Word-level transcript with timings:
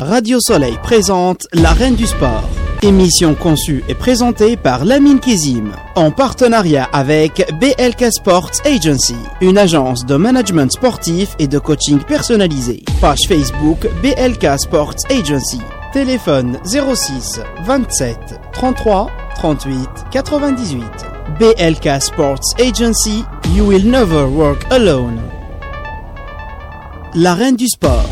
Radio 0.00 0.38
Soleil 0.40 0.78
présente 0.80 1.48
La 1.52 1.72
Reine 1.72 1.96
du 1.96 2.06
Sport. 2.06 2.48
Émission 2.82 3.34
conçue 3.34 3.82
et 3.88 3.94
présentée 3.96 4.56
par 4.56 4.84
Lamine 4.84 5.18
Kizim, 5.18 5.72
en 5.96 6.12
partenariat 6.12 6.88
avec 6.92 7.52
BLK 7.58 8.12
Sports 8.12 8.52
Agency, 8.64 9.16
une 9.40 9.58
agence 9.58 10.06
de 10.06 10.14
management 10.14 10.70
sportif 10.70 11.34
et 11.40 11.48
de 11.48 11.58
coaching 11.58 11.98
personnalisé. 11.98 12.84
Page 13.00 13.26
Facebook 13.26 13.88
BLK 14.00 14.60
Sports 14.60 14.94
Agency. 15.10 15.60
Téléphone 15.92 16.58
06 16.64 17.40
27 17.64 18.18
33 18.52 19.10
38 19.34 19.88
98. 20.12 20.82
BLK 21.40 22.00
Sports 22.00 22.54
Agency, 22.60 23.24
you 23.52 23.66
will 23.66 23.84
never 23.84 24.26
work 24.26 24.64
alone. 24.70 25.18
La 27.16 27.34
reine 27.34 27.56
du 27.56 27.66
sport. 27.66 28.04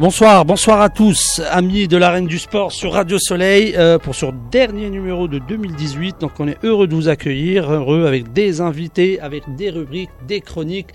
Bonsoir, 0.00 0.46
bonsoir 0.46 0.80
à 0.80 0.88
tous, 0.88 1.42
amis 1.50 1.86
de 1.86 1.98
l'arène 1.98 2.26
du 2.26 2.38
sport 2.38 2.72
sur 2.72 2.94
Radio 2.94 3.18
Soleil 3.18 3.74
euh, 3.76 3.98
pour 3.98 4.14
ce 4.14 4.24
dernier 4.50 4.88
numéro 4.88 5.28
de 5.28 5.38
2018. 5.38 6.22
Donc 6.22 6.30
on 6.38 6.48
est 6.48 6.56
heureux 6.64 6.86
de 6.86 6.94
vous 6.94 7.10
accueillir, 7.10 7.70
heureux 7.70 8.06
avec 8.06 8.32
des 8.32 8.62
invités, 8.62 9.20
avec 9.20 9.42
des 9.56 9.68
rubriques, 9.68 10.08
des 10.26 10.40
chroniques 10.40 10.94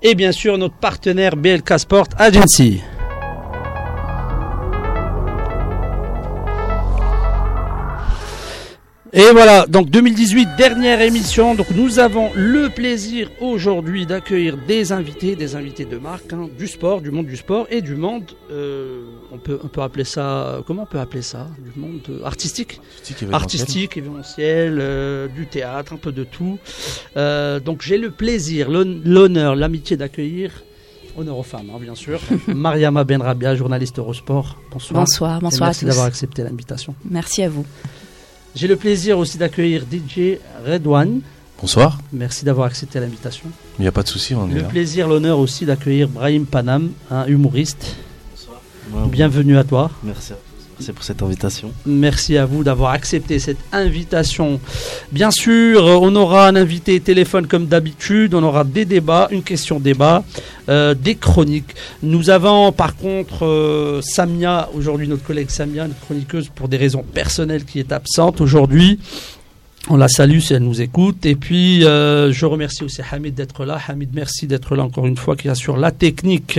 et 0.00 0.14
bien 0.14 0.32
sûr 0.32 0.56
notre 0.56 0.76
partenaire 0.76 1.36
BLK 1.36 1.78
Sport 1.78 2.06
Agency. 2.16 2.80
Et 9.18 9.30
voilà, 9.32 9.66
donc 9.66 9.88
2018, 9.88 10.46
dernière 10.58 11.00
émission. 11.00 11.54
Donc 11.54 11.70
nous 11.70 11.98
avons 11.98 12.30
le 12.34 12.68
plaisir 12.68 13.30
aujourd'hui 13.40 14.04
d'accueillir 14.04 14.58
des 14.68 14.92
invités, 14.92 15.36
des 15.36 15.56
invités 15.56 15.86
de 15.86 15.96
marque, 15.96 16.34
hein, 16.34 16.50
du 16.58 16.66
sport, 16.66 17.00
du 17.00 17.10
monde 17.10 17.24
du 17.24 17.36
sport 17.38 17.66
et 17.70 17.80
du 17.80 17.94
monde, 17.96 18.24
euh, 18.50 19.04
on, 19.32 19.38
peut, 19.38 19.58
on 19.64 19.68
peut 19.68 19.80
appeler 19.80 20.04
ça, 20.04 20.60
comment 20.66 20.82
on 20.82 20.86
peut 20.86 20.98
appeler 21.00 21.22
ça? 21.22 21.48
Du 21.58 21.80
monde 21.80 22.00
euh, 22.10 22.24
artistique? 22.26 22.78
Artistique, 22.98 23.32
Artistique, 23.32 23.96
événementiel, 23.96 24.78
euh, 24.82 25.28
du 25.28 25.46
théâtre, 25.46 25.94
un 25.94 25.96
peu 25.96 26.12
de 26.12 26.24
tout. 26.24 26.58
Euh, 27.16 27.58
donc 27.58 27.80
j'ai 27.80 27.96
le 27.96 28.10
plaisir, 28.10 28.70
l'hon- 28.70 29.00
l'honneur, 29.02 29.56
l'amitié 29.56 29.96
d'accueillir, 29.96 30.62
honneur 31.16 31.38
aux 31.38 31.42
femmes 31.42 31.70
hein, 31.74 31.78
bien 31.80 31.94
sûr, 31.94 32.20
Mariama 32.48 33.04
Benrabia, 33.04 33.56
journaliste 33.56 33.98
Eurosport. 33.98 34.58
Bonsoir. 34.70 35.00
Bonsoir, 35.00 35.40
bonsoir 35.40 35.68
à 35.68 35.70
Merci 35.70 35.86
d'avoir 35.86 36.04
accepté 36.04 36.42
l'invitation. 36.42 36.94
Merci 37.10 37.42
à 37.44 37.48
vous. 37.48 37.64
J'ai 38.56 38.66
le 38.68 38.76
plaisir 38.76 39.18
aussi 39.18 39.36
d'accueillir 39.38 39.82
DJ 39.82 40.38
Redouane. 40.66 41.20
Bonsoir, 41.60 41.98
Merci 42.12 42.44
d'avoir 42.44 42.66
accepté 42.66 42.98
l'invitation. 43.00 43.44
il 43.78 43.82
n'y 43.82 43.88
a 43.88 43.92
pas 43.92 44.02
de 44.02 44.08
souci, 44.08 44.34
on 44.34 44.48
est 44.50 44.54
Le 44.54 44.60
là. 44.62 44.68
plaisir, 44.68 45.08
l'honneur 45.08 45.38
aussi 45.38 45.64
d'accueillir 45.66 46.08
Brahim 46.08 46.44
Panam, 46.46 46.90
un 47.10 47.26
humoriste. 47.26 47.96
Ouais, 48.92 49.08
Bienvenue 49.08 49.56
à 49.58 49.64
toi. 49.64 49.90
Merci 50.02 50.32
à 50.32 50.36
tous. 50.36 50.45
Merci 50.78 50.92
pour 50.92 51.04
cette 51.04 51.22
invitation. 51.22 51.72
Merci 51.86 52.36
à 52.36 52.44
vous 52.44 52.62
d'avoir 52.62 52.90
accepté 52.90 53.38
cette 53.38 53.56
invitation. 53.72 54.60
Bien 55.10 55.30
sûr, 55.30 55.82
on 55.86 56.14
aura 56.16 56.48
un 56.48 56.54
invité 56.54 57.00
téléphone 57.00 57.46
comme 57.46 57.66
d'habitude, 57.66 58.34
on 58.34 58.42
aura 58.42 58.62
des 58.62 58.84
débats, 58.84 59.28
une 59.30 59.42
question 59.42 59.80
débat, 59.80 60.22
euh, 60.68 60.92
des 60.92 61.14
chroniques. 61.14 61.74
Nous 62.02 62.28
avons 62.28 62.72
par 62.72 62.94
contre 62.94 63.46
euh, 63.46 64.02
Samia, 64.02 64.68
aujourd'hui 64.74 65.08
notre 65.08 65.24
collègue 65.24 65.48
Samia, 65.48 65.88
notre 65.88 66.00
chroniqueuse 66.00 66.50
pour 66.54 66.68
des 66.68 66.76
raisons 66.76 67.02
personnelles 67.02 67.64
qui 67.64 67.80
est 67.80 67.92
absente 67.92 68.42
aujourd'hui. 68.42 68.98
On 69.88 69.96
la 69.96 70.08
salue 70.08 70.40
si 70.40 70.52
elle 70.52 70.64
nous 70.64 70.82
écoute. 70.82 71.24
Et 71.26 71.36
puis, 71.36 71.84
euh, 71.84 72.32
je 72.32 72.44
remercie 72.44 72.82
aussi 72.82 73.02
Hamid 73.08 73.36
d'être 73.36 73.64
là. 73.64 73.78
Hamid, 73.86 74.10
merci 74.12 74.48
d'être 74.48 74.74
là 74.74 74.82
encore 74.82 75.06
une 75.06 75.16
fois, 75.16 75.36
qui 75.36 75.48
assure 75.48 75.76
la 75.76 75.92
technique. 75.92 76.58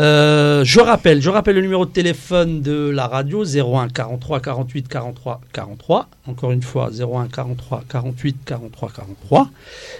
Euh, 0.00 0.64
je 0.64 0.80
rappelle, 0.80 1.22
je 1.22 1.30
rappelle 1.30 1.54
le 1.54 1.60
numéro 1.60 1.86
de 1.86 1.92
téléphone 1.92 2.60
de 2.60 2.90
la 2.90 3.06
radio 3.06 3.44
01 3.44 3.90
43 3.90 4.40
48 4.40 4.88
43 4.88 5.40
43. 5.52 6.08
Encore 6.26 6.50
une 6.50 6.62
fois 6.62 6.90
01 6.90 7.28
43 7.28 7.84
48 7.88 8.36
43 8.44 8.90
43. 8.90 9.50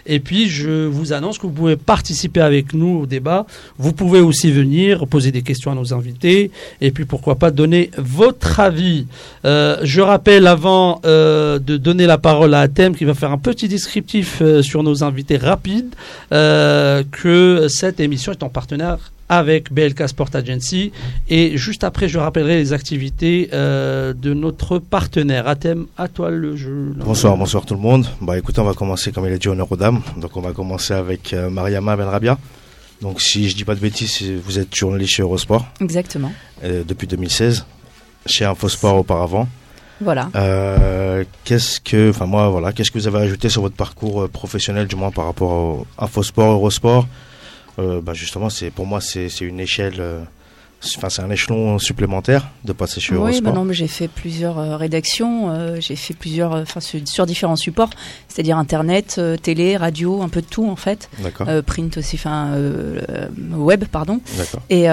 Et 0.06 0.18
puis 0.18 0.48
je 0.48 0.86
vous 0.86 1.12
annonce 1.12 1.38
que 1.38 1.46
vous 1.46 1.52
pouvez 1.52 1.76
participer 1.76 2.40
avec 2.40 2.74
nous 2.74 3.02
au 3.02 3.06
débat. 3.06 3.46
Vous 3.78 3.92
pouvez 3.92 4.20
aussi 4.20 4.50
venir 4.50 5.06
poser 5.06 5.30
des 5.30 5.42
questions 5.42 5.70
à 5.70 5.74
nos 5.76 5.94
invités 5.94 6.50
et 6.80 6.90
puis 6.90 7.04
pourquoi 7.04 7.36
pas 7.36 7.52
donner 7.52 7.92
votre 7.98 8.58
avis. 8.58 9.06
Euh, 9.44 9.78
je 9.84 10.00
rappelle 10.00 10.48
avant 10.48 11.00
de 11.04 11.76
donner 11.76 12.06
la 12.06 12.18
parole 12.18 12.47
à 12.54 12.60
Athème 12.60 12.94
qui 12.96 13.04
va 13.04 13.14
faire 13.14 13.32
un 13.32 13.38
petit 13.38 13.68
descriptif 13.68 14.38
euh, 14.40 14.62
sur 14.62 14.82
nos 14.82 15.04
invités 15.04 15.36
rapides 15.36 15.94
euh, 16.32 17.02
que 17.10 17.66
cette 17.68 18.00
émission 18.00 18.32
est 18.32 18.42
en 18.42 18.48
partenaire 18.48 19.12
avec 19.30 19.72
BLK 19.72 20.08
Sport 20.08 20.30
Agency. 20.34 20.90
Et 21.28 21.58
juste 21.58 21.84
après, 21.84 22.08
je 22.08 22.18
rappellerai 22.18 22.56
les 22.56 22.72
activités 22.72 23.50
euh, 23.52 24.14
de 24.14 24.32
notre 24.32 24.78
partenaire. 24.78 25.46
Athème, 25.48 25.86
à 25.98 26.08
toi 26.08 26.30
le 26.30 26.56
jeu. 26.56 26.94
Bonsoir, 26.96 27.36
bonsoir 27.36 27.66
tout 27.66 27.74
le 27.74 27.80
monde. 27.80 28.06
Bah 28.22 28.38
écoutez, 28.38 28.60
on 28.60 28.64
va 28.64 28.72
commencer 28.74 29.12
comme 29.12 29.26
il 29.26 29.32
a 29.32 29.38
dit 29.38 29.48
honneur 29.48 29.70
aux 29.70 29.76
dames. 29.76 30.00
Donc 30.16 30.36
on 30.36 30.40
va 30.40 30.52
commencer 30.52 30.94
avec 30.94 31.32
euh, 31.34 31.50
Mariama 31.50 31.96
Benrabia. 31.96 32.38
Donc 33.02 33.20
si 33.20 33.48
je 33.48 33.54
dis 33.54 33.64
pas 33.64 33.74
de 33.74 33.80
bêtises, 33.80 34.22
vous 34.44 34.58
êtes 34.58 34.74
journaliste 34.74 35.12
chez 35.14 35.22
Eurosport 35.22 35.66
Exactement. 35.80 36.32
euh, 36.64 36.82
depuis 36.86 37.06
2016, 37.06 37.64
chez 38.26 38.44
Infosport 38.44 38.96
auparavant. 38.96 39.46
Voilà. 40.00 40.30
Euh, 40.36 41.24
qu'est-ce 41.44 41.80
que, 41.80 42.10
enfin 42.10 42.26
moi 42.26 42.48
voilà, 42.48 42.72
qu'est-ce 42.72 42.90
que 42.90 42.98
vous 42.98 43.08
avez 43.08 43.18
ajouté 43.18 43.48
sur 43.48 43.62
votre 43.62 43.76
parcours 43.76 44.22
euh, 44.22 44.28
professionnel 44.28 44.86
du 44.86 44.96
moins 44.96 45.10
par 45.10 45.24
rapport 45.26 45.50
au 45.50 45.86
Infosport, 45.98 46.52
Eurosport? 46.52 47.06
Euh, 47.78 48.00
Bah 48.00 48.14
justement, 48.14 48.48
c'est 48.50 48.70
pour 48.70 48.86
moi 48.86 49.00
c'est 49.00 49.28
c'est 49.28 49.44
une 49.44 49.60
échelle, 49.60 49.96
euh, 50.00 50.20
enfin 50.96 51.08
c'est 51.08 51.22
un 51.22 51.30
échelon 51.30 51.78
supplémentaire 51.80 52.48
de 52.64 52.72
passer 52.72 53.00
chez 53.00 53.14
Oui, 53.14 53.18
Eurosport. 53.18 53.42
bah 53.42 53.52
non, 53.52 53.64
mais 53.64 53.74
j'ai 53.74 53.88
fait 53.88 54.08
plusieurs 54.08 54.58
euh, 54.58 54.76
rédactions, 54.76 55.50
euh, 55.50 55.76
j'ai 55.80 55.96
fait 55.96 56.14
plusieurs, 56.14 56.54
euh, 56.54 56.62
enfin 56.62 56.80
sur, 56.80 57.00
sur 57.08 57.26
différents 57.26 57.56
supports, 57.56 57.90
c'est-à-dire 58.28 58.56
internet, 58.58 59.16
euh, 59.18 59.36
télé, 59.36 59.76
radio, 59.76 60.22
un 60.22 60.28
peu 60.28 60.40
de 60.42 60.46
tout 60.46 60.68
en 60.68 60.76
fait, 60.76 61.08
D'accord, 61.20 61.46
print 61.66 61.96
aussi, 61.98 62.16
enfin 62.16 62.50
web, 63.52 63.84
pardon. 63.86 64.20
d'accord. 64.36 64.60
Et, 64.70 64.86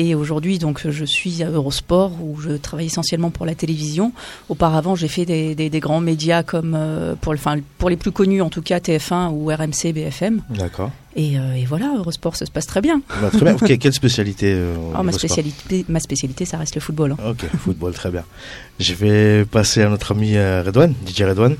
et 0.00 0.14
aujourd'hui, 0.14 0.58
donc, 0.58 0.88
je 0.88 1.04
suis 1.04 1.42
à 1.42 1.50
Eurosport 1.50 2.12
où 2.22 2.40
je 2.40 2.52
travaille 2.52 2.86
essentiellement 2.86 3.30
pour 3.30 3.44
la 3.44 3.54
télévision. 3.54 4.12
Auparavant, 4.48 4.94
j'ai 4.94 5.08
fait 5.08 5.26
des, 5.26 5.54
des, 5.54 5.68
des 5.68 5.80
grands 5.80 6.00
médias 6.00 6.42
comme 6.42 6.74
euh, 6.74 7.14
pour, 7.20 7.34
enfin, 7.34 7.56
pour 7.76 7.90
les 7.90 7.96
plus 7.96 8.10
connus 8.10 8.40
en 8.40 8.48
tout 8.48 8.62
cas 8.62 8.78
TF1 8.78 9.30
ou 9.32 9.48
RMC, 9.48 9.92
BFM. 9.92 10.42
D'accord. 10.48 10.90
Et, 11.16 11.38
euh, 11.38 11.54
et 11.54 11.66
voilà, 11.66 11.92
Eurosport, 11.98 12.34
ça 12.34 12.46
se 12.46 12.50
passe 12.50 12.66
très 12.66 12.80
bien. 12.80 13.02
Bah, 13.20 13.28
très 13.30 13.40
bien. 13.54 13.56
Quelle 13.78 13.92
spécialité 13.92 14.54
euh, 14.54 14.74
Oh, 14.98 15.02
ma 15.02 15.12
spécialité, 15.12 15.84
ma 15.88 16.00
spécialité, 16.00 16.46
ça 16.46 16.56
reste 16.56 16.76
le 16.76 16.80
football. 16.80 17.12
hein. 17.12 17.30
Ok, 17.30 17.44
football, 17.58 17.92
très 17.92 18.10
bien. 18.10 18.24
Je 18.78 18.94
vais 18.94 19.44
passer 19.44 19.82
à 19.82 19.90
notre 19.90 20.12
ami 20.12 20.38
Redouane, 20.38 20.94
DJ 21.06 21.22
Redouane. 21.24 21.56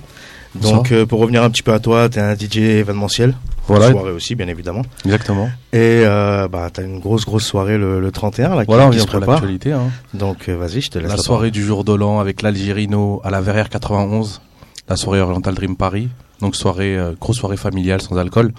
Donc, 0.55 0.91
euh, 0.93 1.07
pour 1.07 1.21
revenir 1.21 1.43
un 1.43 1.51
petit 1.51 1.63
peu 1.63 1.73
à 1.73 1.79
toi, 1.79 2.09
tu 2.09 2.19
es 2.19 2.23
un 2.23 2.35
DJ 2.35 2.59
événementiel. 2.59 3.35
Voilà. 3.69 3.91
Soirée 3.91 4.11
aussi, 4.11 4.35
bien 4.35 4.49
évidemment. 4.49 4.83
Exactement. 5.05 5.49
Et 5.73 6.03
euh, 6.05 6.49
bah, 6.49 6.71
tu 6.75 6.81
as 6.81 6.85
une 6.85 6.99
grosse, 6.99 7.25
grosse 7.25 7.45
soirée 7.45 7.79
le, 7.79 8.01
le 8.01 8.11
31 8.11 8.57
là, 8.57 8.65
qui, 8.65 8.67
Voilà, 8.67 8.87
on 8.87 8.91
vient 8.91 9.05
pour 9.05 9.21
l'actualité. 9.21 9.73
Hein. 9.73 9.91
Donc, 10.13 10.49
euh, 10.49 10.57
vas-y, 10.57 10.81
je 10.81 10.91
te 10.91 10.99
laisse 10.99 11.09
La 11.09 11.17
la 11.17 11.23
soirée 11.23 11.53
du 11.53 11.63
jour 11.65 11.85
de 11.85 11.95
l'an 11.95 12.19
avec 12.19 12.43
l'Algérino 12.43 13.21
à 13.23 13.31
la 13.31 13.41
Verrière 13.41 13.69
91, 13.69 14.41
la 14.89 14.97
soirée 14.97 15.21
Oriental 15.21 15.55
Dream 15.55 15.77
Paris. 15.77 16.09
Donc 16.41 16.57
soirée, 16.57 16.97
euh, 16.97 17.13
grosse 17.21 17.37
soirée 17.37 17.59
familiale 17.59 18.01
sans 18.01 18.17
alcool. 18.17 18.53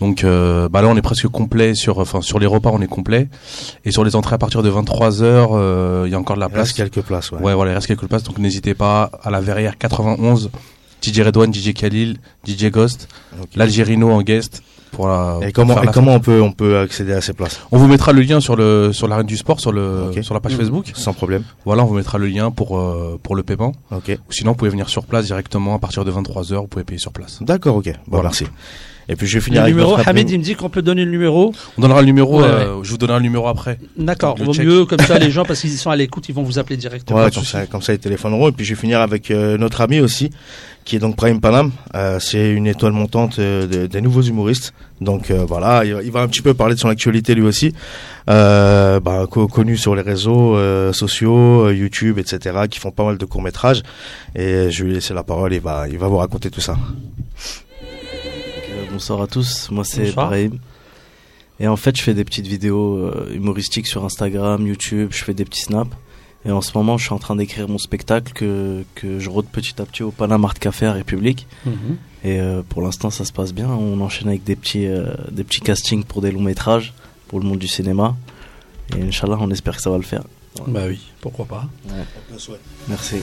Donc 0.00 0.24
euh, 0.24 0.68
bah 0.68 0.82
là 0.82 0.88
on 0.88 0.96
est 0.96 1.02
presque 1.02 1.28
complet 1.28 1.76
sur, 1.76 2.00
enfin 2.00 2.20
sur 2.22 2.40
les 2.40 2.46
repas 2.46 2.70
on 2.72 2.80
est 2.80 2.88
complet 2.88 3.28
et 3.84 3.92
sur 3.92 4.02
les 4.02 4.16
entrées 4.16 4.34
à 4.34 4.38
partir 4.38 4.60
de 4.64 4.68
23 4.68 5.10
h 5.20 6.06
il 6.06 6.10
y 6.10 6.14
a 6.14 6.18
encore 6.18 6.34
de 6.34 6.40
la 6.40 6.48
parole. 6.48 6.58
Il 6.58 6.62
reste 6.62 6.74
place. 6.74 6.90
quelques 6.90 7.06
places, 7.06 7.30
ouais. 7.30 7.38
Ouais 7.38 7.54
voilà 7.54 7.70
il 7.70 7.74
reste 7.74 7.86
quelques 7.86 8.08
places 8.08 8.24
donc 8.24 8.38
n'hésitez 8.38 8.74
pas 8.74 9.12
à 9.22 9.30
la 9.30 9.40
Verrière 9.40 9.78
91, 9.78 10.50
DJ 11.02 11.20
Redouane, 11.22 11.52
DJ 11.52 11.72
Khalil, 11.74 12.16
DJ 12.46 12.66
Ghost, 12.70 13.08
Ok. 13.40 13.48
l'Algérino 13.56 14.10
en 14.10 14.22
guest 14.22 14.62
pour 14.92 15.08
la. 15.08 15.38
Et 15.42 15.46
pour 15.46 15.52
comment, 15.54 15.74
faire 15.74 15.82
et 15.82 15.86
la 15.86 15.92
comment 15.92 16.14
on 16.14 16.20
peut, 16.20 16.40
on 16.40 16.52
peut 16.52 16.78
accéder 16.78 17.12
à 17.12 17.20
ces 17.20 17.32
places? 17.32 17.60
On 17.72 17.78
vous 17.78 17.88
mettra 17.88 18.12
le 18.12 18.22
lien 18.22 18.40
sur 18.40 18.56
le 18.56 18.92
sur 18.92 19.08
l'arène 19.08 19.26
du 19.26 19.36
sport 19.36 19.58
sur 19.60 19.72
le 19.72 20.10
Ok. 20.10 20.22
sur 20.22 20.34
la 20.34 20.40
page 20.40 20.52
Mhm. 20.52 20.58
Facebook. 20.58 20.92
Sans 20.94 21.12
problème. 21.12 21.42
Voilà, 21.64 21.82
on 21.82 21.86
vous 21.86 21.94
mettra 21.94 22.18
le 22.18 22.26
lien 22.28 22.50
pour 22.50 22.78
euh, 22.78 23.18
pour 23.22 23.34
le 23.34 23.42
paiement. 23.42 23.72
Ok. 23.90 24.10
Ou 24.28 24.32
sinon, 24.32 24.52
vous 24.52 24.56
pouvez 24.56 24.70
venir 24.70 24.88
sur 24.88 25.04
place 25.06 25.24
directement 25.26 25.74
à 25.74 25.78
partir 25.78 26.04
de 26.04 26.10
23h, 26.12 26.56
vous 26.60 26.66
pouvez 26.68 26.84
payer 26.84 26.98
sur 27.00 27.12
place. 27.12 27.38
D'accord, 27.42 27.76
ok. 27.76 27.86
Bon, 27.86 27.92
Voilà. 28.18 28.28
merci. 28.28 28.46
Et 29.08 29.16
puis, 29.16 29.26
je 29.26 29.34
vais 29.38 29.40
finir 29.44 29.60
Le 29.60 29.64
avec 29.64 29.74
numéro, 29.74 29.96
notre 29.96 30.08
Hamid, 30.08 30.26
ami- 30.26 30.32
il 30.34 30.38
me 30.38 30.44
dit 30.44 30.54
qu'on 30.54 30.68
peut 30.70 30.82
donner 30.82 31.04
le 31.04 31.10
numéro. 31.10 31.52
On 31.76 31.80
donnera 31.82 32.00
le 32.00 32.06
numéro, 32.06 32.40
Ouais, 32.40 32.46
euh, 32.46 32.82
je 32.84 32.90
vous 32.90 32.98
donnerai 32.98 33.18
le 33.18 33.22
numéro 33.24 33.48
après. 33.48 33.78
D'accord, 33.96 34.36
vaut 34.38 34.54
check. 34.54 34.64
mieux 34.66 34.84
comme 34.86 35.00
ça 35.00 35.18
les 35.18 35.30
gens 35.32 35.44
parce 35.44 35.60
qu'ils 35.60 35.70
sont 35.72 35.90
à 35.90 35.96
l'écoute, 35.96 36.28
ils 36.28 36.34
vont 36.34 36.42
vous 36.44 36.58
appeler 36.58 36.76
directement. 36.76 37.18
Ouais, 37.22 37.30
comme 37.30 37.44
ça, 37.44 37.66
comme 37.66 37.82
ça, 37.82 37.92
ils 37.94 37.98
téléphoneront. 37.98 38.48
Et 38.48 38.52
puis, 38.52 38.64
je 38.64 38.74
vais 38.74 38.80
finir 38.80 39.00
avec 39.00 39.30
euh, 39.30 39.58
notre 39.58 39.80
ami 39.80 39.98
aussi, 40.00 40.30
qui 40.84 40.96
est 40.96 40.98
donc 41.00 41.16
Prime 41.16 41.40
Panam. 41.40 41.72
Euh, 41.96 42.18
c'est 42.20 42.52
une 42.52 42.66
étoile 42.68 42.92
montante 42.92 43.38
euh, 43.40 43.66
de- 43.66 43.86
des 43.86 44.00
nouveaux 44.00 44.22
humoristes. 44.22 44.72
Donc 45.00 45.32
euh, 45.32 45.44
voilà, 45.48 45.84
il, 45.84 45.94
va- 45.94 46.02
il 46.04 46.12
va 46.12 46.20
un 46.20 46.28
petit 46.28 46.42
peu 46.42 46.54
parler 46.54 46.76
de 46.76 46.80
son 46.80 46.88
actualité 46.88 47.34
lui 47.34 47.42
aussi. 47.42 47.74
Euh, 48.30 49.00
bah, 49.00 49.26
co- 49.28 49.48
connu 49.48 49.76
sur 49.76 49.96
les 49.96 50.02
réseaux 50.02 50.56
sociaux, 50.92 51.70
YouTube, 51.70 52.18
etc., 52.18 52.38
qui 52.70 52.78
font 52.78 52.92
pas 52.92 53.04
mal 53.04 53.18
de 53.18 53.24
courts 53.24 53.42
métrages. 53.42 53.82
Et 54.36 54.70
je 54.70 54.82
vais 54.82 54.88
lui 54.90 54.94
laisser 54.94 55.12
la 55.12 55.24
parole. 55.24 55.52
Il 55.52 55.60
va, 55.60 55.88
il 55.88 55.98
va 55.98 56.06
vous 56.06 56.18
raconter 56.18 56.50
tout 56.50 56.60
ça. 56.60 56.76
Bonsoir 59.02 59.22
à 59.22 59.26
tous, 59.26 59.68
moi 59.72 59.82
c'est. 59.82 60.12
Brahim. 60.12 60.60
Et 61.58 61.66
en 61.66 61.74
fait, 61.74 61.96
je 61.96 62.04
fais 62.04 62.14
des 62.14 62.22
petites 62.22 62.46
vidéos 62.46 62.98
euh, 62.98 63.32
humoristiques 63.34 63.88
sur 63.88 64.04
Instagram, 64.04 64.64
YouTube, 64.64 65.08
je 65.10 65.24
fais 65.24 65.34
des 65.34 65.44
petits 65.44 65.62
snaps. 65.62 65.90
Et 66.44 66.52
en 66.52 66.60
ce 66.60 66.70
moment, 66.78 66.98
je 66.98 67.06
suis 67.06 67.12
en 67.12 67.18
train 67.18 67.34
d'écrire 67.34 67.68
mon 67.68 67.78
spectacle 67.78 68.32
que, 68.32 68.84
que 68.94 69.18
je 69.18 69.28
rôde 69.28 69.46
petit 69.46 69.82
à 69.82 69.86
petit 69.86 70.04
au 70.04 70.12
Panama 70.12 70.46
Art 70.46 70.54
Café 70.54 70.86
à 70.86 70.92
République. 70.92 71.48
Mhm. 71.66 71.96
Et 72.22 72.38
euh, 72.38 72.62
pour 72.62 72.80
l'instant, 72.80 73.10
ça 73.10 73.24
se 73.24 73.32
passe 73.32 73.52
bien. 73.52 73.68
On 73.70 74.00
enchaîne 74.00 74.28
avec 74.28 74.44
des 74.44 74.54
petits, 74.54 74.86
euh, 74.86 75.12
des 75.32 75.42
petits 75.42 75.62
castings 75.62 76.04
pour 76.04 76.22
des 76.22 76.30
longs 76.30 76.40
métrages, 76.40 76.94
pour 77.26 77.40
le 77.40 77.44
monde 77.44 77.58
du 77.58 77.66
cinéma. 77.66 78.14
Et 78.96 79.02
Inch'Allah, 79.02 79.36
on 79.40 79.50
espère 79.50 79.74
que 79.74 79.82
ça 79.82 79.90
va 79.90 79.96
le 79.96 80.04
faire. 80.04 80.22
Bah 80.68 80.82
oui, 80.86 81.00
pourquoi 81.22 81.46
pas. 81.46 81.64
Merci. 82.88 83.16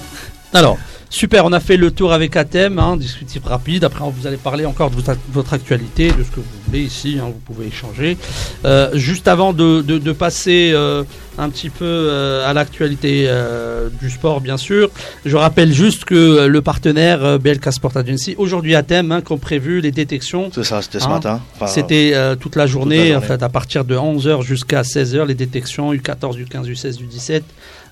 Alors, 0.51 0.79
super, 1.11 1.45
on 1.45 1.51
a 1.53 1.59
fait 1.59 1.77
le 1.77 1.91
tour 1.91 2.11
avec 2.11 2.35
Athème, 2.35 2.79
hein, 2.79 2.97
discutif 2.97 3.43
rapide. 3.45 3.83
Après, 3.83 4.03
vous 4.09 4.25
allez 4.25 4.37
parler 4.37 4.65
encore 4.65 4.89
de 4.89 4.95
votre, 5.31 5.53
actualité, 5.53 6.07
de 6.07 6.23
ce 6.23 6.29
que 6.31 6.37
vous 6.37 6.45
voulez 6.65 6.81
ici, 6.81 7.19
hein, 7.21 7.25
vous 7.27 7.39
pouvez 7.45 7.67
échanger. 7.67 8.17
Euh, 8.65 8.89
juste 8.95 9.27
avant 9.27 9.53
de, 9.53 9.83
de- 9.83 9.99
de 9.99 10.11
passer 10.11 10.71
euh, 10.73 11.03
un 11.37 11.49
petit 11.51 11.69
peu 11.69 11.85
euh, 11.85 12.49
à 12.49 12.53
l'actualité 12.55 13.25
euh, 13.27 13.89
du 14.01 14.09
sport, 14.09 14.41
bien 14.41 14.57
sûr, 14.57 14.89
je 15.23 15.35
rappelle 15.35 15.71
juste 15.71 16.05
que 16.05 16.47
le 16.47 16.61
partenaire 16.63 17.23
euh, 17.23 17.37
BLK 17.37 17.71
Sport 17.71 17.95
Agency, 17.97 18.33
aujourd'hui 18.39 18.73
à 18.73 18.81
thème, 18.81 19.11
hein, 19.11 19.21
comme 19.21 19.39
prévu, 19.39 19.81
les 19.81 19.91
détections. 19.91 20.49
C'est 20.51 20.63
ça, 20.63 20.81
c'était 20.81 20.99
ce 20.99 21.05
Hein, 21.05 21.09
matin. 21.09 21.41
Enfin, 21.55 21.67
C'était 21.67 22.13
euh, 22.15 22.35
toute 22.35 22.55
la 22.55 22.65
journée, 22.65 23.11
en 23.11 23.19
journée. 23.21 23.27
fait, 23.27 23.43
à 23.43 23.49
partir 23.49 23.85
de 23.85 23.95
11h 23.95 24.41
jusqu'à 24.41 24.81
16h, 24.81 25.27
les 25.27 25.35
détections 25.35 25.93
U14, 25.93 26.37
U15, 26.43 26.65
U16, 26.65 26.97
U17, 27.03 27.41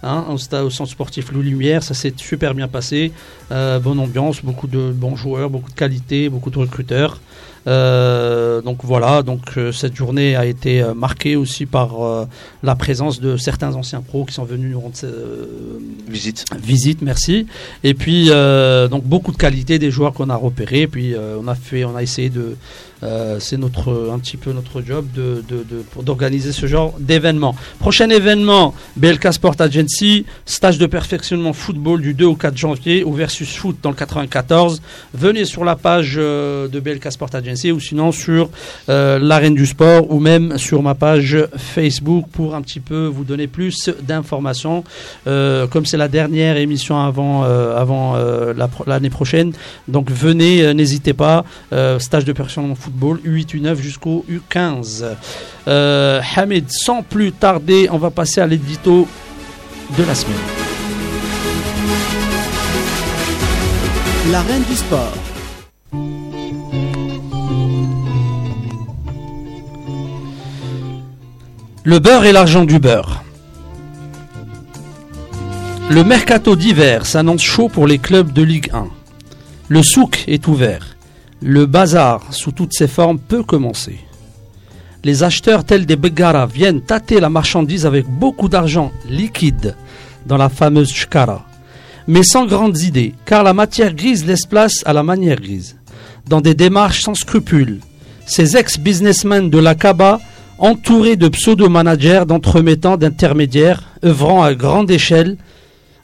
hein, 0.04 0.26
au, 0.30 0.38
stade- 0.38 0.66
au 0.66 0.70
centre 0.70 0.92
sportif 0.92 1.32
Loup 1.32 1.42
Lumière. 1.42 1.84
Ça 1.84 1.94
s'est 1.94 2.14
super 2.18 2.54
bien 2.54 2.68
passé. 2.68 3.12
Euh, 3.52 3.80
bonne 3.80 4.00
ambiance, 4.00 4.44
beaucoup 4.44 4.68
de 4.68 4.92
bons 4.92 5.16
joueurs, 5.16 5.50
beaucoup 5.50 5.70
de 5.70 5.76
qualité, 5.76 6.30
beaucoup 6.30 6.50
de 6.50 6.60
recruteurs. 6.60 7.20
Euh, 7.68 8.62
donc 8.62 8.78
voilà, 8.84 9.24
donc 9.24 9.58
euh, 9.58 9.74
cette 9.74 9.94
journée 9.94 10.38
a 10.38 10.46
été 10.46 10.82
euh, 10.82 10.94
marquée 10.94 11.36
aussi 11.36 11.66
par 11.66 11.98
la 12.64 12.76
présence 12.76 13.20
de 13.20 13.36
certains 13.36 13.76
anciens 13.76 14.02
pros 14.02 14.24
qui 14.24 14.34
sont 14.34 14.46
venus 14.46 14.72
nous 14.72 14.80
rendre 14.80 14.96
visite. 16.08 16.46
visite, 16.62 17.02
merci. 17.02 17.48
Et 17.84 17.94
puis 17.94 18.30
donc 18.90 19.04
beaucoup 19.04 19.32
de 19.32 19.38
qualité 19.38 19.80
des 19.80 19.92
joueurs 19.92 20.14
qu'on 20.14 20.30
a 20.30 20.36
repérés. 20.36 20.88
Puis 20.88 21.14
on 21.18 21.48
a 21.48 21.56
fait, 21.56 21.84
on 21.84 21.96
a 21.96 22.04
essayé 22.04 22.30
de, 22.30 22.56
euh, 23.04 23.40
c'est 23.40 23.58
notre 23.58 24.10
un 24.12 24.20
petit 24.20 24.38
peu 24.38 24.52
notre 24.52 24.82
job 24.82 25.06
de 25.14 25.44
d'organiser 26.02 26.52
ce 26.52 26.66
genre 26.66 26.96
d'événement. 27.00 27.56
Prochain 27.80 28.10
événement, 28.10 28.74
BLK 28.96 29.34
Sport 29.34 29.56
Agency, 29.60 30.26
stage 30.46 30.78
de 30.80 30.86
perfectionnement 30.88 31.54
football 31.54 32.02
du 32.02 32.14
2 32.14 32.26
au 32.26 32.36
4 32.36 32.58
janvier 32.58 33.04
au 33.04 33.12
versus 33.12 33.56
foot 33.56 33.78
dans 33.84 33.92
le 33.92 33.96
94. 33.96 34.82
Venez 35.14 35.46
sur 35.46 35.64
la 35.64 35.76
page 35.76 36.16
euh, 36.18 36.68
de 36.68 36.80
BLK 36.80 37.12
Sport 37.12 37.30
Agency 37.34 37.72
ou 37.72 37.80
sinon 37.80 38.12
sur 38.12 38.50
euh, 38.90 39.20
l'arène 39.20 39.54
du 39.54 39.66
sport 39.66 40.12
ou 40.12 40.20
même 40.20 40.58
sur 40.58 40.82
ma 40.82 40.96
page 40.96 41.38
Facebook 41.56 42.26
pour 42.32 42.56
un 42.56 42.62
petit 42.62 42.80
peu 42.80 43.06
vous 43.06 43.24
donner 43.24 43.48
plus 43.48 43.90
d'informations. 44.02 44.84
Comme 45.26 45.86
c'est 45.86 45.98
la 45.98 46.08
dernière 46.08 46.58
émission 46.58 47.00
avant, 47.00 47.46
l'année 48.86 49.10
prochaine, 49.10 49.54
donc 49.88 50.10
venez, 50.10 50.74
n'hésitez 50.74 51.14
pas. 51.14 51.46
Stage 52.00 52.26
de 52.26 52.34
perfectionnement 52.34 52.76
football 52.76 52.87
U8, 52.90 53.56
U9 53.56 53.76
jusqu'au 53.76 54.26
U15. 54.30 55.06
Euh, 55.68 56.22
Hamid, 56.36 56.66
sans 56.70 57.04
plus 57.04 57.32
tarder, 57.32 57.88
on 57.92 57.98
va 57.98 58.12
passer 58.12 58.42
à 58.42 58.48
l'édito 58.48 59.08
de 59.98 60.04
la 60.04 60.16
semaine. 60.16 60.36
La 64.32 64.42
reine 64.42 64.64
du 64.64 64.76
sport. 64.76 65.14
Le 71.84 72.00
beurre 72.00 72.26
et 72.26 72.34
l'argent 72.34 72.66
du 72.66 72.80
beurre. 72.80 73.24
Le 75.90 76.04
mercato 76.04 76.58
d'hiver 76.58 77.06
s'annonce 77.06 77.42
chaud 77.42 77.70
pour 77.70 77.88
les 77.88 77.98
clubs 77.98 78.34
de 78.34 78.42
Ligue 78.42 78.70
1. 78.74 78.88
Le 79.70 79.82
souk 79.82 80.26
est 80.28 80.48
ouvert. 80.48 80.97
Le 81.42 81.66
bazar, 81.66 82.34
sous 82.34 82.52
toutes 82.52 82.74
ses 82.74 82.88
formes, 82.88 83.20
peut 83.20 83.44
commencer. 83.44 84.00
Les 85.04 85.24
acheteurs 85.24 85.64
tels 85.64 85.86
des 85.86 85.96
Begara 85.96 86.48
viennent 86.48 86.82
tâter 86.82 87.20
la 87.20 87.30
marchandise 87.30 87.86
avec 87.86 88.08
beaucoup 88.08 88.50
d'argent 88.50 88.92
liquide 89.08 89.76
dans 90.26 90.38
la 90.38 90.50
fameuse 90.50 90.92
Shkara. 90.92 91.46
Mais 92.08 92.24
sans 92.24 92.46
grandes 92.46 92.80
idées, 92.80 93.14
car 93.26 93.44
la 93.44 93.54
matière 93.54 93.94
grise 93.94 94.26
laisse 94.26 94.46
place 94.46 94.82
à 94.86 94.94
la 94.94 95.04
manière 95.04 95.40
grise. 95.40 95.78
Dans 96.28 96.42
des 96.42 96.56
démarches 96.56 97.04
sans 97.04 97.14
scrupules, 97.14 97.80
ces 98.26 98.58
ex-businessmen 98.58 99.50
de 99.50 99.60
la 99.60 99.76
Kaba 99.76 100.20
entourés 100.58 101.16
de 101.16 101.30
pseudo-managers, 101.30 102.24
d'entremettants, 102.28 102.98
d'intermédiaires, 102.98 103.84
œuvrant 104.04 104.44
à 104.44 104.54
grande 104.54 104.90
échelle. 104.90 105.38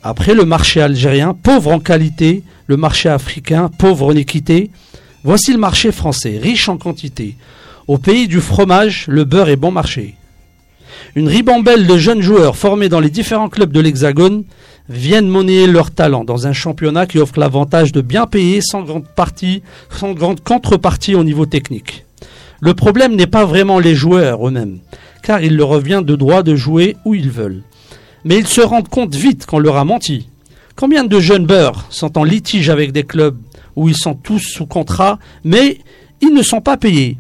Après 0.04 0.34
le 0.34 0.46
marché 0.46 0.82
algérien, 0.82 1.34
pauvre 1.34 1.72
en 1.72 1.80
qualité, 1.80 2.44
le 2.68 2.78
marché 2.78 3.10
africain, 3.10 3.70
pauvre 3.78 4.08
en 4.08 4.16
équité, 4.16 4.70
voici 5.24 5.52
le 5.52 5.60
marché 5.60 5.92
français, 5.92 6.40
riche 6.42 6.70
en 6.70 6.78
quantité. 6.78 7.36
Au 7.88 7.98
pays 7.98 8.28
du 8.28 8.40
fromage, 8.40 9.06
le 9.08 9.24
beurre 9.24 9.50
est 9.50 9.56
bon 9.56 9.72
marché. 9.72 10.16
Une 11.16 11.28
ribambelle 11.28 11.86
de 11.86 11.98
jeunes 11.98 12.22
joueurs 12.22 12.56
formés 12.56 12.90
dans 12.90 13.00
les 13.00 13.10
différents 13.10 13.50
clubs 13.50 13.72
de 13.72 13.80
l'Hexagone 13.80 14.44
viennent 14.90 15.28
monnayer 15.28 15.68
leur 15.68 15.92
talent 15.92 16.24
dans 16.24 16.48
un 16.48 16.54
championnat 16.54 17.06
qui 17.06 17.20
offre 17.20 17.40
l'avantage 17.40 17.92
de 17.92 18.02
bien 18.02 18.26
payer 18.26 18.62
sans 18.62 18.82
grande, 18.84 19.08
partie, 19.08 19.64
sans 19.90 20.14
grande 20.14 20.42
contrepartie 20.42 21.16
au 21.16 21.24
niveau 21.24 21.46
technique. 21.46 22.06
Le 22.62 22.74
problème 22.74 23.16
n'est 23.16 23.28
pas 23.28 23.46
vraiment 23.46 23.80
les 23.80 23.96
joueurs 23.96 24.48
eux-mêmes, 24.48 24.80
car 25.22 25.42
il 25.42 25.56
leur 25.56 25.70
revient 25.70 26.02
de 26.04 26.16
droit 26.16 26.44
de 26.44 26.56
jouer 26.56 26.96
où 27.06 27.14
ils 27.14 27.30
veulent. 27.30 27.64
Mais 28.26 28.38
ils 28.38 28.48
se 28.48 28.62
rendent 28.62 28.88
compte 28.88 29.16
vite 29.16 29.46
qu'on 29.46 29.60
leur 29.60 29.78
a 29.78 29.86
menti. 29.86 30.30
Combien 30.76 31.04
de 31.04 31.20
jeunes 31.20 31.46
beurs 31.46 31.86
sont 31.90 32.18
en 32.18 32.24
litige 32.24 32.70
avec 32.70 32.92
des 32.92 33.04
clubs 33.04 33.38
où 33.76 33.90
ils 33.90 33.98
sont 33.98 34.16
tous 34.16 34.40
sous 34.40 34.66
contrat, 34.66 35.20
mais 35.44 35.80
ils 36.22 36.34
ne 36.34 36.44
sont 36.44 36.62
pas 36.62 36.78
payés 36.78 37.18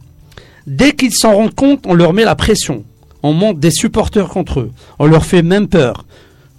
Dès 0.66 0.94
qu'ils 0.94 1.14
s'en 1.14 1.36
rendent 1.36 1.56
compte, 1.56 1.84
on 1.86 1.94
leur 1.94 2.14
met 2.14 2.24
la 2.24 2.36
pression. 2.36 2.84
On 3.22 3.34
monte 3.34 3.60
des 3.60 3.72
supporters 3.72 4.30
contre 4.30 4.62
eux. 4.62 4.72
On 5.00 5.06
leur 5.06 5.26
fait 5.26 5.42
même 5.42 5.68
peur 5.68 6.06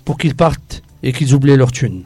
pour 0.05 0.19
qu'ils 0.19 0.35
partent 0.35 0.82
et 1.02 1.12
qu'ils 1.12 1.35
oublient 1.35 1.56
leur 1.56 1.73
thune. 1.73 2.02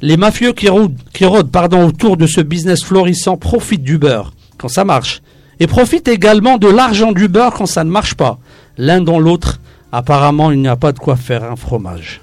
Les 0.00 0.16
mafieux 0.16 0.52
qui 0.52 0.68
rôdent, 0.68 0.98
qui 1.12 1.24
rôdent 1.24 1.50
pardon, 1.50 1.86
autour 1.86 2.16
de 2.16 2.26
ce 2.26 2.40
business 2.40 2.84
florissant 2.84 3.36
profitent 3.36 3.82
du 3.82 3.98
beurre 3.98 4.32
quand 4.58 4.68
ça 4.68 4.84
marche 4.84 5.22
et 5.60 5.66
profitent 5.66 6.08
également 6.08 6.58
de 6.58 6.68
l'argent 6.68 7.12
du 7.12 7.28
beurre 7.28 7.54
quand 7.54 7.66
ça 7.66 7.84
ne 7.84 7.90
marche 7.90 8.14
pas. 8.14 8.38
L'un 8.78 9.00
dans 9.00 9.18
l'autre, 9.18 9.60
apparemment, 9.92 10.50
il 10.50 10.60
n'y 10.60 10.68
a 10.68 10.76
pas 10.76 10.92
de 10.92 10.98
quoi 10.98 11.16
faire 11.16 11.44
un 11.44 11.56
fromage. 11.56 12.20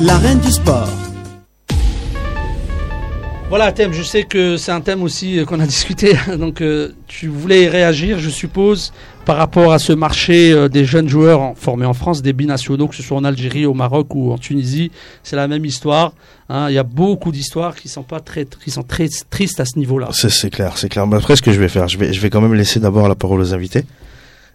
La 0.00 0.16
reine 0.18 0.38
du 0.40 0.50
sport. 0.50 0.88
Voilà, 3.48 3.72
thème. 3.72 3.92
Je 3.92 4.02
sais 4.02 4.22
que 4.22 4.56
c'est 4.56 4.70
un 4.72 4.80
thème 4.80 5.02
aussi 5.02 5.38
euh, 5.38 5.44
qu'on 5.44 5.58
a 5.60 5.66
discuté. 5.76 6.16
Donc, 6.38 6.60
euh, 6.60 6.92
tu 7.08 7.26
voulais 7.28 7.68
réagir, 7.68 8.18
je 8.18 8.30
suppose, 8.30 8.92
par 9.24 9.36
rapport 9.36 9.72
à 9.72 9.78
ce 9.78 9.92
marché 9.92 10.52
euh, 10.52 10.68
des 10.68 10.84
jeunes 10.84 11.08
joueurs 11.08 11.40
en- 11.40 11.54
formés 11.54 11.84
en 11.84 11.92
France, 11.92 12.22
des 12.22 12.32
binationaux, 12.32 12.86
que 12.88 12.94
ce 12.94 13.02
soit 13.02 13.16
en 13.18 13.24
Algérie, 13.24 13.66
au 13.66 13.74
Maroc 13.74 14.14
ou 14.14 14.32
en 14.32 14.38
Tunisie. 14.38 14.90
C'est 15.24 15.36
la 15.36 15.48
même 15.48 15.64
histoire. 15.64 16.14
hein. 16.48 16.66
Il 16.70 16.74
y 16.74 16.78
a 16.78 16.84
beaucoup 16.84 17.32
d'histoires 17.32 17.74
qui 17.74 17.88
sont 17.88 18.04
pas 18.04 18.20
très, 18.20 18.46
qui 18.64 18.70
sont 18.70 18.84
très 18.84 19.08
tristes 19.30 19.58
à 19.60 19.64
ce 19.64 19.78
niveau-là. 19.78 20.08
C'est 20.12 20.30
c'est 20.30 20.50
clair, 20.50 20.78
c'est 20.78 20.88
clair. 20.88 21.06
Mais 21.08 21.16
après, 21.16 21.34
ce 21.36 21.42
que 21.42 21.52
je 21.52 21.58
vais 21.60 21.68
faire, 21.68 21.88
je 21.88 21.98
vais, 21.98 22.12
je 22.12 22.20
vais 22.20 22.30
quand 22.30 22.40
même 22.40 22.54
laisser 22.54 22.78
d'abord 22.80 23.08
la 23.08 23.16
parole 23.16 23.40
aux 23.40 23.52
invités. 23.52 23.84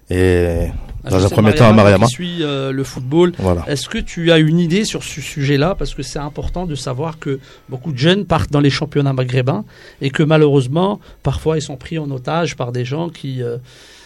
Et 0.10 0.68
dans 1.10 1.20
Je 1.20 1.26
un 1.26 1.30
premier 1.30 1.54
temps 1.54 1.70
à 1.70 1.74
Mariama. 1.74 2.06
qui 2.08 2.12
suit 2.12 2.38
euh, 2.44 2.72
le 2.72 2.84
football. 2.84 3.34
Voilà. 3.38 3.64
Est-ce 3.68 3.88
que 3.90 3.98
tu 3.98 4.32
as 4.32 4.38
une 4.38 4.60
idée 4.60 4.86
sur 4.86 5.04
ce 5.04 5.22
sujet-là? 5.22 5.76
Parce 5.78 5.94
que 5.94 6.04
c'est 6.04 6.20
important 6.20 6.66
de 6.66 6.76
savoir 6.76 7.20
que 7.20 7.40
beaucoup 7.70 7.92
de 7.92 7.98
jeunes 7.98 8.26
partent 8.26 8.52
dans 8.52 8.60
les 8.60 8.70
championnats 8.70 9.14
maghrébins 9.14 9.66
et 10.02 10.10
que 10.10 10.24
malheureusement, 10.24 11.00
parfois, 11.24 11.58
ils 11.58 11.62
sont 11.62 11.78
pris 11.78 11.98
en 12.00 12.10
otage 12.12 12.56
par 12.56 12.72
des 12.72 12.86
gens 12.86 13.10
qui, 13.10 13.42
euh, 13.44 13.58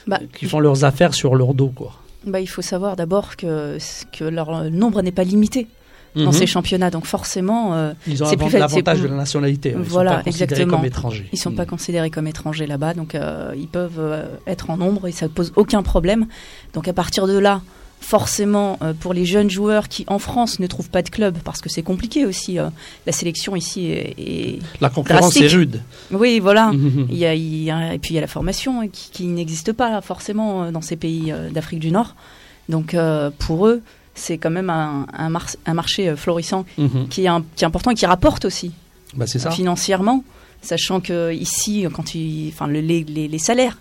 Bah, 0.08 0.20
qui 0.38 0.46
font 0.46 0.60
leurs 0.60 0.84
affaires 0.86 1.14
sur 1.14 1.36
leur 1.36 1.54
dos. 1.54 1.72
Quoi. 1.76 1.94
Bah, 2.26 2.40
il 2.40 2.48
faut 2.48 2.62
savoir 2.62 2.96
d'abord 2.96 3.36
que, 3.38 3.78
que 4.12 4.24
leur 4.26 4.66
nombre 4.70 5.02
n'est 5.02 5.12
pas 5.12 5.24
limité 5.24 5.68
dans 6.16 6.26
Mhm. 6.28 6.32
ces 6.34 6.48
championnats. 6.48 6.90
Donc 6.90 7.06
forcément, 7.06 7.74
euh, 7.74 7.94
Ils 8.08 8.24
ont 8.24 8.28
c'est 8.28 8.38
plus 8.38 8.52
l'avantage 8.58 9.02
de 9.02 9.08
la 9.08 9.16
nationalité. 9.16 9.74
Ils 9.76 9.82
Voilà, 9.82 10.12
sont 10.12 10.18
pas 10.18 10.24
considérés 10.24 10.44
exactement. 10.54 10.78
comme 10.78 10.86
étrangers. 10.86 11.30
ils 11.34 11.40
sont 11.40 11.50
Mhm. 11.52 11.56
pas 11.56 11.66
considérés 11.66 12.10
comme 12.10 12.28
étrangers 12.28 12.68
là-bas. 12.68 12.94
Donc 12.94 13.16
euh, 13.16 13.54
ils 13.58 13.68
peuvent 13.68 14.00
euh, 14.00 14.26
être 14.48 14.70
en 14.70 14.78
nombre 14.78 15.08
et 15.08 15.12
ça 15.12 15.26
ne 15.28 15.32
pose 15.32 15.52
aucun 15.56 15.84
problème. 15.84 16.28
Donc 16.74 16.88
à 16.88 16.94
partir 16.94 17.28
de 17.28 17.38
là, 17.38 17.62
forcément, 18.02 18.80
euh, 18.82 18.94
pour 18.98 19.14
les 19.14 19.26
jeunes 19.26 19.50
joueurs 19.50 19.90
qui 19.90 20.06
en 20.08 20.20
France 20.20 20.60
ne 20.60 20.68
trouvent 20.68 20.90
pas 20.90 21.02
de 21.02 21.10
club, 21.10 21.38
parce 21.44 21.60
que 21.62 21.68
c'est 21.70 21.82
compliqué 21.84 22.26
aussi, 22.26 22.58
euh, 22.58 22.70
la 23.06 23.12
sélection 23.12 23.58
ici 23.58 23.88
est... 23.88 24.16
est- 24.18 24.60
La 24.80 24.90
concurrence 24.90 25.36
est 25.36 25.48
rude. 25.48 25.82
Oui, 26.12 26.40
voilà. 26.40 26.72
Mhm. 26.74 27.08
Il 27.10 27.18
y 27.18 27.26
a, 27.26 27.36
il 27.36 27.62
y 27.64 27.70
a- 27.70 27.94
et 27.94 28.00
puis 28.00 28.12
il 28.12 28.16
y 28.16 28.18
a 28.18 28.22
la 28.22 28.28
formation 28.28 28.88
qui, 28.88 29.10
qui 29.12 29.26
n'existe 29.28 29.74
pas 29.74 30.00
forcément 30.02 30.72
dans 30.72 30.82
ces 30.82 30.96
pays 30.96 31.34
d'Afrique 31.54 31.80
du 31.80 31.92
Nord. 31.92 32.16
Donc 32.70 32.94
euh, 32.94 33.32
pour 33.38 33.68
eux, 33.68 33.82
c'est 34.16 34.38
quand 34.38 34.50
même 34.50 34.70
un, 34.70 35.06
un, 35.14 35.30
mar- 35.30 35.46
un 35.66 35.74
marché 35.74 36.10
euh, 36.10 36.16
florissant 36.16 36.66
Mhm. 36.78 37.08
qui 37.10 37.24
est, 37.26 37.28
un- 37.28 37.44
qui 37.56 37.64
est 37.64 37.68
important 37.68 37.92
et 37.92 37.96
qui 37.96 38.06
rapporte 38.06 38.46
aussi 38.46 38.72
Bah, 39.16 39.28
ça. 39.28 39.52
financièrement. 39.52 40.24
sachant 40.62 41.00
que 41.00 41.32
ici, 41.34 41.86
quand 41.94 42.16
ils, 42.16 42.50
enfin, 42.54 42.68
le- 42.68 42.82
les, 42.82 43.04
les- 43.06 43.28
les 43.30 43.40
salaires 43.40 43.78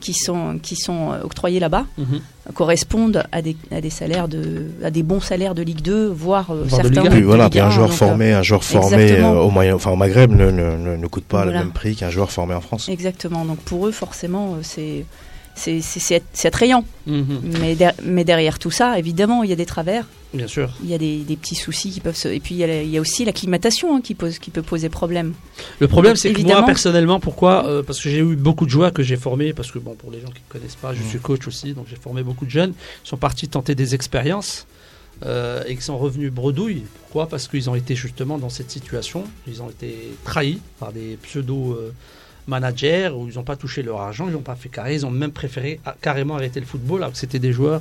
qui 0.00 0.14
sont 0.14 0.58
qui 0.60 0.74
sont 0.76 1.12
euh, 1.12 1.22
octroyés 1.22 1.60
là-bas 1.60 1.84
Mhm. 1.98 2.20
correspondent 2.54 3.22
à 3.32 3.40
des, 3.42 3.56
à 3.70 3.80
des 3.80 3.90
salaires 3.90 4.28
de 4.28 4.70
à 4.82 4.90
des 4.90 5.02
bons 5.02 5.20
salaires 5.20 5.54
de 5.54 5.62
Ligue 5.62 5.82
2, 5.82 6.08
voire 6.08 6.50
euh, 6.50 6.64
Voire 6.66 6.82
de 6.82 6.88
certains. 6.88 7.00
Ligue 7.02 7.06
un. 7.08 7.10
Puis 7.12 7.20
de 7.20 7.26
voilà, 7.26 7.44
Ligue 7.44 7.50
puis 7.52 7.60
un 7.60 7.66
1, 7.66 7.70
joueur 7.70 7.92
formé, 7.92 8.32
un 8.32 8.42
joueur 8.42 8.64
formé 8.64 9.12
euh, 9.12 9.28
au 9.40 9.50
moyen, 9.50 9.74
enfin 9.74 9.90
au 9.90 9.96
Maghreb 9.96 10.32
ne, 10.32 10.50
ne, 10.50 10.76
ne- 10.76 10.96
ne 10.96 11.06
coûte 11.06 11.24
pas 11.24 11.42
Voilà. 11.44 11.58
le 11.60 11.64
même 11.66 11.72
prix 11.72 11.94
qu'un 11.94 12.10
joueur 12.10 12.30
formé 12.32 12.54
en 12.54 12.60
France. 12.60 12.88
Exactement. 12.88 13.44
Donc 13.44 13.58
pour 13.58 13.86
eux, 13.86 13.92
forcément, 13.92 14.54
euh, 14.54 14.58
c'est 14.62 15.04
c'est 15.54 15.80
c'est- 15.80 16.00
c'est 16.00 16.22
c'est 16.32 16.48
attrayant. 16.48 16.84
Mhm. 17.06 17.40
Mais, 17.60 17.74
der- 17.74 17.94
mais 18.04 18.24
derrière 18.24 18.58
tout 18.58 18.70
ça, 18.70 18.98
évidemment, 18.98 19.42
il 19.42 19.50
y 19.50 19.52
a 19.52 19.56
des 19.56 19.66
travers, 19.66 20.06
Bien 20.32 20.46
sûr. 20.46 20.70
il 20.82 20.88
y 20.90 20.94
a 20.94 20.98
des, 20.98 21.18
des 21.18 21.36
petits 21.36 21.54
soucis 21.54 21.90
qui 21.90 22.00
peuvent 22.00 22.16
se. 22.16 22.28
Et 22.28 22.40
puis 22.40 22.54
il 22.54 22.58
y 22.58 22.64
a, 22.64 22.66
la- 22.66 22.82
il 22.82 22.90
y 22.90 22.96
a 22.98 23.00
aussi 23.00 23.24
l'acclimatation 23.24 23.96
hein, 23.96 24.00
qui, 24.02 24.14
pose, 24.14 24.38
qui 24.38 24.50
peut 24.50 24.62
poser 24.62 24.88
problème. 24.88 25.34
Le 25.80 25.88
problème, 25.88 26.16
c'est 26.16 26.32
que 26.32 26.40
moi, 26.42 26.64
personnellement, 26.64 27.20
pourquoi 27.20 27.66
Euh, 27.66 27.82
Parce 27.82 28.00
que 28.00 28.08
j'ai 28.08 28.18
eu 28.20 28.36
beaucoup 28.36 28.64
de 28.66 28.70
joueurs 28.70 28.92
que 28.92 29.02
j'ai 29.02 29.16
formés, 29.16 29.52
parce 29.52 29.70
que, 29.70 29.78
bon, 29.78 29.94
pour 29.94 30.10
les 30.10 30.20
gens 30.20 30.28
qui 30.28 30.42
ne 30.48 30.52
connaissent 30.52 30.74
pas, 30.76 30.94
je 30.94 31.02
Mm. 31.02 31.08
suis 31.08 31.18
coach 31.18 31.46
aussi, 31.48 31.72
donc 31.74 31.86
j'ai 31.88 31.96
formé 31.96 32.22
beaucoup 32.22 32.44
de 32.46 32.50
jeunes. 32.50 32.72
Ils 33.04 33.08
sont 33.08 33.16
partis 33.16 33.48
tenter 33.48 33.74
des 33.74 33.94
expériences 33.94 34.66
euh, 35.24 35.62
et 35.68 35.76
qui 35.76 35.82
sont 35.82 35.98
revenus 35.98 36.32
bredouilles. 36.32 36.84
Pourquoi? 37.02 37.28
Parce 37.28 37.46
qu'ils 37.46 37.68
ont 37.70 37.74
été 37.74 37.94
justement 37.94 38.38
dans 38.38 38.48
cette 38.48 38.70
situation. 38.70 39.24
Ils 39.46 39.62
ont 39.62 39.68
été 39.70 39.94
trahis 40.24 40.60
par 40.80 40.92
des 40.92 41.18
pseudo. 41.22 41.72
euh, 41.74 41.92
managers 42.46 43.10
où 43.16 43.28
ils 43.28 43.34
n'ont 43.36 43.42
pas 43.44 43.56
touché 43.56 43.82
leur 43.82 44.00
argent, 44.00 44.26
ils 44.28 44.32
n'ont 44.32 44.40
pas 44.40 44.56
fait 44.56 44.68
carré, 44.68 44.94
ils 44.94 45.06
ont 45.06 45.10
même 45.10 45.32
préféré 45.32 45.80
carrément 46.00 46.34
arrêter 46.36 46.60
le 46.60 46.66
football 46.66 47.02
alors 47.02 47.12
que 47.12 47.18
c'était 47.18 47.38
des 47.38 47.52
joueurs 47.52 47.80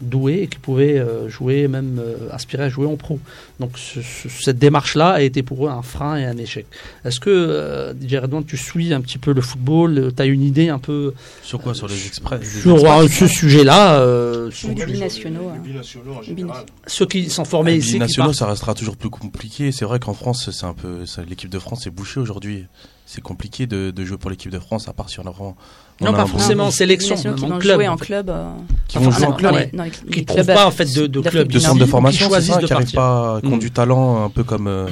doués 0.00 0.40
et 0.42 0.46
qui 0.48 0.58
pouvaient 0.58 0.98
euh, 0.98 1.28
jouer, 1.28 1.68
même 1.68 2.00
euh, 2.04 2.28
aspirer 2.32 2.64
à 2.64 2.68
jouer 2.68 2.84
en 2.84 2.96
pro. 2.96 3.20
Donc 3.60 3.78
ce- 3.78 4.02
ce- 4.02 4.28
cette 4.28 4.58
démarche-là 4.58 5.10
a 5.12 5.20
été 5.22 5.42
pour 5.44 5.66
eux 5.66 5.70
un 5.70 5.82
frein 5.82 6.16
et 6.16 6.24
un 6.24 6.36
échec. 6.36 6.66
Est-ce 7.04 7.20
que, 7.20 7.30
euh, 7.30 7.94
DJ 7.94 8.16
Redouane, 8.16 8.44
tu 8.44 8.56
suis 8.56 8.92
un 8.92 9.00
petit 9.00 9.18
peu 9.18 9.32
le 9.32 9.40
football? 9.40 10.12
Tu 10.14 10.20
as 10.20 10.26
une 10.26 10.42
idée 10.42 10.68
un 10.68 10.80
peu 10.80 11.14
Sur 11.42 11.60
quoi? 11.60 11.74
Sur 11.74 11.86
les 11.86 12.06
express 12.06 12.40
les 12.40 12.60
sur 12.60 12.74
express 12.74 13.02
euh, 13.04 13.08
ce 13.08 13.26
sujet-là 13.28 14.00
euh, 14.00 14.50
sur 14.50 14.70
Les 14.70 14.84
binationaux. 14.84 15.48
hein. 15.54 15.58
binationaux 15.64 16.14
en 16.14 16.22
général. 16.22 16.66
Ceux 16.88 17.06
qui 17.06 17.30
sont 17.30 17.44
formés 17.44 17.72
Les 17.74 17.78
ici, 17.78 17.92
qui 17.92 17.98
nationaux, 18.00 18.26
partent. 18.30 18.38
ça 18.38 18.46
restera 18.48 18.74
toujours 18.74 18.96
plus 18.96 19.10
compliqué. 19.10 19.70
C'est 19.70 19.84
vrai 19.84 20.00
qu'en 20.00 20.12
France, 20.14 20.50
c'est 20.50 20.66
un 20.66 20.74
peu, 20.74 21.06
ça- 21.06 21.22
l'équipe 21.22 21.48
de 21.50 21.58
France 21.60 21.86
est 21.86 21.90
bouchée 21.90 22.18
aujourd'hui. 22.20 22.66
C'est 23.06 23.20
compliqué 23.20 23.66
de, 23.66 23.90
de 23.90 24.04
jouer 24.04 24.16
pour 24.16 24.30
l'équipe 24.30 24.50
de 24.50 24.58
France, 24.58 24.88
à 24.88 24.92
part 24.94 25.10
si 25.10 25.20
on 25.20 25.26
a 25.26 25.30
vraiment. 25.30 25.56
on 26.00 26.06
Non, 26.06 26.12
pas 26.14 26.24
forcément 26.26 26.64
en 26.64 26.70
sélection, 26.70 27.16
même 27.22 27.34
en 27.34 27.36
vont 27.36 27.58
club. 27.58 27.76
jouer 27.76 27.88
en 27.88 27.96
club. 27.96 28.30
euh, 28.30 28.50
Qui 28.88 28.98
vont 28.98 29.08
enfin, 29.08 29.18
jouer 29.18 29.26
en 29.26 29.32
club, 29.32 29.54
les- 29.54 29.70
les- 29.84 29.90
Qui 30.10 30.20
ne 30.22 30.24
trouvent 30.26 30.46
pas 30.46 30.66
en 30.66 30.70
fait 30.70 30.86
de, 30.86 31.06
de 31.06 31.20
club 31.20 31.48
de 31.48 31.58
centre 31.58 31.78
de 31.78 31.84
formation, 31.84 32.28
c'est 32.32 32.40
ça, 32.40 32.58
qui 32.58 32.72
n'arrivent 32.72 32.92
pas, 32.92 33.40
qui 33.42 33.46
ont 33.48 33.56
Mm. 33.56 33.58
du 33.60 33.70
talent, 33.70 34.24
un 34.24 34.30
peu 34.30 34.42
comme, 34.42 34.66
euh, 34.68 34.88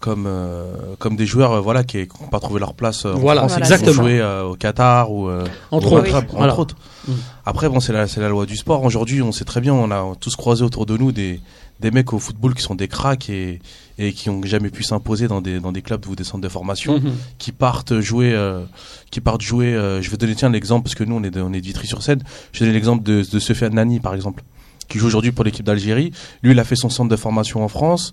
comme, 0.00 0.24
euh, 0.26 0.94
comme 0.98 1.14
des 1.16 1.26
joueurs, 1.26 1.52
euh, 1.52 1.60
voilà, 1.60 1.84
qui 1.84 1.98
n'ont 1.98 2.28
pas 2.28 2.40
trouvé 2.40 2.58
leur 2.60 2.74
place 2.74 3.04
euh, 3.06 3.14
en 3.14 3.18
Voilà, 3.18 3.42
France, 3.42 3.52
Voilà, 3.52 3.66
exactement. 3.66 3.92
jouer 4.02 4.20
euh, 4.20 4.44
au 4.44 4.54
Qatar 4.56 5.12
ou, 5.12 5.28
euh, 5.28 5.44
Entre 5.70 5.92
au 5.92 5.98
autres. 5.98 6.24
Entre 6.36 6.58
autres. 6.58 6.76
Mm. 7.06 7.12
Après, 7.46 7.68
bon, 7.68 7.78
c'est 7.80 7.92
la, 7.92 8.06
c'est 8.08 8.20
la 8.20 8.28
loi 8.28 8.46
du 8.46 8.56
sport. 8.56 8.82
Aujourd'hui, 8.84 9.22
on 9.22 9.32
sait 9.32 9.44
très 9.44 9.60
bien, 9.60 9.74
on 9.74 9.90
a 9.90 10.14
tous 10.20 10.34
croisé 10.36 10.64
autour 10.64 10.86
de 10.86 10.96
nous 10.96 11.12
des, 11.12 11.40
des 11.80 11.90
mecs 11.90 12.12
au 12.12 12.18
football 12.18 12.54
qui 12.54 12.62
sont 12.62 12.74
des 12.76 12.86
cracks 12.88 13.28
et, 13.28 13.60
et 13.98 14.12
qui 14.12 14.30
ont 14.30 14.40
jamais 14.44 14.70
pu 14.70 14.82
s'imposer 14.84 15.26
dans 15.28 15.40
des, 15.40 15.58
dans 15.60 15.72
des 15.72 15.82
clubs 15.82 16.06
ou 16.06 16.14
des 16.14 16.22
centres 16.24 16.42
de 16.42 16.48
formation. 16.48 17.00
Mhm. 17.00 17.12
qui 17.38 17.50
partent 17.52 17.98
jouer, 18.00 18.32
euh, 18.32 18.62
qui 19.10 19.20
partent 19.20 19.40
jouer. 19.42 19.74
euh, 19.74 20.00
je 20.00 20.08
vais 20.10 20.16
donner 20.16 20.34
tiens 20.36 20.50
l'exemple 20.50 20.84
parce 20.84 20.94
que 20.94 21.02
nous 21.04 21.16
on 21.16 21.22
est 21.24 21.30
de, 21.30 21.40
on 21.40 21.52
est 21.52 21.60
de 21.60 21.66
Vitry-sur-Seine. 21.66 22.22
Je 22.52 22.60
vais 22.60 22.66
donner 22.66 22.74
l'exemple 22.74 23.02
de, 23.02 23.24
de 23.28 23.38
Sofiane 23.38 23.74
Nani 23.74 23.98
par 24.00 24.14
exemple, 24.14 24.42
qui 24.88 24.98
joue 24.98 25.06
aujourd'hui 25.06 25.32
pour 25.32 25.44
l'équipe 25.44 25.66
d'Algérie. 25.66 26.12
Lui, 26.42 26.52
il 26.52 26.58
a 26.60 26.64
fait 26.64 26.76
son 26.76 26.88
centre 26.88 27.08
de 27.10 27.16
formation 27.16 27.64
en 27.64 27.68
France. 27.68 28.12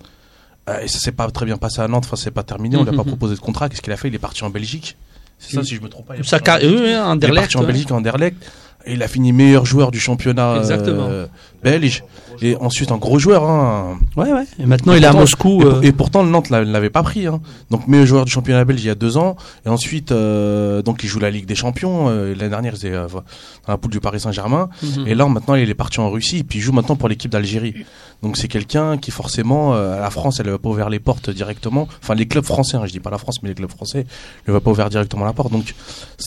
euh, 0.70 0.82
et 0.82 0.88
ça 0.88 1.00
s'est 1.00 1.12
pas 1.12 1.30
très 1.32 1.46
bien 1.46 1.58
passé 1.58 1.82
à 1.82 1.88
Nantes. 1.88 2.06
Enfin, 2.06 2.16
c'est 2.16 2.32
pas 2.32 2.44
terminé. 2.44 2.76
On 2.78 2.84
lui 2.84 2.90
a 2.90 2.94
pas 2.94 3.00
Mhm. 3.04 3.08
proposé 3.08 3.36
de 3.36 3.40
contrat. 3.40 3.70
Qu'est-ce 3.70 3.82
qu'il 3.82 3.94
a 3.94 3.98
fait? 3.98 4.08
Il 4.08 4.16
est 4.16 4.20
parti 4.20 4.44
en 4.44 4.50
Belgique. 4.50 4.98
C'est 5.38 5.56
ça, 5.56 5.64
si 5.64 5.76
je 5.76 5.82
me 5.82 5.88
trompe 5.90 6.06
pas. 6.08 6.16
il 6.16 6.20
est 6.20 6.34
en 6.34 6.38
oui, 6.58 6.68
Il 7.22 7.24
est 7.26 7.34
parti 7.36 7.58
en 7.58 7.62
ouais. 7.62 7.68
Belgique, 7.68 7.92
en 7.92 7.98
Anderlecht. 7.98 8.38
Et 8.86 8.94
il 8.94 9.04
a 9.04 9.08
fini 9.08 9.32
meilleur 9.34 9.66
joueur 9.66 9.92
du 9.92 10.00
championnat 10.00 10.52
euh, 10.54 10.60
Exactement. 10.60 11.08
Belge. 11.64 12.04
Et 12.42 12.56
ensuite, 12.56 12.92
un 12.94 12.98
gros 12.98 13.20
joueur. 13.20 13.44
Hein, 13.44 13.98
Ouais, 14.16 14.32
ouais. 14.32 14.46
Et 14.60 14.66
maintenant, 14.66 14.94
Et 14.94 14.98
il 14.98 15.04
est 15.04 15.08
à 15.08 15.10
pourtant- 15.10 15.22
Moscou. 15.22 15.62
et, 15.62 15.66
euh, 15.66 15.82
et 15.82 15.92
pourtant, 15.92 16.24
le 16.24 16.30
Nantes 16.30 16.50
ne 16.52 16.60
l'avait 16.62 16.90
pas 16.90 17.04
pris. 17.04 17.28
Hein. 17.28 17.42
Donc, 17.70 17.88
meilleur 17.88 18.06
joueur 18.06 18.26
du 18.26 18.32
championnat 18.32 18.64
belge 18.64 18.82
il 18.82 18.88
y 18.88 18.90
a 18.90 18.96
deux 18.96 19.18
ans. 19.18 19.36
Et 19.66 19.70
ensuite, 19.70 20.12
euh, 20.14 20.82
donc, 20.82 21.04
il 21.04 21.08
joue 21.08 21.20
la 21.20 21.30
Ligue 21.32 21.46
des 21.46 21.56
Champions. 21.56 22.06
Euh, 22.08 22.34
L'année 22.36 22.50
dernière, 22.50 22.74
il 22.74 22.78
était 22.78 22.96
euh, 22.96 23.08
dans 23.10 23.24
la 23.74 23.78
poule 23.78 23.92
du 23.92 24.00
Paris 24.00 24.22
Saint-Germain. 24.22 24.70
mhm. 24.82 25.08
Et 25.08 25.16
là, 25.16 25.28
maintenant, 25.28 25.56
il 25.56 25.70
est 25.70 25.74
parti 25.74 26.00
en 26.00 26.10
Russie. 26.10 26.38
Et 26.40 26.44
puis, 26.44 26.60
il 26.60 26.62
joue 26.62 26.72
maintenant 26.72 26.96
pour 26.96 27.10
l'équipe 27.10 27.30
d'Algérie. 27.32 27.74
Donc, 28.24 28.38
c'est 28.38 28.48
quelqu'un 28.48 28.98
qui, 28.98 29.12
forcément, 29.12 29.74
la 29.76 30.10
France, 30.10 30.40
elle 30.40 30.46
ne 30.48 30.52
va 30.52 30.58
pas 30.60 30.70
ouvert 30.70 30.90
les 30.90 31.00
portes 31.00 31.30
directement. 31.30 31.88
Enfin, 32.02 32.16
les 32.16 32.26
clubs 32.28 32.44
français, 32.46 32.78
hein, 32.78 32.84
je 32.86 32.92
dis 32.92 33.00
pas 33.00 33.10
la 33.10 33.18
France, 33.18 33.42
mais 33.44 33.50
les 33.50 33.56
clubs 33.56 33.70
français, 33.70 34.06
ne 34.48 34.54
va 34.54 34.60
pas 34.62 34.72
ouvert 34.72 34.90
directement 34.90 35.26
la 35.26 35.34
porte. 35.34 35.52
Donc, 35.52 35.74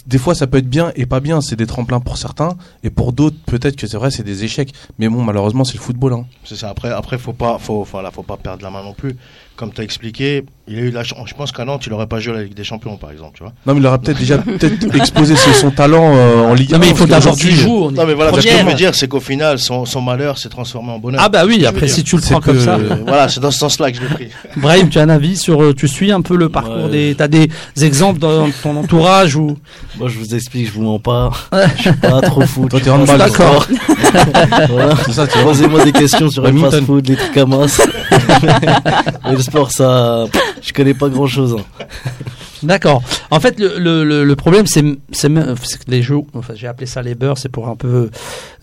des 0.07 0.19
fois, 0.19 0.35
ça 0.35 0.47
peut 0.47 0.59
être 0.59 0.69
bien 0.69 0.93
et 0.97 1.07
pas 1.07 1.21
bien. 1.21 1.41
C'est 1.41 1.57
des 1.57 1.67
tremplins 1.67 2.01
pour 2.01 2.17
certains. 2.19 2.57
Et 2.85 2.91
pour 2.91 3.13
d'autres, 3.13 3.37
peut-être 3.47 3.77
que 3.77 3.87
c'est 3.87 3.97
vrai, 3.97 4.11
c'est 4.11 4.23
des 4.23 4.45
échecs. 4.45 4.73
Mais 4.99 5.09
bon, 5.09 5.22
malheureusement, 5.23 5.65
c'est 5.65 5.77
le 5.77 5.83
football. 5.83 6.13
Hein. 6.13 6.27
C'est 6.45 6.57
ça. 6.57 6.69
Après, 6.69 6.91
après, 6.91 7.19
faut 7.19 7.35
faut 7.35 8.23
pas 8.23 8.37
perdre 8.37 8.63
la 8.63 8.71
main 8.71 8.83
non 8.83 8.95
plus. 8.95 9.17
Comme 9.63 9.73
tu 9.73 9.81
as 9.81 9.85
expliqué, 9.85 10.43
il 10.67 10.77
a 10.77 10.81
eu 10.81 10.91
la 10.91 11.05
chance. 11.05 11.29
Je 11.29 11.35
pense 11.35 11.53
qu'à 11.53 11.65
Nantes, 11.65 11.85
il 11.87 11.93
aurait 11.93 12.09
pas 12.09 12.19
joué 12.19 12.33
à 12.33 12.37
la 12.39 12.43
Ligue 12.43 12.55
des 12.55 12.65
Champions, 12.65 12.97
par 12.97 13.13
exemple, 13.13 13.35
tu 13.37 13.45
vois. 13.45 13.53
Non, 13.65 13.75
mais 13.75 13.81
il 13.81 13.87
aura 13.87 13.97
peut-être 13.99 14.19
déjà 14.19 14.39
peut-être 14.39 14.93
exposé 14.97 15.37
son 15.37 15.53
son 15.53 15.71
talent 15.71 16.17
euh, 16.17 16.51
en 16.51 16.55
Ligue 16.55 16.75
1. 16.75 16.79
Non, 16.79 16.81
mais 16.81 16.89
il 16.89 16.97
faut 16.97 17.07
parce 17.07 17.23
d'abord 17.23 17.39
qu'il 17.39 17.51
qu'aujourd'hui, 17.51 17.91
joue. 17.91 17.91
Non, 17.93 18.05
mais 18.05 18.15
voilà, 18.15 18.33
ce 18.33 18.41
que 18.45 18.49
je 18.59 18.65
veux 18.67 18.75
dire, 18.75 18.93
c'est 18.97 19.07
qu'au 19.07 19.21
final, 19.21 19.61
son, 19.61 19.85
son 19.85 20.01
malheur 20.01 20.37
s'est 20.37 20.49
transformé 20.49 20.91
en 20.91 20.99
bonheur. 20.99 21.21
Ah 21.23 21.29
bah 21.29 21.45
oui, 21.47 21.65
après 21.65 21.87
si 21.87 22.03
tu 22.03 22.17
le 22.17 22.23
prends 22.23 22.41
comme 22.41 22.59
ça. 22.59 22.75
Euh, 22.75 22.97
voilà, 23.07 23.29
c'est 23.29 23.39
dans 23.39 23.53
ce 23.53 23.59
sens-là 23.61 23.93
que 23.93 23.99
je 23.99 24.03
l'ai 24.03 24.09
pris. 24.09 24.29
Brahim, 24.57 24.89
tu 24.89 24.99
as 24.99 25.03
un 25.03 25.09
avis 25.11 25.37
sur, 25.37 25.63
euh, 25.63 25.73
tu 25.73 25.87
suis 25.87 26.11
un 26.11 26.23
peu 26.23 26.35
le 26.35 26.49
parcours 26.49 26.87
Ouais. 26.87 26.91
des, 26.91 27.15
t'as 27.17 27.29
des 27.29 27.49
exemples 27.81 28.19
dans 28.19 28.49
ton 28.65 28.77
entourage 28.77 29.37
ou? 29.37 29.59
Moi, 29.97 30.09
je 30.09 30.19
vous 30.19 30.35
explique, 30.35 30.67
je 30.67 30.73
vous 30.73 30.83
mens 30.83 30.99
pas. 30.99 31.31
Je 31.77 31.83
suis 31.83 31.93
pas 31.93 32.21
trop 32.21 32.41
foot. 32.41 32.71
Toi, 32.71 32.81
t'es 32.81 32.91
pas 32.91 32.97
handball, 32.97 33.19
D'accord. 33.19 33.63
sport. 33.63 33.79
voilà. 34.71 34.97
C'est 35.07 35.13
ça, 35.13 35.29
tu 35.29 35.39
vois. 35.39 35.53
Posez-moi 35.53 35.85
des 35.85 35.93
questions 35.93 36.29
sur 36.31 36.43
le 36.43 36.59
fast-food, 36.59 37.09
les 37.09 37.15
trucs 37.15 37.37
à 37.37 37.45
le 39.31 39.39
sport, 39.53 39.71
ça, 39.71 40.25
je 40.63 40.73
connais 40.73 40.95
pas 40.95 41.11
grand-chose. 41.11 41.57
hein. 41.59 41.85
D'accord. 42.63 43.03
En 43.31 43.41
fait, 43.41 43.59
le, 43.59 44.05
le, 44.25 44.37
problème, 44.37 44.67
c'est 44.67 44.83
que 44.83 45.91
les 45.91 46.01
jeux, 46.01 46.19
enfin, 46.33 46.55
j'ai 46.55 46.69
appelé 46.69 46.87
ça 46.87 47.03
les 47.03 47.15
beurs, 47.15 47.37
c'est 47.37 47.49
pour 47.49 47.69
un 47.69 47.77
peu, 47.77 48.09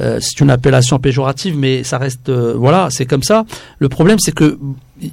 euh, 0.01 0.19
c'est 0.21 0.39
une 0.39 0.49
appellation 0.49 0.97
péjorative, 0.99 1.57
mais 1.57 1.83
ça 1.83 1.97
reste, 1.97 2.29
euh, 2.29 2.53
voilà, 2.55 2.87
c'est 2.91 3.05
comme 3.05 3.23
ça. 3.23 3.45
Le 3.77 3.89
problème, 3.89 4.17
c'est 4.19 4.31
que 4.31 4.57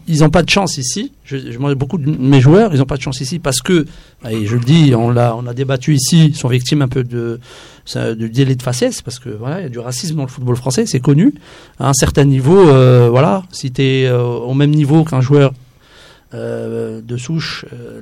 ils 0.09 0.21
n'ont 0.21 0.31
pas 0.31 0.43
de 0.43 0.51
chance 0.51 0.79
ici. 0.79 1.13
Je, 1.25 1.37
je, 1.37 1.59
beaucoup 1.75 1.99
de 1.99 2.11
mes 2.11 2.41
joueurs, 2.41 2.73
ils 2.75 2.79
n'ont 2.79 2.87
pas 2.87 2.97
de 2.97 3.03
chance 3.03 3.21
ici 3.21 3.39
parce 3.39 3.61
que, 3.61 3.87
et 4.29 4.47
je 4.47 4.55
le 4.57 4.65
dis, 4.65 4.95
on 4.97 5.11
l'a, 5.11 5.37
on 5.37 5.47
a 5.47 5.55
débattu 5.55 5.95
ici, 5.95 6.27
ils 6.27 6.37
sont 6.37 6.49
victimes 6.49 6.83
un 6.83 6.89
peu 6.89 7.05
de, 7.05 7.39
de 7.95 8.27
délai 8.27 8.55
de 8.55 8.63
faciès 8.63 9.03
parce 9.03 9.19
que 9.19 9.29
voilà, 9.31 9.61
il 9.61 9.63
y 9.65 9.67
a 9.67 9.69
du 9.69 9.79
racisme 9.79 10.17
dans 10.17 10.23
le 10.23 10.29
football 10.29 10.57
français, 10.57 10.87
c'est 10.87 11.01
connu. 11.01 11.35
À 11.79 11.89
un 11.89 11.93
certain 11.93 12.25
niveau, 12.25 12.69
euh, 12.69 13.09
voilà, 13.11 13.43
si 13.53 13.71
tu 13.73 13.83
es 13.83 14.11
au 14.11 14.55
même 14.55 14.71
niveau 14.71 15.05
qu'un 15.05 15.21
joueur 15.21 15.53
euh, 16.35 17.01
de 17.01 17.17
souche, 17.17 17.65
euh, 17.73 18.01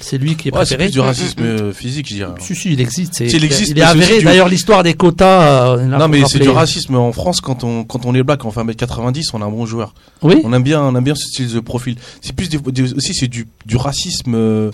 c'est 0.00 0.18
lui 0.18 0.36
qui 0.36 0.48
est 0.48 0.52
Ouais, 0.54 0.64
c'est 0.66 0.76
préféré. 0.76 0.84
plus 0.84 0.92
du 0.92 1.00
racisme 1.00 1.42
euh, 1.42 1.72
physique, 1.72 2.06
je 2.08 2.14
dirais. 2.14 2.32
Si, 2.38 2.54
si, 2.54 2.72
il 2.72 2.80
existe. 2.80 3.14
c'est- 3.14 3.28
Si, 3.28 3.36
il 3.36 3.44
existe, 3.44 3.70
il 3.70 3.78
est 3.78 3.80
c'est 3.82 3.86
avéré. 3.86 4.18
du- 4.18 4.24
D'ailleurs, 4.24 4.48
l'histoire 4.48 4.82
des 4.82 4.94
quotas. 4.94 5.76
euh, 5.78 5.84
Non, 5.86 6.08
mais 6.08 6.22
c'est 6.26 6.38
du 6.38 6.48
racisme 6.50 6.94
en 6.96 7.12
France 7.12 7.40
quand 7.40 7.64
on 7.64 7.84
quand 7.84 8.04
on 8.06 8.14
est 8.14 8.22
black, 8.22 8.44
on 8.44 8.50
fait 8.50 8.60
1m90, 8.60 9.30
on 9.32 9.40
a 9.42 9.46
un 9.46 9.50
bon 9.50 9.64
joueur. 9.66 9.94
Oui. 10.22 10.36
On 10.44 10.52
aime 10.52 10.62
bien 10.62 10.82
on 10.82 10.94
aime 10.94 11.04
bien 11.04 11.14
ce 11.14 11.26
style 11.26 11.52
de 11.52 11.60
profil. 11.60 11.96
C'est 12.20 12.34
plus 12.36 12.48
des- 12.48 12.58
des- 12.58 12.92
aussi 12.94 13.14
c'est 13.14 13.28
du 13.28 13.46
du 13.66 13.76
racisme 13.76 14.70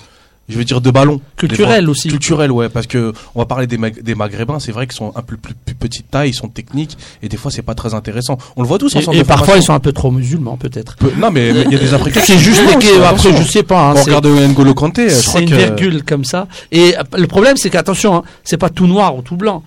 je 0.49 0.57
veux 0.59 0.65
dire 0.65 0.81
de 0.81 0.91
ballon. 0.91 1.21
Culturel 1.37 1.89
aussi. 1.91 2.09
Culturel, 2.09 2.51
ouais, 2.53 2.69
parce 2.69 2.87
que 2.87 3.13
on 3.35 3.41
va 3.41 3.47
parler 3.47 3.67
des, 3.67 3.79
Mag- 3.79 4.03
des 4.03 4.15
Maghrébins, 4.15 4.59
c'est 4.61 4.73
vrai 4.73 4.87
qu'ils 4.87 4.97
sont 4.97 5.13
un 5.15 5.23
peu 5.23 5.37
plus, 5.37 5.55
plus 5.55 5.75
petite 5.75 6.11
taille, 6.11 6.31
ils 6.31 6.35
sont 6.35 6.49
techniques, 6.49 6.97
et 7.23 7.29
des 7.29 7.37
fois 7.37 7.51
c'est 7.51 7.63
pas 7.63 7.75
très 7.75 7.95
intéressant. 7.95 8.39
On 8.57 8.63
le 8.63 8.69
voit 8.69 8.79
tous 8.79 8.95
Et, 8.95 8.99
ensemble. 8.99 9.17
et 9.19 9.25
parfois, 9.25 9.57
ils 9.57 9.63
sont 9.63 9.75
un 9.75 9.81
peu 9.81 9.93
trop 9.93 10.11
musulmans, 10.11 10.57
peut-être. 10.57 10.97
Non, 11.19 11.31
mais 11.31 11.51
il 11.51 11.73
y 11.73 11.77
a 11.77 11.79
des 11.79 11.95
Africains. 11.95 12.21
C'est 12.25 12.39
juste 12.39 12.61
Attention, 12.69 13.03
Après, 13.05 13.37
je 13.37 13.43
sais 13.51 13.63
pas. 13.63 13.91
hein, 13.91 13.95
Quand 13.95 14.01
on 14.01 14.05
regarde 14.05 14.27
N'Golo 14.27 14.75
Kanté, 14.75 15.11
C'est 15.11 15.43
une 15.43 15.51
que 15.51 15.55
virgule 15.57 16.05
comme 16.05 16.25
ça. 16.25 16.49
Et 16.73 16.95
le 17.17 17.27
problème, 17.27 17.57
c'est 17.57 17.71
qu'attention, 17.71 18.15
hein, 18.17 18.23
c'est 18.45 18.57
pas 18.59 18.71
tout 18.71 18.87
noir 18.87 19.17
ou 19.17 19.23
tout 19.23 19.37
blanc. 19.37 19.63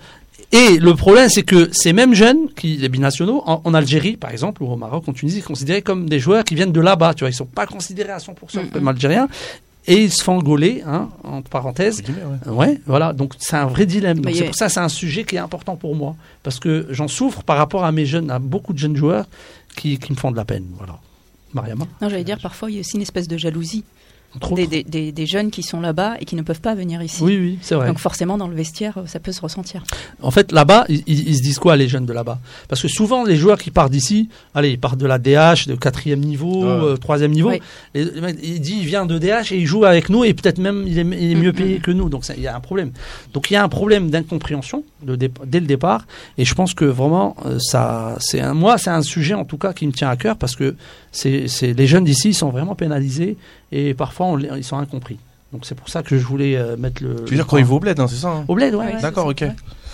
Et 0.54 0.76
le 0.78 0.94
problème, 0.94 1.30
c'est 1.30 1.44
que 1.44 1.70
ces 1.72 1.94
mêmes 1.94 2.12
jeunes, 2.14 2.48
qui, 2.54 2.76
les 2.76 2.90
binationaux, 2.90 3.42
en, 3.46 3.62
en 3.64 3.72
Algérie, 3.72 4.16
par 4.18 4.30
exemple, 4.30 4.62
ou 4.62 4.70
au 4.70 4.76
Maroc, 4.76 5.04
en 5.08 5.12
Tunisie, 5.14 5.40
considérés 5.40 5.80
comme 5.80 6.08
des 6.10 6.18
joueurs 6.18 6.44
qui 6.44 6.54
viennent 6.54 6.72
de 6.72 6.80
là-bas. 6.80 7.14
Tu 7.14 7.20
vois, 7.24 7.30
ils 7.30 7.34
sont 7.34 7.46
pas 7.46 7.64
considérés 7.66 8.12
à 8.12 8.18
100% 8.18 8.68
comme 8.70 8.88
algériens. 8.88 9.28
Et 9.86 10.04
ils 10.04 10.12
se 10.12 10.22
font 10.22 10.38
gauler, 10.38 10.82
hein, 10.86 11.08
entre 11.24 11.50
parenthèses. 11.50 12.02
Ouais. 12.46 12.52
Ouais, 12.52 12.80
voilà. 12.86 13.12
Donc 13.12 13.34
c'est 13.38 13.56
un 13.56 13.66
vrai 13.66 13.84
dilemme. 13.84 14.20
Donc 14.20 14.34
c'est 14.34 14.44
pour 14.44 14.54
ça, 14.54 14.68
c'est 14.68 14.80
un 14.80 14.88
sujet 14.88 15.24
qui 15.24 15.36
est 15.36 15.40
important 15.40 15.76
pour 15.76 15.96
moi 15.96 16.14
parce 16.42 16.60
que 16.60 16.86
j'en 16.90 17.08
souffre 17.08 17.42
par 17.42 17.56
rapport 17.56 17.84
à 17.84 17.90
mes 17.90 18.06
jeunes, 18.06 18.30
à 18.30 18.38
beaucoup 18.38 18.72
de 18.72 18.78
jeunes 18.78 18.96
joueurs 18.96 19.26
qui, 19.76 19.98
qui 19.98 20.12
me 20.12 20.16
font 20.16 20.30
de 20.30 20.36
la 20.36 20.44
peine. 20.44 20.66
Voilà. 20.76 20.98
Mariama? 21.52 21.86
Non, 22.00 22.08
j'allais 22.08 22.24
dire, 22.24 22.38
parfois, 22.40 22.70
il 22.70 22.74
y 22.74 22.76
a 22.78 22.80
aussi 22.80 22.96
une 22.96 23.02
espèce 23.02 23.28
de 23.28 23.36
jalousie. 23.36 23.84
Des, 24.52 24.66
des- 24.66 24.82
des- 24.82 25.12
des 25.12 25.26
jeunes 25.26 25.50
qui 25.50 25.62
sont 25.62 25.80
là-bas 25.80 26.14
et 26.18 26.24
qui 26.24 26.36
ne 26.36 26.42
peuvent 26.42 26.60
pas 26.62 26.74
venir 26.74 27.02
ici. 27.02 27.22
Oui, 27.22 27.36
oui, 27.38 27.58
c'est 27.60 27.74
vrai. 27.74 27.86
Donc 27.86 27.98
forcément, 27.98 28.38
dans 28.38 28.48
le 28.48 28.54
vestiaire, 28.54 28.96
euh, 28.96 29.02
ça 29.06 29.20
peut 29.20 29.30
se 29.32 29.40
ressentir. 29.42 29.84
En 30.22 30.30
fait, 30.30 30.52
là-bas, 30.52 30.86
ils, 30.88 31.36
se 31.36 31.42
disent 31.42 31.58
quoi, 31.58 31.76
les 31.76 31.86
jeunes 31.86 32.06
de 32.06 32.12
là-bas? 32.14 32.38
Parce 32.68 32.80
que 32.80 32.88
souvent, 32.88 33.24
les 33.24 33.36
joueurs 33.36 33.58
qui 33.58 33.70
partent 33.70 33.92
d'ici, 33.92 34.30
allez, 34.54 34.70
ils 34.70 34.78
partent 34.78 34.98
de 34.98 35.06
la 35.06 35.18
DH, 35.18 35.66
de 35.68 35.74
quatrième 35.74 36.20
niveau, 36.20 36.62
Ouais. 36.62 36.68
euh, 36.92 36.96
troisième 36.96 37.32
niveau. 37.32 37.50
Oui. 37.50 37.60
Il 37.94 38.60
dit, 38.60 38.78
il 38.80 38.86
vient 38.86 39.04
de 39.04 39.18
DH 39.18 39.52
et 39.52 39.58
il 39.58 39.66
joue 39.66 39.84
avec 39.84 40.08
nous 40.08 40.24
et 40.24 40.32
peut-être 40.32 40.58
même 40.58 40.84
il 40.86 40.98
est, 40.98 41.02
il 41.02 41.32
est 41.32 41.34
mieux 41.34 41.52
Mm, 41.52 41.56
payé 41.56 41.78
mm. 41.78 41.82
que 41.82 41.90
nous. 41.90 42.08
Donc 42.08 42.24
il 42.34 42.42
y 42.42 42.46
a 42.46 42.56
un 42.56 42.60
problème. 42.60 42.92
Donc 43.34 43.50
il 43.50 43.54
y 43.54 43.56
a 43.56 43.62
un 43.62 43.68
problème 43.68 44.08
d'incompréhension 44.10 44.84
dès 45.02 45.60
le 45.60 45.66
départ. 45.66 46.06
Et 46.38 46.44
je 46.44 46.54
pense 46.54 46.72
que 46.74 46.84
vraiment, 46.86 47.36
euh, 47.44 47.58
ça, 47.60 48.16
c'est 48.20 48.40
un, 48.40 48.54
moi, 48.54 48.78
c'est 48.78 48.90
un 48.90 49.02
sujet 49.02 49.34
en 49.34 49.44
tout 49.44 49.58
cas 49.58 49.72
qui 49.72 49.86
me 49.86 49.92
tient 49.92 50.08
à 50.08 50.16
cœur 50.16 50.36
parce 50.36 50.56
que 50.56 50.74
c'est, 51.12 51.46
c'est 51.46 51.72
les 51.74 51.86
jeunes 51.86 52.04
d'ici, 52.04 52.30
ils 52.30 52.34
sont 52.34 52.50
vraiment 52.50 52.74
pénalisés 52.74 53.36
et 53.70 53.94
parfois 53.94 54.26
on 54.26 54.38
ils 54.38 54.64
sont 54.64 54.78
incompris. 54.78 55.18
Donc 55.52 55.66
c'est 55.66 55.74
pour 55.74 55.88
ça 55.90 56.02
que 56.02 56.16
je 56.18 56.24
voulais 56.24 56.56
euh, 56.56 56.76
mettre 56.78 57.02
le. 57.02 57.14
Tu 57.26 57.30
veux 57.32 57.36
dire 57.36 57.46
quand 57.46 57.58
il 57.58 57.64
va 57.64 57.74
au 57.74 57.80
bled, 57.80 58.00
hein, 58.00 58.06
c'est 58.08 58.16
ça 58.16 58.28
hein 58.30 58.44
au 58.48 58.54
bled, 58.54 58.74
ouais. 58.74 58.94
D'accord, 59.00 59.26
ok. 59.26 59.44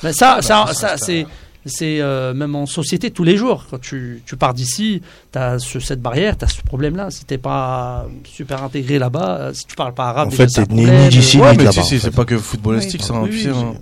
Ben 0.03 0.13
ça, 0.13 0.37
bah, 0.37 0.43
ça, 0.43 0.67
ça, 0.69 0.75
ça, 0.75 0.97
c'est, 0.97 1.27
c'est 1.67 2.01
euh, 2.01 2.33
même 2.33 2.55
en 2.55 2.65
société 2.67 3.11
tous 3.11 3.25
les 3.25 3.37
jours. 3.37 3.67
Quand 3.69 3.81
tu, 3.81 4.23
tu 4.25 4.37
pars 4.37 4.55
d'ici, 4.55 5.03
tu 5.33 5.39
as 5.39 5.59
cette 5.59 6.01
barrière, 6.01 6.39
tu 6.39 6.45
as 6.45 6.49
ce 6.49 6.63
problème-là. 6.63 7.11
Si 7.11 7.25
t'es 7.25 7.39
pas 7.39 8.07
super 8.25 8.63
intégré 8.63 9.01
là-bas, 9.01 9.39
euh, 9.41 9.53
si 9.53 9.67
tu 9.67 9.75
parles 9.75 9.95
pas 9.95 10.11
arabe, 10.11 10.29
En 10.29 10.31
fait, 10.31 10.47
t'es 10.47 10.63
ni- 10.73 11.09
d'ici, 11.09 11.39
Ouais, 11.39 11.51
ni 11.51 11.53
de 11.55 11.59
mais 11.59 11.65
là-bas, 11.65 11.83
tu 11.83 11.89
sais, 11.89 11.97
en 11.97 11.99
c'est 11.99 12.15
pas 12.15 12.25
que 12.25 12.39
footballistique, 12.39 13.03
ça, 13.03 13.15
hein, 13.15 13.23
Oui, 13.25 13.31
tu 13.31 13.37
oui, 13.39 13.43
sais, 13.43 13.51
oui, 13.51 13.57
hein. 13.59 13.75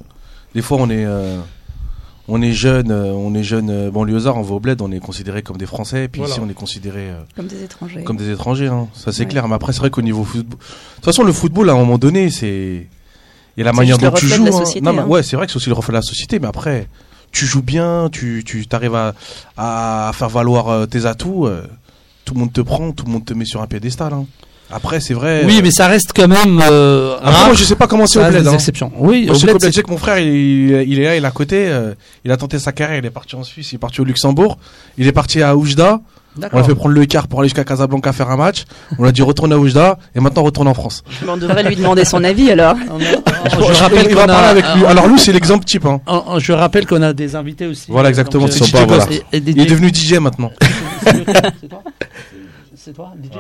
Des 0.55 0.63
fois, 0.63 0.79
on 0.81 0.89
est, 0.89 1.05
euh, 1.05 1.39
on 2.29 2.43
est 2.43 2.53
jeune, 2.53 2.91
euh, 2.91 3.13
on 3.13 3.35
est 3.35 3.43
jeune 3.45 3.71
euh, 3.71 3.91
banlieusard, 3.91 4.37
on 4.37 4.43
va 4.43 4.55
au 4.55 4.61
bled, 4.61 4.81
on 4.83 4.91
est 4.91 4.99
considéré 5.01 5.43
comme 5.43 5.57
des 5.57 5.67
Français, 5.67 6.05
et 6.05 6.09
puis 6.09 6.21
Voilà. 6.21 6.35
ici, 6.35 6.41
on 6.45 6.49
est 6.49 6.55
considéré 6.55 7.11
euh, 7.11 7.21
Comme 7.37 7.47
des 7.47 7.63
étrangers. 7.63 8.03
comme 8.05 8.17
des 8.17 8.31
étrangers, 8.31 8.67
hein. 8.69 8.89
ça 8.95 9.13
c'est 9.13 9.23
Ouais. 9.25 9.29
clair. 9.29 9.47
Mais 9.49 9.55
après, 9.55 9.73
c'est 9.73 9.79
vrai 9.81 9.91
qu'au 9.91 10.03
niveau 10.03 10.25
football, 10.25 10.59
de 10.59 10.65
toute 10.97 11.05
façon, 11.05 11.23
le 11.23 11.33
football, 11.33 11.71
à 11.71 11.73
un 11.75 11.77
moment 11.77 11.99
donné, 11.99 12.31
c'est, 12.31 12.87
il 13.57 13.61
y 13.61 13.63
a 13.63 13.65
la 13.65 13.73
manière 13.73 13.99
dont 13.99 14.11
tu 14.11 14.25
reflet 14.27 14.37
joues. 14.37 14.45
de 14.45 14.51
la 14.51 14.57
hein. 14.57 14.59
société, 14.61 14.81
Non, 14.85 14.93
mais 14.93 15.03
hein. 15.03 15.07
ouais, 15.07 15.23
c'est 15.23 15.37
vrai 15.37 15.47
que 15.47 15.53
c'est 15.53 15.57
aussi 15.57 15.69
le 15.69 15.75
reflet 15.75 15.93
de 15.93 15.99
la 15.99 16.03
société, 16.03 16.39
mais 16.41 16.49
après, 16.49 16.89
tu 17.33 17.47
joues 17.47 17.63
bien, 17.63 18.09
tu, 18.11 18.43
tu 18.45 18.67
t'arrives 18.67 18.95
à, 18.95 19.15
à 19.57 20.11
faire 20.15 20.29
valoir 20.29 20.89
tes 20.89 21.07
atouts, 21.07 21.47
euh, 21.47 21.63
tout 22.25 22.35
le 22.35 22.41
monde 22.41 22.53
te 22.53 22.61
prend, 22.61 22.93
tout 22.93 23.05
le 23.07 23.13
monde 23.13 23.25
te 23.25 23.35
met 23.35 23.45
sur 23.45 23.63
un 23.63 23.67
piédestal. 23.67 24.13
Hein. 24.13 24.27
Après, 24.71 25.01
c'est 25.01 25.15
vrai. 25.15 25.43
Oui, 25.47 25.59
euh, 25.59 25.61
mais 25.63 25.71
ça 25.71 25.87
reste 25.87 26.11
quand 26.15 26.27
même. 26.29 26.61
Euh, 26.71 27.17
après, 27.19 27.31
rare. 27.33 27.47
moi, 27.47 27.55
je 27.55 27.65
sais 27.65 27.77
pas 27.77 27.87
comment 27.87 28.07
c'est 28.07 28.19
au 28.19 28.29
bled. 28.29 28.43
des 28.43 28.49
hein. 28.49 28.53
exceptions. 28.55 28.91
Oui, 28.97 29.27
Moi, 29.27 29.31
au 29.31 29.35
je 29.35 29.41
sais 29.41 29.47
bled, 29.47 29.61
c'est- 29.61 29.69
je 29.69 29.73
sais 29.75 29.83
que 29.83 29.91
mon 29.91 29.97
frère, 29.99 30.19
il, 30.19 30.29
il 30.89 30.99
est 31.01 31.05
là, 31.05 31.17
il 31.17 31.23
est 31.23 31.27
à 31.27 31.31
côté. 31.31 31.67
euh, 31.69 31.95
il 32.25 32.33
a 32.33 32.37
tenté 32.37 32.59
sa 32.59 32.73
carrière, 32.73 32.99
il 32.99 33.07
est 33.07 33.11
parti 33.11 33.37
en 33.37 33.45
Suisse, 33.45 33.71
il 33.73 33.77
est 33.77 33.79
parti 33.79 34.01
au 34.01 34.05
Luxembourg, 34.05 34.59
il 34.99 35.07
est 35.07 35.13
parti 35.13 35.41
à 35.43 35.55
Oujda. 35.57 36.01
On 36.53 36.59
l'a 36.59 36.65
fait 36.65 36.75
prendre 36.75 36.95
le 36.95 37.07
car 37.07 37.29
pour 37.29 37.41
aller 37.41 37.49
jusqu'à 37.49 37.65
Casablanca 37.65 38.13
faire 38.13 38.29
un 38.31 38.37
match. 38.37 38.65
On 38.99 39.05
l'a 39.05 39.13
dit 39.13 39.23
retourne 39.23 39.55
à 39.55 39.59
Oujda 39.59 39.99
et 40.15 40.21
maintenant 40.21 40.43
retourne 40.43 40.69
en 40.69 40.75
France. 40.75 41.03
Mais 41.23 41.31
on 41.31 41.39
devrait 41.39 41.63
lui 41.63 41.77
demander 41.77 42.05
son 42.05 42.23
avis 42.25 42.51
alors. 42.51 42.75
A- 42.91 43.49
Je 43.49 43.57
je 43.73 43.81
rappelle 43.83 44.09
qu'on 44.09 44.15
va 44.17 44.23
a- 44.25 44.27
parler 44.27 44.49
avec 44.49 44.65
lui. 44.77 44.85
Alors 44.85 45.07
lui, 45.07 45.19
c'est 45.19 45.33
l'exemple 45.33 45.65
type. 45.65 45.87
Hein. 45.87 46.01
je 46.39 46.53
rappelle 46.53 46.87
qu'on 46.87 47.01
a 47.01 47.15
des 47.15 47.37
invités 47.37 47.67
aussi. 47.67 47.87
Voilà, 47.89 48.11
exactement, 48.11 48.45
Donc, 48.45 48.53
c'est 48.53 48.65
euh, 48.75 48.87
DJ 49.09 49.23
et- 49.33 49.37
et 49.39 49.43
Il 49.47 49.61
est 49.63 49.65
devenu 49.67 49.89
DJ 49.89 50.15
maintenant. 50.19 50.51
C'est 51.05 51.69
toi 51.69 51.83
C'est 52.75 52.93
toi, 52.93 53.13
DJ 53.23 53.37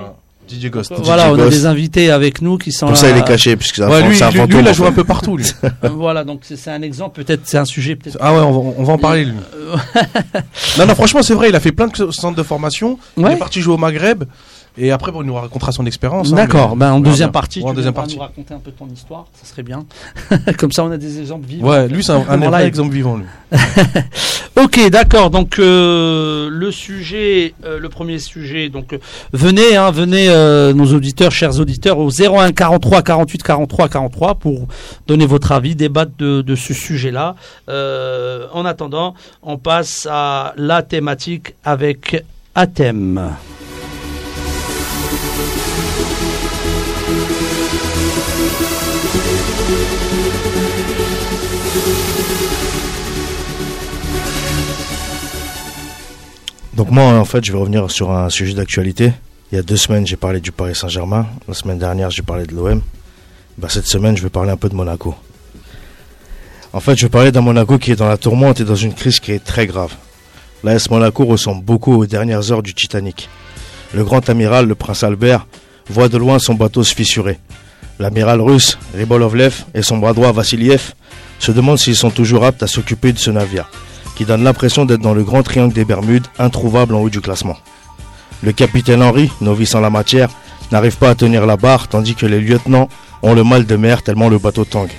DJ 0.49 0.71
Ghost. 0.71 0.93
Voilà, 0.99 1.31
on 1.31 1.35
a 1.35 1.37
Ghost. 1.37 1.50
des 1.50 1.67
invités 1.67 2.11
avec 2.11 2.41
nous 2.43 2.59
qui 2.59 2.73
sont 2.73 2.87
Pour 2.87 2.95
là. 2.95 3.00
ça, 3.00 3.11
il 3.11 3.17
est 3.17 3.25
caché, 3.25 3.57
puisque 3.57 3.76
c'est 3.76 3.83
un 3.83 3.88
Ouais, 3.88 4.00
fan- 4.00 4.09
lui, 4.09 4.17
c'est 4.17 4.25
un 4.25 4.31
lui, 4.31 4.38
fantôme. 4.38 4.57
lui, 4.59 4.65
il 4.65 4.69
a 4.69 4.73
joué 4.73 4.87
un 4.87 4.93
peu 4.93 5.05
partout. 5.05 5.37
Lui. 5.37 5.47
Euh, 5.85 5.88
Voilà, 5.91 6.25
donc 6.25 6.41
c'est 6.43 6.71
un 6.71 6.83
exemple, 6.83 7.23
peut-être, 7.23 7.43
c'est 7.45 7.59
un 7.59 7.65
sujet, 7.65 7.97
peut-être. 7.97 8.17
Ah 8.21 8.33
ouais, 8.33 8.41
on 8.41 8.53
va, 8.53 8.73
on 8.79 8.83
va 8.85 8.93
en 8.95 8.99
parler. 8.99 9.25
Lui. 9.26 9.35
non, 10.79 10.87
non, 10.87 10.95
franchement, 10.95 11.23
c'est 11.23 11.35
vrai. 11.35 11.49
Il 11.49 11.57
a 11.57 11.61
fait 11.61 11.73
plein 11.73 11.87
de 11.88 12.11
centres 12.11 12.37
de 12.37 12.43
formation. 12.43 12.99
Il 13.17 13.26
est 13.26 13.37
parti 13.37 13.61
jouer 13.61 13.75
au 13.75 13.79
Maghreb. 13.79 14.25
Et 14.78 14.90
après, 14.90 15.11
bon, 15.12 15.23
il 15.23 15.26
nous 15.26 15.35
racontera 15.35 15.73
son 15.73 15.87
expérience. 15.87 16.33
hein, 16.33 16.37
D'accord, 16.37 16.76
mais- 16.76 16.80
ben 16.80 16.92
en 16.92 17.00
deuxième 17.00 17.33
partie, 17.33 17.61
Ouais, 17.61 17.64
tu 17.64 17.71
en 17.71 17.75
deuxième 17.75 17.95
partie. 17.95 18.16
nous 18.16 18.21
raconter 18.23 18.54
un 18.54 18.59
peu 18.59 18.71
ton 18.73 18.87
histoire, 18.88 19.26
ça 19.35 19.47
serait 19.49 19.62
bien. 19.62 19.85
Comme 20.59 20.73
ça, 20.73 20.85
on 20.85 20.90
a 20.90 20.97
des 20.99 21.18
exemples 21.21 21.47
vivants. 21.47 21.68
Ouais, 21.68 21.88
lui, 21.88 22.04
c'est 22.04 22.12
un, 22.12 22.18
vrai 22.21 22.66
exemple 22.66 22.92
vivant. 22.92 23.16
Lui. 23.16 23.26
Ok, 24.59 24.88
d'accord. 24.88 25.28
Donc 25.28 25.59
euh, 25.59 26.49
le 26.50 26.71
sujet, 26.71 27.52
euh, 27.66 27.78
le 27.78 27.88
premier 27.90 28.18
sujet. 28.18 28.71
Donc 28.71 28.95
euh, 28.95 28.99
venez, 29.35 29.76
hein, 29.76 29.90
venez, 29.90 30.28
nos 30.73 30.95
auditeurs, 30.95 31.30
chers 31.30 31.61
auditeurs, 31.61 31.99
au 31.99 32.09
01 32.11 32.52
43 32.52 33.02
48 33.02 33.42
43 33.42 33.88
43 33.90 34.35
pour 34.37 34.66
donner 35.06 35.26
votre 35.26 35.52
avis, 35.52 35.76
débattre 35.76 36.12
de, 36.18 36.40
de 36.40 36.54
ce 36.54 36.73
sujet-là. 36.73 37.35
En 37.68 38.64
attendant, 38.64 39.12
on 39.42 39.58
passe 39.58 40.08
à 40.10 40.54
la 40.56 40.82
thématique 40.82 41.54
avec 41.62 42.25
Athème. 42.54 43.32
Donc 56.75 56.91
moi, 56.91 57.05
en 57.05 57.25
fait, 57.25 57.43
je 57.45 57.52
vais 57.52 57.59
revenir 57.59 57.91
sur 57.91 58.11
un 58.11 58.29
sujet 58.29 58.52
d'actualité. 58.52 59.13
Il 59.50 59.57
y 59.57 59.59
a 59.59 59.63
deux 59.63 59.76
semaines, 59.76 60.07
j'ai 60.07 60.17
parlé 60.17 60.41
du 60.41 60.52
Paris 60.52 60.75
Saint-Germain. 60.75 61.26
La 61.49 61.55
semaine 61.55 61.79
dernière, 61.79 62.11
j'ai 62.11 62.23
parlé 62.23 62.45
de 62.47 62.55
l'OM. 62.55 62.83
Bah, 63.57 63.69
cette 63.71 63.87
semaine, 63.87 64.17
je 64.17 64.23
vais 64.23 64.29
parler 64.29 64.50
un 64.50 64.57
peu 64.59 64.69
de 64.69 64.75
Monaco. 64.75 65.15
En 66.75 66.81
fait, 66.81 66.95
je 66.97 67.07
vais 67.07 67.11
parler 67.11 67.33
d'un 67.33 67.41
Monaco 67.41 67.79
qui 67.79 67.93
est 67.93 67.97
dans 67.97 68.09
la 68.09 68.19
tourmente 68.19 68.61
et 68.61 68.65
dans 68.65 68.75
une 68.75 68.93
crise 68.93 69.21
qui 69.21 69.33
est 69.33 69.43
très 69.43 69.67
grave. 69.67 69.95
L'AS 70.63 70.91
Monaco 70.91 71.25
ressemble 71.25 71.65
beaucoup 71.65 71.95
aux 71.95 72.05
dernières 72.05 72.52
heures 72.52 72.63
du 72.63 72.75
Titanic. 72.75 73.31
Le 73.95 74.05
grand 74.05 74.29
amiral, 74.29 74.67
le 74.67 74.75
prince 74.75 75.02
Albert, 75.02 75.47
voit 75.89 76.11
de 76.11 76.19
loin 76.19 76.39
son 76.39 76.55
bateau 76.55 76.85
se 76.85 76.95
fissurer. 76.95 77.39
L'amiral 77.99 78.41
russe, 78.41 78.78
Ribolovlev, 78.95 79.65
et 79.75 79.82
son 79.82 79.99
bras 79.99 80.13
droit, 80.13 80.32
Vassiliev, 80.32 80.95
se 81.39 81.52
demandent 81.52 81.78
s'ils 81.78 81.97
sont 81.97 82.11
toujours 82.11 82.45
aptes 82.45 82.63
à 82.63 82.67
s'occuper 82.67 83.13
de 83.13 83.19
ce 83.19 83.30
navire 83.30 83.69
qui 84.17 84.25
donne 84.25 84.43
l'impression 84.43 84.87
d'être 84.87 85.02
dans 85.02 85.15
le 85.15 85.23
grand 85.23 85.43
triangle 85.43 85.75
des 85.75 85.85
Bermudes, 85.85 86.26
introuvable 86.39 86.95
en 86.95 87.00
haut 87.00 87.11
du 87.11 87.21
classement. 87.21 87.56
Le 88.43 88.52
capitaine 88.52 89.02
Henry, 89.02 89.30
novice 89.41 89.75
en 89.75 89.80
la 89.80 89.91
matière, 89.91 90.30
n'arrive 90.73 90.97
pas 90.97 91.11
à 91.11 91.15
tenir 91.15 91.47
la 91.47 91.56
barre, 91.56 91.87
tandis 91.87 92.15
que 92.15 92.26
les 92.26 92.41
lieutenants 92.41 92.89
ont 93.23 93.35
le 93.35 93.45
mal 93.45 93.67
de 93.67 93.76
mer 93.76 94.02
tellement 94.02 94.30
le 94.30 94.39
bateau 94.39 94.65
tangue. 94.65 94.91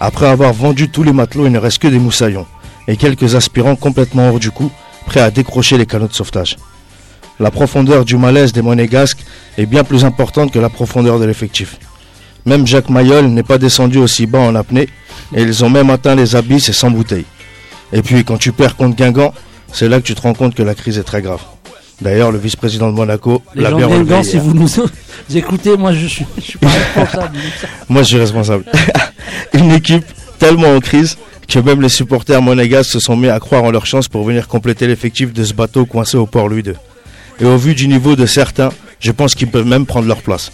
Après 0.00 0.26
avoir 0.26 0.52
vendu 0.52 0.88
tous 0.88 1.02
les 1.02 1.12
matelots, 1.12 1.46
il 1.46 1.52
ne 1.52 1.58
reste 1.58 1.78
que 1.78 1.88
des 1.88 1.98
moussaillons, 1.98 2.46
et 2.88 2.96
quelques 2.96 3.34
aspirants 3.34 3.76
complètement 3.76 4.30
hors 4.30 4.40
du 4.40 4.50
coup, 4.50 4.72
prêts 5.06 5.20
à 5.20 5.30
décrocher 5.30 5.76
les 5.76 5.86
canaux 5.86 6.08
de 6.08 6.14
sauvetage. 6.14 6.56
La 7.38 7.50
profondeur 7.50 8.04
du 8.04 8.16
malaise 8.16 8.52
des 8.52 8.62
monégasques 8.62 9.24
est 9.58 9.66
bien 9.66 9.84
plus 9.84 10.04
importante 10.04 10.52
que 10.52 10.58
la 10.58 10.70
profondeur 10.70 11.18
de 11.18 11.26
l'effectif. 11.26 11.78
Même 12.46 12.66
Jacques 12.66 12.90
Mayol 12.90 13.26
n'est 13.26 13.42
pas 13.42 13.58
descendu 13.58 13.98
aussi 13.98 14.26
bas 14.26 14.40
en 14.40 14.54
apnée, 14.54 14.88
et 15.34 15.42
ils 15.42 15.64
ont 15.64 15.70
même 15.70 15.90
atteint 15.90 16.14
les 16.14 16.36
abysses 16.36 16.68
et 16.68 16.72
sans 16.72 16.90
bouteille. 16.90 17.24
Et 17.92 18.02
puis 18.02 18.24
quand 18.24 18.38
tu 18.38 18.52
perds 18.52 18.76
contre 18.76 18.96
Guingamp, 18.96 19.32
c'est 19.72 19.88
là 19.88 20.00
que 20.00 20.06
tu 20.06 20.14
te 20.14 20.20
rends 20.20 20.34
compte 20.34 20.54
que 20.54 20.62
la 20.62 20.74
crise 20.74 20.98
est 20.98 21.04
très 21.04 21.22
grave. 21.22 21.40
D'ailleurs, 22.00 22.32
le 22.32 22.38
vice-président 22.38 22.90
de 22.90 22.96
Monaco 22.96 23.42
l'a 23.54 23.70
bien 23.70 23.86
relevé 23.86 24.22
si 24.24 24.32
hier. 24.32 24.42
vous 24.42 24.54
nous 24.54 24.68
écoutez, 25.34 25.76
moi 25.76 25.92
je 25.92 26.06
suis, 26.06 26.26
je 26.36 26.42
suis 26.42 26.58
pas 26.58 26.68
responsable. 26.68 27.38
Moi, 27.88 28.02
je 28.02 28.08
suis 28.08 28.18
responsable. 28.18 28.64
Une 29.52 29.70
équipe 29.70 30.04
tellement 30.38 30.74
en 30.74 30.80
crise 30.80 31.16
que 31.46 31.58
même 31.58 31.80
les 31.80 31.88
supporters 31.88 32.42
monégasques 32.42 32.90
se 32.90 33.00
sont 33.00 33.16
mis 33.16 33.28
à 33.28 33.38
croire 33.38 33.62
en 33.62 33.70
leur 33.70 33.86
chance 33.86 34.08
pour 34.08 34.24
venir 34.24 34.48
compléter 34.48 34.86
l'effectif 34.86 35.32
de 35.32 35.44
ce 35.44 35.52
bateau 35.52 35.84
coincé 35.84 36.16
au 36.16 36.26
port 36.26 36.48
Louis 36.48 36.62
II. 36.62 36.72
Et 37.40 37.44
au 37.44 37.56
vu 37.56 37.74
du 37.74 37.86
niveau 37.86 38.16
de 38.16 38.26
certains, 38.26 38.70
je 38.98 39.12
pense 39.12 39.34
qu'ils 39.34 39.48
peuvent 39.48 39.66
même 39.66 39.86
prendre 39.86 40.08
leur 40.08 40.22
place. 40.22 40.50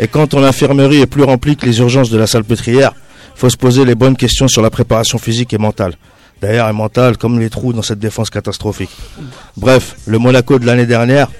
Et 0.00 0.08
quand 0.08 0.26
ton 0.28 0.42
infirmerie 0.42 1.00
est 1.00 1.06
plus 1.06 1.22
remplie 1.22 1.56
que 1.56 1.66
les 1.66 1.78
urgences 1.78 2.10
de 2.10 2.18
la 2.18 2.26
salpêtrière, 2.26 2.92
faut 3.34 3.50
se 3.50 3.56
poser 3.56 3.84
les 3.84 3.94
bonnes 3.94 4.16
questions 4.16 4.48
sur 4.48 4.62
la 4.62 4.70
préparation 4.70 5.18
physique 5.18 5.52
et 5.52 5.58
mentale. 5.58 5.94
D'ailleurs, 6.40 6.68
et 6.68 6.72
mentale 6.72 7.16
comme 7.16 7.38
les 7.38 7.50
trous 7.50 7.72
dans 7.72 7.82
cette 7.82 7.98
défense 7.98 8.30
catastrophique. 8.30 8.90
Bref, 9.56 9.96
le 10.06 10.18
Monaco 10.18 10.58
de 10.58 10.66
l'année 10.66 10.86
dernière, 10.86 11.30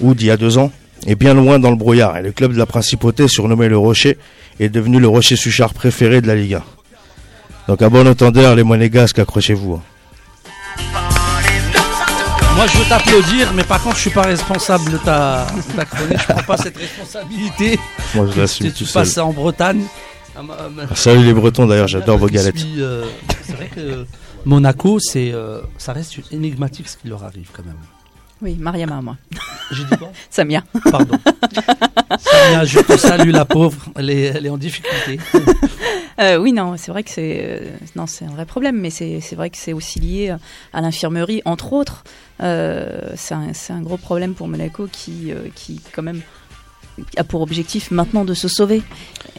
ou 0.00 0.14
d'il 0.14 0.28
y 0.28 0.30
a 0.30 0.36
deux 0.36 0.58
ans, 0.58 0.70
est 1.06 1.14
bien 1.14 1.34
loin 1.34 1.58
dans 1.58 1.70
le 1.70 1.76
brouillard. 1.76 2.16
Et 2.18 2.22
le 2.22 2.32
club 2.32 2.52
de 2.52 2.58
la 2.58 2.66
principauté, 2.66 3.28
surnommé 3.28 3.68
le 3.68 3.78
Rocher, 3.78 4.18
est 4.60 4.68
devenu 4.68 5.00
le 5.00 5.08
Rocher 5.08 5.36
Suchard 5.36 5.74
préféré 5.74 6.20
de 6.20 6.26
la 6.26 6.34
Ligue 6.34 6.54
1. 6.54 6.62
Donc 7.68 7.82
à 7.82 7.88
bon 7.88 8.06
entendeur, 8.06 8.54
les 8.54 8.62
monégasques, 8.62 9.18
accrochez-vous. 9.18 9.80
Moi, 12.56 12.66
je 12.68 12.78
veux 12.78 12.84
t'applaudir, 12.88 13.52
mais 13.54 13.64
par 13.64 13.82
contre, 13.82 13.96
je 13.96 14.00
suis 14.02 14.10
pas 14.10 14.22
responsable 14.22 14.90
de 14.90 14.96
ta, 14.98 15.46
de 15.46 15.76
ta 15.76 15.84
chronique. 15.84 16.18
Je 16.18 16.32
prends 16.32 16.42
pas 16.42 16.56
cette 16.56 16.76
responsabilité. 16.76 17.78
Moi, 18.14 18.26
je 18.28 18.32
Tu, 18.32 18.38
l'assume 18.40 18.72
tu 18.72 18.84
seul. 18.86 19.02
passes 19.02 19.18
en 19.18 19.32
Bretagne. 19.32 19.84
Ah, 20.34 20.42
ma- 20.42 20.94
Salut 20.94 21.24
les 21.24 21.34
Bretons, 21.34 21.66
d'ailleurs, 21.66 21.88
j'adore 21.88 22.16
vos 22.18 22.28
galettes. 22.28 22.56
euh, 22.78 23.04
c'est 23.42 23.52
vrai 23.56 23.70
que 23.74 24.06
Monaco, 24.46 24.98
c'est, 25.00 25.32
euh, 25.32 25.60
ça 25.76 25.92
reste 25.92 26.14
énigmatique 26.32 26.88
ce 26.88 26.96
qui 26.96 27.08
leur 27.08 27.24
arrive 27.24 27.48
quand 27.52 27.64
même. 27.64 27.76
Oui, 28.42 28.56
Mariama, 28.58 29.00
moi. 29.00 29.16
J'ai 29.70 29.84
dit 29.84 29.96
quoi 29.98 30.12
Samia. 30.30 30.62
Pardon. 30.90 31.18
Samia, 32.18 32.64
je 32.64 32.80
te 32.80 32.96
salue 32.96 33.30
la 33.30 33.44
pauvre. 33.44 33.86
Elle 33.96 34.10
est, 34.10 34.24
elle 34.24 34.46
est 34.46 34.50
en 34.50 34.58
difficulté. 34.58 35.18
Euh, 36.18 36.38
oui, 36.38 36.54
non, 36.54 36.76
c'est 36.78 36.90
vrai 36.90 37.02
que 37.02 37.10
c'est 37.10 37.40
euh, 37.42 37.76
non, 37.94 38.06
c'est 38.06 38.24
un 38.24 38.30
vrai 38.30 38.46
problème, 38.46 38.78
mais 38.80 38.88
c'est 38.88 39.34
vrai 39.34 39.50
que 39.50 39.58
c'est 39.58 39.74
aussi 39.74 40.00
lié 40.00 40.34
à 40.72 40.80
l'infirmerie, 40.80 41.42
entre 41.44 41.74
autres. 41.74 42.04
Euh, 42.42 43.10
c'est 43.16 43.34
un, 43.34 43.52
un 43.68 43.82
gros 43.82 43.98
problème 43.98 44.32
pour 44.32 44.48
Monaco 44.48 44.88
qui, 44.90 45.30
qui 45.54 45.78
quand 45.92 46.02
même 46.02 46.22
a 47.18 47.24
pour 47.24 47.42
objectif 47.42 47.90
maintenant 47.90 48.24
de 48.24 48.32
se 48.32 48.48
sauver. 48.48 48.82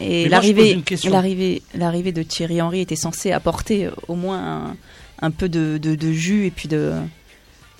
Et 0.00 0.28
l'arrivée, 0.28 0.76
de 0.76 2.22
Thierry 2.22 2.62
Henry 2.62 2.80
était 2.80 2.94
censée 2.94 3.32
apporter 3.32 3.90
au 4.06 4.14
moins 4.14 4.38
un, 4.38 4.76
un 5.20 5.30
peu 5.32 5.48
de, 5.48 5.78
de, 5.78 5.96
de 5.96 6.12
jus 6.12 6.46
et 6.46 6.52
puis 6.52 6.68
de, 6.68 6.92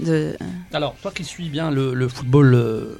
de 0.00 0.34
Alors, 0.72 0.94
toi 1.02 1.10
qui 1.14 1.24
suis 1.24 1.48
bien 1.48 1.70
le, 1.70 1.94
le 1.94 2.08
football 2.08 2.54
euh, 2.54 2.98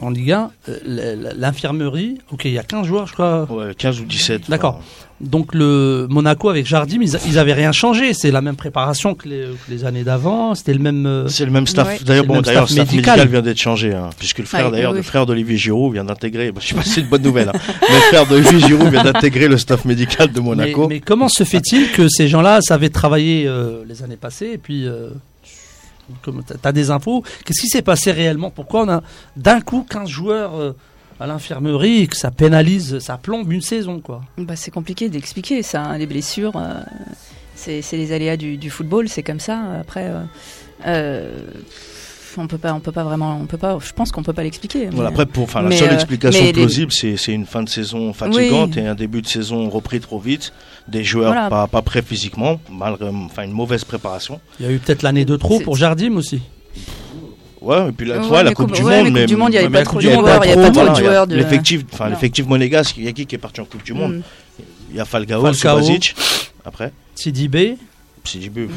en 0.00 0.10
Ligue 0.10 0.32
1, 0.32 0.50
euh, 0.68 0.78
l- 0.86 1.34
l'infirmerie, 1.38 2.18
ok, 2.30 2.44
il 2.46 2.52
y 2.52 2.58
a 2.58 2.62
15 2.62 2.86
joueurs, 2.86 3.06
je 3.06 3.12
crois. 3.12 3.46
Ouais, 3.50 3.74
15 3.76 4.00
ou 4.00 4.04
17. 4.04 4.48
D'accord. 4.50 4.80
Donc 5.20 5.54
le 5.54 6.08
Monaco 6.10 6.48
avec 6.48 6.66
Jardim, 6.66 7.00
ils, 7.00 7.16
ils 7.28 7.38
avaient 7.38 7.52
rien 7.52 7.70
changé. 7.70 8.12
C'est 8.12 8.32
la 8.32 8.40
même 8.40 8.56
préparation 8.56 9.14
que 9.14 9.28
les, 9.28 9.42
que 9.44 9.70
les 9.70 9.84
années 9.84 10.02
d'avant. 10.02 10.56
C'était 10.56 10.72
le 10.72 10.80
même. 10.80 11.06
euh, 11.06 11.28
C'est 11.28 11.44
le 11.44 11.52
même 11.52 11.68
staff. 11.68 11.86
Ouais. 11.86 11.98
D'ailleurs, 12.04 12.06
C'est 12.06 12.22
le 12.22 12.26
bon, 12.28 12.34
même 12.34 12.42
d'ailleurs, 12.42 12.68
staff 12.68 12.78
médical. 12.90 13.16
médical 13.18 13.28
vient 13.28 13.42
d'être 13.42 13.58
changé, 13.60 13.92
hein, 13.94 14.10
puisque 14.18 14.38
le 14.40 14.46
frère, 14.46 14.66
Ouais, 14.66 14.72
d'ailleurs, 14.72 14.90
oui, 14.90 14.96
le 14.96 15.02
frère 15.04 15.24
d'Olivier 15.26 15.56
Giroud 15.56 15.92
vient 15.92 16.04
d'intégrer. 16.04 16.50
Bon, 16.50 16.60
je 16.60 16.66
sais 16.68 16.74
pas 16.74 16.82
si 16.82 16.90
c'est 16.90 17.00
une 17.02 17.06
bonne 17.06 17.22
nouvelle, 17.22 17.50
hein, 17.50 17.52
mais 17.88 17.94
le 17.94 18.00
frère 18.00 18.26
d'Olivier 18.26 18.58
Giroud 18.66 18.88
vient 18.90 19.04
d'intégrer 19.04 19.46
le 19.46 19.58
staff 19.58 19.84
médical 19.84 20.32
de 20.32 20.40
mais, 20.40 20.44
Monaco. 20.46 20.88
mais 20.88 20.98
comment 20.98 21.28
se 21.28 21.44
fait-il 21.44 21.92
que 21.92 22.08
ces 22.08 22.26
gens-là 22.26 22.60
savaient 22.60 22.90
travailler 22.90 23.46
euh, 23.46 23.84
les 23.88 24.02
années 24.02 24.16
passées 24.16 24.50
et 24.54 24.58
puis 24.58 24.88
t'as- 26.46 26.54
t'as 26.60 26.72
des 26.72 26.90
infos 26.90 27.22
Qu'est-ce 27.44 27.60
qui 27.60 27.68
s'est 27.68 27.82
passé 27.82 28.12
réellement? 28.12 28.50
Pourquoi 28.50 28.82
on 28.82 28.88
a 28.88 29.02
d'un 29.36 29.60
coup 29.60 29.86
15 29.88 30.08
joueurs 30.08 30.54
euh, 30.56 30.72
à 31.20 31.26
l'infirmerie 31.26 32.02
et 32.02 32.06
que 32.06 32.16
ça 32.16 32.30
pénalise, 32.30 32.98
ça 32.98 33.16
plombe 33.16 33.50
une 33.52 33.60
saison 33.60 34.00
quoi? 34.00 34.22
Bah, 34.38 34.56
c'est 34.56 34.70
compliqué 34.70 35.08
d'expliquer 35.08 35.62
ça. 35.62 35.82
hein, 35.82 35.98
Les 35.98 36.06
blessures, 36.06 36.56
euh, 36.56 36.80
c'est 37.54 37.82
les 37.92 38.12
aléas 38.12 38.36
du, 38.36 38.70
football, 38.70 39.08
c'est 39.08 39.22
comme 39.22 39.40
ça. 39.40 39.60
Après, 39.80 40.10
euh, 40.86 41.44
on 42.38 42.46
peut 42.46 42.58
pas, 42.58 42.72
on 42.74 42.80
peut 42.80 42.92
pas 42.92 43.04
vraiment, 43.04 43.38
on 43.40 43.46
peut 43.46 43.56
pas. 43.58 43.78
Je 43.84 43.92
pense 43.92 44.10
qu'on 44.12 44.22
peut 44.22 44.32
pas 44.32 44.42
l'expliquer. 44.42 44.86
Voilà, 44.90 45.10
après, 45.10 45.26
pour, 45.26 45.44
enfin, 45.44 45.62
la 45.62 45.70
seule 45.76 45.90
euh, 45.90 45.94
explication 45.94 46.40
mais 46.40 46.46
les- 46.48 46.52
plausible, 46.52 46.92
c'est 46.92 47.16
c'est 47.16 47.32
une 47.32 47.46
fin 47.46 47.62
de 47.62 47.68
saison 47.68 48.12
fatigante 48.12 48.72
Oui. 48.76 48.82
et 48.82 48.86
un 48.86 48.94
début 48.94 49.22
de 49.22 49.26
saison 49.26 49.68
repris 49.68 50.00
trop 50.00 50.18
vite. 50.18 50.52
Des 50.88 51.04
joueurs 51.04 51.32
Voilà. 51.32 51.48
pas, 51.48 51.66
pas 51.68 51.82
prêts 51.82 52.02
physiquement, 52.02 52.58
malgré, 52.70 53.08
enfin, 53.08 53.44
une 53.44 53.52
mauvaise 53.52 53.84
préparation. 53.84 54.40
Il 54.58 54.66
y 54.66 54.68
a 54.68 54.72
eu 54.72 54.78
peut-être 54.78 55.02
l'année 55.02 55.24
de 55.24 55.36
trop 55.36 55.60
pour 55.60 55.76
Jardim 55.76 56.16
aussi. 56.16 56.40
Ouais, 57.60 57.88
et 57.88 57.92
puis 57.92 58.06
la, 58.08 58.18
Ouais, 58.18 58.28
ouais, 58.28 58.42
la 58.42 58.54
Coupe 58.54 58.66
coupe- 58.70 58.76
du 58.76 58.82
ouais, 58.82 59.04
Monde, 59.04 59.12
mais 59.12 59.26
du 59.26 59.36
Monde, 59.36 59.50
il 59.52 59.54
y 59.54 59.58
avait 59.58 59.68
mais 59.68 59.72
pas 59.74 59.78
la 59.78 59.84
trop 59.84 59.92
Coupe 59.94 60.02
de 60.02 60.08
du 60.08 60.14
Monde, 60.16 60.24
joueurs, 60.26 60.44
il 60.44 60.48
y 60.48 60.52
avait 60.52 60.62
pas 60.62 60.70
trop 60.72 60.88
de 60.92 60.94
joueurs. 60.98 61.26
L'effectif, 61.26 61.84
enfin, 61.92 62.08
l'effectif 62.08 62.46
monégasque, 62.46 62.96
il 62.98 63.04
y 63.04 63.08
a 63.08 63.12
qui 63.12 63.24
qui 63.24 63.36
est 63.36 63.38
parti 63.38 63.60
en 63.60 63.64
Coupe 63.64 63.84
du 63.84 63.92
Monde 63.92 64.14
Mm. 64.16 64.22
Il 64.90 64.96
y 64.96 65.00
a 65.00 65.04
Falcao, 65.04 65.40
Falcao. 65.42 65.54
Subasic, 65.80 66.14
après. 66.64 66.92
Sidibé, 67.14 67.76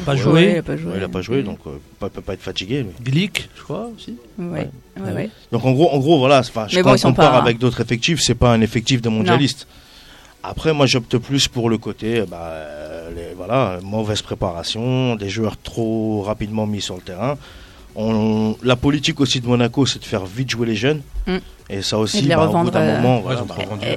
Pas 0.04 0.12
ouais, 0.12 0.18
joué. 0.18 0.32
Ouais, 0.32 0.52
il 0.52 0.58
a 0.58 0.62
pas 0.62 0.76
joué. 0.76 0.90
ouais, 0.92 0.98
il 0.98 1.04
a 1.04 1.08
pas 1.08 1.22
joué, 1.22 1.42
donc 1.42 1.58
euh, 1.66 1.78
pas, 1.98 2.08
peut 2.08 2.20
pas 2.20 2.34
être 2.34 2.42
fatigué. 2.42 2.84
Glick, 3.02 3.48
je 3.56 3.62
crois 3.62 3.88
aussi. 3.94 4.16
Ouais, 4.38 4.68
Ah 4.96 5.00
ouais, 5.02 5.12
ouais. 5.12 5.30
Donc 5.52 5.64
en 5.64 5.72
gros, 5.72 5.90
en 5.90 5.98
gros, 5.98 6.18
voilà, 6.18 6.40
enfin, 6.40 6.66
je 6.68 6.76
Mais 6.76 6.82
bon, 6.82 6.96
compare 6.96 7.32
pas- 7.32 7.38
avec 7.38 7.58
d'autres 7.58 7.80
effectifs, 7.80 8.20
c'est 8.20 8.34
pas 8.34 8.52
un 8.52 8.60
effectif 8.60 9.00
de 9.02 9.08
mondialiste. 9.08 9.66
Après, 10.42 10.72
moi, 10.72 10.86
j'opte 10.86 11.18
plus 11.18 11.48
pour 11.48 11.68
le 11.70 11.78
côté, 11.78 12.22
bah, 12.28 12.38
euh, 12.42 13.10
les, 13.14 13.34
voilà, 13.34 13.78
mauvaise 13.82 14.22
préparation, 14.22 15.16
des 15.16 15.28
joueurs 15.28 15.56
trop 15.60 16.22
rapidement 16.22 16.66
mis 16.66 16.80
sur 16.80 16.94
le 16.94 17.02
terrain. 17.02 17.36
On, 17.96 18.56
la 18.62 18.76
politique 18.76 19.20
aussi 19.20 19.40
de 19.40 19.46
Monaco, 19.46 19.86
c'est 19.86 19.98
de 19.98 20.04
faire 20.04 20.26
vite 20.26 20.50
jouer 20.50 20.66
les 20.66 20.76
jeunes. 20.76 21.02
Mm. 21.26 21.36
Et 21.68 21.82
ça 21.82 21.98
aussi, 21.98 22.18
Et 22.18 22.22
de 22.22 22.28
les 22.28 22.34
bah, 22.36 22.42
au 22.42 22.46
bout 22.46 22.52
revendre, 22.52 22.70
d'un 22.70 22.80
euh, 22.80 22.96
moment, 23.02 23.20
voilà, 23.22 23.40
bah, 23.42 23.54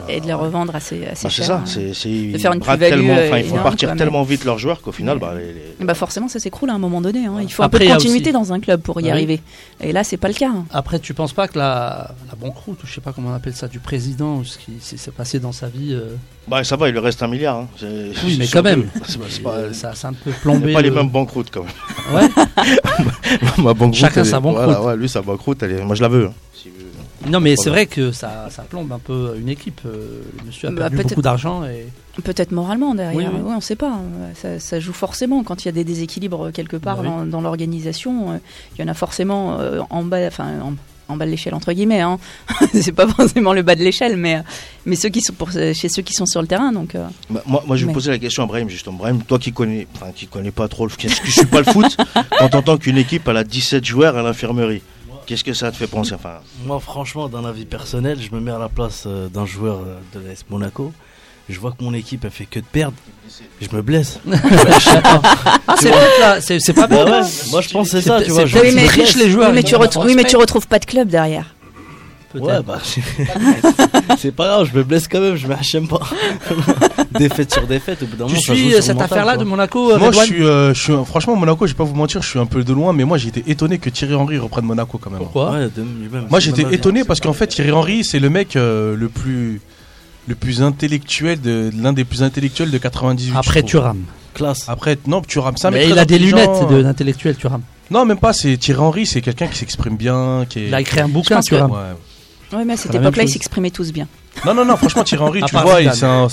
Et, 0.09 0.17
et 0.17 0.21
de 0.21 0.25
les 0.25 0.33
revendre 0.33 0.75
assez, 0.75 1.05
assez 1.05 1.27
bah, 1.27 1.29
c'est 1.29 1.29
cher. 1.29 1.45
ça, 1.45 1.55
hein. 1.57 1.61
c'est, 1.65 1.93
c'est, 1.93 2.09
De 2.09 2.13
ils 2.15 2.39
faire 2.39 2.53
une 2.53 2.61
tellement, 2.61 3.13
euh, 3.15 3.27
enfin, 3.27 3.37
ils 3.37 3.45
font 3.45 3.57
partir 3.59 3.89
quoi, 3.89 3.93
mais- 3.95 3.99
tellement 3.99 4.23
vite 4.23 4.43
leurs 4.43 4.57
joueurs 4.57 4.81
qu'au 4.81 4.91
final, 4.91 5.19
bah, 5.19 5.35
les- 5.37 5.53
les- 5.79 5.85
Bah 5.85 5.93
forcément, 5.93 6.27
ça 6.27 6.39
s'écroule 6.39 6.71
à 6.71 6.73
un 6.73 6.79
moment 6.79 6.99
donné. 6.99 7.27
hein. 7.27 7.35
Il 7.43 7.51
faut 7.53 7.61
Après, 7.61 7.85
un 7.87 7.91
a 7.91 7.93
peu 7.93 7.97
de 7.99 8.03
continuité 8.03 8.29
aussi- 8.31 8.33
dans 8.33 8.53
un 8.53 8.59
club 8.59 8.81
pour 8.81 8.99
y 9.01 9.03
Oui. 9.03 9.11
arriver. 9.11 9.39
Et 9.81 9.91
là, 9.91 10.03
c'est 10.03 10.17
pas 10.17 10.29
le 10.29 10.33
cas. 10.33 10.49
hein. 10.49 10.65
Après, 10.71 10.97
tu 10.97 11.13
penses 11.13 11.33
pas 11.33 11.47
que 11.47 11.59
la, 11.59 12.09
la 12.27 12.35
banqueroute, 12.35 12.83
ou 12.83 12.87
je 12.87 12.93
sais 12.95 13.01
pas 13.01 13.13
comment 13.13 13.29
on 13.29 13.33
appelle 13.35 13.53
ça, 13.53 13.67
du 13.67 13.77
président, 13.79 14.37
ou 14.37 14.43
ce 14.45 14.57
qui 14.57 14.71
s'est 14.79 15.11
passé 15.11 15.39
dans 15.39 15.51
sa 15.51 15.67
vie, 15.67 15.93
euh, 15.93 16.15
bah, 16.47 16.63
ça 16.63 16.75
va, 16.75 16.87
il 16.89 16.93
lui 16.93 16.99
reste 16.99 17.21
un 17.21 17.27
milliard. 17.27 17.55
hein. 17.57 17.67
Oui, 18.25 18.35
mais 18.39 18.47
quand 18.47 18.63
même. 18.63 18.89
c'est 19.07 19.45
euh, 19.45 19.73
ça, 19.73 19.93
ça 19.93 20.07
un 20.07 20.13
peu 20.13 20.31
plombé. 20.31 20.73
pas 20.73 20.81
les 20.81 20.89
le- 20.89 20.95
mêmes 20.95 21.09
banqueroutes 21.09 21.51
quand 21.51 21.63
même. 21.63 22.15
Ouais. 22.23 22.29
Ma 23.59 23.73
banqueroute, 23.75 23.93
Chacun 23.95 24.23
sa 24.23 24.39
banqueroute. 24.39 24.97
Lui, 24.97 25.07
sa 25.07 25.21
banqueroute, 25.21 25.63
moi 25.85 25.95
je 25.95 26.01
la 26.01 26.07
veux. 26.07 26.29
Si- 26.55 26.69
Non, 27.27 27.39
mais 27.39 27.55
c'est 27.57 27.69
vrai 27.69 27.85
que 27.85 28.11
ça, 28.11 28.47
ça 28.49 28.61
plombe 28.63 28.91
un 28.93 28.99
peu 28.99 29.35
une 29.39 29.49
équipe. 29.49 29.81
euh, 29.85 30.21
le 30.39 30.45
monsieur 30.47 30.67
a 30.69 30.71
Bah, 30.71 30.77
perdu 30.83 30.95
peut-être- 30.97 31.09
beaucoup 31.09 31.21
d'argent 31.21 31.63
et 31.65 31.87
Peut-être 32.23 32.51
moralement 32.51 32.95
derrière. 32.95 33.15
Oui, 33.17 33.25
oui. 33.33 33.41
Ouais, 33.49 33.53
on 33.55 33.61
sait 33.61 33.75
pas. 33.77 33.91
hein. 33.91 34.01
Ça, 34.35 34.59
ça 34.59 34.79
joue 34.79 34.91
forcément 34.93 35.41
quand 35.43 35.63
il 35.63 35.67
y 35.67 35.69
a 35.69 35.71
des 35.71 35.85
déséquilibres 35.85 36.51
quelque 36.51 36.75
part 36.75 36.97
Bah 37.01 37.09
oui. 37.23 37.29
dans, 37.29 37.39
l'organisation. 37.39 38.31
euh, 38.31 38.37
Il 38.77 38.81
y 38.81 38.83
en 38.83 38.89
a 38.89 38.93
forcément 38.93 39.57
euh, 39.59 39.79
en 39.89 40.03
bas, 40.03 40.27
enfin 40.27 40.59
en, 40.61 40.73
en 41.07 41.15
bas 41.15 41.25
de 41.25 41.31
l'échelle 41.31 41.53
entre 41.55 41.71
guillemets. 41.71 42.01
Hein. 42.01 42.19
c'est 42.73 42.91
pas 42.91 43.07
forcément 43.07 43.53
le 43.53 43.61
bas 43.61 43.75
de 43.75 43.83
l'échelle, 43.83 44.17
mais 44.17 44.41
mais 44.85 44.97
ceux 44.97 45.07
qui 45.09 45.21
sont 45.21 45.31
pour, 45.33 45.49
chez 45.51 45.73
ceux 45.87 46.01
qui 46.01 46.11
sont 46.13 46.25
sur 46.25 46.41
le 46.41 46.47
terrain. 46.47 46.73
Donc 46.73 46.93
euh, 46.95 47.05
Bah, 47.29 47.41
moi, 47.45 47.63
moi, 47.65 47.77
je 47.77 47.83
vais 47.83 47.87
Mais- 47.87 47.93
poser 47.93 48.11
la 48.11 48.17
question 48.19 48.43
à 48.43 48.47
Brahim, 48.47 48.67
justement. 48.69 48.97
Brahim, 48.97 49.21
toi 49.23 49.39
qui 49.39 49.53
connais, 49.53 49.87
enfin, 49.95 50.07
qui 50.13 50.27
connais 50.27 50.51
pas 50.51 50.67
trop 50.67 50.87
le 50.87 50.91
qui, 50.93 51.07
qui 51.25 51.31
suis 51.31 51.45
pas 51.45 51.59
le 51.59 51.71
foot, 51.71 51.95
quand 52.37 52.49
t'entends 52.49 52.77
qu'une 52.77 52.97
équipe, 52.97 53.27
elle 53.29 53.37
a 53.37 53.43
17 53.45 53.85
joueurs 53.85 54.17
à 54.17 54.23
l'infirmerie, 54.23 54.81
qu'est-ce 55.29 55.43
que 55.43 55.53
ça 55.53 55.71
te 55.71 55.77
fait 55.77 55.85
penser 55.85 56.15
Enfin, 56.15 56.39
Moi, 56.65 56.79
franchement, 56.79 57.29
d'un 57.29 57.45
avis 57.45 57.65
personnel, 57.65 58.17
je 58.19 58.35
me 58.35 58.41
mets 58.41 58.51
à 58.51 58.57
la 58.57 58.67
place 58.67 59.03
euh, 59.05 59.29
d'un 59.29 59.45
joueur 59.45 59.77
euh, 59.77 59.99
de 60.19 60.27
l'AS 60.27 60.43
Monaco. 60.49 60.91
Je 61.47 61.59
vois 61.59 61.71
que 61.71 61.83
mon 61.83 61.93
équipe 61.93 62.25
a 62.25 62.31
fait 62.31 62.45
que 62.45 62.59
de 62.59 62.65
perdre. 62.65 62.97
Je 63.61 63.67
me 63.75 63.83
blesse. 63.83 64.19
ah, 64.31 65.75
c'est 65.79 65.89
vrai 65.89 66.07
que 66.15 66.21
là, 66.21 66.41
c'est 66.41 66.73
pas. 66.73 66.87
Bah 66.87 67.05
ouais, 67.05 67.21
moi, 67.51 67.61
je 67.61 67.69
pense 67.69 67.91
que 67.91 67.99
c'est 67.99 68.07
ça, 68.07 68.21
tu 68.23 68.31
vois. 68.31 68.45
mais- 68.45 68.71
les 68.71 69.29
joueurs. 69.29 69.49
oui, 69.49 69.53
mais 69.55 69.61
ils 69.61 69.63
tu 69.63 69.75
oui, 69.99 70.15
mais 70.15 70.23
tu 70.23 70.35
retrouves 70.35 70.67
pas 70.67 70.79
de 70.79 70.85
club 70.85 71.09
derrière. 71.09 71.55
Peut-être. 72.31 72.45
Ouais, 72.45 72.61
bah, 72.65 72.79
c'est 74.17 74.31
pas 74.33 74.45
grave, 74.47 74.69
je 74.71 74.77
me 74.77 74.83
blesse 74.83 75.07
quand 75.07 75.19
même, 75.19 75.35
je 75.35 75.47
m'achète 75.47 75.87
pas. 75.87 75.99
défaite 77.19 77.51
sur 77.53 77.67
défaite, 77.67 78.03
au 78.03 78.05
bout 78.07 78.15
d'un 78.17 78.25
Tu 78.25 78.31
moment, 78.33 78.41
ça 78.45 78.53
joue 78.53 78.59
suis 78.59 78.75
euh, 78.75 78.81
cette 78.81 79.01
affaire-là 79.01 79.37
de 79.37 79.43
Monaco, 79.43 79.91
euh, 79.91 79.97
Moi, 79.99 80.11
je 80.11 80.19
suis, 80.19 80.43
euh, 80.43 80.73
je 80.73 80.81
suis, 80.81 80.93
franchement, 81.05 81.35
Monaco, 81.35 81.65
je 81.67 81.73
vais 81.73 81.77
pas 81.77 81.83
vous 81.83 81.95
mentir, 81.95 82.21
je 82.21 82.29
suis 82.29 82.39
un 82.39 82.45
peu 82.45 82.63
de 82.63 82.73
loin, 82.73 82.93
mais 82.93 83.03
moi, 83.03 83.17
j'ai 83.17 83.29
été 83.29 83.43
étonné 83.47 83.77
que 83.77 83.89
Thierry 83.89 84.15
Henry 84.15 84.37
reprenne 84.37 84.65
Monaco 84.65 84.97
quand 84.97 85.09
même. 85.09 85.19
Pourquoi? 85.19 85.51
Ouais, 85.51 85.69
de 85.75 85.81
même, 85.81 86.27
Moi, 86.29 86.39
j'étais 86.39 86.65
étonné 86.73 87.03
parce 87.03 87.19
qu'en 87.19 87.33
fait, 87.33 87.47
Thierry 87.47 87.71
Henry, 87.71 88.03
c'est 88.03 88.19
le 88.19 88.29
mec 88.29 88.55
euh, 88.55 88.95
le 88.95 89.09
plus, 89.09 89.61
le 90.27 90.35
plus 90.35 90.61
intellectuel 90.61 91.41
de 91.41 91.71
l'un 91.81 91.93
des 91.93 92.03
plus 92.05 92.23
intellectuels 92.23 92.71
de 92.71 92.77
98. 92.77 93.33
Après 93.35 93.61
je. 93.61 93.65
Thuram. 93.65 94.03
Classe. 94.33 94.65
Après, 94.67 94.97
non, 95.07 95.21
Thuram, 95.21 95.57
ça. 95.57 95.71
Mais 95.71 95.89
il 95.89 95.97
a 95.97 96.05
des 96.05 96.19
lunettes 96.19 96.67
de- 96.69 96.81
d'intellectuel, 96.83 97.35
Thuram. 97.35 97.61
Non, 97.91 98.05
même 98.05 98.19
pas. 98.19 98.33
C'est 98.33 98.55
Thierry 98.57 98.79
Henry, 98.79 99.05
c'est 99.07 99.21
quelqu'un 99.21 99.47
qui 99.47 99.57
s'exprime 99.57 99.97
bien, 99.97 100.45
qui 100.47 100.59
est. 100.59 100.67
Il 100.67 100.75
a 100.75 100.81
écrit 100.81 100.99
un 101.01 101.07
bouquin, 101.09 101.41
Thuram. 101.41 101.71
Ouais. 101.71 101.77
Oui, 102.53 102.63
mais 102.65 102.73
à 102.73 102.77
cette 102.77 102.95
époque-là, 102.95 103.23
ils 103.23 103.29
s'exprimaient 103.29 103.69
tous 103.69 103.91
bien. 103.91 104.07
Non, 104.45 104.53
non, 104.53 104.65
non. 104.65 104.75
Franchement, 104.77 105.03
Thierry 105.03 105.23
Henry, 105.23 105.41
tu 105.45 105.55
vois, 105.55 105.81
il, 105.81 105.87
un- 105.89 106.27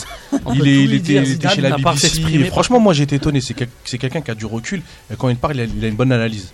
il, 0.55 0.67
est, 0.69 0.85
il 0.85 0.95
était, 0.95 1.15
il 1.15 1.33
était 1.33 1.49
chez 1.49 1.61
la 1.61 1.77
BBC. 1.77 2.21
Et 2.33 2.45
franchement, 2.45 2.81
moi, 2.81 2.93
j'ai 2.95 3.03
été 3.03 3.17
étonné. 3.17 3.41
C'est 3.41 3.55
quel- 3.55 3.69
c'est 3.85 3.99
quelqu'un 3.99 4.21
qui 4.23 4.31
a 4.31 4.35
du 4.35 4.47
recul. 4.47 4.83
Et 5.13 5.17
quand 5.17 5.29
il 5.29 5.37
parle, 5.37 5.57
il 5.57 5.61
a, 5.61 5.65
il 5.65 5.85
a 5.85 5.89
une 5.89 5.95
bonne 5.97 6.13
analyse. 6.13 6.53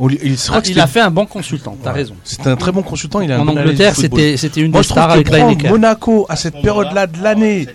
On, 0.00 0.08
il, 0.08 0.36
Ah, 0.52 0.60
il 0.64 0.78
a 0.78 0.86
fait 0.86 1.00
un 1.00 1.10
bon 1.10 1.26
consultant, 1.26 1.76
t'as 1.82 1.90
Ouais. 1.90 1.96
raison. 1.96 2.14
C'est 2.22 2.46
un 2.46 2.54
très 2.56 2.70
bon 2.70 2.82
consultant. 2.82 3.20
Il 3.20 3.32
a 3.32 3.40
En 3.40 3.48
Angleterre, 3.48 3.96
c'était 3.96 4.36
une 4.60 4.70
Moi, 4.70 4.80
des 4.82 4.86
je 4.88 4.92
trouve 4.92 5.02
stars 5.02 5.10
avec. 5.10 5.64
Monaco 5.68 6.26
à 6.28 6.36
cette 6.36 6.60
période-là 6.62 7.06
de 7.08 7.20
l'année, 7.22 7.66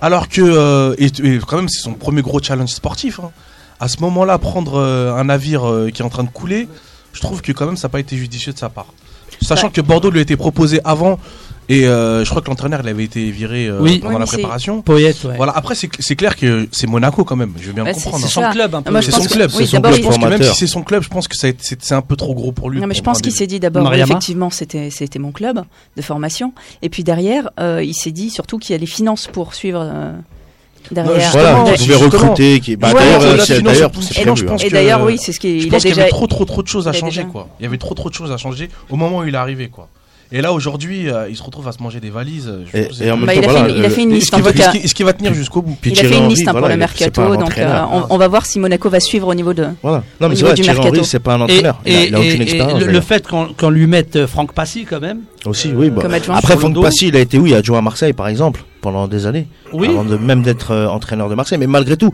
alors 0.00 0.28
que 0.28 0.40
euh, 0.40 0.94
et, 0.98 1.06
et 1.06 1.38
quand 1.44 1.56
même 1.56 1.68
c'est 1.68 1.80
son 1.82 1.94
premier 1.94 2.22
gros 2.22 2.40
challenge 2.40 2.68
sportif. 2.70 3.18
hein. 3.18 3.30
À 3.80 3.88
ce 3.88 3.96
moment-là, 4.02 4.38
prendre 4.38 4.74
euh, 4.78 5.14
un 5.16 5.24
navire 5.24 5.68
euh, 5.68 5.90
qui 5.92 6.02
est 6.02 6.04
en 6.04 6.10
train 6.10 6.22
de 6.22 6.28
couler, 6.28 6.68
je 7.12 7.20
trouve 7.20 7.42
que 7.42 7.50
quand 7.50 7.66
même 7.66 7.76
ça 7.76 7.88
n'a 7.88 7.92
pas 7.92 7.98
été 8.00 8.16
judicieux 8.16 8.52
de 8.52 8.58
sa 8.58 8.68
part. 8.68 8.86
Sachant 9.44 9.66
Ouais. 9.68 9.72
que 9.72 9.80
Bordeaux 9.80 10.10
lui 10.10 10.18
a 10.18 10.22
été 10.22 10.36
proposé 10.36 10.80
avant 10.84 11.18
et 11.68 11.86
euh, 11.88 12.24
je 12.24 12.28
crois 12.30 12.42
que 12.42 12.48
l'entraîneur 12.48 12.80
il 12.82 12.88
avait 12.90 13.04
été 13.04 13.30
viré 13.30 13.68
euh, 13.68 13.78
Oui. 13.80 13.98
pendant 14.00 14.14
Oui, 14.14 14.20
la 14.20 14.26
préparation. 14.26 14.82
Poète, 14.82 15.24
ouais. 15.24 15.36
Voilà. 15.38 15.52
Après 15.56 15.74
c'est 15.74 15.88
clair 16.16 16.36
que 16.36 16.68
c'est 16.72 16.86
Monaco 16.86 17.24
quand 17.24 17.36
même. 17.36 17.52
Je 17.58 17.68
veux 17.68 17.72
bien 17.72 17.84
Bah, 17.84 17.92
comprendre. 17.94 18.18
C'est 18.18 18.24
hein. 18.26 18.28
son 18.28 18.40
ça. 18.42 18.50
club 18.50 18.74
un 18.74 18.82
peu. 18.82 19.00
C'est 19.00 19.10
son 19.12 19.22
que- 19.24 19.28
club. 19.32 19.50
oui, 19.56 19.66
son 19.66 19.80
club. 19.80 19.94
Je 19.94 20.02
pense 20.02 20.18
que 20.18 20.26
même 20.26 20.42
si 20.42 20.54
c'est 20.54 20.66
son 20.66 20.82
club, 20.82 21.02
je 21.02 21.08
pense 21.08 21.26
que 21.28 21.36
c'est 21.36 21.92
un 21.92 22.02
peu 22.02 22.16
trop 22.16 22.34
gros 22.34 22.52
pour 22.52 22.68
lui. 22.70 22.80
Non, 22.80 22.86
mais 22.86 22.92
pour 22.94 22.98
je 22.98 23.02
pense 23.02 23.22
qu'il 23.22 23.32
s'est 23.32 23.46
dit 23.46 23.60
d'abord, 23.60 23.92
effectivement, 23.94 24.50
c'était 24.50 24.90
c'était 24.90 25.18
mon 25.18 25.32
club 25.32 25.62
de 25.96 26.02
formation. 26.02 26.52
Et 26.82 26.88
puis 26.90 27.02
derrière, 27.04 27.48
euh, 27.60 27.82
il 27.82 27.94
s'est 27.94 28.12
dit 28.12 28.28
surtout 28.30 28.58
qu'il 28.58 28.72
y 28.72 28.76
a 28.76 28.78
les 28.78 28.86
finances 28.86 29.26
pour 29.32 29.54
suivre 29.54 29.80
euh, 29.82 30.12
derrière. 30.90 31.30
voilà, 31.32 31.52
vous 31.54 31.72
pouvez 31.76 31.94
recruter. 31.94 32.60
Qui, 32.60 32.76
bah, 32.76 32.92
d'ailleurs, 32.92 33.22
c'est 33.44 33.58
euh, 33.58 33.60
d'ailleurs, 33.62 33.90
hein. 33.90 35.00
Et 35.02 35.04
oui, 35.04 35.18
c'est 35.18 35.32
ce 35.32 35.40
qu'il 35.40 35.60
Je 35.60 35.68
pense 35.68 35.82
qu'il 35.82 35.90
y 35.90 35.94
déjà. 35.94 36.02
avait 36.02 36.10
trop 36.10 36.26
trop 36.26 36.44
trop 36.44 36.62
de 36.62 36.68
choses 36.68 36.88
à 36.88 36.92
changer 36.92 37.24
quoi. 37.30 37.48
Il 37.60 37.64
y 37.64 37.66
avait 37.66 37.78
trop 37.78 37.94
trop 37.94 38.08
de 38.08 38.14
choses 38.14 38.30
à 38.32 38.36
changer 38.36 38.68
au 38.90 38.96
moment 38.96 39.18
où 39.18 39.24
il 39.24 39.34
est 39.34 39.38
arrivé 39.38 39.68
quoi. 39.68 39.88
Et 40.32 40.40
là 40.40 40.52
aujourd'hui, 40.52 41.08
euh, 41.08 41.28
il 41.28 41.36
se 41.36 41.42
retrouve 41.42 41.68
à 41.68 41.72
se 41.72 41.80
manger 41.82 42.00
des 42.00 42.10
valises. 42.10 42.50
je 42.72 43.04
Et- 43.04 43.10
en 43.12 43.16
même 43.18 43.26
Bah, 43.26 43.34
temps, 43.34 43.40
il, 43.40 43.44
a 43.44 43.48
voilà, 43.52 43.64
fait 43.66 43.70
une, 43.70 43.76
il 43.78 43.84
a 43.84 43.90
fait 43.90 44.02
une 44.02 44.12
Est-ce 44.12 44.34
liste. 44.34 44.38
va, 44.40 44.52
qu'il- 44.72 44.84
est-ce 44.84 44.94
qu'il 44.94 45.04
va 45.06 45.12
tenir 45.12 45.32
jusqu'au 45.34 45.62
bout 45.62 45.76
Puis 45.80 45.92
Il 45.92 46.00
a 46.00 46.02
fait 46.02 46.08
une 46.16 46.24
Henry, 46.24 46.34
liste 46.34 46.48
hein, 46.48 46.52
pour 46.52 46.60
voilà, 46.60 46.74
le 46.74 46.78
mercato, 46.80 47.36
donc 47.36 47.58
euh, 47.58 47.80
on, 47.92 48.04
on 48.10 48.16
va 48.18 48.26
voir 48.26 48.44
si 48.46 48.58
Monaco 48.58 48.88
va 48.88 48.98
suivre 49.00 49.28
au 49.28 49.34
niveau 49.34 49.52
de. 49.52 49.66
Voilà. 49.82 50.02
Non, 50.20 50.28
mais 50.28 50.34
c'est 50.34 50.44
vrai, 50.44 50.54
du 50.54 50.62
Thierry 50.62 50.78
mercato. 50.78 50.96
Henry, 50.96 51.06
c'est 51.06 51.18
pas 51.20 51.34
un 51.34 51.40
Et, 51.40 51.42
entraîneur. 51.42 51.80
Il 51.86 51.94
a- 51.94 52.02
et- 52.02 52.06
il 52.08 52.14
a 52.14 52.18
aucune 52.18 52.40
et- 52.40 52.42
expérience. 52.42 52.82
et 52.82 52.84
le, 52.86 53.00
fait 53.00 53.28
qu'on 53.28 53.48
qu'on 53.56 53.70
lui 53.70 53.86
mette 53.86 54.16
euh, 54.16 54.26
Franck 54.26 54.54
Passy 54.54 54.84
quand 54.88 55.00
même. 55.00 55.20
Aussi, 55.46 55.70
oui. 55.72 55.90
bah. 55.90 56.02
Comme 56.02 56.14
adjoint 56.14 56.36
Après, 56.36 56.56
Franck. 56.56 56.82
Passy, 56.82 57.08
il 57.08 57.16
a 57.16 57.20
été, 57.20 57.38
oui, 57.38 57.54
adjoint 57.54 57.78
à 57.78 57.82
Marseille, 57.82 58.14
par 58.14 58.26
exemple, 58.26 58.64
pendant 58.84 59.08
des 59.08 59.26
années. 59.26 59.46
Oui. 59.72 59.88
Avant 59.88 60.04
de 60.04 60.16
même 60.18 60.42
d'être 60.42 60.70
euh, 60.72 60.86
entraîneur 60.86 61.30
de 61.30 61.34
Marseille. 61.34 61.58
Mais 61.58 61.66
malgré 61.66 61.96
tout, 61.96 62.12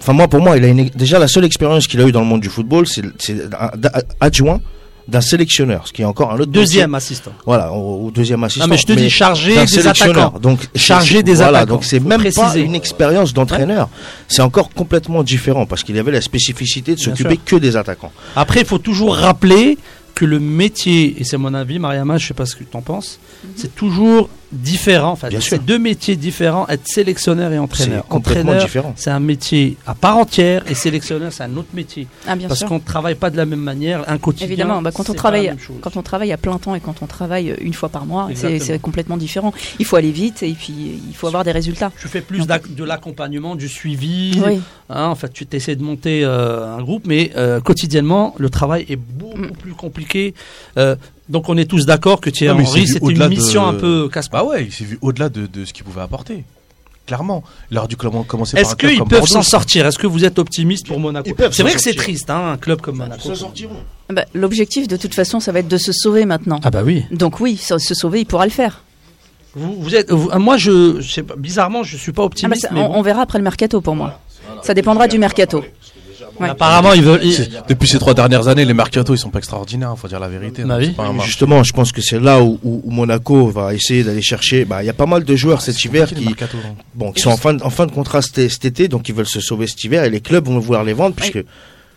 enfin, 0.00 0.12
moi, 0.12 0.28
pour 0.28 0.40
moi, 0.40 0.56
il 0.56 0.64
a 0.64 0.68
une, 0.68 0.88
déjà 0.94 1.18
la 1.18 1.26
seule 1.26 1.44
expérience 1.44 1.88
qu'il 1.88 2.00
a 2.00 2.06
eu 2.06 2.12
dans 2.12 2.20
le 2.20 2.26
monde 2.26 2.40
du 2.40 2.48
football, 2.48 2.86
c'est 2.86 3.02
adjoint 4.20 4.60
d'un 5.08 5.20
sélectionneur, 5.20 5.86
ce 5.86 5.92
qui 5.92 6.00
est 6.00 6.04
encore 6.06 6.32
un 6.32 6.36
autre 6.36 6.52
Deuxième 6.52 6.94
assistant. 6.94 7.32
Voilà, 7.44 7.72
au, 7.72 8.10
deuxième 8.10 8.42
assistant. 8.44 8.66
Non, 8.66 8.70
mais 8.70 8.78
je 8.78 8.86
te 8.86 8.92
dis 8.92 9.10
chargé 9.10 9.54
des 9.56 9.66
sélectionneur. 9.66 10.28
attaquants. 10.28 10.38
Donc 10.38 10.60
Chargé 10.76 11.22
des 11.22 11.34
voilà, 11.34 11.58
attaquants. 11.58 11.74
Donc 11.74 11.84
c'est 11.84 11.98
Faut 11.98 12.08
même 12.08 12.22
pas 12.22 12.30
préciser. 12.30 12.60
une 12.60 12.74
expérience 12.76 13.34
d'entraîneur. 13.34 13.88
C'est 14.28 14.40
encore 14.40 14.70
complètement 14.70 15.22
différent 15.22 15.66
parce 15.66 15.82
qu'il 15.82 15.96
y 15.96 15.98
avait 15.98 16.12
la 16.12 16.22
spécificité 16.22 16.94
de 16.94 17.00
s'occuper 17.00 17.36
que 17.36 17.56
des 17.56 17.76
attaquants. 17.76 18.12
Après, 18.36 18.60
il 18.60 18.66
faut 18.66 18.78
toujours 18.78 19.16
rappeler 19.16 19.76
que 20.14 20.24
le 20.24 20.38
métier, 20.38 21.16
et 21.18 21.24
c'est 21.24 21.36
mon 21.36 21.52
avis, 21.54 21.78
Mariama, 21.78 22.18
je 22.18 22.26
sais 22.28 22.34
pas 22.34 22.46
ce 22.46 22.54
que 22.56 22.64
tu 22.64 22.76
en 22.76 22.82
penses, 22.82 23.18
c'est 23.56 23.74
toujours 23.74 24.30
différent. 24.54 25.12
Enfin, 25.12 25.28
c'est 25.40 25.64
deux 25.64 25.78
métiers 25.78 26.16
différents, 26.16 26.66
être 26.68 26.86
sélectionneur 26.86 27.50
et 27.52 27.54
C'est 27.54 27.58
entraîneur. 27.60 28.06
complètement 28.06 28.42
Entraîneur, 28.52 28.64
différent. 28.64 28.92
c'est 28.96 29.10
un 29.10 29.20
métier 29.20 29.76
à 29.86 29.94
part 29.94 30.16
entière, 30.18 30.62
et 30.68 30.74
sélectionneur, 30.74 31.32
c'est 31.32 31.42
un 31.44 31.56
autre 31.56 31.68
métier. 31.74 32.06
Ah, 32.26 32.36
bien 32.36 32.48
parce 32.48 32.64
qu'on 32.64 32.76
ne 32.76 32.80
travaille 32.80 33.14
pas 33.14 33.30
de 33.30 33.36
la 33.36 33.46
même 33.46 33.60
manière, 33.60 34.04
un 34.08 34.18
quotidien. 34.18 34.46
Évidemment, 34.46 34.80
bah, 34.82 34.90
quand 34.92 35.02
on 35.02 35.06
c'est 35.06 35.12
pas 35.14 35.18
travaille- 35.18 35.46
la 35.46 35.50
même 35.52 35.60
chose. 35.60 35.76
Quand 35.80 35.96
on 35.96 36.02
travaille 36.02 36.32
à 36.32 36.36
plein 36.36 36.58
temps 36.58 36.74
et 36.74 36.80
quand 36.80 37.02
on 37.02 37.06
travaille 37.06 37.54
une 37.60 37.74
fois 37.74 37.88
par 37.88 38.06
mois, 38.06 38.28
c'est 38.34 38.58
c'est 38.58 38.78
complètement 38.78 39.16
différent. 39.16 39.52
Il 39.78 39.84
faut 39.84 39.96
aller 39.96 40.12
vite 40.12 40.42
et 40.42 40.52
puis 40.52 40.74
il 41.08 41.14
faut 41.14 41.26
avoir 41.26 41.44
des 41.44 41.52
résultats. 41.52 41.90
Tu 42.00 42.08
fais 42.08 42.20
plus 42.20 42.46
de 42.46 42.84
l'accompagnement, 42.84 43.54
du 43.56 43.68
suivi. 43.68 44.40
Oui, 44.44 44.60
Hein, 44.90 45.06
en 45.06 45.14
fait, 45.14 45.32
tu 45.32 45.46
essaies 45.52 45.76
de 45.76 45.82
monter 45.82 46.24
euh, 46.24 46.76
un 46.76 46.82
groupe, 46.82 47.04
mais 47.06 47.30
euh, 47.36 47.58
quotidiennement, 47.60 48.34
le 48.38 48.50
travail 48.50 48.84
est 48.90 48.96
beaucoup 48.96 49.38
Mm. 49.38 49.50
plus 49.52 49.72
compliqué. 49.72 50.34
Euh, 50.76 50.94
donc, 51.30 51.48
on 51.48 51.56
est 51.56 51.64
tous 51.64 51.86
d'accord 51.86 52.20
que 52.20 52.28
Thierry 52.28 52.58
il 52.60 52.66
s'est 52.66 52.70
Henry, 52.70 52.86
c'était 52.86 53.06
une 53.12 53.18
de- 53.18 53.26
mission 53.28 53.66
un 53.66 53.72
peu 53.72 54.10
casse 54.12 54.28
Bah 54.44 54.50
ouais, 54.52 54.64
il 54.64 54.72
s'est 54.72 54.84
vu 54.84 54.98
au-delà 55.02 55.28
de, 55.28 55.46
de 55.46 55.64
ce 55.64 55.72
qu'il 55.72 55.84
pouvait 55.84 56.00
apporter. 56.02 56.44
Clairement. 57.06 57.44
Aurait 57.76 57.86
dû 57.86 57.96
comment- 57.96 58.22
commencer 58.22 58.52
par 58.56 58.62
Est-ce 58.62 58.76
club 58.76 58.90
qu'ils 58.92 58.98
comme 59.00 59.08
peuvent 59.08 59.18
Bordeaux, 59.20 59.32
s'en 59.34 59.42
sortir? 59.42 59.86
Est-ce 59.86 59.98
que 59.98 60.06
vous 60.06 60.24
êtes 60.24 60.38
optimiste 60.38 60.86
pour 60.86 60.98
Monaco? 61.00 61.28
Ils 61.28 61.34
C'est 61.38 61.52
s'en 61.52 61.62
vrai 61.64 61.74
que 61.74 61.80
c'est 61.80 61.94
triste, 61.94 62.30
hein, 62.30 62.52
un 62.52 62.56
club 62.56 62.80
comme 62.80 62.96
Monaco. 62.96 63.28
Bah, 64.10 64.24
l'objectif 64.34 64.88
de 64.88 64.96
toute 64.96 65.14
façon, 65.14 65.38
ça 65.40 65.52
va 65.52 65.58
être 65.60 65.68
de 65.68 65.76
se 65.76 65.92
sauver 65.92 66.24
maintenant. 66.24 66.60
Ah 66.62 66.70
bah 66.70 66.82
oui. 66.82 67.04
Donc 67.10 67.40
oui, 67.40 67.56
se 67.58 67.76
se 67.78 67.94
sauver, 67.94 68.20
il 68.20 68.24
pourra 68.26 68.44
le 68.46 68.50
faire. 68.50 68.82
Vous, 69.54 69.74
vous 69.80 69.94
êtes, 69.94 70.10
vous- 70.10 70.30
moi, 70.38 70.56
je, 70.56 71.00
je 71.00 71.12
sais 71.12 71.22
pas, 71.22 71.36
bizarrement, 71.36 71.82
je 71.82 71.96
suis 71.96 72.12
pas 72.12 72.22
Ah 72.22 72.24
bah, 72.24 72.26
optimiste. 72.26 72.62
ça- 72.62 72.68
mais 72.72 72.80
on, 72.80 72.88
bon. 72.88 72.94
on 72.96 73.02
verra 73.02 73.22
après 73.22 73.38
le 73.38 73.44
mercato 73.44 73.80
pour 73.82 73.94
moi. 73.94 74.18
Ça 74.62 74.72
dépendra 74.74 75.06
du 75.08 75.18
mercato. 75.18 75.62
Ouais. 76.40 76.48
Apparemment, 76.48 76.92
ils 76.92 77.02
veulent. 77.02 77.20
Depuis 77.68 77.88
ces 77.88 77.98
trois 77.98 78.14
dernières 78.14 78.48
années, 78.48 78.64
les 78.64 78.74
mercatos, 78.74 79.14
ils 79.16 79.20
sont 79.20 79.30
pas 79.30 79.38
extraordinaires, 79.38 79.94
faut 79.96 80.08
dire 80.08 80.18
la 80.20 80.28
vérité. 80.28 80.64
Bah 80.64 80.78
oui. 80.78 80.94
Justement, 81.24 81.62
je 81.62 81.72
pense 81.72 81.92
que 81.92 82.00
c'est 82.02 82.18
là 82.20 82.42
où, 82.42 82.58
où- 82.62 82.80
où 82.84 82.90
Monaco 82.90 83.48
va 83.48 83.72
essayer 83.74 84.02
d'aller 84.04 84.22
chercher. 84.22 84.64
Bah, 84.64 84.82
il 84.82 84.86
y 84.86 84.90
a 84.90 84.94
pas 84.94 85.06
mal 85.06 85.24
de 85.24 85.36
joueurs 85.36 85.60
cet 85.62 85.82
hiver 85.84 86.08
qui, 86.08 86.34
bon, 86.94 87.12
qui 87.12 87.22
sont 87.22 87.30
en 87.30 87.36
fin, 87.36 87.54
de, 87.54 87.62
en 87.62 87.70
fin 87.70 87.86
de 87.86 87.92
contrat 87.92 88.20
cet, 88.22 88.50
cet 88.50 88.64
été, 88.64 88.88
donc 88.88 89.08
ils 89.08 89.14
veulent 89.14 89.26
se 89.26 89.40
sauver 89.40 89.66
cet 89.66 89.82
hiver 89.84 90.04
et 90.04 90.10
les 90.10 90.20
clubs 90.20 90.46
vont 90.46 90.58
vouloir 90.58 90.82
les 90.84 90.92
vendre 90.92 91.14
puisque 91.14 91.44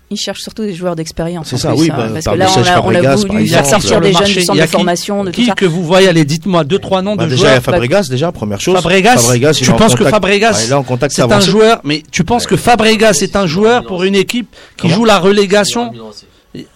Ils 0.10 0.16
cherchent 0.18 0.40
surtout 0.42 0.64
des 0.64 0.74
joueurs 0.74 0.96
d'expérience. 0.96 1.48
C'est 1.50 1.58
ça, 1.58 1.72
plus, 1.72 1.82
oui, 1.82 1.90
hein, 1.92 1.96
bah, 1.98 2.08
parce 2.14 2.24
par 2.26 2.34
que 2.36 2.40
là, 2.40 2.46
on 2.50 2.58
a, 2.58 2.60
on 2.60 2.62
a 2.62 2.66
Fabregas, 2.76 3.16
voulu 3.16 3.42
Il 3.44 3.52
y 3.52 3.56
a 3.56 3.58
faire 3.58 3.66
sortir 3.66 3.90
sur 3.90 4.00
le 4.00 4.06
des 4.08 4.14
jeunes 4.14 4.24
du 4.28 4.42
centre 4.42 4.58
de 4.60 4.66
qui- 4.66 4.72
formation, 4.72 5.24
de 5.26 5.32
tout 5.32 5.42
Qui 5.42 5.46
ça. 5.48 5.54
que 5.54 5.66
vous 5.66 5.84
voyez 5.84 6.08
Allez, 6.08 6.24
dites-moi 6.24 6.64
deux 6.64 6.80
trois 6.80 7.02
noms 7.02 7.18
bah, 7.18 7.26
de 7.26 7.30
déjà 7.32 7.36
il 7.36 7.44
y 7.44 7.48
joueurs. 7.50 7.58
a 7.58 7.62
Fabregas 7.62 8.08
déjà 8.10 8.32
première 8.32 8.62
chose. 8.62 8.76
Fabregas, 8.76 9.32
il 9.36 9.52
tu 9.52 9.72
penses 9.74 9.96
que 9.96 10.06
Fabregas, 10.06 10.72
contact 10.88 11.14
C'est 11.14 11.30
un 11.30 11.40
joueur, 11.42 11.82
mais 11.84 12.04
tu 12.10 12.24
penses 12.24 12.46
que 12.48 12.56
Fabregas 12.56 13.20
est 13.22 13.36
un 13.36 13.48
joueur 13.48 13.84
pour 13.84 14.04
une 14.06 14.16
équipe 14.16 14.48
qui 14.78 14.84
Comment 14.84 14.96
joue 14.96 15.04
la 15.06 15.20
relégation 15.20 15.92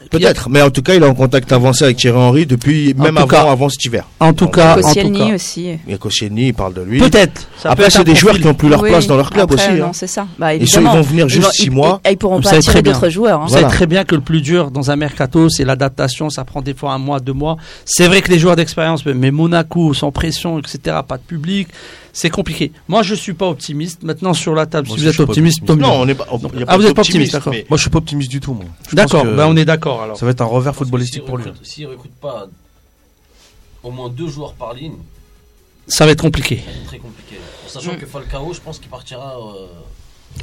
Peut-être, 0.09 0.49
mais 0.49 0.61
en 0.61 0.69
tout 0.69 0.81
cas 0.81 0.95
il 0.95 1.03
est 1.03 1.07
en 1.07 1.13
contact 1.15 1.51
avancé 1.51 1.85
avec 1.85 1.97
Thierry 1.97 2.17
Henry 2.17 2.45
depuis 2.45 2.93
En 2.99 3.03
même 3.03 3.13
tout 3.15 3.19
avant 3.21 3.27
cas. 3.27 3.51
avant 3.51 3.69
cet 3.69 3.85
hiver. 3.85 4.05
En 4.19 4.33
tout 4.33 4.47
cas, 4.47 4.73
en 4.73 4.75
tout 4.75 4.81
Koscielny 4.81 5.29
cas. 5.29 5.35
aussi. 5.35 5.69
Il 5.87 5.91
y 5.91 5.93
a 5.93 5.97
Koscielny, 5.97 6.47
il 6.47 6.53
parle 6.53 6.73
de 6.73 6.81
lui. 6.81 6.99
Peut-être. 6.99 7.47
Après 7.63 7.89
c'est 7.89 8.03
des 8.03 8.15
joueurs 8.15 8.37
qui 8.37 8.47
ont 8.47 8.53
plus 8.53 8.67
leur 8.69 8.81
Oui, 8.81 8.89
place 8.89 9.07
dans 9.07 9.15
leur 9.15 9.29
club 9.29 9.51
après, 9.51 9.67
aussi. 9.69 9.79
Non, 9.79 9.87
hein. 9.87 9.91
c'est 9.93 10.07
ça. 10.07 10.27
Bah, 10.37 10.53
Ils, 10.53 10.67
sont- 10.67 10.81
ils 10.81 10.87
vont 10.87 11.01
venir 11.01 11.29
juste 11.29 11.45
vont- 11.45 11.51
6 11.51 11.63
ils- 11.65 11.71
mois. 11.71 12.01
Ils, 12.05 12.11
ils 12.11 12.17
pourront 12.17 12.41
pas 12.41 12.53
attirer 12.53 12.81
d'autres 12.81 13.09
joueurs. 13.09 13.39
hein. 13.41 13.45
Vous 13.45 13.51
Voilà. 13.53 13.67
savez 13.67 13.75
très 13.77 13.87
bien 13.87 14.03
que 14.03 14.15
le 14.15 14.21
plus 14.21 14.41
dur 14.41 14.69
dans 14.71 14.91
un 14.91 14.95
mercato, 14.95 15.49
c'est 15.49 15.63
l'adaptation. 15.63 16.29
Ça 16.29 16.43
prend 16.43 16.61
des 16.61 16.73
fois 16.73 16.91
un 16.93 16.97
mois, 16.97 17.19
deux 17.19 17.33
mois. 17.33 17.57
C'est 17.85 18.07
vrai 18.07 18.21
que 18.21 18.29
les 18.31 18.39
joueurs 18.39 18.55
d'expérience, 18.55 19.05
mais 19.05 19.31
Monaco, 19.31 19.93
sans 19.93 20.11
pression, 20.11 20.59
etc., 20.59 20.97
pas 21.07 21.17
de 21.17 21.23
public, 21.23 21.69
c'est 22.13 22.29
compliqué. 22.29 22.71
Moi, 22.87 23.03
je 23.03 23.15
suis 23.15 23.33
pas 23.33 23.47
optimiste. 23.47 24.03
Maintenant, 24.03 24.33
sur 24.33 24.53
la 24.55 24.65
table, 24.65 24.87
Moi 24.87 24.97
si 24.97 25.03
vous 25.03 25.09
êtes 25.09 25.19
optimiste, 25.19 25.61
optimiste. 25.61 25.65
tant 25.67 25.75
mieux. 25.75 25.81
Non, 25.81 26.01
on 26.03 26.07
est 26.07 26.15
pas. 26.15 26.25
Y 26.31 26.63
a 26.63 26.65
ah, 26.67 26.77
vous 26.77 26.85
êtes 26.85 26.95
pas 26.95 27.01
optimiste, 27.01 27.33
d'accord. 27.33 27.53
mais- 27.53 27.65
Moi, 27.69 27.77
je 27.77 27.81
suis 27.81 27.89
pas 27.89 27.97
optimiste 27.99 28.29
du 28.31 28.39
tout, 28.39 28.53
moi. 28.53 28.65
Je 28.89 28.95
D'accord, 28.95 29.21
pense 29.23 29.31
que 29.31 29.35
bah, 29.35 29.47
on 29.47 29.55
est 29.55 29.65
d'accord 29.65 30.01
alors. 30.01 30.17
Ça 30.17 30.25
va 30.25 30.31
être 30.31 30.41
un 30.41 30.45
revers 30.45 30.75
footballistique 30.75 31.25
pour 31.25 31.37
lui. 31.37 31.45
S'il 31.63 31.87
recrute 31.87 32.13
pas 32.15 32.47
au 33.83 33.91
moins 33.91 34.09
deux 34.09 34.27
joueurs 34.27 34.53
par 34.53 34.73
ligne, 34.73 34.93
Ça 35.87 36.05
va 36.05 36.11
être 36.11 36.21
compliqué. 36.21 36.61
c'est 36.65 36.85
très 36.87 36.97
compliqué. 36.99 37.35
En 37.65 37.69
sachant 37.69 37.93
Mm. 37.93 37.97
que 37.97 38.05
Falcao, 38.05 38.53
je 38.53 38.59
pense 38.61 38.79
qu'il 38.79 38.89
partira. 38.89 39.35
euh, 39.37 39.67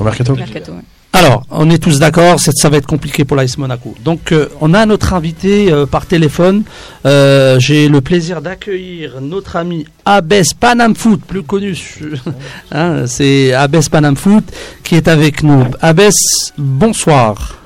Au 0.00 0.04
mercato 0.04 0.34
Mercato, 0.34 0.72
ouais. 0.72 0.78
Alors, 1.18 1.42
on 1.50 1.68
est 1.68 1.82
tous 1.82 1.98
d'accord, 1.98 2.38
ça, 2.38 2.52
ça 2.54 2.68
va 2.68 2.76
être 2.76 2.86
compliqué 2.86 3.24
pour 3.24 3.36
l'AS 3.36 3.58
Monaco. 3.58 3.92
Donc, 4.04 4.30
euh, 4.30 4.48
on 4.60 4.72
a 4.72 4.86
notre 4.86 5.14
invité 5.14 5.72
euh, 5.72 5.84
par 5.84 6.06
téléphone. 6.06 6.62
Euh, 7.06 7.58
J'ai 7.58 7.88
le 7.88 8.00
plaisir 8.00 8.40
d'accueillir 8.40 9.20
notre 9.20 9.56
ami 9.56 9.84
Abès 10.04 10.54
Panam 10.54 10.94
Foot, 10.94 11.20
plus 11.26 11.42
connu. 11.42 11.76
hein, 12.70 13.08
C'est 13.08 13.52
Abès 13.52 13.88
Panam 13.90 14.14
Foot 14.14 14.44
qui 14.84 14.94
est 14.94 15.08
avec 15.08 15.42
nous. 15.42 15.64
Abès, 15.80 16.14
bonsoir. 16.56 17.56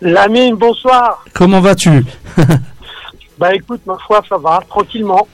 Lamine, 0.00 0.54
bonsoir. 0.54 1.22
Comment 1.34 1.60
vas-tu? 1.60 2.02
Bah 3.38 3.54
écoute, 3.54 3.80
ma 3.86 3.96
foi, 4.06 4.22
ça 4.28 4.36
va, 4.36 4.60
tranquillement. 4.68 5.26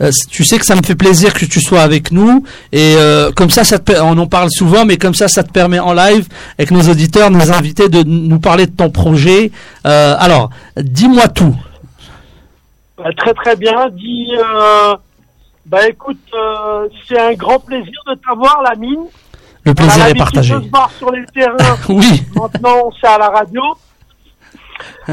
Euh, 0.00 0.10
Tu 0.30 0.44
sais 0.44 0.58
que 0.58 0.64
ça 0.64 0.76
me 0.76 0.82
fait 0.82 0.94
plaisir 0.94 1.34
que 1.34 1.44
tu 1.44 1.60
sois 1.60 1.82
avec 1.82 2.10
nous 2.10 2.44
et 2.72 2.94
euh, 2.96 3.30
comme 3.32 3.50
ça, 3.50 3.64
ça 3.64 3.78
te, 3.78 3.92
on 4.00 4.16
en 4.18 4.26
parle 4.26 4.48
souvent, 4.50 4.84
mais 4.84 4.96
comme 4.96 5.14
ça, 5.14 5.28
ça 5.28 5.42
te 5.42 5.50
permet 5.50 5.78
en 5.78 5.92
live 5.92 6.26
avec 6.58 6.70
nos 6.70 6.82
auditeurs, 6.82 7.30
nos 7.30 7.52
invités, 7.52 7.88
de 7.88 8.02
nous 8.02 8.40
parler 8.40 8.66
de 8.66 8.72
ton 8.74 8.90
projet. 8.90 9.50
Euh, 9.86 10.16
alors, 10.18 10.50
dis-moi 10.76 11.28
tout. 11.28 11.54
Bah, 12.96 13.10
très 13.16 13.34
très 13.34 13.56
bien. 13.56 13.88
Dis, 13.90 14.28
euh, 14.38 14.94
bah 15.66 15.88
écoute, 15.88 16.18
euh, 16.34 16.88
c'est 17.08 17.18
un 17.18 17.34
grand 17.34 17.58
plaisir 17.58 17.92
de 18.08 18.14
t'avoir, 18.14 18.62
Lamine. 18.62 19.04
Le 19.64 19.70
On 19.70 19.72
a 19.72 19.74
plaisir 19.74 20.06
est 20.06 20.14
partagé. 20.14 20.54
de 20.54 20.60
se 20.62 20.98
sur 20.98 21.10
les 21.12 21.24
terrains. 21.26 21.76
Oui, 21.88 22.22
Maintenant, 22.34 22.90
c'est 23.00 23.06
à 23.06 23.18
la 23.18 23.28
radio. 23.28 23.62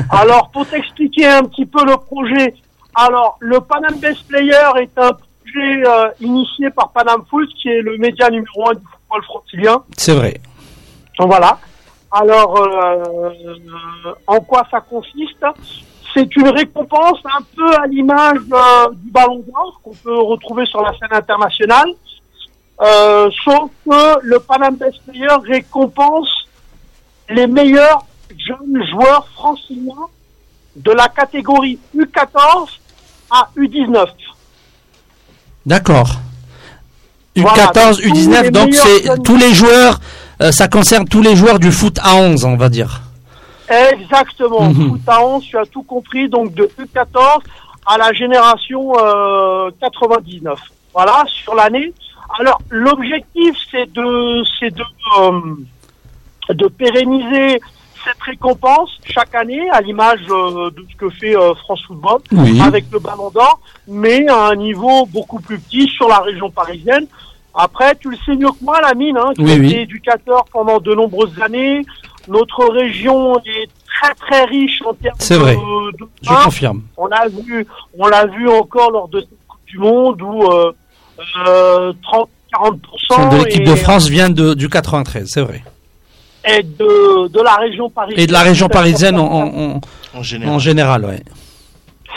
Alors, 0.09 0.49
pour 0.51 0.65
t'expliquer 0.67 1.25
un 1.27 1.43
petit 1.43 1.65
peu 1.65 1.83
le 1.85 1.97
projet, 1.97 2.53
alors 2.97 3.37
le 3.39 3.61
Panam 3.61 3.95
Best 3.99 4.27
Player 4.27 4.67
est 4.81 4.97
un 4.97 5.11
projet 5.13 5.83
euh, 5.87 6.09
initié 6.19 6.69
par 6.71 6.91
Panam 6.91 7.23
Foot, 7.29 7.47
qui 7.61 7.69
est 7.69 7.81
le 7.81 7.97
média 7.97 8.29
numéro 8.29 8.69
un 8.69 8.73
du 8.73 8.81
football 8.81 9.23
francilien. 9.23 9.83
c'est 9.95 10.15
vrai. 10.15 10.41
Donc 11.19 11.27
voilà. 11.27 11.59
Alors, 12.11 12.57
euh, 12.57 14.13
en 14.25 14.39
quoi 14.39 14.65
ça 14.71 14.81
consiste? 14.81 15.45
C'est 16.13 16.35
une 16.35 16.49
récompense 16.49 17.19
un 17.25 17.43
peu 17.55 17.75
à 17.75 17.85
l'image 17.85 18.39
euh, 18.51 18.89
du 18.93 19.11
Ballon 19.11 19.43
d'Or 19.47 19.79
qu'on 19.83 19.93
peut 19.93 20.19
retrouver 20.19 20.65
sur 20.65 20.81
la 20.81 20.91
scène 20.97 21.11
internationale, 21.11 21.89
euh, 22.81 23.29
sauf 23.43 23.69
que 23.85 24.19
le 24.23 24.39
Panam 24.39 24.75
Best 24.75 25.03
Player 25.05 25.27
récompense 25.43 26.47
les 27.29 27.45
meilleurs 27.45 28.05
jeunes 28.37 28.83
joueurs 28.89 29.27
franciliens 29.35 30.07
de 30.77 30.91
la 30.91 31.09
catégorie 31.09 31.77
U14 31.95 32.69
à 33.29 33.49
U19. 33.57 34.07
D'accord. 35.65 36.09
Voilà, 37.35 37.67
U14, 37.67 38.01
donc 38.01 38.15
tous 38.15 38.29
les 38.29 38.39
U19, 38.39 38.51
donc 38.51 38.73
c'est 38.73 39.23
tous 39.23 39.37
les 39.37 39.53
joueurs, 39.53 39.99
euh, 40.41 40.51
ça 40.51 40.67
concerne 40.67 41.07
tous 41.07 41.21
les 41.21 41.35
joueurs 41.35 41.59
du 41.59 41.71
foot 41.71 41.99
à 42.01 42.15
11, 42.15 42.45
on 42.45 42.55
va 42.55 42.69
dire. 42.69 43.01
Exactement. 43.69 44.69
Mhm. 44.69 44.89
Foot 44.89 45.01
à 45.07 45.25
11, 45.25 45.43
tu 45.43 45.57
as 45.57 45.65
tout 45.65 45.83
compris. 45.83 46.29
Donc 46.29 46.53
de 46.53 46.69
U14 46.79 47.41
à 47.85 47.97
la 47.97 48.13
génération 48.13 48.93
euh, 48.99 49.69
99. 49.81 50.59
Voilà, 50.93 51.23
sur 51.27 51.53
l'année. 51.53 51.93
Alors 52.39 52.59
l'objectif, 52.69 53.55
c'est 53.71 53.91
de, 53.91 54.43
c'est 54.59 54.73
de, 54.73 54.83
euh, 55.19 56.53
de 56.53 56.67
pérenniser 56.67 57.59
cette 58.07 58.21
récompense 58.21 58.89
chaque 59.05 59.33
année, 59.35 59.69
à 59.71 59.81
l'image 59.81 60.19
euh, 60.29 60.69
de 60.71 60.85
ce 60.89 60.95
que 60.97 61.09
fait 61.09 61.35
euh, 61.35 61.53
France 61.55 61.81
Football 61.87 62.19
Oui. 62.31 62.59
avec 62.61 62.85
le 62.91 62.99
Ballon 62.99 63.29
d'Or, 63.29 63.59
mais 63.87 64.27
à 64.29 64.47
un 64.47 64.55
niveau 64.55 65.05
beaucoup 65.07 65.39
plus 65.39 65.59
petit 65.59 65.87
sur 65.89 66.07
la 66.07 66.19
région 66.19 66.49
parisienne. 66.49 67.05
Après, 67.53 67.95
tu 67.95 68.09
le 68.09 68.17
sais 68.25 68.35
mieux 68.35 68.49
que 68.49 68.63
moi, 68.63 68.79
Lamine, 68.81 69.17
hein, 69.17 69.31
qui 69.35 69.41
Oui, 69.43 69.51
a 69.53 69.55
oui. 69.57 69.67
été 69.71 69.81
éducateur 69.81 70.45
pendant 70.51 70.79
de 70.79 70.93
nombreuses 70.93 71.39
années. 71.41 71.81
Notre 72.27 72.65
région 72.71 73.39
est 73.39 73.67
très 73.87 74.13
très 74.15 74.45
riche 74.45 74.81
en 74.85 74.93
termes 74.93 75.15
C'est 75.19 75.33
de, 75.35 75.39
vrai. 75.39 75.55
de 75.55 76.05
Je 76.21 76.29
pain. 76.29 76.43
confirme. 76.43 76.83
On 76.97 77.07
l'a 77.07 77.27
vu, 77.27 77.65
on 77.97 78.07
l'a 78.07 78.25
vu 78.27 78.47
encore 78.49 78.91
lors 78.91 79.07
de 79.07 79.21
cette 79.21 79.29
Coupe 79.47 79.65
du 79.65 79.79
Monde 79.79 80.21
où 80.21 80.43
euh, 80.43 80.71
euh, 81.47 81.93
30 82.03 82.29
40 82.53 82.75
de 83.31 83.37
l'équipe 83.43 83.61
et, 83.61 83.65
de 83.65 83.75
France 83.75 84.07
vient 84.07 84.29
de, 84.29 84.53
du 84.53 84.69
93, 84.69 85.27
c'est 85.29 85.41
vrai. 85.41 85.63
Et 86.47 86.63
de, 86.63 87.27
de 87.27 87.41
la 87.41 87.55
région 87.55 87.89
parisienne. 87.89 88.23
Et 88.23 88.27
de 88.27 88.33
la 88.33 88.41
région 88.41 88.67
parisienne 88.69 89.19
en, 89.19 89.79
en, 90.13 90.23
général. 90.23 90.55
en 90.55 90.59
général, 90.59 91.05
ouais. 91.05 91.23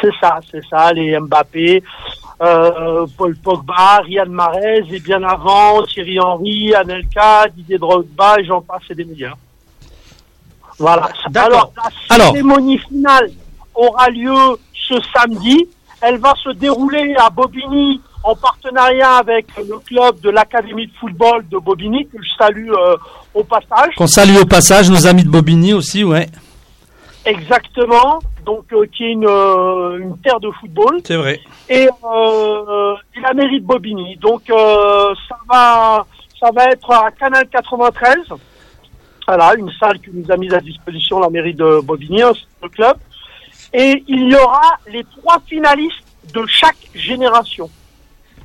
C'est 0.01 0.13
ça, 0.21 0.41
c'est 0.51 0.63
ça, 0.71 0.93
les 0.93 1.19
Mbappé, 1.19 1.83
euh, 2.43 3.07
Paul 3.19 3.37
Pogba, 3.37 3.99
Riyad 4.05 4.29
Mahrez, 4.31 4.85
et 4.91 5.01
bien 5.01 5.23
avant, 5.23 5.83
Thierry 5.85 6.19
Henry, 6.19 6.75
Anelka, 6.75 7.47
Didier 7.55 7.79
Drogba, 7.79 8.37
et 8.41 8.45
j'en 8.45 8.63
passe, 8.63 8.83
et 8.91 8.95
des 8.95 9.05
meilleurs. 9.05 9.37
Voilà. 10.79 11.11
Alors, 11.35 11.73
la 11.77 12.15
Alors. 12.15 12.29
cérémonie 12.29 12.79
finale 12.79 13.31
aura 13.75 14.09
lieu 14.09 14.33
ce 14.73 14.95
samedi. 15.15 15.69
Elle 16.01 16.17
va 16.17 16.33
se 16.43 16.49
dérouler 16.51 17.15
à 17.19 17.29
Bobigny 17.29 18.01
en 18.23 18.35
partenariat 18.35 19.17
avec 19.17 19.47
le 19.57 19.79
club 19.79 20.21
de 20.21 20.31
l'Académie 20.31 20.87
de 20.87 20.93
football 21.01 21.47
de 21.49 21.59
Bobigny, 21.59 22.07
que 22.07 22.19
je 22.23 22.31
salue 22.39 22.71
euh, 22.71 22.97
au 23.35 23.45
passage. 23.45 23.95
Qu'on 23.97 24.07
salue 24.07 24.37
au 24.37 24.47
passage 24.47 24.91
nos 24.91 25.07
amis 25.07 25.25
de 25.25 25.31
Bobigny 25.31 25.73
aussi, 25.73 26.05
ouais. 26.05 26.27
Exactement, 27.25 28.19
donc 28.47 28.65
euh, 28.73 28.87
qui 28.87 29.05
est 29.05 29.13
une, 29.13 29.27
euh, 29.27 29.99
une 29.99 30.19
terre 30.19 30.41
de 30.41 30.51
football. 30.53 31.01
C'est 31.05 31.17
vrai. 31.17 31.41
et, 31.69 31.89
euh, 32.05 32.95
et 33.15 33.21
la 33.21 33.35
mairie 33.35 33.61
de 33.61 33.67
Bobigny. 33.67 34.17
Donc 34.17 34.49
euh, 34.51 35.15
ça 35.29 35.37
va 35.49 36.07
ça 36.39 36.51
va 36.55 36.65
être 36.67 36.91
à 36.91 37.11
Canal 37.11 37.47
93. 37.49 38.17
Voilà, 39.29 39.55
une 39.57 39.71
salle 39.79 40.01
que 40.01 40.11
nous 40.13 40.31
a 40.33 40.37
mise 40.37 40.53
à 40.55 40.61
disposition 40.61 41.21
la 41.21 41.29
mairie 41.29 41.55
de 41.55 41.81
Bobigny, 41.83 42.23
hein, 42.23 42.33
le 42.63 42.69
club. 42.71 42.97
Et 43.73 44.03
il 44.09 44.31
y 44.31 44.35
aura 44.35 44.79
les 44.91 45.05
trois 45.05 45.41
finalistes 45.47 46.03
de 46.35 46.45
chaque 46.47 46.89
génération. 46.95 47.71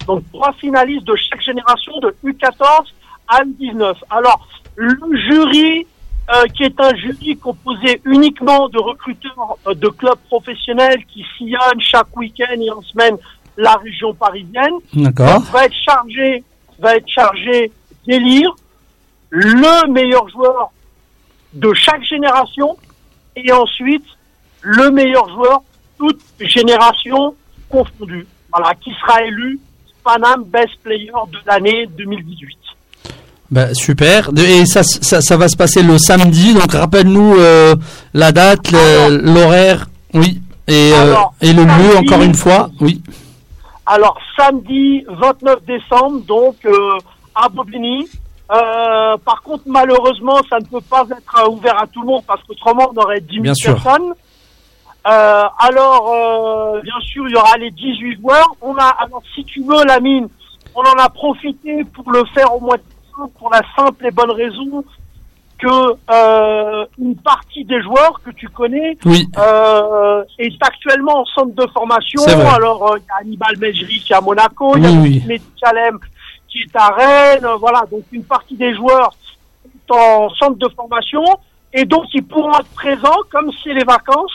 Donc 0.07 0.23
trois 0.31 0.53
finalistes 0.53 1.05
de 1.05 1.15
chaque 1.15 1.41
génération 1.41 1.93
de 1.99 2.15
U14 2.23 2.85
à 3.27 3.43
U19. 3.43 3.95
Alors 4.09 4.47
le 4.75 5.17
jury 5.17 5.87
euh, 6.33 6.45
qui 6.55 6.63
est 6.63 6.79
un 6.79 6.95
jury 6.95 7.37
composé 7.37 8.01
uniquement 8.03 8.67
de 8.69 8.79
recruteurs 8.79 9.57
euh, 9.67 9.75
de 9.75 9.87
clubs 9.89 10.17
professionnels 10.27 11.05
qui 11.05 11.23
sillonnent 11.37 11.79
chaque 11.79 12.15
week-end 12.17 12.59
et 12.59 12.71
en 12.71 12.81
semaine 12.81 13.17
la 13.57 13.75
région 13.75 14.13
parisienne, 14.13 14.73
D'accord. 14.93 15.39
va 15.51 15.65
être 15.65 15.75
chargé, 15.75 16.43
va 16.79 16.95
être 16.95 17.07
chargé 17.07 17.71
d'élire 18.07 18.53
le 19.29 19.91
meilleur 19.91 20.27
joueur 20.29 20.71
de 21.53 21.71
chaque 21.73 22.03
génération 22.03 22.75
et 23.35 23.51
ensuite 23.51 24.05
le 24.61 24.89
meilleur 24.89 25.29
joueur 25.29 25.61
toute 25.99 26.21
génération 26.39 27.35
confondue. 27.69 28.25
Voilà, 28.51 28.73
qui 28.75 28.91
sera 28.99 29.23
élu 29.23 29.59
Panam 30.05 30.43
Best 30.45 30.77
Player 30.83 31.11
de 31.31 31.37
l'année 31.47 31.87
2018. 31.97 32.57
Bah, 33.51 33.73
super. 33.73 34.29
Et 34.37 34.65
ça, 34.65 34.83
ça, 34.83 35.21
ça 35.21 35.37
va 35.37 35.47
se 35.47 35.57
passer 35.57 35.81
le 35.83 35.97
samedi. 35.97 36.53
Donc 36.53 36.71
rappelle-nous 36.71 37.35
euh, 37.37 37.75
la 38.13 38.31
date, 38.31 38.71
l'horaire. 38.71 39.87
Oui. 40.13 40.41
Et, 40.67 40.91
euh, 40.93 41.15
et 41.41 41.53
le 41.53 41.63
lieu 41.63 41.91
samedi. 41.93 41.97
encore 41.97 42.21
une 42.21 42.33
fois. 42.33 42.69
Oui. 42.79 43.01
Alors 43.85 44.17
samedi 44.37 45.03
29 45.09 45.65
décembre, 45.65 46.21
donc 46.27 46.55
euh, 46.65 46.97
à 47.35 47.49
Bobigny. 47.49 48.07
Par 48.47 49.41
contre, 49.43 49.63
malheureusement, 49.65 50.39
ça 50.49 50.59
ne 50.59 50.65
peut 50.65 50.81
pas 50.87 51.03
être 51.11 51.49
ouvert 51.49 51.81
à 51.81 51.87
tout 51.87 52.01
le 52.01 52.07
monde 52.07 52.23
parce 52.27 52.41
qu'autrement, 52.43 52.91
on 52.95 53.01
aurait 53.01 53.21
10 53.21 53.33
000 53.33 53.43
Bien 53.43 53.53
sûr. 53.55 53.81
Euh, 55.07 55.43
alors, 55.59 56.11
euh, 56.13 56.81
bien 56.81 56.99
sûr, 57.01 57.27
il 57.27 57.33
y 57.33 57.37
aura 57.37 57.57
les 57.57 57.71
18 57.71 58.19
joueurs. 58.21 58.49
On 58.61 58.75
a, 58.77 58.85
alors, 58.87 59.21
si 59.35 59.43
tu 59.45 59.63
veux, 59.63 59.83
la 59.85 59.99
mine, 59.99 60.27
on 60.73 60.81
en 60.81 60.97
a 61.03 61.09
profité 61.09 61.83
pour 61.93 62.11
le 62.11 62.23
faire 62.33 62.53
au 62.55 62.59
mois 62.59 62.77
de 62.77 62.83
décembre 62.83 63.31
pour 63.37 63.49
la 63.51 63.61
simple 63.75 64.05
et 64.05 64.11
bonne 64.11 64.31
raison 64.31 64.83
que 65.57 65.95
euh, 66.11 66.85
une 66.99 67.15
partie 67.15 67.63
des 67.63 67.81
joueurs 67.81 68.19
que 68.25 68.31
tu 68.31 68.49
connais 68.49 68.97
Oui. 69.05 69.25
euh, 69.37 70.23
est 70.37 70.61
actuellement 70.61 71.19
en 71.21 71.25
centre 71.25 71.55
de 71.55 71.67
formation. 71.71 72.21
C'est. 72.23 72.33
Alors, 72.41 72.91
euh, 72.91 72.97
il 72.97 73.03
y 73.05 73.09
a 73.11 73.21
Hannibal 73.21 73.57
Mejri 73.59 73.99
qui 73.99 74.11
est 74.11 74.15
à 74.15 74.21
Monaco, 74.21 74.75
il 74.75 74.83
y 74.83 74.87
a 74.87 74.89
Oui, 74.99 75.41
Salem 75.63 75.97
qui 76.49 76.59
est 76.59 76.75
à 76.75 76.87
Rennes. 76.89 77.45
euh, 77.45 77.55
Voilà, 77.57 77.83
donc 77.89 78.03
une 78.11 78.23
partie 78.25 78.55
des 78.55 78.73
joueurs 78.75 79.13
est 79.65 79.91
en 79.93 80.29
centre 80.31 80.57
de 80.57 80.67
formation 80.75 81.23
et 81.71 81.85
donc 81.85 82.03
ils 82.13 82.23
pourront 82.23 82.51
être 82.59 82.73
présents 82.75 83.21
comme 83.31 83.49
si 83.63 83.71
les 83.73 83.83
vacances. 83.85 84.31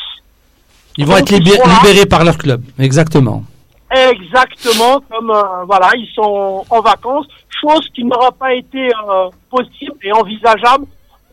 Ils 0.99 1.07
vont 1.07 1.19
Donc, 1.19 1.33
être 1.33 1.39
libé- 1.39 1.59
libérés 1.85 2.07
par 2.07 2.25
leur 2.25 2.37
club. 2.39 2.63
Exactement. 2.79 3.45
Exactement, 3.93 5.01
comme 5.11 5.31
euh, 5.31 5.65
voilà, 5.67 5.91
ils 5.97 6.09
sont 6.15 6.65
en 6.71 6.81
vacances, 6.81 7.27
chose 7.61 7.89
qui 7.95 8.05
n'aura 8.05 8.31
pas 8.33 8.55
été 8.55 8.89
euh, 8.89 9.29
possible 9.51 9.97
et 10.03 10.13
envisageable 10.13 10.85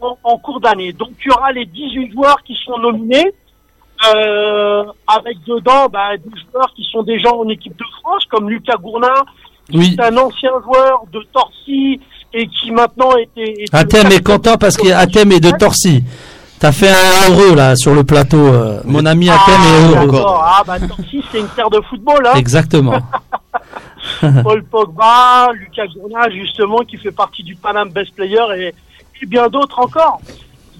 en, 0.01 0.17
en 0.23 0.37
cours 0.39 0.59
d'année. 0.59 0.91
Donc 0.93 1.11
il 1.23 1.27
y 1.27 1.31
aura 1.31 1.51
les 1.51 1.65
18 1.65 2.11
joueurs 2.13 2.37
qui 2.43 2.55
sont 2.65 2.77
nominés, 2.79 3.31
euh, 4.13 4.83
avec 5.07 5.37
dedans 5.47 5.87
bah, 5.91 6.17
des 6.17 6.29
joueurs 6.51 6.71
qui 6.75 6.83
sont 6.91 7.03
déjà 7.03 7.31
en 7.33 7.47
équipe 7.49 7.77
de 7.77 7.85
France, 8.01 8.23
comme 8.29 8.49
Lucas 8.49 8.77
Gournin, 8.81 9.13
Oui. 9.73 9.95
c'est 9.95 10.03
un 10.05 10.17
ancien 10.17 10.51
joueur 10.63 11.03
de 11.11 11.21
Torcy 11.33 11.99
et 12.33 12.47
qui 12.47 12.71
maintenant 12.71 13.15
était... 13.17 13.53
était 13.63 13.75
Athème 13.75 14.11
est 14.11 14.23
content 14.25 14.57
parce 14.57 14.77
qu'Athème 14.77 15.31
est 15.31 15.39
de 15.39 15.51
Torcy. 15.51 16.03
T'as 16.59 16.71
fait 16.71 16.89
un 16.89 17.29
heureux 17.31 17.55
là 17.55 17.75
sur 17.75 17.93
le 17.93 18.03
plateau. 18.03 18.37
euh, 18.37 18.79
Mon 18.85 19.05
ami 19.05 19.29
Athème 19.29 19.55
ah, 19.59 19.67
est 19.67 19.95
heureux. 19.95 20.05
d'accord. 20.07 20.43
Ah 20.45 20.63
bah 20.65 20.79
Torcy 20.79 21.23
c'est 21.31 21.39
une 21.39 21.47
terre 21.49 21.69
de 21.69 21.79
football, 21.89 22.25
hein. 22.25 22.33
Exactement. 22.35 22.97
Paul 24.43 24.63
Pogba, 24.63 25.49
Lucas 25.53 25.85
Gourna, 25.95 26.29
justement, 26.31 26.79
qui 26.79 26.97
fait 26.97 27.11
partie 27.11 27.43
du 27.43 27.55
Panam 27.55 27.89
Best 27.89 28.15
Player 28.15 28.41
et, 28.57 28.73
et 29.21 29.25
bien 29.27 29.47
d'autres 29.49 29.79
encore. 29.79 30.19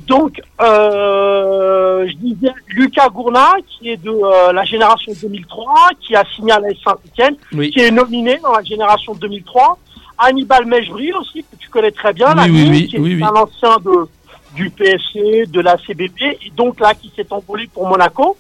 Donc, 0.08 0.42
euh, 0.62 2.08
je 2.08 2.14
disais 2.16 2.54
Lucas 2.70 3.10
Gourna, 3.10 3.50
qui 3.68 3.90
est 3.90 3.98
de 3.98 4.10
euh, 4.10 4.54
la 4.54 4.64
génération 4.64 5.12
2003, 5.22 5.90
qui 6.00 6.16
a 6.16 6.24
signé 6.36 6.54
à 6.54 6.60
la 6.60 6.70
Saint-Etienne, 6.84 7.36
Oui. 7.54 7.70
qui 7.72 7.82
est 7.82 7.92
nominé 7.92 8.40
dans 8.42 8.54
la 8.54 8.64
génération 8.64 9.14
2003. 9.16 9.78
Hannibal 10.18 10.66
Mejbri 10.66 11.12
aussi, 11.14 11.44
que 11.44 11.58
tu 11.60 11.70
connais 11.70 11.92
très 11.92 12.14
bien, 12.14 12.34
Oui, 12.50 12.88
qui 12.88 12.96
est 12.96 13.24
un 13.24 13.28
ancien 13.36 13.76
de, 13.86 14.08
du 14.54 14.70
PSC, 14.70 15.46
de 15.48 15.60
la 15.60 15.78
CBP, 15.78 16.22
et 16.22 16.52
donc 16.56 16.80
là, 16.80 16.94
qui 16.94 17.12
s'est 17.16 17.28
envolé 17.32 17.68
pour 17.68 17.88
Monaco. 17.88 18.38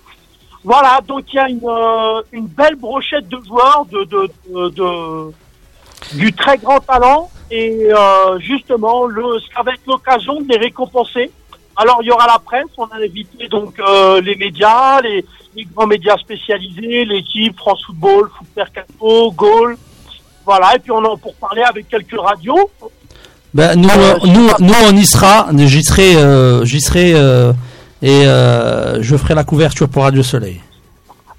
Voilà, 0.63 1.00
donc 1.08 1.26
il 1.32 1.36
y 1.36 1.39
a 1.39 1.50
une, 1.50 1.62
euh, 1.63 2.22
une 2.32 2.48
belle 2.48 2.76
brochette 2.76 3.28
de 3.30 3.38
joueurs 3.46 3.86
de, 3.86 4.04
de, 4.04 4.70
de, 4.70 5.32
du 6.17 6.34
très 6.34 6.58
grand 6.58 6.80
talent 6.80 7.30
et 7.50 7.88
euh, 7.93 8.39
justement 8.39 9.06
le, 9.06 9.39
ça 9.56 9.62
va 9.63 9.74
être 9.74 9.86
l'occasion 9.86 10.41
de 10.41 10.48
les 10.50 10.58
récompenser. 10.58 11.32
Alors 11.76 12.00
il 12.02 12.08
y 12.08 12.12
aura 12.12 12.28
la 12.28 12.39
presse, 12.39 12.65
on 12.78 12.86
a 12.86 12.98
invité 12.98 13.48
donc 13.48 13.80
euh, 13.80 14.20
les 14.20 14.36
médias, 14.36 15.00
les, 15.02 15.24
les 15.56 15.63
grands 15.65 15.88
médias 15.88 16.17
spécialisés, 16.17 17.06
l'équipe 17.06 17.56
France 17.56 17.86
Football, 17.86 18.30
Foot 18.36 18.48
Mercato, 18.58 19.32
Goal, 19.32 19.78
voilà. 20.48 20.76
Et 20.76 20.80
puis 20.80 20.91
on 20.91 21.04
en 21.04 21.17
pour 21.17 21.36
parler 21.36 21.62
avec 21.62 21.89
quelques 21.89 22.20
radios. 22.20 22.72
Ben, 23.53 23.75
nous, 23.75 23.89
euh, 23.89 24.17
nous, 24.25 24.49
nous, 24.60 24.73
on 24.86 24.95
y 24.95 25.05
sera. 25.05 25.47
J'y 25.55 25.83
serai, 25.83 26.15
euh, 26.15 26.65
j'y 26.65 26.81
serai 26.81 27.13
euh, 27.13 27.53
et 28.01 28.23
je 29.01 29.17
ferai 29.17 29.36
la 29.36 29.43
couverture 29.43 29.89
pour 29.89 30.03
Radio 30.03 30.23
Soleil. 30.23 30.62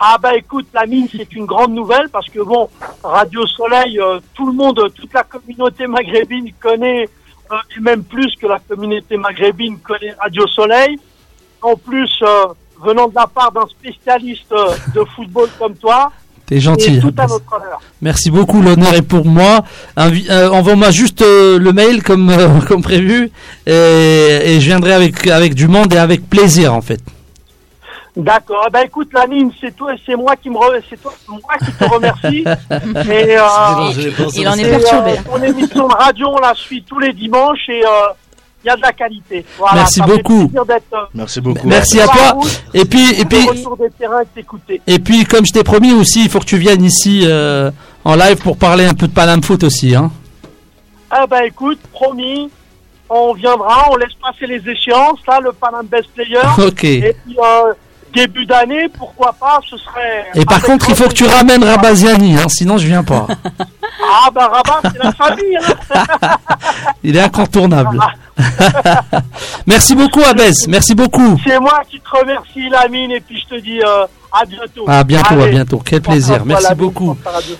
Ah 0.00 0.16
bah 0.22 0.36
écoute, 0.36 0.68
la 0.72 0.86
mine 0.86 1.08
c'est 1.10 1.32
une 1.32 1.44
grande 1.44 1.72
nouvelle 1.72 2.08
parce 2.08 2.28
que 2.28 2.38
bon, 2.38 2.70
Radio 3.02 3.44
Soleil, 3.48 3.98
euh, 3.98 4.20
tout 4.32 4.46
le 4.46 4.52
monde, 4.52 4.80
toute 4.94 5.12
la 5.12 5.24
communauté 5.24 5.88
maghrébine 5.88 6.52
connaît, 6.60 7.08
euh, 7.50 7.56
et 7.76 7.80
même 7.80 8.04
plus 8.04 8.32
que 8.36 8.46
la 8.46 8.60
communauté 8.60 9.16
maghrébine 9.16 9.76
connaît 9.80 10.14
Radio 10.20 10.46
Soleil. 10.46 11.00
En 11.62 11.74
plus, 11.74 12.16
euh, 12.22 12.46
venant 12.80 13.08
de 13.08 13.14
la 13.16 13.26
part 13.26 13.50
d'un 13.50 13.66
spécialiste 13.66 14.54
de 14.94 15.02
football 15.16 15.48
comme 15.58 15.74
toi, 15.74 16.12
T'es 16.48 16.61
gentil. 16.61 16.98
tout 17.00 17.12
à 17.18 17.24
honneur. 17.24 17.80
Merci 18.00 18.30
beaucoup, 18.30 18.62
l'honneur 18.62 18.94
est 18.94 19.02
pour 19.02 19.26
moi. 19.26 19.64
Invi- 19.96 20.26
euh, 20.30 20.48
Envoie-moi 20.50 20.90
juste 20.90 21.20
euh, 21.22 21.58
le 21.58 21.72
mail 21.72 22.02
comme, 22.02 22.30
euh, 22.30 22.61
comme 22.68 22.82
prévu 22.82 23.30
et, 23.66 23.70
et 23.72 24.61
je 24.61 24.64
viendrai 24.66 24.94
avec, 24.94 25.26
avec 25.26 25.54
du 25.54 25.68
monde 25.68 25.92
et 25.92 25.98
avec 25.98 26.28
plaisir 26.28 26.72
en 26.74 26.80
fait. 26.80 27.00
D'accord. 28.16 28.64
Eh 28.66 28.70
ben 28.72 28.80
écoute, 28.84 29.11
la 29.12 29.26
mine, 29.28 29.52
c'est 29.61 29.76
toi, 29.76 29.92
c'est 30.04 30.16
moi 30.16 30.34
qui 30.34 30.50
me, 30.50 30.56
re- 30.56 30.82
c'est 30.90 31.00
toi, 31.00 31.12
moi 31.28 31.40
qui 31.64 31.70
te 31.70 31.84
remercie. 31.84 32.44
et 33.12 33.37
euh, 33.38 34.11
Il 34.34 34.48
en 34.48 34.54
est 34.54 34.68
perturbé. 34.70 35.11
euh, 35.12 35.16
ton 35.24 35.40
émission 35.42 35.87
de 35.87 35.94
radio, 35.94 36.28
on 36.32 36.38
la 36.40 36.52
suit 36.54 36.82
tous 36.82 36.98
les 36.98 37.12
dimanches 37.12 37.68
et 37.68 37.84
euh, 37.84 37.88
il 38.64 38.66
y 38.66 38.70
a 38.70 38.76
de 38.76 38.82
la 38.82 38.92
qualité. 38.92 39.44
Voilà, 39.56 39.74
Merci 39.76 40.00
beaucoup. 40.00 40.48
plaisir 40.48 40.66
d'être, 40.66 40.92
euh, 40.92 41.06
Merci 41.14 41.40
beaucoup. 41.40 41.66
Merci 41.68 42.00
à 42.00 42.06
toi. 42.06 42.38
Et 42.74 42.84
puis, 42.84 43.20
et 43.20 43.24
puis, 43.24 43.48
et 44.86 44.98
puis, 44.98 45.24
comme 45.24 45.46
je 45.46 45.52
t'ai 45.52 45.62
promis 45.62 45.92
aussi, 45.92 46.24
il 46.24 46.30
faut 46.30 46.40
que 46.40 46.44
tu 46.44 46.58
viennes 46.58 46.84
ici 46.84 47.22
euh, 47.24 47.70
en 48.04 48.16
live 48.16 48.36
pour 48.36 48.56
parler 48.56 48.84
un 48.84 48.94
peu 48.94 49.06
de 49.06 49.12
Panam 49.12 49.42
Foot 49.42 49.62
aussi. 49.64 49.94
Hein. 49.94 50.10
Ah 51.10 51.26
ben 51.26 51.42
écoute, 51.44 51.78
promis, 51.92 52.50
on 53.08 53.32
viendra, 53.32 53.88
on 53.90 53.96
laisse 53.96 54.12
passer 54.20 54.46
les 54.46 54.68
échéances, 54.68 55.20
là, 55.26 55.40
le 55.40 55.52
Panam 55.52 55.86
Best 55.86 56.08
Player. 56.14 56.40
Ok. 56.58 56.84
et 56.84 57.16
puis, 57.24 57.36
euh, 57.38 57.72
début 58.12 58.44
d'année, 58.44 58.88
pourquoi 58.88 59.32
pas, 59.32 59.60
ce 59.68 59.76
serait... 59.76 60.26
Et 60.34 60.44
par 60.44 60.60
contre, 60.62 60.88
il 60.90 60.96
faut 60.96 61.09
que 61.09 61.14
tu 61.14 61.26
ramènes. 61.26 61.62
Rabaziani, 61.62 62.36
hein, 62.36 62.46
sinon 62.48 62.78
je 62.78 62.86
viens 62.86 63.04
pas. 63.04 63.26
Ah 64.00 64.30
ben 64.34 64.46
Rabat, 64.46 64.80
c'est 64.92 65.02
la 65.02 65.12
famille, 65.12 65.56
hein. 65.56 66.36
Il 67.02 67.16
est 67.16 67.20
incontournable. 67.20 67.98
Merci 69.66 69.95
beaucoup, 69.95 70.20
Abez. 70.22 70.53
Merci 70.68 70.95
beaucoup. 70.95 71.39
C'est 71.47 71.59
moi 71.61 71.80
qui 71.91 72.01
te 72.01 72.09
remercie, 72.16 72.68
Lamine, 72.70 73.11
et 73.12 73.20
puis 73.20 73.39
je 73.41 73.57
te 73.57 73.61
dis 73.61 73.80
euh, 73.80 74.07
à 74.32 74.45
bientôt. 74.45 74.84
À 74.86 75.05
bientôt, 75.05 75.41
à 75.41 75.47
bientôt. 75.49 75.82
Quel 75.84 76.01
plaisir. 76.01 76.45
Merci 76.45 76.64
Lamine, 76.64 76.78
beaucoup. 76.78 77.16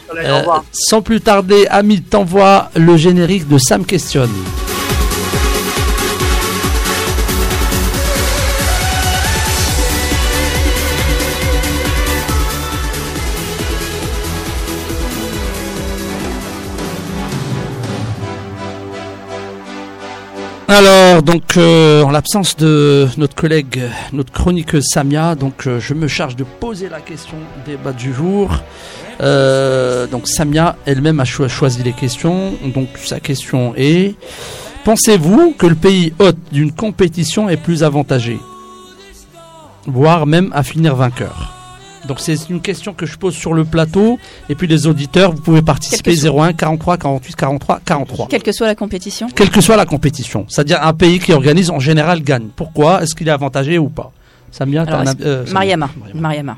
Soleil, 0.09 0.26
Euh, 0.26 0.43
sans 0.72 1.03
plus 1.03 1.20
tarder, 1.20 1.66
Ami 1.70 2.01
t'envoie 2.03 2.70
le 2.76 2.97
générique 2.97 3.49
de 3.49 3.59
Sam 3.59 3.85
Questionne. 3.85 4.31
Alors, 20.71 21.23
donc, 21.23 21.57
euh, 21.57 22.03
en 22.03 22.11
l'absence 22.11 22.55
de 22.57 23.09
notre 23.16 23.35
collègue, 23.35 23.81
notre 24.12 24.33
chroniqueuse 24.33 24.85
Samia, 24.85 25.35
donc 25.35 25.66
euh, 25.66 25.81
je 25.81 25.95
me 25.95 26.09
charge 26.09 26.37
de 26.37 26.45
poser 26.45 26.91
la 26.91 27.01
question 27.01 27.37
débat 27.64 27.93
du 27.93 28.12
jour. 28.12 28.51
Euh, 29.23 30.07
donc, 30.07 30.29
Samia 30.29 30.77
elle-même 30.85 31.21
a 31.21 31.25
cho- 31.25 31.49
choisi 31.49 31.83
les 31.83 31.95
questions. 31.95 32.53
Donc, 32.75 32.89
sa 33.03 33.19
question 33.19 33.73
est 33.77 34.14
Pensez-vous 34.85 35.55
que 35.59 35.66
le 35.66 35.75
pays 35.75 36.12
hôte 36.19 36.37
d'une 36.53 36.73
compétition 36.73 37.49
est 37.49 37.57
plus 37.57 37.83
avantagé? 37.83 38.39
Voire 39.87 40.27
même 40.27 40.51
à 40.55 40.62
finir 40.62 40.95
vainqueur? 40.97 41.55
Donc 42.09 42.18
c'est 42.20 42.48
une 42.50 42.61
question 42.61 42.92
que 42.94 43.06
je 43.06 43.16
pose 43.18 43.34
sur 43.34 43.52
le 43.54 43.64
plateau 43.64 44.18
et 44.48 44.54
puis 44.54 44.66
les 44.66 44.86
auditeurs 44.88 45.32
vous 45.32 45.42
pouvez 45.42 45.62
participer 45.62 46.14
Quel 46.14 46.32
que 46.32 46.36
01 46.40 46.52
43 46.54 46.96
48 46.96 47.36
43 47.36 47.80
43 47.84 48.26
Quelle 48.28 48.42
que 48.42 48.50
soit 48.52 48.66
la 48.66 48.74
compétition. 48.74 49.28
quelle 49.34 49.50
que 49.50 49.61
soit 49.61 49.76
la 49.76 49.86
compétition. 49.86 50.44
C'est-à-dire 50.48 50.82
un 50.82 50.94
pays 50.94 51.18
qui 51.20 51.32
organise 51.32 51.70
en 51.70 51.78
général 51.78 52.22
gagne. 52.22 52.48
Pourquoi? 52.56 53.02
Est-ce 53.02 53.14
qu'il 53.14 53.28
est 53.28 53.32
avantagé 53.32 53.78
ou 53.78 53.88
pas? 53.90 54.11
Samia, 54.50 54.82
Alors, 54.82 55.00
avis- 55.02 55.16
euh. 55.26 55.44
Mariama. 55.52 55.90
Mariama. 56.14 56.56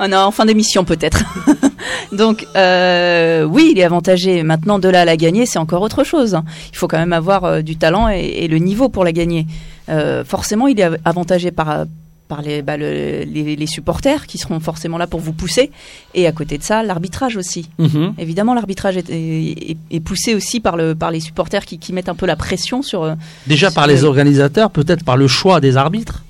oh 0.00 0.06
non, 0.08 0.18
en 0.18 0.30
fin 0.32 0.44
d'émission 0.44 0.84
peut-être. 0.84 1.22
Donc 2.12 2.44
euh, 2.56 3.44
oui, 3.44 3.70
il 3.72 3.78
est 3.78 3.84
avantagé. 3.84 4.42
Maintenant, 4.42 4.78
de 4.80 4.88
là 4.88 5.02
à 5.02 5.04
la 5.04 5.16
gagner, 5.16 5.46
c'est 5.46 5.58
encore 5.60 5.82
autre 5.82 6.02
chose. 6.04 6.36
Il 6.72 6.76
faut 6.76 6.88
quand 6.88 6.98
même 6.98 7.12
avoir 7.12 7.44
euh, 7.44 7.62
du 7.62 7.76
talent 7.76 8.08
et, 8.08 8.18
et 8.20 8.48
le 8.48 8.58
niveau 8.58 8.88
pour 8.88 9.04
la 9.04 9.12
gagner. 9.12 9.46
Euh, 9.88 10.24
forcément, 10.24 10.66
il 10.66 10.78
est 10.80 10.84
av- 10.84 10.98
avantagé 11.04 11.52
par 11.52 11.84
par 12.30 12.40
les, 12.42 12.62
bah, 12.62 12.76
le- 12.78 13.24
les, 13.24 13.56
les 13.56 13.66
supporters 13.66 14.26
qui 14.26 14.38
seront 14.38 14.60
forcément 14.60 14.96
là 14.96 15.06
pour 15.06 15.20
vous 15.20 15.34
pousser. 15.34 15.70
Et 16.14 16.26
à 16.26 16.32
côté 16.32 16.56
de 16.56 16.62
ça, 16.62 16.82
l'arbitrage 16.82 17.36
aussi. 17.36 17.68
Mhm. 17.78 18.14
Évidemment, 18.18 18.54
l'arbitrage 18.54 18.96
est, 18.96 19.10
est- 19.10 19.76
est 19.90 20.00
poussé 20.00 20.34
aussi 20.34 20.60
par, 20.60 20.76
le, 20.78 20.94
par 20.94 21.10
les 21.10 21.20
supporters 21.20 21.66
qui, 21.66 21.78
qui 21.78 21.92
mettent 21.92 22.08
un 22.08 22.14
peu 22.14 22.26
la 22.26 22.36
pression 22.36 22.80
sur, 22.82 23.02
euh, 23.02 23.14
Déjà 23.46 23.70
par 23.70 23.86
les 23.86 24.04
organisateurs, 24.04 24.70
peut-être 24.70 25.04
par 25.04 25.16
le 25.18 25.26
choix 25.26 25.60
des 25.60 25.76
arbitres, 25.76 26.22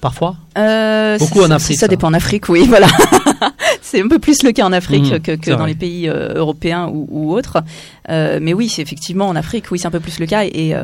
parfois? 0.00 0.36
Euh, 0.58 1.16
Beaucoup 1.18 1.42
en 1.42 1.50
Afrique, 1.52 1.76
Ça, 1.78 1.86
ça. 1.86 1.88
dépend 1.88 2.08
en 2.08 2.14
Afrique, 2.14 2.48
oui, 2.48 2.64
voilà. 2.68 2.88
c'est 3.80 4.02
un 4.02 4.08
peu 4.08 4.18
plus 4.18 4.42
le 4.42 4.50
cas 4.52 4.64
en 4.66 4.72
Afrique 4.72 5.12
Mhm, 5.12 5.20
que, 5.20 5.32
que 5.36 5.50
dans 5.50 5.58
vrai. 5.58 5.68
les 5.68 5.74
pays 5.76 6.08
euh, 6.08 6.34
européens 6.34 6.88
ou, 6.92 7.06
ou 7.10 7.32
autres. 7.32 7.58
Euh, 8.10 8.38
mais 8.42 8.52
oui, 8.54 8.68
c'est 8.68 8.82
effectivement 8.82 9.28
en 9.28 9.36
Afrique, 9.36 9.66
oui, 9.70 9.78
c'est 9.78 9.86
un 9.86 9.90
peu 9.92 10.00
plus 10.00 10.18
le 10.18 10.26
cas. 10.26 10.44
Et, 10.44 10.74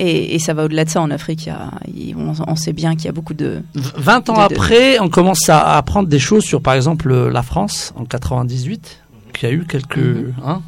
et, 0.00 0.34
et 0.34 0.38
ça 0.38 0.54
va 0.54 0.64
au-delà 0.64 0.84
de 0.84 0.90
ça 0.90 1.00
en 1.00 1.10
Afrique. 1.10 1.46
Y 1.46 1.50
a, 1.50 1.70
on, 2.16 2.32
on 2.46 2.56
sait 2.56 2.72
bien 2.72 2.94
qu'il 2.96 3.04
y 3.06 3.08
a 3.08 3.12
beaucoup 3.12 3.34
de. 3.34 3.62
V- 3.74 3.90
20 3.96 4.30
ans 4.30 4.32
De- 4.34 4.38
de- 4.38 4.42
après, 4.54 4.98
on 5.00 5.08
commence 5.08 5.48
à 5.48 5.76
apprendre 5.76 6.08
des 6.08 6.18
choses 6.18 6.44
sur, 6.44 6.60
par 6.62 6.74
exemple, 6.74 7.12
la 7.28 7.42
France 7.42 7.92
en 7.96 8.04
98, 8.04 8.98
qui 9.32 9.46
a 9.46 9.50
eu 9.52 9.64
quelques. 9.64 9.98
Mhm. 9.98 10.34
hein, 10.44 10.62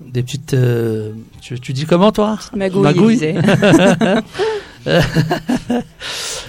des 0.00 0.22
petites. 0.22 0.54
euh, 0.54 1.10
tu, 1.40 1.58
tu 1.60 1.72
dis 1.72 1.84
comment, 1.84 2.12
toi? 2.12 2.38
Magouille, 2.56 2.82
Magouille. 2.82 3.20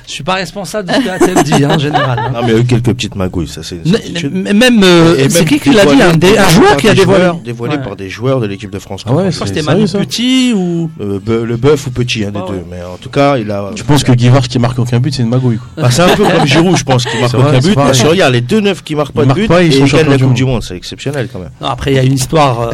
Je 0.07 0.11
suis 0.15 0.23
pas 0.23 0.33
responsable 0.35 0.87
de 0.89 0.93
ce 0.95 0.99
que 1.01 1.09
Athènes 1.09 1.43
dit, 1.43 1.63
hein, 1.63 1.71
en 1.75 1.79
général. 1.79 2.17
hein. 2.19 2.31
Non, 2.33 2.39
mais 2.43 2.47
il 2.49 2.53
y 2.55 2.57
a 2.57 2.61
eu 2.61 2.65
quelques 2.65 2.93
petites 2.93 3.15
magouilles, 3.15 3.47
ça 3.47 3.61
c'est 3.63 3.75
une 3.75 3.81
Mais- 3.85 3.91
certitude. 3.91 4.31
mais 4.33 4.53
même. 4.53 4.81
euh, 4.83 5.27
c'est 5.29 5.45
qui 5.45 5.59
qui 5.59 5.69
l'a 5.71 5.85
dit 5.85 5.91
dévoilé- 5.95 6.01
un, 6.03 6.17
dé- 6.17 6.27
un 6.29 6.31
dévoilé 6.47 6.49
joueur 6.53 6.77
qui 6.77 6.89
a 6.89 6.93
dévoilé. 6.95 7.29
Dévoilé 7.45 7.75
Ouais. 7.77 7.83
par 7.83 7.95
des 7.95 8.09
joueurs 8.09 8.39
de 8.39 8.47
l'équipe 8.47 8.71
de 8.71 8.79
France. 8.79 9.03
Ah 9.07 9.13
ouais, 9.13 9.29
Je 9.29 9.35
crois 9.35 9.47
que 9.47 9.53
c'était 9.53 9.65
Manu 9.65 9.85
Petit 9.85 10.53
ou. 10.55 10.89
Euh, 10.99 11.19
Be- 11.19 11.43
le 11.43 11.57
bœuf 11.57 11.85
ou 11.87 11.91
petit, 11.91 12.25
un 12.25 12.31
des 12.31 12.39
Ah 12.43 12.45
deux. 12.49 12.63
Mais 12.71 12.81
en 12.83 12.97
tout 12.97 13.09
cas, 13.09 13.37
il 13.37 13.51
a. 13.51 13.69
Tu 13.75 13.83
penses 13.83 14.03
que 14.03 14.11
Guivard 14.13 14.47
qui 14.47 14.57
marque 14.57 14.79
aucun 14.79 14.99
but, 14.99 15.13
c'est 15.13 15.21
une 15.23 15.29
magouille 15.29 15.57
quoi. 15.57 15.83
Bah, 15.83 15.91
c'est 15.91 16.01
un 16.01 16.15
peu 16.15 16.23
comme 16.23 16.45
Giroud, 16.47 16.75
je 16.77 16.83
pense, 16.83 17.05
qui 17.05 17.17
marque 17.19 17.33
aucun 17.35 17.59
but. 17.59 17.75
Parce 17.75 18.01
que 18.01 18.07
regarde, 18.07 18.33
les 18.33 18.41
deux 18.41 18.61
neufs 18.61 18.83
qui 18.83 18.95
marquent 18.95 19.13
pas 19.13 19.25
de 19.25 19.33
but, 19.33 19.43
ils 19.61 19.83
gagnent 19.85 20.07
la 20.09 20.17
du 20.17 20.23
Coupe 20.23 20.27
monde. 20.27 20.33
du 20.33 20.45
Monde. 20.45 20.63
C'est 20.63 20.75
exceptionnel 20.75 21.27
quand 21.31 21.39
même. 21.39 21.49
Après, 21.61 21.91
il 21.91 21.95
y 21.95 21.99
a 21.99 22.03
une 22.03 22.13
histoire. 22.13 22.61
euh, 22.61 22.73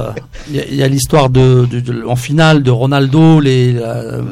Il 0.54 0.76
y 0.76 0.84
a- 0.84 0.88
l'histoire 0.88 1.30
de, 1.30 1.68
en 2.08 2.16
finale 2.16 2.64
de 2.64 2.72
Ronaldo, 2.72 3.40
la, 3.42 3.52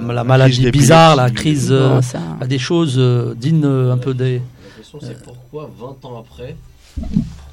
la 0.07 0.13
la 0.13 0.23
maladie 0.23 0.69
bizarre, 0.71 1.15
la 1.25 1.29
crise, 1.31 1.67
euh, 1.71 1.95
Bon, 1.95 2.01
ça- 2.01 2.45
des 2.47 2.59
choses 2.59 2.95
euh, 2.97 3.33
dignes 3.35 3.63
euh, 3.65 3.93
un 3.93 3.97
peu 3.97 4.13
des. 4.13 4.35
La 4.35 4.77
question 4.77 4.99
c'est 5.01 5.21
pourquoi 5.23 5.69
20 5.79 6.05
ans 6.09 6.19
après 6.19 6.55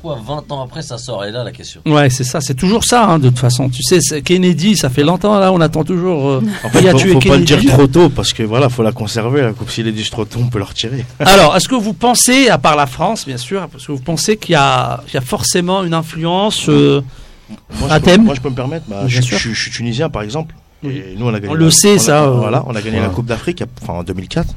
Pourquoi 0.00 0.20
20 0.24 0.52
ans 0.52 0.62
après 0.62 0.82
ça 0.82 0.98
sort? 0.98 1.24
Et 1.24 1.30
là 1.30 1.44
la 1.44 1.52
question. 1.52 1.80
Ouais, 1.86 2.08
c'est 2.10 2.24
ça, 2.24 2.40
c'est 2.40 2.54
toujours 2.54 2.84
ça, 2.84 3.04
hein, 3.06 3.18
de 3.18 3.28
toute 3.28 3.38
façon. 3.38 3.68
Tu 3.68 3.82
sais, 3.82 4.00
c'est 4.00 4.22
Kennedy, 4.22 4.76
ça 4.76 4.88
fait 4.90 5.02
longtemps 5.02 5.38
là, 5.38 5.52
on 5.52 5.60
attend 5.60 5.84
toujours. 5.84 6.28
euh, 6.28 6.42
En 6.64 6.68
fait, 6.70 6.90
faut, 6.90 6.96
tué 6.98 7.12
faut 7.12 7.20
pas 7.20 7.36
le 7.36 7.44
dire 7.44 7.64
trop 7.66 7.86
tôt 7.86 8.08
parce 8.08 8.32
que 8.32 8.42
voilà, 8.42 8.68
faut 8.68 8.82
la 8.82 8.92
conserver. 8.92 9.42
La 9.42 9.52
coupe, 9.52 9.70
s'il 9.70 9.86
est 9.88 9.92
dit 9.92 10.08
trop 10.10 10.24
tôt, 10.24 10.40
on 10.42 10.48
peut 10.48 10.58
la 10.58 10.64
retirer. 10.66 11.04
Alors, 11.20 11.54
est-ce 11.56 11.68
que 11.68 11.74
vous 11.74 11.92
pensez, 11.94 12.48
à 12.48 12.58
part 12.58 12.76
la 12.76 12.86
France, 12.86 13.26
bien 13.26 13.36
sûr, 13.38 13.62
est-ce 13.76 13.86
que 13.86 13.92
vous 13.92 13.98
pensez 14.00 14.36
qu'il 14.36 14.52
y 14.52 14.56
a, 14.56 15.02
qu'il 15.06 15.14
y 15.14 15.18
a 15.18 15.20
forcément 15.22 15.84
une 15.84 15.94
influence 15.94 16.68
euh, 16.68 17.02
Moi, 17.78 17.90
À 17.90 17.96
je 17.96 18.00
peux, 18.00 18.10
thème? 18.10 18.24
moi, 18.24 18.34
je 18.34 18.40
peux 18.40 18.50
me 18.50 18.54
permettre. 18.54 18.86
Bah, 18.88 19.04
je 19.06 19.20
suis 19.22 19.70
tunisien, 19.70 20.08
par 20.08 20.22
exemple. 20.22 20.54
Oui. 20.82 21.02
Et 21.12 21.16
nous, 21.18 21.26
on 21.26 21.34
a 21.34 21.40
gagné. 21.40 21.48
On 21.52 21.54
le 21.54 21.66
la- 21.66 21.70
sait, 21.70 21.94
a- 21.94 21.98
ça, 21.98 22.24
euh, 22.24 22.30
Voilà, 22.30 22.62
on 22.66 22.74
a 22.74 22.80
gagné 22.82 23.00
la. 23.00 23.08
Coupe 23.08 23.26
d'Afrique, 23.26 23.62
enfin 23.82 23.94
en 23.94 24.02
2004. 24.02 24.48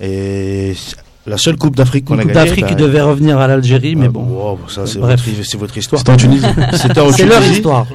Et 0.00 0.74
c'est 0.76 0.96
la 1.26 1.38
seule 1.38 1.56
Coupe 1.56 1.76
d'Afrique 1.76 2.04
qu'on 2.04 2.18
a 2.18 2.22
Coupe 2.22 2.32
gagnée. 2.32 2.46
d'Afrique 2.48 2.66
qui 2.66 2.74
bah, 2.74 2.80
devait 2.80 3.00
revenir 3.00 3.38
à 3.38 3.46
l'Algérie, 3.46 3.96
mais 3.96 4.06
bah, 4.08 4.12
bon. 4.20 4.24
wow, 4.24 4.58
ça, 4.68 4.86
c'est 4.86 4.98
Bref. 4.98 5.26
votre, 5.26 5.44
c'est 5.46 5.56
votre 5.56 5.76
histoire. 5.78 5.98
C'était 6.00 6.10
en 6.12 6.16
Tunisie. 6.16 6.46
C'est 7.16 7.24
leur 7.26 7.42
histoire. 7.44 7.86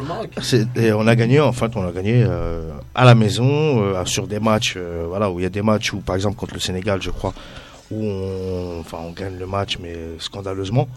C'est- 0.42 0.66
Et 0.78 0.92
on 0.94 1.06
a 1.08 1.16
gagné, 1.16 1.40
en 1.40 1.52
fait, 1.52 1.72
on 1.76 1.88
a 1.88 1.92
gagné 1.92 2.24
euh, 2.26 2.64
à 2.96 3.06
la 3.06 3.14
maison, 3.16 3.82
euh, 3.84 4.04
sur 4.06 4.26
des 4.28 4.40
matchs, 4.40 4.74
euh, 4.78 5.06
voilà, 5.08 5.30
où 5.30 5.40
il 5.40 5.44
y 5.44 5.46
a 5.46 5.50
des 5.50 5.62
matchs 5.62 5.94
où, 5.94 5.98
par 5.98 6.16
exemple, 6.16 6.38
contre 6.38 6.54
le 6.56 6.60
Sénégal, 6.60 7.02
je 7.02 7.12
crois, 7.12 7.34
où 7.92 8.04
on, 8.04 8.80
enfin, 8.80 8.98
on 9.08 9.12
gagne 9.12 9.38
le 9.40 9.46
match, 9.46 9.78
mais 9.82 9.96
scandaleusement. 10.20 10.88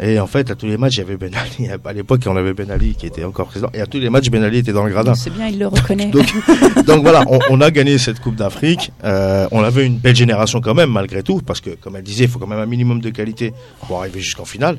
Et 0.00 0.20
en 0.20 0.26
fait, 0.28 0.48
à 0.50 0.54
tous 0.54 0.66
les 0.66 0.76
matchs, 0.76 0.96
il 0.96 0.98
y 0.98 1.02
avait 1.02 1.16
Ben 1.16 1.32
Ali. 1.34 1.68
À 1.84 1.92
l'époque, 1.92 2.20
on 2.26 2.36
avait 2.36 2.52
Ben 2.54 2.70
Ali 2.70 2.94
qui 2.94 3.06
était 3.06 3.24
encore 3.24 3.46
président. 3.48 3.68
Et 3.74 3.80
à 3.80 3.86
tous 3.86 3.98
les 3.98 4.10
matchs, 4.10 4.30
Ben 4.30 4.42
Ali 4.44 4.58
était 4.58 4.72
dans 4.72 4.84
le 4.84 4.90
gradin. 4.92 5.14
C'est 5.16 5.30
bien, 5.30 5.48
il 5.48 5.58
le 5.58 5.66
reconnaît. 5.66 6.06
Donc, 6.06 6.26
donc 6.86 7.02
voilà, 7.02 7.24
on, 7.28 7.38
on 7.50 7.60
a 7.60 7.70
gagné 7.70 7.98
cette 7.98 8.20
Coupe 8.20 8.36
d'Afrique. 8.36 8.92
Euh, 9.04 9.48
on 9.50 9.62
avait 9.64 9.84
une 9.86 9.98
belle 9.98 10.14
génération 10.16 10.60
quand 10.60 10.74
même, 10.74 10.90
malgré 10.90 11.22
tout, 11.24 11.40
parce 11.44 11.60
que, 11.60 11.70
comme 11.70 11.96
elle 11.96 12.02
disait, 12.04 12.24
il 12.24 12.30
faut 12.30 12.38
quand 12.38 12.46
même 12.46 12.60
un 12.60 12.66
minimum 12.66 13.00
de 13.00 13.10
qualité 13.10 13.52
pour 13.88 13.98
arriver 13.98 14.20
jusqu'en 14.20 14.44
finale. 14.44 14.78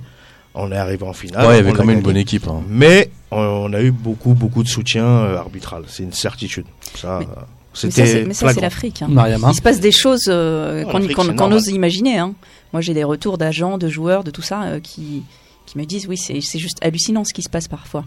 On 0.55 0.71
est 0.71 0.77
arrivé 0.77 1.05
en 1.05 1.13
finale. 1.13 1.45
ouais, 1.47 1.53
il 1.55 1.57
y 1.57 1.59
avait 1.59 1.71
quand 1.73 1.83
a 1.83 1.85
même 1.85 1.97
une 1.97 2.01
bonne 2.03 2.17
équipe. 2.17 2.47
hein. 2.47 2.63
Mais 2.69 3.11
on, 3.29 3.37
on 3.39 3.73
a 3.73 3.81
eu 3.81 3.91
beaucoup, 3.91 4.33
beaucoup 4.33 4.63
de 4.63 4.67
soutien 4.69 5.05
euh, 5.05 5.37
arbitral. 5.37 5.83
C'est 5.87 6.03
une 6.03 6.13
certitude. 6.13 6.65
Ça, 6.95 7.19
Mais- 7.19 7.25
euh, 7.25 7.29
Mais 7.29 7.45
ça, 7.73 7.89
c'est- 7.91 8.05
c'était 8.07 8.25
mais 8.25 8.33
ça, 8.33 8.39
c'est 8.47 8.53
flagrant. 8.53 8.61
l'Afrique. 8.61 9.01
hein. 9.03 9.49
Il 9.51 9.53
se 9.55 9.61
passe 9.61 9.79
des 9.79 9.91
choses 9.91 10.25
euh, 10.27 10.83
qu'on 10.85 10.97
Afrique, 10.97 11.15
qu'on- 11.15 11.21
c'est 11.23 11.27
qu'on 11.29 11.33
normal. 11.35 11.57
ose 11.59 11.67
imaginer. 11.67 12.17
hein. 12.17 12.33
Moi, 12.73 12.81
j'ai 12.81 12.93
des 12.93 13.03
retours 13.03 13.37
d'agents, 13.37 13.77
de 13.77 13.87
joueurs, 13.87 14.23
de 14.23 14.31
tout 14.31 14.41
ça, 14.41 14.63
euh, 14.63 14.79
qui, 14.79 15.23
qui 15.65 15.77
me 15.77 15.85
disent 15.85 16.07
oui, 16.07 16.17
c'est 16.17 16.39
c'est 16.41 16.59
juste 16.59 16.77
hallucinant 16.81 17.23
ce 17.23 17.33
qui 17.33 17.41
se 17.41 17.49
passe 17.49 17.67
parfois. 17.67 18.05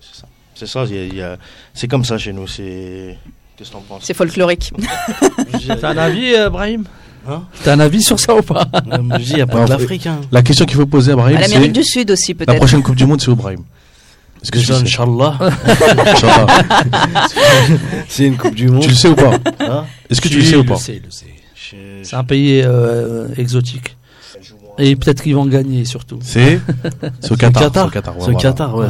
C'est 0.00 0.20
ça. 0.20 0.26
C'est 0.54 0.66
ça. 0.66 1.86
comme 1.86 2.04
ça 2.04 2.18
chez 2.18 2.32
nous. 2.32 2.46
C'est. 2.46 3.16
Qu'est-ce 3.56 3.70
que 3.70 3.74
t'en 3.74 3.80
penses? 3.82 4.02
C'est 4.04 4.14
folklorique. 4.14 4.72
T'as 5.80 5.90
un 5.90 5.98
avis, 5.98 6.34
euh, 6.34 6.50
Brahim? 6.50 6.84
Hein? 7.28 7.44
T'as 7.64 7.74
un 7.74 7.80
avis 7.80 8.02
sur 8.02 8.18
ça 8.18 8.34
ou 8.34 8.42
pas? 8.42 8.66
Non, 8.86 9.18
je 9.18 9.22
dis, 9.24 9.30
il 9.32 9.36
n'y 9.36 9.40
a 9.42 9.46
pas 9.46 9.64
de 9.64 9.70
l'Afrique. 9.70 10.06
Hein. 10.06 10.20
La 10.32 10.42
question 10.42 10.64
qu'il 10.64 10.76
faut 10.76 10.86
poser 10.86 11.12
à 11.12 11.16
Brahim, 11.16 11.36
À 11.36 11.42
c'est 11.42 11.52
l'Amérique 11.52 11.72
du 11.74 11.84
Sud 11.84 12.10
aussi, 12.10 12.32
la 12.32 12.38
peut-être. 12.46 12.56
prochaine 12.56 12.82
Coupe 12.82 12.96
du 12.96 13.04
Monde, 13.06 13.20
c'est 13.20 13.28
au 13.28 13.36
Brahim? 13.36 13.62
Est-ce 14.42 14.50
que 14.50 14.58
sais 14.58 14.72
Inch'Allah, 14.72 15.38
Inch'Allah. 16.06 16.46
c'est 18.08 18.26
une 18.26 18.38
Coupe 18.38 18.54
du 18.54 18.68
Monde. 18.68 18.82
Tu 18.82 18.88
le 18.88 18.94
sais 18.94 19.08
ou 19.08 19.14
pas? 19.14 19.32
Hein? 19.60 19.84
Est-ce 20.08 20.20
que 20.20 20.28
tu 20.28 20.38
le 20.38 20.44
sais 20.44 20.56
ou 20.56 20.64
pas? 20.64 20.76
Je- 20.76 22.02
C'est 22.02 22.16
un 22.16 22.24
pays 22.24 22.62
euh, 22.64 23.28
exotique. 23.36 23.96
Et 24.78 24.96
peut-être 24.96 25.22
qu'ils 25.22 25.34
vont 25.34 25.46
gagner 25.46 25.84
surtout. 25.84 26.18
C'est 26.22 26.60
au 27.30 27.36
Qatar. 27.36 27.90
Qatar. 27.90 28.16
ouais, 28.16 28.24
voilà. 28.24 28.38
Qatar, 28.38 28.74
ouais. 28.76 28.88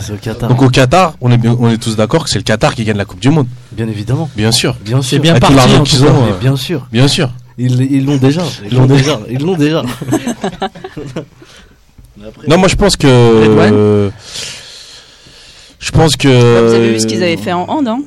Donc 0.49 0.62
au 0.62 0.68
Qatar, 0.68 1.14
on 1.20 1.30
est, 1.32 1.38
bien- 1.38 1.57
on 1.59 1.68
est 1.70 1.78
tous 1.78 1.97
d'accord 1.97 2.24
que 2.24 2.30
c'est 2.30 2.38
le 2.38 2.45
Qatar 2.45 2.74
qui 2.74 2.84
gagne 2.84 2.97
la 2.97 3.05
Coupe 3.05 3.20
du 3.20 3.30
Monde. 3.30 3.47
Bien 3.72 3.88
évidemment. 3.88 4.28
Bien 4.36 4.53
sûr. 4.53 4.76
Bien 4.84 5.03
sûr. 5.03 5.20
bien 5.20 5.38
parti, 5.38 5.57
l'argent 5.57 5.80
en 5.80 5.82
qu'ils 5.84 5.99
tout 5.99 6.05
cas. 6.05 6.11
ont. 6.12 6.24
Mais 6.26 6.32
euh, 6.32 6.38
bien 6.41 6.57
sûr. 6.57 6.86
Bien 6.93 7.09
sûr. 7.09 7.30
Ils 7.59 7.80
ils 7.93 8.05
l'ont 8.07 8.16
déjà. 8.16 8.43
Ils 8.70 8.76
l'ont 8.76 8.86
déjà. 8.86 9.20
Ils 9.28 9.43
l'ont 9.43 9.57
déjà. 9.57 9.82
Non, 12.49 12.59
moi 12.59 12.68
je 12.68 12.76
pense 12.76 12.97
que. 12.97 13.07
Euh, 13.07 14.11
je 15.78 15.91
pense 15.91 16.16
que. 16.16 16.28
Vous 16.28 16.74
avez 16.74 16.93
vu 16.93 17.01
ce 17.01 17.07
qu'ils 17.07 17.22
avaient 17.22 17.36
fait 17.36 17.53
en 17.53 17.62
hand, 17.68 17.88
hein 17.88 18.03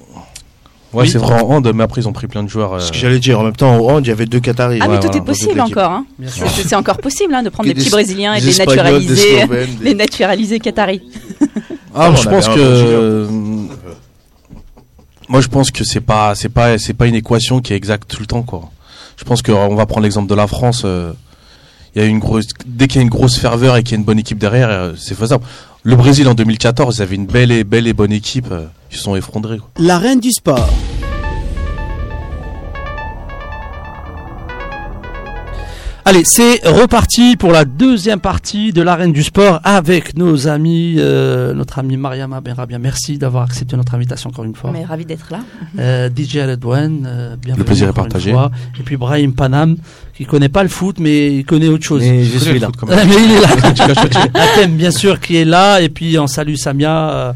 Ouais, 0.93 1.03
Oui. 1.03 1.09
c'est 1.09 1.17
vrai 1.17 1.41
en 1.41 1.49
hand, 1.49 1.71
mais 1.73 1.83
après 1.83 2.01
ils 2.01 2.07
ont 2.07 2.13
pris 2.13 2.27
plein 2.27 2.43
de 2.43 2.49
joueurs. 2.49 2.73
euh, 2.73 2.79
Ce 2.79 2.91
que 2.91 2.97
j'allais 2.97 3.17
dire, 3.19 3.39
en 3.39 3.43
même 3.43 3.55
temps, 3.55 3.77
au 3.79 3.89
hand, 3.89 4.05
il 4.05 4.09
y 4.09 4.11
avait 4.11 4.27
deux 4.27 4.39
Qataris. 4.39 4.79
Ah, 4.81 4.87
mais 4.87 4.93
Ouais, 4.95 4.99
tout 4.99 5.07
voilà, 5.07 5.21
est 5.23 5.25
possible 5.25 5.59
encore. 5.61 5.91
Hein. 5.91 6.05
C'est 6.27 6.47
c'est 6.67 6.75
encore 6.75 6.97
possible 6.99 7.33
hein, 7.33 7.41
de 7.43 7.49
prendre 7.49 7.67
des 7.67 7.73
petits 7.75 7.89
Brésiliens 7.89 8.33
et 8.35 8.39
des 8.39 8.41
de 8.41 8.45
les 8.51 8.61
Espagnols, 8.61 8.75
des 8.85 9.07
naturaliser, 9.09 9.39
Slovènes, 9.39 9.75
des- 9.79 9.83
les 9.85 9.93
naturaliser 9.95 10.59
qataris. 10.59 11.01
Ah, 11.95 12.09
on 12.11 12.15
je 12.15 12.29
pense 12.29 12.47
que. 12.47 12.53
euh, 12.59 13.27
Moi 15.29 15.41
je 15.41 15.47
pense 15.47 15.71
que 15.71 15.83
c'est 15.83 16.01
pas 16.01 16.35
c'est 16.35 16.49
pas 16.49 16.77
c'est 16.77 16.93
pas 16.93 17.07
une 17.07 17.15
équation 17.15 17.61
qui 17.61 17.73
est 17.73 17.75
exacte 17.75 18.09
tout 18.09 18.19
le 18.19 18.25
temps 18.27 18.43
quoi. 18.43 18.69
Je 19.17 19.23
pense 19.23 19.41
que 19.41 19.51
euh, 19.51 19.75
va 19.75 19.85
prendre 19.85 20.03
l'exemple 20.03 20.29
de 20.29 20.35
la 20.35 20.47
France. 20.47 20.83
euh, 20.85 21.13
Il 21.95 22.01
y 22.01 22.05
a 22.05 22.07
une 22.07 22.19
grosse 22.19 22.45
dès 22.65 22.87
qu'il 22.87 22.97
y 22.97 22.99
a 22.99 23.03
une 23.03 23.09
grosse 23.09 23.37
ferveur 23.37 23.77
et 23.77 23.83
qu'il 23.83 23.91
y 23.93 23.95
a 23.95 23.99
une 23.99 24.03
bonne 24.05 24.19
équipe 24.19 24.37
derrière, 24.37 24.69
euh, 24.69 24.93
c'est 24.97 25.15
faisable. 25.15 25.43
Le 25.83 25.95
Brésil 25.95 26.27
en 26.27 26.33
2014, 26.33 26.97
ils 26.97 27.01
avaient 27.01 27.15
une 27.15 27.25
belle 27.25 27.51
et 27.51 27.63
belle 27.63 27.87
et 27.87 27.93
bonne 27.93 28.11
équipe. 28.11 28.47
Euh, 28.93 28.95
Ils 28.95 28.97
se 28.97 29.03
sont 29.03 29.15
effondrés. 29.15 29.57
quoi. 29.57 29.69
La 29.79 29.97
reine 29.97 30.19
du 30.19 30.31
sport. 30.31 30.69
Allez, 36.05 36.23
c'est 36.25 36.67
reparti 36.67 37.37
pour 37.37 37.53
la 37.53 37.63
deuxième 37.63 38.19
partie 38.19 38.73
de 38.73 38.81
l'arène 38.81 39.13
du 39.13 39.23
sport 39.23 39.61
avec 39.63 40.17
nos 40.17 40.49
amis, 40.49 40.95
euh, 40.97 41.53
notre 41.53 41.79
ami 41.79 41.95
Mariama 41.95 42.41
Benrabia. 42.41 42.77
Merci 42.77 43.17
d'avoir 43.17 43.43
accepté 43.45 43.77
notre 43.77 43.95
invitation 43.95 44.29
encore 44.29 44.43
une 44.43 44.53
fois. 44.53 44.71
Mais 44.73 44.83
ravi 44.83 45.05
d'être 45.05 45.27
là. 45.31 45.39
Euh, 45.79 46.09
DJ 46.13 46.39
Redouane, 46.39 47.07
euh, 47.07 47.37
bienvenue 47.37 47.59
Le 47.59 47.65
plaisir 47.65 47.87
est 47.87 47.93
partagé. 47.93 48.31
Et 48.77 48.83
puis 48.83 48.97
Brahim 48.97 49.33
Panam, 49.33 49.77
qui 50.13 50.25
connaît 50.25 50.49
pas 50.49 50.63
le 50.63 50.67
foot, 50.69 50.97
mais 50.99 51.37
il 51.37 51.45
connaît 51.45 51.69
autre 51.69 51.85
chose. 51.85 52.01
Mais 52.01 52.25
je 52.25 52.37
suis 52.37 52.59
là. 52.59 52.67
mais 52.85 52.95
il 53.05 53.31
est 53.31 53.39
là. 54.35 54.41
Atem, 54.43 54.75
bien 54.75 54.91
sûr, 54.91 55.21
qui 55.21 55.37
est 55.37 55.45
là. 55.45 55.79
Et 55.81 55.87
puis 55.87 56.19
on 56.19 56.27
salue 56.27 56.55
Samia. 56.55 57.33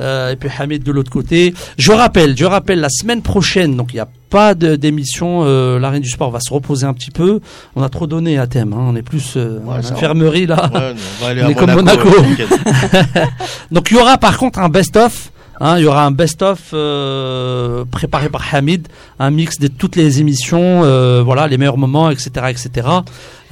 Euh, 0.00 0.32
et 0.32 0.36
puis 0.36 0.48
Hamid 0.58 0.82
de 0.82 0.92
l'autre 0.92 1.10
côté. 1.10 1.54
Je 1.78 1.92
rappelle, 1.92 2.36
je 2.36 2.44
rappelle, 2.44 2.80
la 2.80 2.88
semaine 2.88 3.22
prochaine, 3.22 3.76
donc 3.76 3.92
il 3.92 3.96
n'y 3.96 4.00
a 4.00 4.08
pas 4.30 4.54
d'émission. 4.54 5.42
Euh, 5.44 5.78
L'arène 5.78 6.02
du 6.02 6.08
sport 6.08 6.30
va 6.30 6.40
se 6.40 6.52
reposer 6.52 6.86
un 6.86 6.94
petit 6.94 7.10
peu. 7.10 7.40
On 7.76 7.82
a 7.82 7.88
trop 7.88 8.06
donné 8.06 8.38
à 8.38 8.46
thème. 8.46 8.72
Hein. 8.72 8.80
On 8.80 8.96
est 8.96 9.02
plus 9.02 9.34
euh, 9.36 9.58
Ouais, 9.64 9.76
infirmerie 9.76 10.46
là. 10.46 10.70
Ouais, 10.72 10.94
on 11.20 11.24
va 11.24 11.30
aller 11.30 11.42
On 11.42 11.46
à 11.46 11.50
est 11.50 11.54
comme 11.54 11.72
Monaco. 11.72 12.08
Donc 13.70 13.90
il 13.90 13.96
y 13.96 14.00
aura 14.00 14.18
par 14.18 14.38
contre 14.38 14.60
un 14.60 14.68
best-of. 14.68 15.32
Hein, 15.62 15.76
il 15.76 15.82
y 15.82 15.86
aura 15.86 16.06
un 16.06 16.10
best-of 16.10 16.70
euh, 16.72 17.84
préparé 17.84 18.30
par 18.30 18.42
Hamid, 18.54 18.88
un 19.18 19.30
mix 19.30 19.58
de 19.58 19.68
toutes 19.68 19.94
les 19.94 20.18
émissions, 20.18 20.84
euh, 20.84 21.22
voilà, 21.22 21.46
les 21.48 21.58
meilleurs 21.58 21.76
moments, 21.76 22.10
etc., 22.10 22.30
etc. 22.48 22.88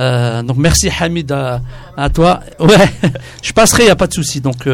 Euh, 0.01 0.43
donc 0.43 0.57
merci 0.57 0.89
Hamid 0.89 1.31
à, 1.31 2.09
toi. 2.09 2.41
Ouais, 2.61 2.91
je 3.43 3.53
passerai, 3.53 3.85
y 3.87 3.91
a 3.91 3.97
pas 3.97 4.07
de 4.07 4.15
souci. 4.15 4.41
Donc 4.41 4.67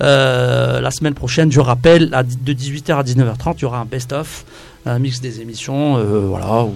la 0.00 0.90
semaine 0.90 1.14
prochaine, 1.14 1.52
je 1.52 1.60
rappelle, 1.60 2.10
de 2.10 2.52
18h 2.52 2.94
à 2.96 3.02
19h30, 3.04 3.54
il 3.58 3.62
y 3.62 3.64
aura 3.66 3.78
un 3.78 3.84
best-of, 3.84 4.44
un 4.86 4.98
mix 4.98 5.20
des 5.20 5.40
émissions, 5.40 5.96
euh, 5.96 6.26
voilà, 6.26 6.64
où 6.64 6.74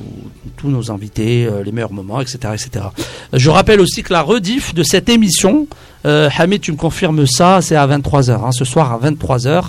tous 0.56 0.68
nos 0.68 0.90
invités, 0.90 1.46
euh, 1.46 1.62
les 1.62 1.72
meilleurs 1.72 1.92
moments, 1.92 2.20
etc., 2.20 2.38
etc. 2.52 2.86
Je 3.32 3.50
rappelle 3.50 3.80
aussi 3.80 4.02
que 4.02 4.12
la 4.12 4.22
rediff 4.22 4.74
de 4.74 4.82
cette 4.82 5.08
émission, 5.08 5.66
euh, 6.06 6.28
Hamid, 6.36 6.60
tu 6.60 6.72
me 6.72 6.76
confirmes 6.76 7.26
ça, 7.26 7.60
c'est 7.62 7.76
à 7.76 7.86
23h, 7.86 8.44
hein, 8.44 8.52
ce 8.52 8.64
soir 8.64 8.92
à 8.92 8.98
23h. 8.98 9.66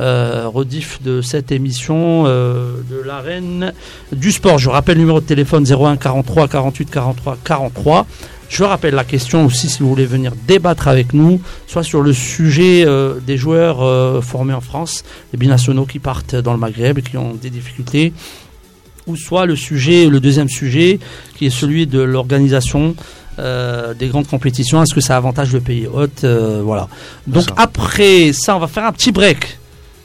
Euh, 0.00 0.48
rediff 0.48 1.00
de 1.02 1.20
cette 1.20 1.52
émission 1.52 2.24
de 2.24 3.00
l'arène 3.04 3.72
du 4.10 4.32
sport. 4.32 4.58
Je 4.58 4.68
rappelle 4.68 4.96
le 4.96 5.02
numéro 5.02 5.20
de 5.20 5.26
téléphone 5.26 5.64
01 5.64 5.96
43 5.96 6.48
48 6.48 6.90
43 6.90 7.38
43. 7.44 8.06
Je 8.48 8.62
rappelle 8.62 8.94
la 8.94 9.04
question 9.04 9.46
aussi 9.46 9.68
si 9.68 9.82
vous 9.82 9.88
voulez 9.88 10.06
venir 10.06 10.32
débattre 10.46 10.88
avec 10.88 11.12
nous, 11.12 11.40
soit 11.66 11.82
sur 11.82 12.02
le 12.02 12.12
sujet 12.12 12.84
euh, 12.86 13.14
des 13.26 13.36
joueurs 13.36 13.82
euh, 13.82 14.20
formés 14.20 14.54
en 14.54 14.60
France, 14.60 15.04
les 15.32 15.38
binationaux 15.38 15.86
qui 15.86 15.98
partent 15.98 16.36
dans 16.36 16.52
le 16.52 16.58
Maghreb 16.58 16.98
et 16.98 17.02
qui 17.02 17.16
ont 17.16 17.34
des 17.34 17.50
difficultés, 17.50 18.12
ou 19.06 19.16
soit 19.16 19.46
le 19.46 19.56
sujet, 19.56 20.08
le 20.08 20.20
deuxième 20.20 20.48
sujet, 20.48 20.98
qui 21.36 21.46
est 21.46 21.50
celui 21.50 21.86
de 21.86 22.00
l'organisation 22.00 22.94
euh, 23.38 23.92
des 23.94 24.08
grandes 24.08 24.28
compétitions. 24.28 24.82
Est-ce 24.82 24.94
que 24.94 25.00
ça 25.00 25.16
avantage 25.16 25.52
le 25.52 25.60
pays 25.60 25.86
hôte 25.86 26.24
Voilà. 26.24 26.88
Donc 27.26 27.44
ça. 27.44 27.54
après 27.56 28.32
ça, 28.32 28.56
on 28.56 28.60
va 28.60 28.68
faire 28.68 28.84
un 28.84 28.92
petit 28.92 29.12
break. 29.12 29.58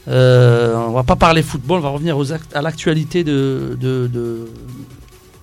On 0.06 0.90
va 0.92 1.04
pas 1.04 1.14
parler 1.14 1.42
football, 1.42 1.78
on 1.78 1.82
va 1.82 1.90
revenir 1.90 2.18
aux 2.18 2.32
à 2.32 2.62
l'actualité 2.62 3.22
de, 3.22 3.78
de, 3.80 4.10
de 4.12 4.48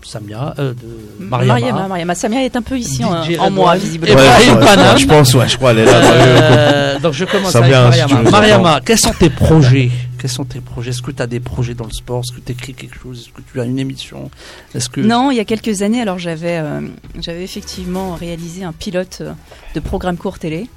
Samia, 0.08 0.54
euh, 0.60 0.74
de 0.74 1.24
Mariama. 1.24 1.54
Mariama, 1.54 1.88
Mariama. 1.88 2.16
Samia 2.16 2.44
est 2.44 2.56
un 2.56 2.62
peu 2.62 2.78
ici 2.78 3.04
en, 3.04 3.22
en 3.40 3.52
moi, 3.52 3.76
visiblement. 3.76 4.16
Ouais, 4.16 4.28
ouais, 4.28 4.98
je 4.98 5.06
pense, 5.06 5.34
ouais, 5.36 5.48
je 5.48 5.58
crois, 5.58 5.72
elle 5.72 5.80
est 5.80 5.86
là. 5.86 6.02
Euh, 6.04 7.00
donc 7.00 7.14
je 7.14 7.26
commence 7.26 7.52
Ça 7.52 7.60
avec 7.60 7.74
si 7.74 8.14
Mariama. 8.14 8.30
Mariama, 8.32 8.82
quels 8.84 8.98
sont 8.98 9.14
tes 9.14 9.30
projets? 9.30 9.92
Quels 10.20 10.32
sont 10.32 10.46
tes 10.46 10.62
projets? 10.62 10.90
Est-ce 10.90 11.02
que 11.04 11.12
tu 11.12 11.22
as 11.22 11.28
des 11.28 11.40
projets 11.40 11.76
dans 11.76 11.86
le 11.86 11.92
sport? 11.92 12.22
Est-ce 12.22 12.36
que 12.36 12.42
tu 12.44 12.52
écris 12.52 12.74
quelque 12.74 12.98
chose? 13.00 13.20
Est-ce 13.28 13.34
que 13.34 13.42
tu 13.52 13.62
as 13.62 13.66
une 13.66 13.78
émission? 13.78 14.32
Est-ce 14.74 14.90
que 14.90 15.00
Non, 15.02 15.30
il 15.30 15.38
y 15.38 15.40
a 15.40 15.46
quelques 15.46 15.84
années, 15.84 16.02
alors 16.02 16.18
j'avais 16.18 16.58
euh, 16.58 16.82
j'avais 17.20 17.44
effectivement 17.44 18.16
réalisé 18.16 18.64
un 18.64 18.72
pilote 18.74 19.20
euh, 19.22 19.34
de 19.76 19.80
programme 19.80 20.18
court 20.18 20.40
télé. 20.40 20.68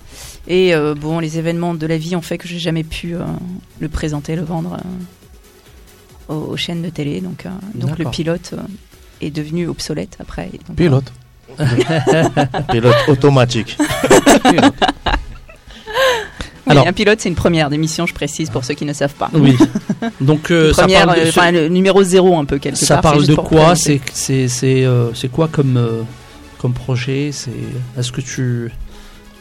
Et 0.47 0.75
euh, 0.75 0.95
bon, 0.95 1.21
les 1.21 1.39
événements 1.39 1.73
de 1.75 1.87
la 1.87 1.97
vie 1.97 2.17
ont 2.17 2.21
fait 2.23 2.37
que 2.37 2.49
j'ai 2.49 2.59
jamais 2.59 2.85
pu 2.85 3.15
euh, 3.15 3.21
le 3.79 3.89
présenter, 3.89 4.37
le 4.37 4.43
vendre 4.43 4.77
euh, 6.29 6.35
aux, 6.35 6.53
aux 6.53 6.57
chaînes 6.59 6.83
de 6.83 6.91
télé. 6.91 7.23
Donc, 7.23 7.47
euh, 7.47 7.51
donc 7.75 7.99
le 7.99 8.11
pilote 8.11 8.51
euh, 8.53 8.61
est 9.21 9.31
devenu 9.31 9.69
obsolète 9.69 10.17
après. 10.21 10.51
Donc, 10.69 10.77
Pilote. 10.77 11.13
Pilote 12.71 12.97
automatique. 13.09 13.77
Oui, 16.67 16.73
Alors- 16.73 16.87
un 16.87 16.93
pilote, 16.93 17.21
c'est 17.21 17.29
une 17.29 17.35
première 17.35 17.69
d'émission, 17.71 18.07
je 18.07 18.15
précise 18.15 18.49
pour 18.51 18.65
ceux 18.65 18.75
qui 18.75 18.85
ne 18.85 18.93
savent 18.93 19.15
pas. 19.15 19.29
Oui. 19.35 19.57
Donc 20.21 20.51
euh, 20.53 20.69
Une 20.69 20.75
ça 20.75 20.83
première, 20.83 21.07
parle 21.07 21.19
de, 21.19 21.25
euh, 21.25 21.29
enfin, 21.31 21.51
le 21.51 21.69
numéro 21.69 22.03
zéro 22.05 22.39
un 22.39 22.45
peu 22.45 22.59
quelque 22.59 22.77
ça 22.79 22.95
part. 22.97 23.03
parle 23.03 23.21
c'est 23.23 23.27
juste 23.27 23.39
de 23.41 23.45
quoi. 23.45 23.75
C'est 23.75 24.01
c'est 24.13 24.47
c'est 24.47 24.85
euh, 24.85 25.13
c'est 25.15 25.29
quoi 25.33 25.49
comme 25.49 25.77
euh, 25.77 26.03
comme 26.59 26.73
projet? 26.73 27.31
C'est 27.33 27.51
est-ce 27.99 28.13
que 28.13 28.21
tu 28.21 28.71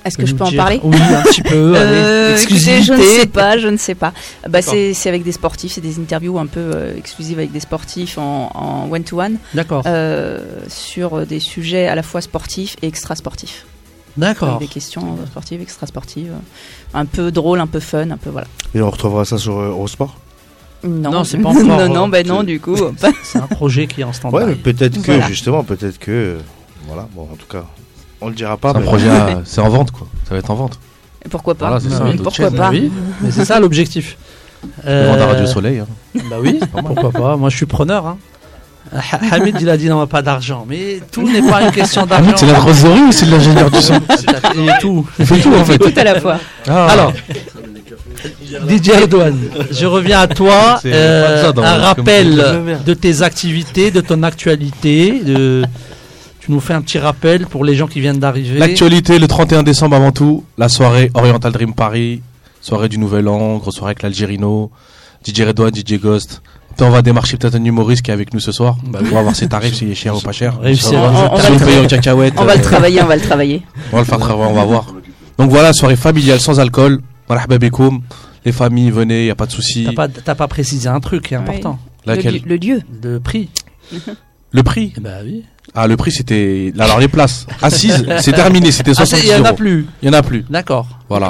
Est-ce 0.09 0.17
que 0.17 0.25
je 0.25 0.35
peux 0.35 0.43
en 0.43 0.49
dire 0.49 0.57
parler 0.57 0.79
Oui, 0.83 0.97
un 1.01 1.21
petit 1.23 1.41
peu. 1.41 1.73
Euh, 1.79 2.37
écoutez, 2.37 2.81
je 2.83 2.93
ne 2.93 3.01
sais 3.01 3.25
pas, 3.25 3.57
je 3.57 3.67
ne 3.67 3.77
sais 3.77 3.95
pas. 3.95 4.11
Bah, 4.43 4.49
D'accord. 4.59 4.73
c'est 4.73 4.93
c'est 4.93 5.09
avec 5.09 5.23
des 5.23 5.31
sportifs, 5.31 5.73
c'est 5.73 5.81
des 5.81 5.99
interviews 5.99 6.37
un 6.37 6.45
peu 6.45 6.59
euh, 6.59 6.97
exclusives 6.97 7.37
avec 7.39 7.51
des 7.51 7.59
sportifs 7.59 8.17
en 8.17 8.51
en 8.53 8.91
one-to-one 8.91 9.37
D'accord. 9.53 9.83
euh, 9.85 10.39
sur 10.67 11.25
des 11.25 11.39
sujets 11.39 11.87
à 11.87 11.95
la 11.95 12.03
fois 12.03 12.21
sportifs 12.21 12.75
et 12.81 12.87
extra-sportifs. 12.87 13.65
D'accord. 14.17 14.49
Avec 14.55 14.67
des 14.67 14.73
questions 14.73 15.17
sportives, 15.27 15.61
extra-sportives. 15.61 16.33
Un 16.93 17.05
peu 17.05 17.31
drôle, 17.31 17.59
un 17.59 17.67
peu 17.67 17.79
fun, 17.79 18.09
un 18.11 18.17
peu 18.17 18.29
voilà. 18.29 18.47
Et 18.75 18.81
on 18.81 18.89
retrouvera 18.89 19.23
ça 19.25 19.37
sur 19.37 19.57
euh, 19.59 19.69
Eurosport? 19.69 20.17
Non, 20.83 21.11
Non, 21.11 21.23
c'est 21.23 21.37
pas 21.37 21.49
encore, 21.49 21.63
non, 21.63 21.89
non, 21.89 22.07
euh, 22.07 22.11
bah 22.11 22.23
non, 22.23 22.43
du 22.43 22.59
coup. 22.59 22.75
C'est 23.23 23.37
un 23.39 23.47
projet 23.47 23.87
qui 23.87 24.01
est 24.01 24.03
en 24.03 24.13
stand-by. 24.13 24.37
Ouais, 24.37 24.55
peut-être 24.55 25.01
que, 25.01 25.11
Voilà. 25.11 25.27
justement, 25.27 25.63
peut-être 25.63 25.99
que. 25.99 26.37
Voilà, 26.87 27.07
bon, 27.13 27.23
en 27.31 27.35
tout 27.35 27.45
cas, 27.47 27.65
on 28.21 28.29
le 28.29 28.35
dira 28.35 28.57
pas. 28.57 28.71
C'est 28.71 28.77
un 28.77 28.81
projet, 28.81 29.09
à- 29.09 29.41
c'est 29.45 29.61
en 29.61 29.69
vente 29.69 29.91
quoi. 29.91 30.07
Ça 30.27 30.33
va 30.35 30.39
être 30.39 30.51
en 30.51 30.55
vente. 30.55 30.79
Pourquoi 31.29 31.53
pas 31.55 31.67
Voilà, 31.67 31.81
c'est 31.81 31.89
ça, 31.89 31.99
d'autres 32.05 32.23
Pourquoi 32.23 32.45
chaînes, 32.49 32.55
pas 32.57 32.69
Oui, 32.69 32.91
mais 33.21 33.31
c'est 33.31 33.45
ça 33.45 33.59
l'objectif. 33.59 34.17
Le 34.85 35.07
vendre 35.07 35.21
à 35.21 35.25
Euh, 35.25 35.31
Radio 35.31 35.45
Soleil. 35.45 35.79
hein. 35.79 35.87
Bah 36.29 36.37
oui, 36.41 36.59
pourquoi 36.71 37.11
pas. 37.11 37.37
Moi, 37.37 37.49
je 37.49 37.57
suis 37.57 37.65
preneur. 37.65 38.07
Hein. 38.07 38.17
Ha- 38.93 39.35
Hamid, 39.35 39.55
il 39.61 39.69
a 39.69 39.77
dit 39.77 39.87
non, 39.87 40.05
pas 40.07 40.21
d'argent. 40.21 40.65
Mais 40.67 40.99
tout 41.11 41.21
n'est 41.29 41.41
pas 41.47 41.61
une 41.61 41.71
question 41.71 42.05
d'argent. 42.05 42.31
c'est 42.35 42.45
la 42.47 42.53
trésorier 42.55 43.03
ou 43.03 43.11
c'est 43.11 43.25
de 43.27 43.31
l'ingénieur 43.31 43.69
du 43.69 43.81
son 43.81 43.99
Il 44.55 44.67
est 44.69 44.79
tout. 44.79 45.05
Il 45.19 45.25
fait 45.25 45.39
tout 45.39 45.53
en 45.53 45.63
fait. 45.65 45.77
Tout 45.77 45.93
à 45.95 46.03
la 46.03 46.19
fois. 46.19 46.37
Ah. 46.67 46.87
Alors, 46.87 47.13
DJ 48.67 48.89
Redouane, 49.01 49.37
je 49.71 49.85
reviens 49.85 50.21
à 50.21 50.27
toi. 50.27 50.79
C'est 50.81 50.91
Euh, 50.93 51.37
pas 51.37 51.41
ça 51.43 51.51
dans- 51.53 51.63
un 51.63 51.73
comme- 51.75 51.81
rappel 51.83 52.43
de 52.85 52.93
tes 52.93 53.21
activités, 53.21 53.91
de 53.91 54.01
ton 54.01 54.23
actualité. 54.23 55.21
De... 55.23 55.63
Tu 56.49 56.53
nous 56.53 56.61
fais 56.61 56.73
un 56.73 56.81
petit 56.81 56.97
rappel 56.97 57.45
pour 57.45 57.63
les 57.63 57.75
gens 57.75 57.85
qui 57.85 57.99
viennent 57.99 58.17
d'arriver. 58.17 58.57
L'actualité, 58.57 59.19
le 59.19 59.27
31 59.27 59.61
décembre 59.61 59.95
avant 59.95 60.11
tout, 60.11 60.43
la 60.57 60.67
soirée 60.67 61.11
Oriental 61.13 61.51
Dream 61.51 61.75
Paris, 61.75 62.23
soirée 62.59 62.89
du 62.89 62.97
Nouvel 62.97 63.27
An, 63.27 63.57
grosse 63.57 63.75
soirée 63.75 63.91
avec 63.91 64.01
l'Algérino, 64.01 64.71
DJ 65.23 65.41
Redouane, 65.41 65.75
DJ 65.75 65.99
Ghost. 65.99 66.41
On 66.81 66.89
va 66.89 67.03
démarcher 67.03 67.37
peut-être 67.37 67.53
un 67.53 67.63
humoriste 67.63 68.01
qui 68.01 68.09
est 68.09 68.15
avec 68.15 68.33
nous 68.33 68.39
ce 68.39 68.51
soir. 68.51 68.77
Bah 68.83 68.97
on 68.99 69.13
va 69.13 69.21
voir 69.21 69.35
ses 69.35 69.47
tarifs, 69.47 69.75
s'il 69.75 69.91
est 69.91 69.93
cher 69.93 70.17
ou 70.17 70.21
pas 70.21 70.31
cher. 70.31 70.59
Réussir 70.59 70.93
On- 70.97 71.05
on- 71.05 71.11
va 71.11 71.29
on 71.33 71.37
le. 71.37 72.31
On 72.35 72.45
va 72.45 72.55
le 72.55 72.61
travailler, 72.63 73.03
on 73.03 73.05
va 73.05 73.15
le 73.15 73.21
travailler. 73.21 73.61
On 73.91 73.97
va 73.97 74.01
le 74.01 74.05
faire 74.07 74.17
travailler, 74.17 74.51
on 74.51 74.55
va 74.55 74.65
voir. 74.65 74.87
Donc 75.37 75.51
voilà, 75.51 75.71
soirée 75.71 75.97
familiale 75.97 76.39
sans 76.39 76.59
alcool. 76.59 76.99
Bikoum. 77.59 78.01
Les 78.43 78.51
familles, 78.51 78.89
venez, 78.89 79.27
y 79.27 79.29
a 79.29 79.35
pas 79.35 79.45
de 79.45 79.51
souci. 79.51 79.85
T'as 79.85 80.07
pas, 80.23 80.33
pas 80.35 80.47
précisé 80.47 80.89
un 80.89 80.99
truc 80.99 81.27
qui 81.27 81.35
est 81.35 81.37
important. 81.37 81.77
Laquelle 82.07 82.41
le 82.43 82.55
lieu. 82.55 82.81
Le 83.03 83.19
prix. 83.19 83.49
Le 84.51 84.63
prix 84.63 84.93
Bah 84.99 85.09
oui. 85.23 85.43
Ah, 85.75 85.85
le 85.85 85.95
prix 85.97 86.11
c'était. 86.11 86.73
Alors 86.79 86.99
les 86.99 87.07
places. 87.07 87.45
Assises, 87.61 88.05
c'est 88.21 88.33
terminé, 88.33 88.71
c'était 88.71 88.91
Ah, 88.91 89.05
70 89.05 89.23
il 89.23 89.29
y 89.29 89.35
en 89.35 89.43
a 89.43 89.47
euros. 89.49 89.55
plus. 89.55 89.85
Il 90.01 90.07
y 90.07 90.09
en 90.09 90.13
a 90.13 90.23
plus. 90.23 90.43
D'accord. 90.49 90.87
Voilà. 91.07 91.29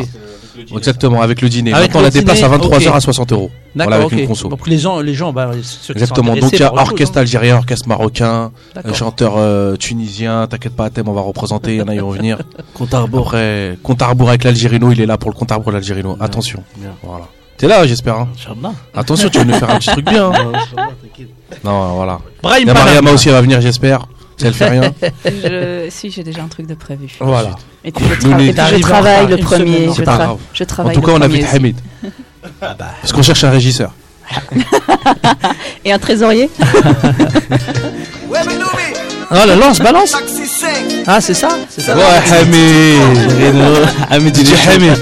Exactement, 0.76 1.22
avec 1.22 1.42
le 1.42 1.48
dîner. 1.50 1.72
Avec 1.74 1.88
Maintenant, 1.90 2.00
on 2.00 2.04
le 2.04 2.08
a 2.08 2.12
des 2.12 2.22
places 2.22 2.44
à 2.44 2.50
dîner, 2.50 2.58
23h 2.58 2.90
ok. 2.90 2.96
à 2.96 3.00
60 3.00 3.32
euros. 3.32 3.52
D'accord, 3.76 3.90
Voilà, 3.92 3.96
avec 4.06 4.14
ok. 4.14 4.20
une 4.24 4.28
conso. 4.28 4.50
Donc 4.50 4.68
les 4.68 4.78
gens, 4.78 5.00
les 5.00 5.14
gens, 5.14 5.32
bah, 5.32 5.52
ceux 5.62 5.94
qui 5.94 6.00
Exactement. 6.00 6.34
sont 6.36 6.40
Donc 6.42 6.52
il 6.54 6.60
y 6.60 6.64
a 6.64 6.74
orchestre 6.74 7.14
chose, 7.14 7.18
algérien, 7.18 7.58
orchestre 7.58 7.88
marocain, 7.88 8.52
chanteur 8.94 9.36
euh, 9.38 9.76
tunisien. 9.78 10.48
T'inquiète 10.48 10.76
pas, 10.76 10.86
à 10.86 10.90
thème, 10.90 11.08
on 11.08 11.14
va 11.14 11.22
représenter. 11.22 11.76
Il 11.76 11.80
y 11.80 11.82
en 11.82 11.88
a, 11.88 11.96
ils 11.96 12.02
vont 12.02 12.12
venir. 12.12 12.40
Compte 12.74 12.94
à 12.94 13.00
rebours. 13.02 13.28
Après, 13.28 13.78
compte 13.84 14.02
à 14.02 14.08
rebours 14.08 14.30
avec 14.30 14.44
l'Algérino, 14.44 14.92
il 14.92 15.00
est 15.02 15.06
là 15.06 15.18
pour 15.18 15.32
le 15.32 15.36
compte 15.36 15.52
à 15.52 15.56
rebours 15.56 15.72
l'Algérino. 15.72 16.18
Attention. 16.20 16.62
Bien. 16.78 16.92
Voilà. 17.04 17.26
T'es 17.60 17.68
là, 17.68 17.86
j'espère. 17.86 18.16
Hein. 18.16 18.30
Inch'Allah. 18.36 18.74
Attention, 18.96 19.30
tu 19.30 19.38
veux 19.40 19.44
nous 19.44 19.54
faire 19.54 19.70
un 19.70 19.78
petit 19.78 19.90
truc 19.92 20.06
bien. 20.10 20.32
hein. 20.32 20.54
Non, 21.64 21.96
voilà. 21.96 22.20
Brahim 22.42 22.64
Il 22.64 22.68
y 22.68 22.72
a. 22.72 22.74
Mariama 22.74 23.12
aussi, 23.12 23.28
elle 23.30 23.36
va 23.36 23.42
venir, 23.42 23.60
j'espère. 23.60 24.06
Si 24.38 24.46
elle 24.48 24.54
fait 24.54 24.70
rien. 24.70 24.94
Je- 25.26 25.88
si, 25.90 26.10
j'ai 26.12 26.24
déjà 26.24 26.42
un 26.44 26.48
truc 26.48 26.66
de 26.68 26.74
prévu. 26.76 27.10
Voilà. 27.20 27.52
Et 27.84 27.92
puis 27.92 28.06
je, 28.06 28.14
tra- 28.28 28.40
et 28.42 28.54
puis 28.54 28.76
en 28.76 28.80
travaille 28.80 29.28
le 29.28 29.38
premier. 29.38 29.88
Je, 29.88 29.92
c'est 29.94 30.04
pas 30.04 30.14
tra- 30.14 30.18
grave. 30.18 30.38
je 30.54 30.64
En 30.64 30.68
travaille 30.68 30.96
tout 30.96 31.02
cas, 31.02 31.12
on 31.14 31.22
invite 31.22 31.44
aussi. 31.46 31.56
Hamid. 31.56 31.76
Parce 32.60 33.12
qu'on 33.12 33.24
cherche 33.24 33.44
un 33.44 33.50
régisseur. 33.50 33.92
Et 35.84 35.92
un 35.92 36.00
trésorier 36.00 36.50
Oh 39.32 39.36
la 39.46 39.56
lance, 39.56 39.80
balance. 39.80 40.16
Ah 41.06 41.22
c'est 41.22 41.34
ça, 41.36 41.50
c'est 41.70 41.82
ça. 41.82 41.96
Ouais, 41.96 42.02
Hamid. 42.42 43.54
Hamid, 44.10 44.38
il 44.38 44.52
est 44.52 44.68
Hamid. 44.74 44.98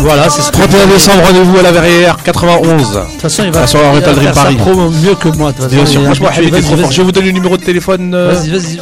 Voilà, 0.00 0.28
c'est 0.30 0.42
ce 0.42 0.50
31 0.52 0.86
décembre, 0.86 1.22
rendez-vous 1.26 1.58
à 1.58 1.62
la 1.62 1.72
Verrière 1.72 2.16
91. 2.24 2.92
De 2.92 3.00
toute 3.00 3.20
façon, 3.20 3.42
il 3.44 3.50
va, 3.50 3.64
va 3.66 3.78
Oriental 3.88 4.14
Dream 4.14 4.24
faire 4.26 4.34
sa 4.34 4.42
Paris. 4.42 4.56
promo 4.56 4.90
mieux 4.90 5.14
que 5.14 5.28
moi. 5.28 5.52
de 5.52 5.56
toute 5.58 5.68
Bien 5.70 5.80
façon, 5.80 5.92
sûr, 5.92 6.04
franchement, 6.04 6.30
était 6.30 6.50
Vas-y, 6.50 6.62
trop 6.62 6.76
forte. 6.76 6.92
Je 6.92 6.96
vais 6.98 7.02
vous 7.04 7.12
donner 7.12 7.26
le 7.26 7.32
numéro 7.32 7.56
de 7.56 7.64
téléphone. 7.64 8.14
euh, 8.14 8.32
Vas-y, 8.32 8.50
vas-y. 8.50 8.80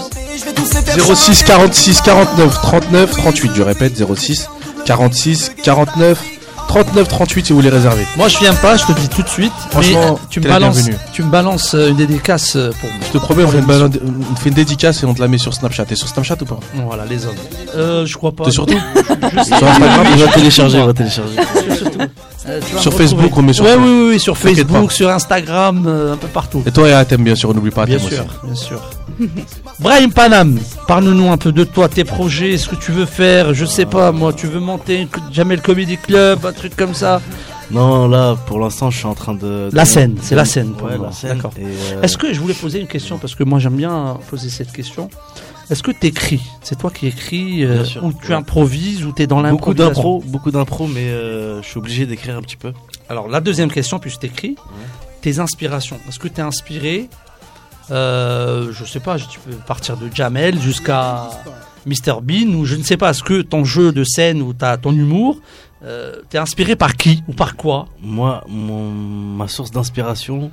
06 1.16 1.42
46 1.44 2.00
49 2.02 2.60
39 2.62 3.10
38. 3.16 3.50
Je 3.56 3.62
répète, 3.62 3.92
06 4.16 4.48
46 4.84 5.52
49 5.62 6.18
39 6.84 7.08
38 7.08 7.46
si 7.46 7.52
vous 7.52 7.58
voulez 7.58 7.70
réserver. 7.70 8.04
Moi, 8.16 8.28
je 8.28 8.38
viens 8.38 8.52
pas, 8.54 8.76
je 8.76 8.84
te 8.84 8.92
le 8.92 8.98
dis 9.00 9.08
tout 9.08 9.22
de 9.22 9.28
suite. 9.28 9.52
Franchement, 9.70 10.18
mais 10.20 10.26
tu 10.28 10.40
me 10.40 10.48
balances, 10.48 10.88
tu 11.12 11.22
me 11.22 11.30
balances 11.30 11.74
euh, 11.74 11.88
une 11.88 11.96
dédicace 11.96 12.54
euh, 12.56 12.70
pour 12.80 12.90
moi. 12.90 12.98
Je 13.06 13.12
te 13.12 13.18
promets, 13.18 13.44
on 13.44 13.48
fait, 13.48 13.58
une, 13.58 13.64
balade- 13.64 14.00
on 14.32 14.36
fait 14.36 14.48
une 14.50 14.54
dédicace 14.54 15.02
et 15.02 15.06
on 15.06 15.14
te 15.14 15.20
la 15.22 15.28
met 15.28 15.38
sur 15.38 15.54
Snapchat. 15.54 15.86
T'es 15.86 15.94
sur 15.96 16.08
Snapchat 16.08 16.36
ou 16.42 16.44
pas? 16.44 16.60
Voilà, 16.74 17.04
les 17.06 17.24
hommes. 17.24 17.34
Euh, 17.74 18.04
je 18.04 18.14
crois 18.16 18.32
pas. 18.32 18.44
T'es 18.44 18.50
sur 18.50 18.66
tout? 18.66 18.78
Je 19.06 19.38
sais. 19.42 19.56
Sur 19.56 19.66
Instagram 19.66 20.06
Il 20.16 20.22
va 20.22 20.32
télécharger, 20.32 20.78
il 20.78 20.84
va 20.84 20.92
télécharger. 20.92 21.36
Euh, 22.48 22.60
tu 22.66 22.74
vas 22.74 22.80
Sur 22.80 22.92
me 22.92 22.96
Facebook, 22.98 23.36
on 23.36 23.42
met 23.42 23.52
sur 23.52 23.64
Ouais, 23.64 23.74
tout. 23.74 23.80
oui, 23.82 23.88
oui, 23.88 24.08
oui, 24.12 24.20
sur 24.20 24.36
Facebook, 24.38 24.92
sur 24.92 25.10
Instagram, 25.10 25.84
euh, 25.86 26.14
un 26.14 26.16
peu 26.16 26.28
partout. 26.28 26.62
Et 26.66 26.70
toi 26.70 26.88
et 26.88 26.92
Atem, 26.92 27.24
bien 27.24 27.34
sûr, 27.34 27.52
n'oublie 27.52 27.70
pas 27.72 27.86
Bien 27.86 27.96
Atem 27.96 28.08
sûr, 28.08 28.20
aussi. 28.20 28.46
bien 28.46 28.54
sûr. 28.54 28.80
Brahim 29.80 30.12
Panam, 30.12 30.58
parle-nous 30.86 31.30
un 31.30 31.36
peu 31.38 31.52
de 31.52 31.64
toi, 31.64 31.88
tes 31.88 32.04
projets, 32.04 32.56
ce 32.56 32.68
que 32.68 32.76
tu 32.76 32.92
veux 32.92 33.06
faire. 33.06 33.52
Je 33.54 33.64
sais 33.64 33.86
pas, 33.86 34.12
moi, 34.12 34.32
tu 34.32 34.46
veux 34.46 34.60
monter 34.60 35.02
une- 35.02 35.08
jamais 35.32 35.56
le 35.56 35.62
Comedy 35.62 35.96
Club, 35.96 36.44
un 36.46 36.52
truc 36.52 36.76
comme 36.76 36.94
ça. 36.94 37.20
Non, 37.72 38.06
là, 38.06 38.36
pour 38.46 38.60
l'instant, 38.60 38.90
je 38.90 38.98
suis 38.98 39.06
en 39.06 39.14
train 39.14 39.34
de. 39.34 39.68
La 39.72 39.84
scène, 39.84 40.16
c'est 40.22 40.36
la 40.36 40.44
scène 40.44 40.70
pour 40.72 40.86
Ouais, 40.88 40.96
moi. 40.98 41.08
la 41.08 41.12
scène. 41.12 41.34
D'accord. 41.36 41.50
Euh, 41.60 42.02
Est-ce 42.02 42.16
que 42.16 42.32
je 42.32 42.38
voulais 42.40 42.54
poser 42.54 42.78
une 42.80 42.86
question 42.86 43.18
parce 43.18 43.34
que 43.34 43.42
moi 43.42 43.58
j'aime 43.58 43.74
bien 43.74 44.18
poser 44.30 44.50
cette 44.50 44.70
question. 44.70 45.08
Est-ce 45.70 45.82
que 45.82 45.90
tu 45.90 46.06
écris 46.06 46.42
C'est 46.62 46.78
toi 46.78 46.90
qui 46.90 47.08
écris 47.08 47.64
euh, 47.64 47.84
ou 48.02 48.12
tu 48.12 48.28
ouais. 48.28 48.34
improvises 48.34 49.04
ou 49.04 49.12
tu 49.12 49.22
es 49.22 49.26
dans 49.26 49.36
Beaucoup 49.36 49.72
l'improvisation 49.72 49.88
d'impro, 49.88 50.22
beaucoup 50.26 50.50
d'impro, 50.50 50.86
mais 50.86 51.08
euh, 51.08 51.60
je 51.62 51.68
suis 51.68 51.78
obligé 51.78 52.06
d'écrire 52.06 52.36
un 52.36 52.42
petit 52.42 52.56
peu. 52.56 52.72
Alors 53.08 53.28
la 53.28 53.40
deuxième 53.40 53.70
question 53.70 53.98
puisque 53.98 54.20
tu 54.20 54.26
écris, 54.26 54.56
tes 55.22 55.38
inspirations. 55.40 55.98
Est-ce 56.08 56.18
que 56.18 56.28
tu 56.28 56.40
es 56.40 56.44
inspiré 56.44 57.08
euh, 57.90 58.72
je 58.72 58.84
sais 58.84 59.00
pas, 59.00 59.16
tu 59.18 59.38
peux 59.40 59.54
partir 59.66 59.96
de 59.96 60.08
Jamel 60.12 60.60
jusqu'à 60.60 61.28
Mr 61.86 62.20
Bean 62.22 62.52
ou 62.54 62.64
je 62.64 62.74
ne 62.74 62.82
sais 62.82 62.96
pas, 62.96 63.10
est-ce 63.10 63.22
que 63.22 63.42
ton 63.42 63.64
jeu 63.64 63.92
de 63.92 64.02
scène 64.02 64.42
ou 64.42 64.52
ta, 64.52 64.76
ton 64.76 64.92
humour, 64.92 65.38
euh, 65.84 66.16
t'es 66.28 66.38
inspiré 66.38 66.74
par 66.74 66.96
qui 66.96 67.22
ou 67.28 67.32
par 67.32 67.56
quoi? 67.56 67.86
Moi, 68.02 68.42
mon, 68.48 68.90
ma 68.90 69.46
source 69.46 69.70
d'inspiration, 69.70 70.50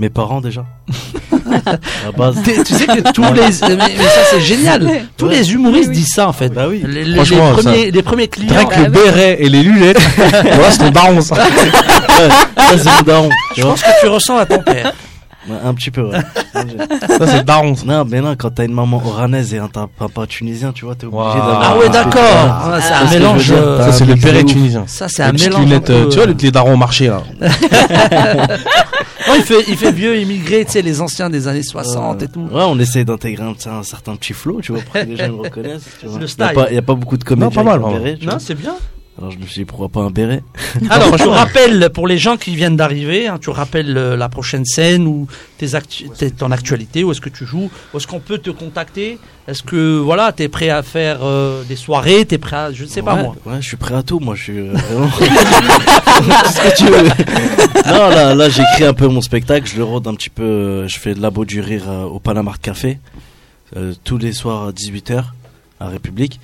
mes 0.00 0.08
parents 0.08 0.40
déjà. 0.40 0.64
base. 2.16 2.36
Tu 2.42 2.74
sais 2.74 2.86
que 2.86 3.12
tous 3.12 3.22
les... 3.22 3.76
Mais, 3.76 3.76
mais 3.98 4.04
ça 4.04 4.20
c'est 4.30 4.40
génial 4.40 5.02
Tous 5.16 5.26
Ouais. 5.26 5.34
les 5.36 5.52
humoristes 5.52 5.90
disent 5.90 6.12
ça 6.14 6.26
en 6.26 6.32
fait. 6.32 6.48
Bah 6.48 6.66
oui. 6.68 6.82
Les, 6.86 7.04
les- 7.04 7.14
Franchement, 7.16 7.50
les 7.54 7.62
premiers, 7.62 7.90
les 7.90 8.02
premiers 8.02 8.28
clients... 8.28 8.54
Avec 8.56 8.76
le 8.78 8.86
béret 8.86 9.36
et 9.40 9.48
les 9.50 9.62
lunettes, 9.62 9.98
voilà, 10.16 10.70
c'est 10.70 10.78
ton 10.78 10.90
daron 10.90 11.20
ça. 11.20 11.36
Ça, 12.16 12.76
c'est 12.78 12.84
mon 12.96 13.02
daron. 13.02 13.28
Tu 13.54 13.60
Je 13.60 13.62
vois 13.66 13.70
pense 13.72 13.82
que 13.82 14.00
tu 14.00 14.06
ressens 14.08 14.36
à 14.38 14.46
ton 14.46 14.58
père. 14.62 14.92
Ouais, 15.48 15.56
Un 15.64 15.72
petit 15.74 15.90
peu, 15.90 16.02
ouais. 16.02 16.18
Ça, 16.52 17.26
c'est 17.26 17.38
le 17.38 17.42
daron 17.44 17.74
ça. 17.74 17.84
non, 17.86 18.04
mais 18.06 18.20
non, 18.20 18.34
quand 18.36 18.50
t'as 18.50 18.64
une 18.66 18.74
maman 18.74 19.00
oranaise 19.04 19.54
et 19.54 19.58
un 19.58 19.68
papa 19.68 20.26
tunisien, 20.26 20.72
tu 20.72 20.84
vois, 20.84 20.94
t'es 20.94 21.06
obligé 21.06 21.22
Wow. 21.22 21.34
d'avoir. 21.34 21.62
Ah 21.62 21.78
ouais, 21.78 21.88
d'accord. 21.88 22.10
truc, 22.12 22.72
Ah, 22.74 22.78
c'est 22.82 22.92
un 22.92 23.10
mélange. 23.10 23.46
dire, 23.46 23.56
euh, 23.56 23.84
Ça, 23.86 23.92
c'est 23.92 24.04
le 24.04 24.14
ouf. 24.14 24.44
tunisien. 24.44 24.84
Ça, 24.86 25.08
c'est 25.08 25.22
un 25.22 25.32
mélange. 25.32 25.60
lunettes, 25.64 25.90
euh, 25.90 26.08
tu 26.08 26.16
vois, 26.18 26.26
euh, 26.28 26.34
les, 26.38 26.50
darons 26.50 26.74
au 26.74 26.76
marché 26.76 27.08
là. 27.08 27.22
Non, 29.28 29.34
il 29.36 29.42
fait, 29.44 29.64
il 29.68 29.76
fait 29.76 29.92
vieux 29.92 30.18
immigré, 30.18 30.64
tu 30.64 30.72
sais, 30.72 30.82
les 30.82 31.00
anciens 31.00 31.30
des 31.30 31.46
années 31.46 31.62
60 31.62 32.22
et 32.22 32.28
tout. 32.28 32.40
Ouais, 32.50 32.64
on 32.66 32.78
essaie 32.78 33.04
d'intégrer 33.04 33.44
un, 33.44 33.70
un 33.70 33.82
certain 33.82 34.16
petit 34.16 34.32
flow, 34.32 34.60
tu 34.60 34.72
vois, 34.72 34.80
pour 34.80 34.92
que 34.94 34.98
les 35.06 35.16
gens 35.16 35.28
me 35.28 35.42
reconnaissent. 35.42 35.86
Tu 36.00 36.06
vois. 36.06 36.18
Le 36.18 36.26
Il 36.26 36.36
n'y 36.36 36.42
a, 36.42 36.52
pas- 36.52 36.72
y 36.72 36.78
a 36.78 36.82
pas 36.82 36.94
beaucoup 36.94 37.16
de 37.16 37.22
comédiens 37.24 37.48
Non, 37.62 37.70
pas 37.70 37.78
mal, 37.78 37.80
Non, 38.22 38.36
c'est 38.40 38.54
bien. 38.54 38.74
Alors 39.20 39.32
je 39.32 39.38
me 39.38 39.44
suis 39.44 39.60
dit, 39.60 39.64
pourquoi 39.66 39.90
pas 39.90 40.00
un 40.00 40.10
béret 40.10 40.42
Alors, 40.90 41.18
je 41.18 41.24
rappelle 41.28 41.90
pour 41.92 42.06
les 42.08 42.16
gens 42.16 42.38
qui 42.38 42.56
viennent 42.56 42.76
d'arriver, 42.76 43.26
hein, 43.28 43.38
tu 43.38 43.50
rappelles 43.50 43.94
euh, 43.98 44.16
la 44.16 44.30
prochaine 44.30 44.64
scène 44.64 45.06
ou 45.06 45.26
tes 45.58 45.74
actu- 45.74 46.08
tes- 46.16 46.30
ton 46.30 46.50
actualité, 46.50 47.04
où 47.04 47.12
est-ce 47.12 47.20
que 47.20 47.28
tu 47.28 47.44
joues, 47.44 47.70
où 47.92 47.96
est-ce 47.98 48.06
qu'on 48.06 48.20
peut 48.20 48.38
te 48.38 48.48
contacter? 48.48 49.18
Est-ce 49.46 49.62
que 49.62 49.98
voilà, 49.98 50.32
t'es 50.32 50.48
prêt 50.48 50.70
à 50.70 50.82
faire 50.82 51.18
euh, 51.22 51.62
des 51.64 51.76
soirées 51.76 52.24
T'es 52.24 52.38
prêt 52.38 52.56
à, 52.56 52.72
je 52.72 52.84
ne 52.84 52.88
sais 52.88 53.02
pas 53.02 53.14
ouais, 53.16 53.22
moi. 53.24 53.36
Ouais, 53.44 53.60
je 53.60 53.66
suis 53.68 53.76
prêt 53.76 53.94
à 53.94 54.02
tout, 54.02 54.20
moi, 54.20 54.34
je 54.34 54.42
suis 54.42 54.58
euh, 54.58 54.72
vraiment. 54.72 55.08
Tout 55.10 56.50
ce 56.52 56.60
que 56.70 56.76
tu 56.78 56.84
veux. 56.86 57.02
non, 57.92 58.08
là, 58.08 58.34
là 58.34 58.48
j'écris 58.48 58.84
un 58.84 58.94
peu 58.94 59.06
mon 59.08 59.20
spectacle, 59.20 59.68
je 59.70 59.76
le 59.76 59.84
rôde 59.84 60.06
un 60.06 60.14
petit 60.14 60.30
peu, 60.30 60.42
euh, 60.42 60.88
je 60.88 60.98
fais 60.98 61.14
de 61.14 61.20
labo 61.20 61.44
du 61.44 61.60
rire 61.60 61.84
euh, 61.88 62.04
au 62.04 62.20
Panama 62.20 62.52
Café, 62.60 62.98
euh, 63.76 63.92
tous 64.02 64.16
les 64.16 64.32
soirs 64.32 64.68
à 64.68 64.72
18h, 64.72 65.24
à 65.78 65.88
République. 65.88 66.40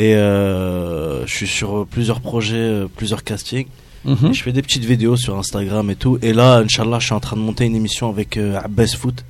Et 0.00 0.14
euh, 0.14 1.26
je 1.26 1.34
suis 1.34 1.48
sur 1.48 1.84
plusieurs 1.90 2.20
projets, 2.20 2.54
euh, 2.56 2.86
plusieurs 2.96 3.24
castings. 3.24 3.66
Mhm. 4.04 4.32
Je 4.32 4.42
fais 4.42 4.52
des 4.52 4.62
petites 4.62 4.84
vidéos 4.84 5.16
sur 5.16 5.36
Instagram 5.36 5.90
et 5.90 5.96
tout. 5.96 6.18
Et 6.22 6.32
là, 6.32 6.58
Inch'Allah, 6.64 6.98
je 7.00 7.06
suis 7.06 7.14
en 7.14 7.20
train 7.20 7.34
de 7.36 7.40
monter 7.42 7.64
une 7.64 7.74
émission 7.74 8.08
avec 8.08 8.36
euh, 8.36 8.60
Abbas 8.64 8.94
Foot. 8.96 9.24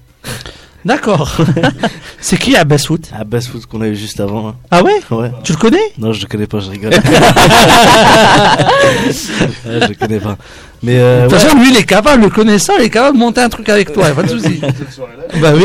D'accord. 0.85 1.39
c'est 2.21 2.37
qui 2.39 2.55
Abbas 2.55 2.85
Foot? 2.87 3.09
Abbas 3.19 3.49
Foot 3.51 3.65
qu'on 3.65 3.81
a 3.81 3.89
eu 3.89 3.97
juste 3.97 4.21
avant. 4.21 4.49
hein. 4.49 4.57
Ah 4.71 4.83
ouais? 4.85 5.01
Ouais. 5.11 5.33
Tu 5.43 5.53
le 5.53 5.59
connais? 5.59 5.81
Non, 5.97 6.13
je 6.13 6.21
le 6.21 6.27
connais 6.27 6.47
pas, 6.47 6.61
je 6.61 6.69
rigole. 6.71 6.93
ouais, 6.93 7.01
je 9.65 9.89
le 9.89 9.95
connais 9.95 10.21
pas. 10.21 10.37
Mais 10.83 10.99
euh, 10.99 11.25
De 11.25 11.29
toute 11.29 11.33
ouais. 11.33 11.39
façon, 11.41 11.59
lui, 11.59 11.71
il 11.71 11.77
est 11.79 11.85
capable, 11.85 12.23
le 12.25 12.31
connaissant, 12.31 12.75
il 12.79 12.85
est 12.85 12.91
capable 12.91 13.17
de 13.17 13.21
monter 13.23 13.41
un 13.41 13.49
truc 13.49 13.69
avec 13.71 13.93
toi, 13.93 14.11
pas 14.11 14.23
de 14.23 14.29
souci. 14.29 14.61
bah 15.41 15.53
oui. 15.57 15.65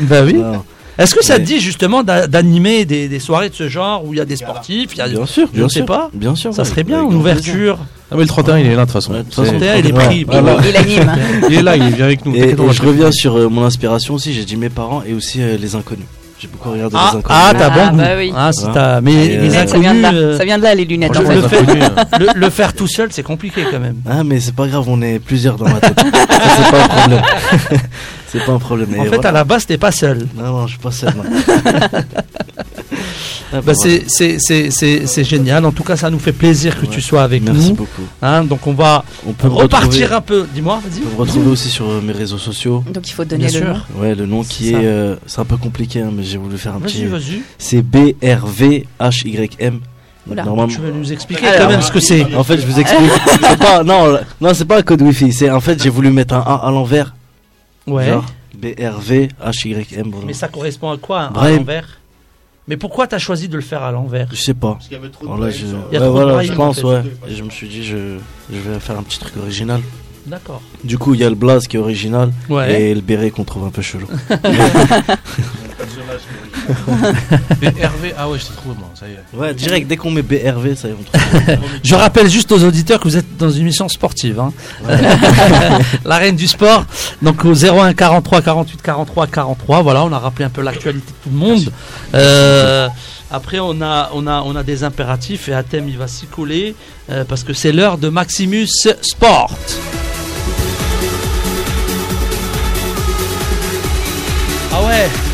Bah 0.00 0.22
oui. 0.24 0.34
Non. 0.34 0.64
Est-ce 1.02 1.14
que 1.14 1.24
ça 1.24 1.36
te 1.38 1.42
dit 1.44 1.60
justement 1.60 2.02
d'a- 2.02 2.26
d'animer 2.26 2.84
des, 2.84 3.08
des 3.08 3.18
soirées 3.18 3.48
de 3.50 3.54
ce 3.54 3.68
genre 3.68 4.04
où 4.06 4.14
il 4.14 4.18
y 4.18 4.20
a 4.20 4.24
des 4.24 4.36
sportifs, 4.36 4.90
il 4.94 4.98
y 4.98 5.00
a 5.00 5.08
Bien 5.08 5.26
sûr, 5.26 5.48
je 5.50 5.56
bien 5.56 5.64
ne 5.64 5.68
sais 5.68 5.78
sûr. 5.80 5.86
pas. 5.86 6.10
Bien 6.14 6.34
sûr. 6.34 6.54
Ça 6.54 6.62
ouais, 6.62 6.68
serait 6.68 6.84
bien, 6.84 6.98
avec 7.00 7.10
une 7.10 7.18
grand 7.20 7.30
plaisir. 7.32 7.54
ouverture. 7.54 7.78
Ah, 8.10 8.14
mais 8.16 8.22
le 8.22 8.28
31, 8.28 8.58
il 8.58 8.66
est 8.66 8.70
là 8.74 8.76
de 8.76 8.80
toute 8.82 8.92
façon. 8.92 9.12
Ouais, 9.12 9.18
de 9.18 9.22
toute 9.24 9.34
C'est- 9.34 9.40
façon, 9.42 9.52
31, 9.58 9.76
il 9.76 9.86
est 9.86 9.92
ouais. 9.92 10.04
pris. 10.06 10.24
Voilà. 10.24 10.56
Il 10.68 10.76
anime. 10.76 11.12
Il 11.50 11.54
est 11.58 11.62
là, 11.62 11.76
il 11.76 11.88
vient 11.94 12.04
avec 12.04 12.24
nous. 12.26 12.34
Et, 12.34 12.40
t'inquiète, 12.40 12.60
on 12.60 12.64
et 12.64 12.66
va 12.68 12.72
je 12.72 12.82
reviens 12.82 13.10
sur 13.10 13.36
euh, 13.38 13.48
mon 13.48 13.64
inspiration 13.64 14.14
aussi. 14.14 14.32
J'ai 14.32 14.44
dit 14.44 14.56
mes 14.56 14.68
parents 14.68 15.02
et 15.06 15.12
aussi 15.14 15.42
euh, 15.42 15.56
les 15.60 15.74
inconnus. 15.74 16.06
J'ai 16.38 16.48
beaucoup 16.48 16.70
regardé 16.72 16.96
Ah, 16.98 17.10
les 17.12 17.18
inconnus. 17.20 17.40
ah, 17.42 17.52
t'as 17.56 17.66
Ah, 17.66 17.70
bon 17.70 17.90
goût. 17.92 17.96
bah 18.02 18.08
oui. 18.16 18.32
Ah, 18.36 18.50
si 18.52 18.64
t'as- 18.74 19.00
mais 19.00 19.12
Et, 19.14 19.36
les 19.38 19.56
euh, 19.56 19.66
ça 19.66 19.78
vient 19.78 19.90
inconnus, 19.92 19.96
de 19.96 20.02
là. 20.02 20.12
euh, 20.12 20.38
Ça 20.38 20.44
vient 20.44 20.58
de 20.58 20.62
là, 20.64 20.74
les 20.74 20.84
lunettes. 20.84 21.10
en 21.16 21.22
Franchement, 21.22 21.48
fait. 21.48 21.60
le 21.60 21.66
les 21.66 21.80
fait- 21.80 21.84
inconnus, 21.84 21.84
euh, 22.14 22.18
le, 22.34 22.40
le 22.40 22.50
faire 22.50 22.72
tout 22.74 22.86
seul, 22.88 23.08
c'est 23.12 23.22
compliqué 23.22 23.64
quand 23.70 23.78
même. 23.80 23.96
Ah, 24.08 24.22
mais 24.24 24.40
c'est 24.40 24.54
pas 24.54 24.66
grave, 24.66 24.84
on 24.88 25.00
est 25.02 25.18
plusieurs 25.20 25.56
dans 25.56 25.68
ma 25.68 25.80
tête. 25.80 25.98
Ça, 26.00 26.38
c'est 26.64 26.70
pas 26.70 26.84
un 26.84 26.88
problème. 26.88 27.22
C'est 28.32 28.44
pas 28.44 28.52
un 28.52 28.58
problème. 28.58 28.88
En 28.98 29.04
fait, 29.04 29.08
voilà. 29.10 29.28
à 29.28 29.32
la 29.32 29.44
base, 29.44 29.66
t'es 29.66 29.78
pas 29.78 29.92
seul. 29.92 30.26
Non, 30.36 30.44
non, 30.44 30.66
je 30.66 30.72
suis 30.72 30.78
pas 30.82 30.90
seul. 30.90 31.12
voilà. 33.52 33.74
c'est- 33.74 34.04
c'est 34.08 34.38
c'est- 34.38 34.70
c'est- 34.70 35.06
c'est 35.06 35.24
génial. 35.24 35.64
En 35.66 35.72
tout 35.72 35.82
cas, 35.84 35.96
ça 35.96 36.08
nous 36.10 36.18
fait 36.18 36.32
plaisir 36.32 36.76
que 36.80 36.86
Ouais. 36.86 36.92
tu 36.92 37.00
sois 37.02 37.22
avec 37.22 37.42
Merci 37.42 37.70
nous. 37.70 37.74
beaucoup. 37.76 38.02
Hein, 38.22 38.44
donc, 38.44 38.66
on 38.66 38.72
va 38.72 39.04
On 39.26 39.32
peut 39.32 39.48
me 39.48 39.54
repartir 39.54 40.12
un 40.14 40.20
peu. 40.22 40.46
Dis-moi, 40.54 40.80
vas-y. 40.82 41.00
on 41.02 41.04
peut 41.08 41.10
me 41.14 41.18
retrouver 41.20 41.50
aussi 41.50 41.68
sur 41.68 41.86
euh, 41.88 42.00
mes 42.00 42.12
réseaux 42.12 42.38
sociaux. 42.38 42.82
Donc 42.92 43.08
il 43.08 43.12
faut 43.12 43.24
donner 43.24 43.46
Bien 43.46 43.60
le 43.60 43.66
sûr. 43.66 43.74
nom. 43.74 44.00
Ouais, 44.00 44.14
le 44.14 44.26
nom 44.26 44.42
qui 44.42 44.70
ça. 44.70 44.78
est. 44.78 44.84
euh, 44.86 45.16
c'est 45.26 45.40
un 45.40 45.44
peu 45.44 45.56
compliqué, 45.58 46.00
hein, 46.00 46.10
mais 46.14 46.22
j'ai 46.22 46.38
voulu 46.38 46.56
faire 46.58 46.74
un 46.74 46.78
Vas-y, 46.78 46.92
petit. 46.92 47.04
vas-y. 47.06 47.42
C'est 47.58 47.82
B-R-V-H-Y-M. 47.82 49.80
Oula. 50.30 50.44
Normalement. 50.44 50.72
Tu 50.72 50.80
veux 50.80 50.92
nous 50.92 51.12
expliquer 51.12 51.46
Alors. 51.48 51.66
quand 51.66 51.72
même 51.72 51.82
ce 51.82 51.90
que 51.90 51.98
c'est 51.98 52.32
En 52.36 52.44
fait, 52.44 52.56
je 52.60 52.64
vous 52.66 52.78
explique. 52.78 53.10
c'est 53.42 53.58
pas, 53.58 53.82
non, 53.82 54.16
non, 54.40 54.54
c'est 54.54 54.64
pas 54.66 54.78
un 54.78 54.82
code 54.82 55.02
Wi-Fi. 55.02 55.32
C'est 55.32 55.50
en 55.50 55.58
fait, 55.60 55.82
j'ai 55.82 55.90
voulu 55.90 56.10
mettre 56.10 56.34
un 56.34 56.40
A 56.46 56.62
à 56.64 56.70
l'envers. 56.70 57.12
Ouais. 57.86 58.06
Genre 58.08 58.24
B-R-V-H-Y-M. 58.54 60.08
voilà. 60.10 60.26
Mais 60.26 60.32
ça 60.34 60.48
correspond 60.48 60.90
à 60.90 60.98
quoi 60.98 61.30
à 61.34 61.50
l'envers? 61.50 61.98
Mais 62.68 62.76
pourquoi 62.76 63.06
t'as 63.08 63.18
choisi 63.18 63.48
de 63.48 63.56
le 63.56 63.62
faire 63.62 63.82
à 63.82 63.90
l'envers? 63.90 64.28
Je 64.30 64.36
sais 64.36 64.54
pas. 64.54 64.74
Parce 64.74 64.84
qu'il 64.86 64.96
y 64.96 65.00
avait 65.00 65.08
trop 65.08 65.24
Alors 65.26 65.38
là, 65.38 65.50
je, 65.50 65.64
Il 65.66 65.70
y 65.70 65.74
a 65.74 65.74
ouais, 65.74 65.98
trop 65.98 66.04
de 66.06 66.08
voilà, 66.10 66.42
je 66.42 66.52
en 66.52 66.56
pense, 66.56 66.76
fait. 66.80 66.86
ouais. 66.86 67.02
Et 67.28 67.34
je 67.34 67.42
me 67.42 67.50
suis 67.50 67.68
dit, 67.68 67.84
je, 67.84 68.18
je 68.52 68.58
vais 68.58 68.78
faire 68.78 68.96
un 68.98 69.02
petit 69.02 69.18
truc 69.18 69.36
original. 69.36 69.80
D'accord. 70.26 70.62
Du 70.84 70.98
coup, 70.98 71.14
il 71.14 71.20
y 71.20 71.24
a 71.24 71.28
le 71.28 71.34
blaze 71.34 71.66
qui 71.66 71.76
est 71.76 71.80
original 71.80 72.32
Ouais. 72.48 72.80
et 72.80 72.94
le 72.94 73.00
béret 73.00 73.30
qu'on 73.30 73.44
trouve 73.44 73.64
un 73.64 73.70
peu 73.70 73.82
chelou. 73.82 74.06
Hervé, 77.80 78.14
ah 78.16 78.28
ouais, 78.28 78.38
je 78.38 78.46
t'ai 78.46 78.54
trouvé 78.54 78.76
moi, 78.78 78.90
ça 78.94 79.06
y 79.08 79.12
est. 79.12 79.36
Ouais, 79.36 79.54
direct, 79.54 79.88
dès 79.88 79.96
qu'on 79.96 80.10
met 80.10 80.22
BRV, 80.22 80.74
ça 80.76 80.88
y 80.88 80.90
est, 80.92 80.94
on 80.98 81.02
trouve. 81.02 81.58
Je 81.82 81.94
rappelle 81.94 82.28
juste 82.30 82.52
aux 82.52 82.62
auditeurs 82.62 83.00
que 83.00 83.04
vous 83.08 83.16
êtes 83.16 83.36
dans 83.36 83.50
une 83.50 83.62
émission 83.62 83.88
sportive. 83.88 84.38
Hein. 84.38 84.52
la 86.04 86.16
reine 86.16 86.36
du 86.36 86.46
sport. 86.46 86.84
Donc 87.20 87.44
au 87.44 87.52
01 87.54 87.94
43 87.94 88.42
48 88.42 88.82
43 88.82 89.26
43. 89.26 89.82
Voilà, 89.82 90.04
on 90.04 90.12
a 90.12 90.18
rappelé 90.18 90.44
un 90.44 90.50
peu 90.50 90.62
l'actualité 90.62 91.06
de 91.06 91.30
tout 91.30 91.30
le 91.30 91.36
monde. 91.38 91.72
Euh, 92.14 92.88
après, 93.32 93.58
on 93.58 93.80
a, 93.80 94.10
on, 94.12 94.26
a, 94.26 94.42
on 94.42 94.54
a 94.54 94.62
des 94.62 94.84
impératifs 94.84 95.48
et 95.48 95.54
Athème, 95.54 95.88
il 95.88 95.96
va 95.96 96.06
s'y 96.06 96.26
coller 96.26 96.74
euh, 97.10 97.24
parce 97.24 97.44
que 97.44 97.54
c'est 97.54 97.72
l'heure 97.72 97.96
de 97.96 98.10
Maximus 98.10 98.68
Sport. 99.00 99.56
Ah 104.74 104.86
ouais 104.86 105.31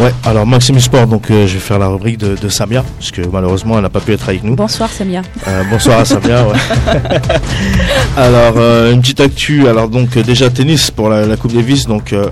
Ouais, 0.00 0.12
alors 0.24 0.46
Maxime 0.46 0.78
Sport, 0.78 1.08
donc 1.08 1.28
euh, 1.30 1.48
je 1.48 1.54
vais 1.54 1.58
faire 1.58 1.80
la 1.80 1.88
rubrique 1.88 2.18
de, 2.18 2.36
de 2.40 2.48
Samia, 2.48 2.84
parce 2.98 3.10
que 3.10 3.20
malheureusement 3.32 3.76
elle 3.78 3.82
n'a 3.82 3.88
pas 3.88 3.98
pu 3.98 4.12
être 4.12 4.28
avec 4.28 4.44
nous. 4.44 4.54
Bonsoir 4.54 4.88
Samia. 4.88 5.22
Euh, 5.48 5.62
bonsoir 5.68 5.98
à 5.98 6.04
Samia. 6.04 6.46
ouais. 6.46 6.54
alors 8.16 8.54
euh, 8.58 8.92
une 8.92 9.00
petite 9.00 9.18
actu, 9.20 9.66
alors 9.66 9.88
donc 9.88 10.16
euh, 10.16 10.22
déjà 10.22 10.50
tennis 10.50 10.92
pour 10.92 11.08
la, 11.08 11.26
la 11.26 11.36
Coupe 11.36 11.52
Davis, 11.52 11.86
donc 11.86 12.12
euh, 12.12 12.28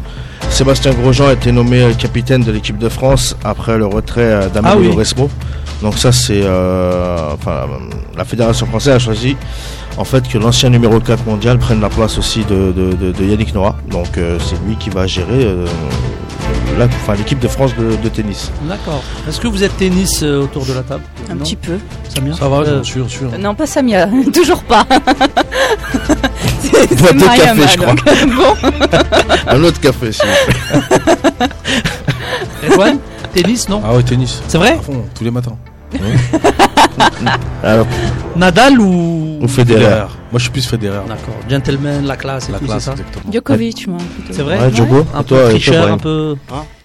Sébastien 0.49 0.93
Grosjean 0.93 1.27
a 1.27 1.33
été 1.33 1.51
nommé 1.51 1.83
euh, 1.83 1.93
capitaine 1.95 2.45
de 2.45 2.53
l'équipe 2.53 2.79
de 2.79 2.89
France 2.89 3.37
après 3.43 3.77
le 3.79 3.87
retrait 3.87 4.21
euh, 4.23 4.49
d'Amélie 4.49 4.73
Ah 4.73 4.79
oui. 4.79 4.89
Donc 5.83 5.99
ça 5.99 6.13
c'est, 6.13 6.43
euh, 6.45 7.33
enfin 7.35 7.67
la, 8.15 8.19
la 8.19 8.25
fédération 8.25 8.67
française 8.67 8.95
a 8.95 8.99
choisi 9.01 9.37
en 9.99 10.05
fait 10.05 10.27
que 10.29 10.39
l'ancien 10.39 10.71
numéro 10.71 11.01
4 11.01 11.27
mondial 11.27 11.59
prenne 11.59 11.81
la 11.81 11.89
place 11.89 12.17
aussi 12.17 12.45
de, 12.45 12.73
de, 12.73 12.93
de- 12.95 13.11
de 13.13 13.25
Yannick 13.25 13.53
Noah. 13.55 13.75
Donc 13.91 14.17
euh, 14.19 14.39
c'est 14.39 14.57
lui 14.67 14.77
qui 14.77 14.89
va 14.91 15.07
gérer 15.09 15.45
la- 16.79 16.87
enfin, 16.87 17.15
l'équipe 17.15 17.39
de 17.39 17.49
France 17.49 17.73
de, 17.77 17.97
de 17.97 18.09
tennis. 18.09 18.51
D'accord. 18.63 19.03
Est-ce 19.29 19.41
que 19.41 19.49
vous 19.49 19.63
êtes 19.63 19.77
tennis 19.77 20.21
euh, 20.23 20.43
autour 20.43 20.65
de 20.67 20.73
la 20.73 20.83
table? 20.83 21.03
Un 21.31 21.35
Non? 21.35 21.45
petit 21.45 21.57
peu. 21.57 21.79
Samia? 22.15 22.35
Ça 22.35 22.49
va, 22.49 22.59
Euh, 22.59 22.83
sûr, 22.83 23.09
sûr. 23.11 23.31
Non, 23.39 23.55
pas 23.55 23.67
Samia, 23.67 24.07
toujours 24.33 24.63
pas. 24.65 24.85
c'est 26.61 27.01
Boîte 27.01 27.17
de 27.17 27.25
Mariam, 27.25 27.59
café, 27.59 27.79
je 27.79 28.27
bon. 28.37 28.55
Un 29.49 29.63
autre 29.65 29.81
café, 29.81 30.13
s'il 30.13 30.25
vous 30.27 30.35
plaît. 32.77 32.93
Tennis, 33.35 33.69
non? 33.69 33.83
Ah 33.85 33.95
ouais, 33.95 34.03
tennis. 34.03 34.41
C'est 34.49 34.57
vrai? 34.59 34.73
À 34.73 34.83
fond, 34.83 35.05
tous 35.15 35.25
les 35.25 35.31
matins. 35.31 35.57
Alors, 37.63 37.87
Nadal 38.37 38.79
ou 38.81 39.39
on 39.43 39.49
fait 39.49 39.65
des 39.65 39.75
Federer. 39.75 40.01
Moi, 40.31 40.39
je 40.39 40.39
suis 40.41 40.51
plus 40.51 40.67
Federer. 40.67 40.99
D'accord. 41.09 41.35
Gentleman, 41.49 42.05
la 42.07 42.17
classe 42.17 42.49
et 42.49 42.53
La 42.53 42.59
tout, 42.59 42.65
classe, 42.67 42.85
ça 42.85 42.93
exactement. 42.93 43.33
Djokovic, 43.33 43.87
moi. 43.87 43.99
plutôt. 44.15 44.33
C'est 44.33 44.43
vrai 44.43 44.59
Ouais, 44.59 44.75
Djogo. 44.75 45.07
Un 45.15 45.21
Et 45.21 45.23
peu 45.23 45.25
toi, 45.25 45.39
toi, 45.41 45.49
tricheur, 45.51 45.75
Brahim 45.83 45.95
un 45.95 45.99
peu... 45.99 46.37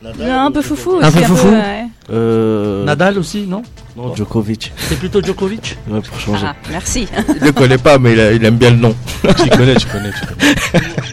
Non, 0.03 0.39
un 0.45 0.51
peu 0.51 0.61
foufou 0.61 0.99
Un 1.01 1.11
peu 1.11 1.21
foufou 1.21 1.47
ouais. 1.49 1.85
Euh, 2.11 2.83
Nadal 2.85 3.17
aussi, 3.19 3.45
non 3.47 3.61
Non, 3.95 4.15
Djokovic. 4.15 4.71
C'est 4.77 4.97
plutôt 4.99 5.21
Djokovic 5.21 5.77
Ouais, 5.89 6.01
pour 6.01 6.19
changer. 6.19 6.45
Ah, 6.49 6.55
merci. 6.69 7.07
Il 7.39 7.45
le 7.45 7.51
connaît 7.51 7.77
pas, 7.77 7.97
mais 7.97 8.13
il, 8.13 8.19
a- 8.19 8.31
il 8.31 8.43
aime 8.45 8.57
bien 8.57 8.71
le 8.71 8.77
nom. 8.77 8.95
tu 9.21 9.49
connais, 9.49 9.75
tu 9.75 9.87
connais, 9.87 10.11
tu 10.11 10.25
connais. 10.25 10.83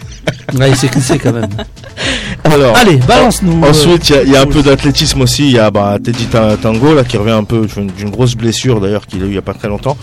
Ouais, 0.59 0.70
il 0.70 0.76
sait 0.76 0.89
qui 0.89 1.01
c'est 1.01 1.18
quand 1.18 1.33
même. 1.33 1.49
Alors, 2.45 2.76
Allez, 2.76 2.97
balance-nous. 2.97 3.62
euh, 3.64 3.70
ensuite, 3.70 4.09
il 4.11 4.14
y 4.16 4.18
a- 4.18 4.22
il 4.22 4.31
y, 4.33 4.37
a 4.37 4.41
un 4.43 4.47
peu 4.47 4.62
d'athlétisme 4.62 5.20
aussi. 5.22 5.47
Il 5.47 5.53
y 5.53 5.59
a 5.59 5.70
bah, 5.70 5.99
Teddy 6.03 6.24
Ta- 6.26 6.57
Tango 6.57 6.95
là, 6.95 7.05
qui 7.05 7.16
revient 7.16 7.33
un 7.33 7.45
peu 7.45 7.66
d'une 7.97 8.11
grosse 8.11 8.35
blessure 8.37 8.81
d'ailleurs 8.81 9.07
qu'il 9.07 9.22
a 9.22 9.26
eu 9.26 9.31
il 9.31 9.35
y 9.35 9.39
a 9.39 9.43
pas 9.43 9.55
très 9.55 9.68
longtemps 9.68 9.97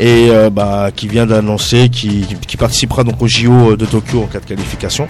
et 0.00 0.28
euh, 0.30 0.50
bah, 0.50 0.88
qui 0.94 1.06
vient 1.06 1.26
d'annoncer 1.26 1.88
qu'il 1.90 2.26
qui 2.26 2.56
participera 2.56 3.04
donc 3.04 3.20
au 3.22 3.28
JO 3.28 3.76
de 3.76 3.84
Tokyo 3.86 4.22
en 4.22 4.26
cas 4.26 4.40
de 4.40 4.44
qualification 4.46 5.06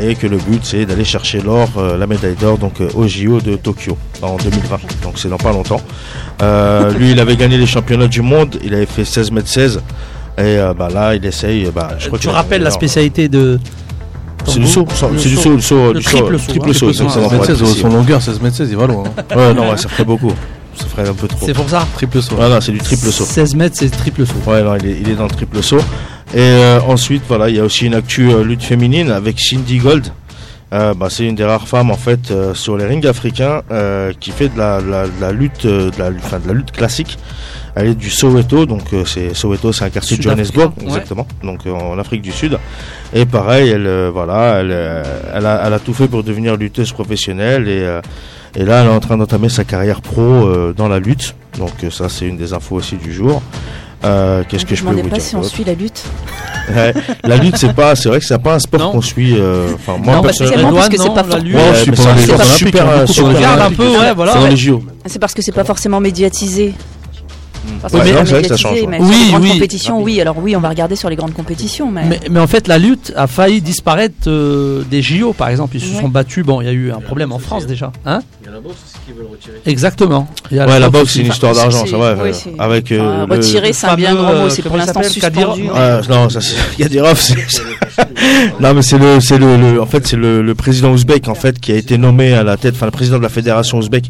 et 0.00 0.14
que 0.14 0.26
le 0.26 0.38
but 0.38 0.60
c'est 0.64 0.86
d'aller 0.86 1.04
chercher 1.04 1.40
l'or, 1.42 1.68
euh, 1.76 1.98
la 1.98 2.06
médaille 2.06 2.36
d'or 2.40 2.56
donc 2.56 2.80
euh, 2.80 2.88
au 2.94 3.06
JO 3.06 3.40
de 3.40 3.56
Tokyo 3.56 3.98
en 4.22 4.36
2020. 4.36 4.78
Donc 5.02 5.14
c'est 5.18 5.28
dans 5.28 5.36
pas 5.36 5.52
longtemps. 5.52 5.80
Euh, 6.42 6.90
lui, 6.92 7.10
il 7.10 7.20
avait 7.20 7.36
gagné 7.36 7.58
les 7.58 7.66
championnats 7.66 8.08
du 8.08 8.22
monde. 8.22 8.58
Il 8.64 8.74
avait 8.74 8.86
fait 8.86 9.04
16 9.04 9.30
mètres 9.30 9.48
16 9.48 9.82
et 10.38 10.40
euh, 10.42 10.72
bah, 10.74 10.88
là, 10.92 11.14
il 11.14 11.24
essaye. 11.26 11.70
Bah, 11.74 11.90
je 11.98 12.06
crois 12.06 12.18
tu 12.18 12.28
rappelles 12.28 12.62
la 12.62 12.70
spécialité 12.70 13.28
de. 13.28 13.58
C'est 14.46 14.58
du 14.60 14.66
saut, 14.66 14.86
Le 15.12 15.18
c'est 15.18 15.28
du 15.28 15.36
saut. 15.36 15.50
le 15.54 15.60
saut, 15.60 15.92
Le 15.92 15.98
du 16.00 16.04
triple 16.04 16.38
saut, 16.38 16.38
saut, 16.38 16.38
triple 16.38 16.38
saut, 16.38 16.48
triple 16.52 16.74
saut, 16.74 16.88
exactement, 16.88 17.10
16 17.10 17.22
pour 17.22 17.32
mètres 17.32 17.44
être 17.44 17.56
16, 17.56 17.62
précis. 17.62 17.80
son 17.80 17.88
longueur, 17.88 18.22
16 18.22 18.40
mètres 18.40 18.56
16, 18.56 18.70
il 18.70 18.76
va 18.76 18.86
loin. 18.86 19.04
hein. 19.06 19.36
Ouais, 19.36 19.54
non, 19.54 19.70
ouais, 19.70 19.76
ça 19.76 19.88
ferait 19.88 20.04
beaucoup. 20.04 20.32
Ça 20.74 20.86
ferait 20.86 21.08
un 21.08 21.14
peu 21.14 21.28
trop. 21.28 21.46
C'est 21.46 21.52
pour 21.54 21.68
ça 21.70 21.86
Triple 21.94 22.20
saut. 22.22 22.36
Non, 22.36 22.60
c'est 22.60 22.72
du 22.72 22.78
triple 22.78 23.06
saut. 23.12 23.24
16 23.24 23.54
mètres, 23.54 23.76
c'est 23.78 23.90
triple 23.90 24.26
saut. 24.26 24.34
Ouais, 24.46 24.62
non, 24.62 24.74
il 24.76 24.86
est, 24.86 24.98
il 25.00 25.08
est 25.08 25.14
dans 25.14 25.24
le 25.24 25.30
triple 25.30 25.62
saut. 25.62 25.78
Et 26.34 26.38
euh, 26.40 26.80
ensuite, 26.88 27.22
voilà, 27.28 27.48
il 27.48 27.56
y 27.56 27.60
a 27.60 27.64
aussi 27.64 27.86
une 27.86 27.94
actu 27.94 28.30
euh, 28.30 28.42
lutte 28.42 28.62
féminine 28.62 29.10
avec 29.10 29.38
Cindy 29.38 29.78
Gold. 29.78 30.08
Euh, 30.72 30.92
bah, 30.94 31.06
c'est 31.10 31.24
une 31.26 31.36
des 31.36 31.44
rares 31.44 31.68
femmes 31.68 31.92
en 31.92 31.96
fait 31.96 32.32
euh, 32.32 32.52
sur 32.54 32.76
les 32.76 32.84
rings 32.86 33.06
africains 33.06 33.62
euh, 33.70 34.12
qui 34.18 34.32
fait 34.32 34.48
de 34.48 34.58
la, 34.58 34.80
la, 35.20 35.30
lutte, 35.30 35.66
euh, 35.66 35.90
de 35.92 35.98
la, 36.00 36.10
enfin, 36.24 36.40
de 36.40 36.48
la 36.48 36.54
lutte 36.54 36.72
classique. 36.72 37.16
Elle 37.76 37.88
est 37.88 37.94
du 37.94 38.08
Soweto, 38.10 38.66
donc 38.66 38.82
euh, 38.92 39.04
c'est 39.04 39.34
Soweto, 39.34 39.72
c'est 39.72 39.84
un 39.84 39.90
quartier 39.90 40.16
de 40.16 40.22
Johannesburg, 40.22 40.72
ouais. 40.78 40.84
exactement, 40.86 41.26
donc 41.42 41.60
euh, 41.66 41.72
en 41.72 41.98
Afrique 41.98 42.22
du 42.22 42.30
Sud. 42.30 42.56
Et 43.12 43.26
pareil, 43.26 43.70
elle, 43.70 43.86
euh, 43.86 44.10
voilà, 44.14 44.58
elle, 44.60 44.70
euh, 44.70 45.02
elle, 45.34 45.44
a, 45.46 45.62
elle 45.66 45.72
a 45.72 45.78
tout 45.80 45.92
fait 45.94 46.06
pour 46.06 46.22
devenir 46.22 46.56
lutteuse 46.56 46.92
professionnelle 46.92 47.68
et, 47.68 47.80
euh, 47.80 48.00
et 48.56 48.64
là, 48.64 48.82
elle 48.82 48.86
est 48.86 48.90
en 48.94 49.00
train 49.00 49.16
d'entamer 49.16 49.48
sa 49.48 49.64
carrière 49.64 50.00
pro 50.02 50.20
euh, 50.22 50.72
dans 50.76 50.86
la 50.88 51.00
lutte. 51.00 51.34
Donc 51.58 51.72
euh, 51.82 51.90
ça, 51.90 52.08
c'est 52.08 52.26
une 52.26 52.36
des 52.36 52.52
infos 52.52 52.76
aussi 52.76 52.94
du 52.96 53.12
jour. 53.12 53.42
Euh, 54.04 54.42
Qu'est-ce 54.48 54.64
que 54.66 54.74
je 54.76 54.80
Je 54.82 54.84
peux 54.86 54.94
vous 54.94 55.08
pas 55.08 55.16
dire 55.16 55.22
si 55.24 55.34
on 55.34 55.42
suit 55.42 55.64
la 55.64 55.74
lutte. 55.74 56.04
Ouais, 56.74 56.94
La 57.24 57.36
lutte, 57.36 57.58
c'est 57.58 57.74
pas, 57.74 57.94
c'est 57.94 58.08
vrai 58.08 58.20
que 58.20 58.24
c'est 58.24 58.38
pas 58.38 58.54
un 58.54 58.58
sport 58.58 58.80
Non. 58.80 58.92
qu'on 58.92 59.02
suit. 59.02 59.34
euh, 59.36 59.68
Enfin, 59.74 59.98
moi, 60.02 60.14
Non, 60.14 60.22
personnellement, 60.22 60.70
spécialement 60.70 60.72
parce 60.78 60.88
que 60.88 60.96
c'est 60.96 61.14
pas 61.14 61.22
la 61.36 61.38
lutte. 61.38 61.54
Ouais, 61.56 61.60
c'est 61.74 61.94
sport 61.94 62.06
Olympiques, 62.06 62.56
super, 62.56 62.88
hein, 62.88 62.92
euh, 63.00 63.06
super 63.06 63.62
un 63.66 63.70
peu, 63.70 63.86
ouais, 63.88 64.14
voilà. 64.14 64.32
C'est 64.32 64.38
dans 64.40 64.46
les 64.46 64.56
JO. 64.56 64.82
C'est 65.04 65.18
parce 65.18 65.34
que 65.34 65.42
c'est 65.42 65.52
pas 65.52 65.64
forcément 65.64 66.00
médiatisé. 66.00 66.72
Parce 67.80 67.92
Ouais, 67.94 68.00
que 68.00 68.06
c'est 68.06 68.12
non, 68.12 68.18
pas 68.20 68.24
c'est 68.26 68.32
vrai 68.32 68.42
que 68.42 68.48
ça 68.48 68.56
change, 68.56 68.78
mais 68.88 68.98
ouais. 69.00 69.04
sur 69.04 69.08
les 69.08 69.16
Oui, 69.24 69.28
grandes 69.30 69.42
oui. 69.42 69.48
compétitions, 69.50 70.02
oui. 70.02 70.20
Alors 70.20 70.38
oui, 70.38 70.56
on 70.56 70.60
va 70.60 70.68
regarder 70.68 70.96
sur 70.96 71.08
les 71.10 71.16
grandes 71.16 71.34
compétitions, 71.34 71.90
mais, 71.90 72.04
Mais, 72.06 72.20
mais 72.30 72.40
en 72.40 72.46
fait, 72.46 72.68
la 72.68 72.78
lutte 72.78 73.12
a 73.16 73.26
failli 73.26 73.60
disparaître 73.60 74.14
euh, 74.28 74.82
des 74.90 75.02
JO, 75.02 75.32
par 75.32 75.48
exemple. 75.48 75.76
Ils 75.76 75.80
se 75.80 75.94
sont 76.00 76.08
battus. 76.08 76.44
Bon, 76.44 76.60
il 76.60 76.64
y 76.66 76.68
a 76.68 76.72
eu 76.72 76.90
un 76.92 77.00
problème 77.00 77.32
en 77.32 77.38
France 77.38 77.66
déjà. 77.66 77.92
Hein 78.06 78.20
Il 78.42 78.46
y 78.46 78.48
a 78.48 78.52
la 78.52 78.60
boxe 78.60 78.93
aussi 79.04 79.12
qui 79.12 79.12
veut 79.12 79.22
le 79.22 79.28
retirer. 79.28 79.60
Exactement. 79.66 80.28
Il 80.50 80.56
y 80.56 80.60
a 80.60 80.66
Ouais, 80.66 80.78
la 80.80 80.90
boxe, 80.90 81.04
aussi. 81.04 81.18
c'est 81.18 81.24
une 81.26 81.32
histoire 81.32 81.54
d'argent, 81.54 81.84
c'est- 81.84 81.90
ça 81.90 81.96
va. 81.98 82.14
ouais, 82.14 82.30
euh, 82.30 82.50
avec 82.58 82.92
euh, 82.92 83.24
Enfin, 83.24 83.34
retirer, 83.36 83.72
c'est 83.72 83.86
un 83.86 83.94
bien 83.96 84.14
grand 84.14 84.32
mot. 84.34 84.46
euh, 84.46 84.50
C'est 84.50 84.62
pour 84.62 84.76
l'instant 84.76 85.02
suspendu. 85.02 85.40
Ouais, 85.62 86.00
non, 86.08 86.28
ça 86.28 86.40
c'est 86.40 86.56
Kadyrov, 86.78 87.18
c'est 87.20 87.34
non 88.60 88.74
mais 88.74 88.82
c'est 88.82 88.98
le 88.98 89.20
c'est 89.20 89.38
le, 89.38 89.56
le- 89.56 89.80
en 89.80 89.86
fait 89.86 90.06
c'est 90.06 90.16
le, 90.16 90.42
le 90.42 90.54
président 90.54 90.90
ouzbek 90.92 91.28
en 91.28 91.34
fait 91.34 91.60
qui 91.60 91.70
a 91.72 91.76
été 91.76 91.96
nommé 91.98 92.32
à 92.32 92.42
la 92.42 92.56
tête 92.56 92.74
enfin 92.74 92.86
le 92.86 92.90
président 92.92 93.18
de 93.18 93.22
la 93.22 93.28
fédération 93.28 93.78
ouzbek 93.78 94.06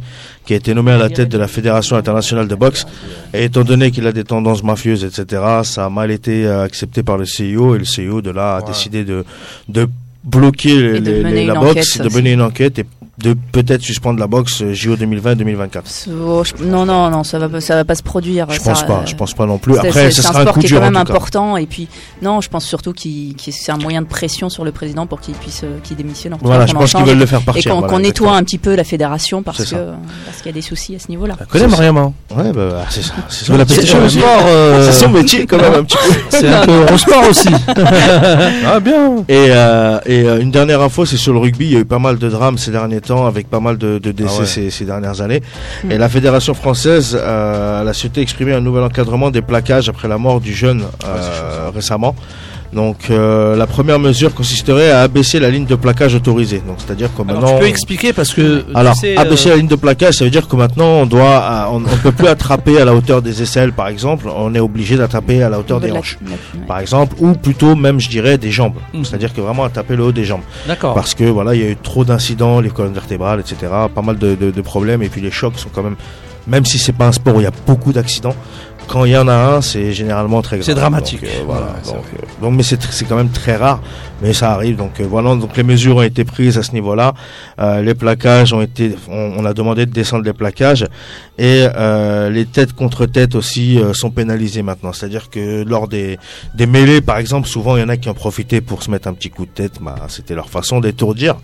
qui 0.46 0.52
a 0.54 0.56
été 0.56 0.72
nommé 0.74 0.92
à 0.92 0.96
la 0.98 1.10
tête 1.10 1.28
de 1.28 1.36
la 1.36 1.48
fédération 1.48 1.96
internationale 1.96 2.48
de 2.48 2.54
boxe 2.54 2.86
et 3.34 3.44
étant 3.44 3.62
donné 3.62 3.90
qu'il 3.90 4.06
a 4.06 4.12
des 4.12 4.24
tendances 4.24 4.62
mafieuses 4.62 5.04
etc 5.04 5.42
ça 5.64 5.84
a 5.86 5.90
mal 5.90 6.10
été 6.10 6.46
euh, 6.46 6.62
accepté 6.64 7.02
par 7.02 7.18
le 7.18 7.26
CIO 7.26 7.74
et 7.74 7.78
le 7.78 7.84
CIO 7.84 8.22
de 8.22 8.30
là 8.30 8.56
a 8.56 8.62
décidé 8.62 9.04
de 9.04 9.24
de 9.68 9.86
bloquer 10.22 10.74
les- 11.00 11.22
les- 11.22 11.44
la 11.46 11.54
boxe 11.54 11.96
enquête, 11.98 12.10
de 12.10 12.16
mener 12.16 12.32
une 12.32 12.40
enquête 12.42 12.78
et 12.78 12.86
de 13.18 13.34
peut-être 13.52 13.82
suspendre 13.82 14.18
la 14.18 14.26
boxe 14.26 14.62
euh, 14.62 14.72
JO 14.72 14.96
2020-2024 14.96 16.08
Oh, 16.26 16.42
je- 16.44 16.64
Non, 16.64 16.84
non, 16.84 17.10
non, 17.10 17.22
ça 17.22 17.38
va, 17.38 17.60
ça 17.60 17.76
va 17.76 17.84
pas 17.84 17.94
se 17.94 18.02
produire. 18.02 18.46
je 18.50 18.58
ça, 18.58 18.70
pense 18.70 18.82
pas 18.84 18.92
euh, 19.02 19.06
je 19.06 19.14
pense 19.14 19.34
pas 19.34 19.46
non 19.46 19.58
plus 19.58 19.74
c'est- 19.74 19.78
après 19.86 20.04
c'est 20.10 20.10
ce 20.10 20.22
sera 20.22 20.38
un 20.38 20.42
sport 20.42 20.54
coup 20.54 20.60
qui 20.60 20.66
est 20.66 20.68
dur 20.70 20.80
quand 20.80 20.86
en 20.86 20.90
même 20.90 21.00
tout 21.04 21.12
cas 21.12 21.12
important. 21.18 21.56
Et 21.56 21.66
puis, 21.66 21.88
non, 22.22 22.40
je 22.40 22.48
pense 22.48 22.64
surtout 22.64 22.92
qu'il 22.92 23.34
qu'il- 23.36 23.52
c'est 23.52 23.70
un 23.70 23.76
moyen 23.78 24.02
de 24.02 24.06
pression 24.06 24.48
sur 24.48 24.64
le 24.64 24.72
président 24.72 25.06
pour 25.06 25.20
qu'il 25.20 25.34
puisse, 25.34 25.62
euh, 25.64 25.78
qu'il 25.84 25.96
démissionne. 25.96 26.34
Voilà 26.42 26.66
je 26.66 26.74
en 26.74 26.78
pense 26.80 26.92
qu'ils 26.92 27.04
veulent 27.04 27.18
le 27.18 27.26
faire 27.26 27.40
Et 27.40 27.44
partir 27.44 27.70
qu'on 27.72 27.78
voilà, 27.80 27.92
qu'on 27.92 28.00
nettoie 28.00 28.32
un 28.36 28.42
petit 28.42 28.58
peu 28.58 28.74
la 28.74 28.84
fédération 28.84 29.42
parce 29.42 29.64
que 29.64 29.76
parce 30.26 30.38
qu'il 30.38 30.46
y 30.46 30.48
a 30.48 30.52
des 30.52 30.60
soucis 30.62 30.96
à 30.96 30.98
ce 30.98 31.08
niveau-là. 31.08 31.36
Tu 31.38 31.46
connais 31.46 31.68
Mariam, 31.68 31.96
hein? 31.96 32.12
Ouais, 32.36 32.52
bah, 32.52 32.84
c'est 32.90 33.02
ça. 33.02 33.12
C'est 33.28 33.44
son- 33.44 33.52
sport. 34.08 35.10
métier 35.12 35.46
quand 35.46 35.58
même 35.58 35.74
un 35.74 35.84
petit 35.84 35.96
peu. 35.96 36.14
C'est 36.30 36.48
un 36.48 36.64
peu 36.66 36.72
Eurosport 36.82 37.28
aussi. 37.28 37.48
Ah, 38.66 38.80
bien 38.80 39.24
Et, 39.28 39.50
et 40.06 40.20
une 40.40 40.50
dernière 40.50 40.80
info, 40.80 41.04
c'est 41.04 41.16
sur 41.16 41.32
le 41.32 41.38
rugby. 41.38 41.66
Il 41.66 41.72
y 41.72 41.76
a 41.76 41.80
eu 41.80 41.84
pas 41.84 41.98
mal 41.98 42.18
de 42.18 42.28
drames 42.28 42.58
ces 42.58 42.70
derniers 42.70 43.00
temps, 43.04 43.26
avec 43.26 43.48
pas 43.48 43.60
mal 43.60 43.78
de, 43.78 43.98
de 43.98 44.12
décès 44.12 44.34
Ah 44.36 44.40
ouais. 44.40 44.46
ces, 44.46 44.70
ces 44.70 44.84
dernières 44.84 45.20
années. 45.20 45.42
Mm. 45.84 45.92
Et 45.92 45.98
la 45.98 46.08
fédération 46.08 46.54
française, 46.54 47.16
euh, 47.20 47.82
elle 47.82 47.88
a 47.88 47.92
souhaité 47.92 48.20
exprimer 48.20 48.52
un 48.52 48.60
nouvel 48.60 48.82
encadrement 48.84 49.30
des 49.30 49.42
plaquages 49.42 49.88
après 49.88 50.08
la 50.08 50.18
mort 50.18 50.40
du 50.40 50.52
jeune 50.54 50.82
euh, 51.04 51.70
récemment. 51.74 52.14
Donc 52.74 53.08
euh, 53.10 53.54
la 53.56 53.66
première 53.68 53.98
mesure 54.00 54.34
consisterait 54.34 54.90
à 54.90 55.02
abaisser 55.02 55.38
la 55.38 55.48
ligne 55.48 55.64
de 55.64 55.76
plaquage 55.76 56.14
autorisée. 56.16 56.60
Donc 56.66 56.76
c'est-à-dire 56.78 57.08
que 57.16 57.22
Alors, 57.22 57.40
maintenant. 57.40 57.54
tu 57.56 57.60
peux 57.60 57.68
expliquer 57.68 58.12
parce 58.12 58.34
que. 58.34 58.60
tu 58.62 58.66
Alors, 58.74 58.94
sais, 58.96 59.16
abaisser 59.16 59.48
euh, 59.48 59.52
la 59.52 59.56
ligne 59.58 59.68
de 59.68 59.76
plaquage, 59.76 60.14
ça 60.14 60.24
veut 60.24 60.30
dire 60.30 60.48
que 60.48 60.56
maintenant 60.56 60.86
on 61.02 61.06
doit, 61.06 61.22
euh, 61.42 61.64
on, 61.70 61.76
on 61.84 61.96
peut 62.02 62.10
plus 62.12 62.26
attraper 62.26 62.80
à 62.80 62.84
la 62.84 62.92
hauteur 62.94 63.22
des 63.22 63.42
aisselles, 63.42 63.72
par 63.72 63.86
exemple. 63.88 64.26
On 64.34 64.52
est 64.54 64.60
obligé 64.60 64.96
d'attraper 64.96 65.42
à 65.42 65.48
la 65.48 65.58
hauteur 65.60 65.78
des 65.80 65.88
La- 65.88 66.00
hanches, 66.00 66.18
la- 66.28 66.66
par 66.66 66.80
exemple, 66.80 67.14
ou 67.20 67.34
plutôt 67.34 67.76
même, 67.76 68.00
je 68.00 68.08
dirais, 68.08 68.38
des 68.38 68.50
jambes. 68.50 68.74
Mhm. 68.92 69.04
C'est-à-dire 69.04 69.32
que 69.32 69.40
vraiment 69.40 69.64
à 69.64 69.68
taper 69.70 69.94
le 69.94 70.02
haut 70.04 70.12
des 70.12 70.24
jambes. 70.24 70.42
D'accord. 70.66 70.94
Parce 70.94 71.14
que 71.14 71.24
voilà, 71.24 71.54
il 71.54 71.60
y 71.62 71.64
a 71.64 71.70
eu 71.70 71.76
trop 71.76 72.04
d'incidents, 72.04 72.60
les 72.60 72.70
colonnes 72.70 72.92
vertébrales, 72.94 73.38
etc. 73.40 73.56
Pas 73.94 74.02
mal 74.02 74.18
de, 74.18 74.34
de- 74.34 74.50
de 74.50 74.60
problèmes 74.62 75.02
et 75.02 75.08
puis 75.08 75.20
les 75.20 75.30
chocs 75.30 75.58
sont 75.58 75.68
quand 75.72 75.82
même, 75.84 75.96
même 76.48 76.64
si 76.64 76.78
c'est 76.78 76.92
pas 76.92 77.06
un 77.06 77.12
sport 77.12 77.36
où 77.36 77.40
il 77.40 77.44
y 77.44 77.46
a 77.46 77.52
beaucoup 77.66 77.92
d'accidents, 77.92 78.34
quand 78.86 79.04
il 79.04 79.12
y 79.12 79.16
en 79.16 79.28
a 79.28 79.34
un, 79.34 79.60
c'est 79.60 79.92
généralement 79.92 80.42
très 80.42 80.56
grave. 80.56 80.66
C'est 80.66 80.74
dramatique. 80.74 81.22
Donc, 81.22 81.30
euh, 81.30 81.42
voilà. 81.46 81.66
Ouais, 81.66 81.92
donc, 81.92 81.96
euh, 81.96 82.42
donc, 82.42 82.54
mais 82.54 82.62
c'est 82.62 83.04
quand 83.04 83.16
même 83.16 83.30
très 83.30 83.56
rare, 83.56 83.80
mais 84.22 84.32
ça 84.32 84.52
arrive. 84.52 84.76
Donc 84.76 85.00
euh, 85.00 85.06
voilà, 85.08 85.34
donc 85.34 85.56
les 85.56 85.62
mesures 85.62 85.96
ont 85.96 86.02
été 86.02 86.24
prises 86.24 86.58
à 86.58 86.62
ce 86.62 86.72
niveau-là. 86.72 87.14
Euh, 87.58 87.82
les 87.82 87.94
plaquages 87.94 88.52
ont 88.52 88.62
été, 88.62 88.94
on, 89.08 89.34
on 89.38 89.44
a 89.44 89.54
demandé 89.54 89.86
de 89.86 89.92
descendre 89.92 90.24
les 90.24 90.32
plaquages 90.32 90.86
et 91.38 91.66
euh, 91.76 92.30
les 92.30 92.46
têtes 92.46 92.74
contre 92.74 93.06
têtes 93.06 93.34
aussi 93.34 93.78
euh, 93.78 93.92
sont 93.92 94.10
pénalisées 94.10 94.62
maintenant. 94.62 94.92
C'est-à-dire 94.92 95.30
que 95.30 95.64
lors 95.64 95.88
des 95.88 96.18
des 96.54 96.66
mêlées, 96.66 97.00
par 97.00 97.18
exemple, 97.18 97.48
souvent 97.48 97.76
il 97.76 97.80
y 97.80 97.82
en 97.82 97.88
a 97.88 97.96
qui 97.96 98.08
ont 98.08 98.14
profité 98.14 98.60
pour 98.60 98.82
se 98.82 98.90
mettre 98.90 99.08
un 99.08 99.14
petit 99.14 99.30
coup 99.30 99.44
de 99.44 99.50
tête. 99.50 99.78
Bah, 99.80 99.96
c'était 100.08 100.34
leur 100.34 100.48
façon 100.48 100.80
d'étourdir. 100.80 101.36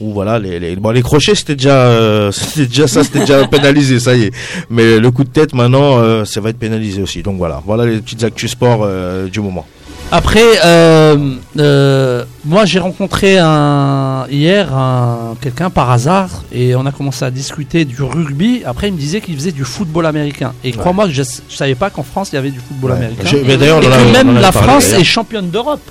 Ou 0.00 0.12
voilà, 0.12 0.38
les, 0.38 0.58
les, 0.58 0.76
bon, 0.76 0.90
les 0.90 1.02
crochets 1.02 1.34
c'était 1.34 1.56
déjà, 1.56 1.76
euh, 1.76 2.32
c'était 2.32 2.66
déjà 2.66 2.86
ça, 2.86 3.04
c'était 3.04 3.20
déjà 3.20 3.46
pénalisé, 3.46 4.00
ça 4.00 4.14
y 4.16 4.24
est. 4.24 4.32
Mais 4.70 4.98
le 4.98 5.10
coup 5.10 5.24
de 5.24 5.28
tête 5.28 5.54
maintenant, 5.54 6.24
ça 6.24 6.40
va 6.40 6.50
être 6.50 6.58
pénalisé 6.58 7.02
aussi. 7.02 7.22
Donc 7.22 7.36
voilà, 7.36 7.62
voilà 7.64 7.84
les 7.86 7.98
petites 8.00 8.24
actus 8.24 8.52
sport 8.52 8.88
du 9.30 9.40
moment. 9.40 9.66
Après, 10.16 10.44
euh, 10.64 11.16
euh, 11.58 12.24
moi 12.44 12.64
j'ai 12.66 12.78
rencontré 12.78 13.36
un, 13.38 14.26
hier 14.30 14.72
un, 14.72 15.34
quelqu'un 15.40 15.70
par 15.70 15.90
hasard 15.90 16.44
et 16.52 16.76
on 16.76 16.86
a 16.86 16.92
commencé 16.92 17.24
à 17.24 17.32
discuter 17.32 17.84
du 17.84 18.00
rugby. 18.00 18.62
Après, 18.64 18.86
il 18.88 18.94
me 18.94 18.98
disait 18.98 19.20
qu'il 19.20 19.34
faisait 19.34 19.50
du 19.50 19.64
football 19.64 20.06
américain. 20.06 20.52
Et 20.62 20.70
crois-moi 20.70 21.06
que 21.06 21.10
je, 21.12 21.24
je 21.48 21.56
savais 21.56 21.74
pas 21.74 21.90
qu'en 21.90 22.04
France 22.04 22.28
il 22.30 22.36
y 22.36 22.38
avait 22.38 22.52
du 22.52 22.60
football 22.60 22.92
Ouais. 22.92 22.96
américain. 22.98 23.24
Je- 23.26 23.38
mais 23.38 23.56
d'ailleurs, 23.56 23.82
et 23.82 23.88
on 23.88 23.92
a- 23.92 23.98
on 23.98 24.12
même 24.12 24.36
a 24.36 24.40
la 24.40 24.52
parlé, 24.52 24.68
France 24.68 24.92
est 24.92 25.02
championne 25.02 25.50
d'Europe 25.50 25.82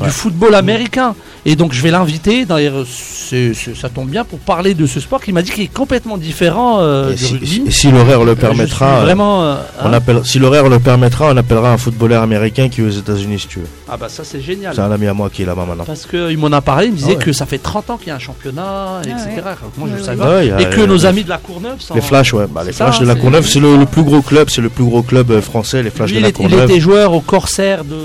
Ouais. 0.00 0.06
du 0.06 0.12
football 0.12 0.54
américain. 0.54 1.14
Et 1.46 1.56
donc 1.56 1.72
je 1.72 1.80
vais 1.82 1.90
l'inviter. 1.90 2.44
D'ailleurs, 2.44 2.84
c'est- 2.86 3.54
c'est- 3.54 3.74
ça 3.74 3.88
tombe 3.88 4.08
bien 4.10 4.24
pour 4.24 4.38
parler 4.40 4.74
de 4.74 4.86
ce 4.86 5.00
sport 5.00 5.22
qui 5.22 5.32
m'a 5.32 5.40
dit 5.42 5.50
qu'il 5.50 5.64
est 5.64 5.72
complètement 5.72 6.18
différent 6.18 6.78
euh, 6.80 7.10
Et 7.12 7.14
du 7.14 7.24
si, 7.24 7.32
rugby. 7.32 7.62
et 7.66 7.70
si 7.70 7.90
l'horaire 7.90 8.24
le 8.24 8.32
Euh, 8.32 8.34
permettra, 8.34 9.00
vraiment. 9.00 9.42
euh, 9.44 9.54
on 9.82 9.86
hein. 9.86 9.92
appelle, 9.94 10.20
si 10.24 10.38
l'horaire 10.38 10.68
le 10.68 10.78
permettra, 10.78 11.30
on 11.32 11.36
appellera 11.36 11.72
un 11.72 11.78
footballeur 11.78 12.22
américain 12.22 12.68
qui 12.68 12.82
est 12.82 12.84
aux 12.84 12.90
États-Unis 12.90 13.38
si 13.40 13.46
tu 13.48 13.58
veux. 13.60 13.66
Ah 13.88 13.96
bah 13.96 14.08
ça 14.10 14.22
c'est 14.24 14.40
génial. 14.42 14.74
C'est 14.74 14.82
un 14.82 14.92
ami 14.92 15.06
à 15.06 15.14
moi 15.14 15.30
qui 15.30 15.42
est 15.42 15.46
là-bas 15.46 15.64
maintenant. 15.66 15.84
Parce 15.84 16.04
qu'il 16.06 16.36
m'en 16.38 16.52
a 16.52 16.60
parlé, 16.60 16.86
il 16.86 16.92
me 16.92 16.96
disait 16.98 17.12
Ah 17.14 17.18
ouais. 17.18 17.24
que 17.24 17.32
ça 17.32 17.46
fait 17.46 17.58
30 17.58 17.88
ans 17.90 17.96
qu'il 17.96 18.08
y 18.08 18.10
a 18.10 18.16
un 18.16 18.18
championnat, 18.18 19.00
etc. 19.02 19.16
ouais. 19.36 19.40
Alors 19.40 19.56
que 19.74 19.78
Moi 19.80 19.88
je 19.88 19.94
Ouais, 19.94 19.98
ne 20.00 20.04
savais 20.04 20.18
ouais. 20.20 20.24
pas. 20.26 20.34
Ouais, 20.34 20.46
il 20.46 20.48
y 20.50 20.52
a- 20.52 20.60
Et 20.60 20.70
que 20.76 20.80
nos 20.82 21.06
amis 21.06 21.24
de 21.24 21.30
la 21.30 21.38
Courneuve 21.38 21.80
sont. 21.80 21.94
Les 21.94 22.00
Flash, 22.02 22.34
ouais. 22.34 22.44
Bah, 22.52 22.62
les 22.66 22.72
ça, 22.72 22.86
Flash 22.86 23.00
de 23.00 23.06
la 23.06 23.14
Courneuve, 23.14 23.46
c'est 23.46 23.60
le, 23.60 23.76
le 23.78 23.86
plus 23.86 24.02
gros 24.02 24.20
club, 24.20 24.50
c'est 24.50 24.60
le 24.60 24.68
plus 24.68 24.84
gros 24.84 25.02
club 25.02 25.40
français, 25.40 25.82
les 25.82 25.90
Flash 25.90 26.10
Lui, 26.10 26.16
de 26.18 26.22
la 26.22 26.28
est- 26.28 26.30
il 26.30 26.34
Courneuve. 26.34 26.70
était 26.70 26.80
joueur 26.80 27.14
au 27.14 27.20
Corsaire 27.20 27.84
de 27.84 27.96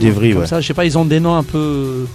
d'Evry. 0.00 0.34
ouais. 0.34 0.46
Ça, 0.46 0.60
je 0.60 0.66
sais 0.66 0.74
pas, 0.74 0.84
ils 0.84 0.96
ont 0.98 1.04
des 1.04 1.20
noms 1.20 1.36
un 1.36 1.42
peu. 1.44 2.06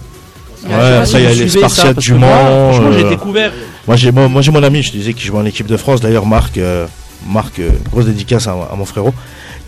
Ouais, 0.64 0.70
ça, 0.72 1.04
si 1.06 1.16
il 1.16 1.22
y 1.22 1.26
a 1.26 1.32
les 1.34 1.48
Spartiates 1.48 1.98
du 1.98 2.14
moi, 2.14 2.28
Mans, 2.28 2.72
Franchement, 2.72 2.92
j'ai 2.98 3.04
euh, 3.04 3.08
découvert. 3.10 3.52
Moi 3.86 3.96
j'ai 3.96 4.10
moi, 4.10 4.26
moi, 4.28 4.42
j'ai 4.42 4.50
mon 4.50 4.62
ami, 4.62 4.82
je 4.82 4.90
te 4.90 4.96
disais 4.96 5.12
qui 5.14 5.24
joue 5.24 5.36
en 5.36 5.44
équipe 5.44 5.66
de 5.66 5.76
France. 5.76 6.00
D'ailleurs 6.00 6.26
Marc, 6.26 6.58
euh, 6.58 6.86
Marc, 7.30 7.58
euh, 7.60 7.70
grosse 7.92 8.06
dédicace 8.06 8.48
à, 8.48 8.52
à 8.52 8.74
mon 8.76 8.84
frérot, 8.84 9.12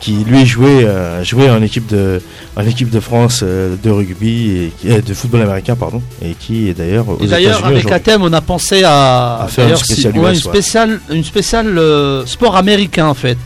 qui 0.00 0.24
lui 0.24 0.44
jouait 0.46 0.84
euh, 0.84 1.22
jouait 1.22 1.50
en 1.50 1.62
équipe 1.62 1.86
de 1.86 2.20
en 2.56 2.66
équipe 2.66 2.90
de 2.90 2.98
France 3.00 3.40
euh, 3.44 3.76
de 3.82 3.90
rugby 3.90 4.50
et 4.50 4.72
qui- 4.80 4.90
euh, 4.90 5.00
de 5.00 5.14
football 5.14 5.42
américain 5.42 5.76
pardon 5.76 6.02
et 6.22 6.34
qui 6.34 6.68
est 6.68 6.74
d'ailleurs 6.74 7.06
Et 7.20 7.26
d'ailleurs, 7.26 7.64
avec. 7.64 7.88
Athème, 7.92 8.22
on 8.22 8.32
a 8.32 8.40
pensé 8.40 8.82
à, 8.84 9.42
À 9.42 9.46
faire 9.48 9.68
une 9.68 9.76
spéciale 9.76 10.12
si- 10.14 10.18
ouais, 10.18 10.24
une 10.24 10.28
ouais. 10.30 10.34
spéciale, 10.34 11.00
une 11.10 11.24
spéciale 11.24 11.78
euh, 11.78 12.26
sport 12.26 12.56
américain 12.56 13.06
en 13.06 13.14
fait. 13.14 13.38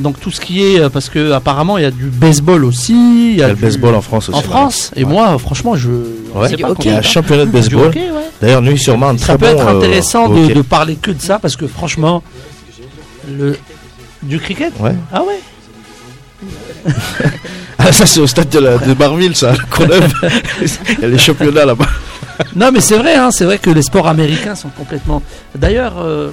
Donc 0.00 0.18
tout 0.18 0.30
ce 0.30 0.40
qui 0.40 0.64
est, 0.64 0.80
euh, 0.80 0.88
parce 0.88 1.08
que 1.08 1.32
apparemment 1.32 1.76
il 1.78 1.82
y 1.82 1.86
a 1.86 1.90
du 1.90 2.06
baseball 2.06 2.64
aussi, 2.64 3.32
il 3.32 3.36
y 3.38 3.42
a, 3.42 3.48
le 3.48 3.54
du- 3.54 3.60
baseball 3.62 3.94
en 3.94 4.00
France 4.00 4.28
aussi. 4.30 4.38
en 4.38 4.42
France. 4.42 4.90
Et 4.96 5.04
moi, 5.04 5.38
franchement, 5.38 5.76
je. 5.76 5.90
Ouais. 6.34 6.48
pas 6.56 6.74
Il 6.80 6.86
y 6.86 6.90
a 6.90 6.98
un 6.98 7.02
championnat 7.02 7.44
de 7.44 7.50
baseball. 7.50 7.88
ouais. 7.88 8.10
D'ailleurs 8.40 8.62
Nuit 8.62 8.78
sur 8.78 8.96
Marne, 8.96 9.18
Ça 9.18 9.36
très 9.36 9.38
peut 9.38 9.54
bon. 9.54 9.60
être 9.60 9.68
euh, 9.68 9.76
intéressant 9.78 10.28
de, 10.28 10.52
de 10.54 10.62
parler 10.62 10.96
que 10.96 11.10
de 11.10 11.20
ça 11.20 11.38
parce 11.38 11.56
que 11.56 11.66
franchement, 11.66 12.22
le 13.28 13.56
du 14.22 14.38
cricket? 14.38 14.72
Ouais. 14.80 14.94
Ah 15.12 15.22
ouais. 15.22 16.92
Ah, 17.82 17.92
ça 17.92 18.04
c'est 18.04 18.20
au 18.20 18.26
stade 18.26 18.50
de, 18.50 18.58
la, 18.58 18.76
de 18.76 18.92
Barville 18.92 19.34
ça, 19.34 19.52
la 19.52 19.58
Courneuve. 19.70 20.12
Il 20.98 21.00
y 21.00 21.04
a 21.06 21.08
les 21.08 21.16
championnats 21.18 21.64
là-bas. 21.64 21.86
Non, 22.56 22.70
mais 22.72 22.80
c'est 22.80 22.96
vrai, 22.96 23.14
hein, 23.14 23.30
c'est 23.30 23.44
vrai 23.44 23.58
que 23.58 23.70
les 23.70 23.82
sports 23.82 24.06
américains 24.08 24.54
sont 24.54 24.68
complètement. 24.70 25.22
D'ailleurs, 25.54 25.94
euh, 25.98 26.30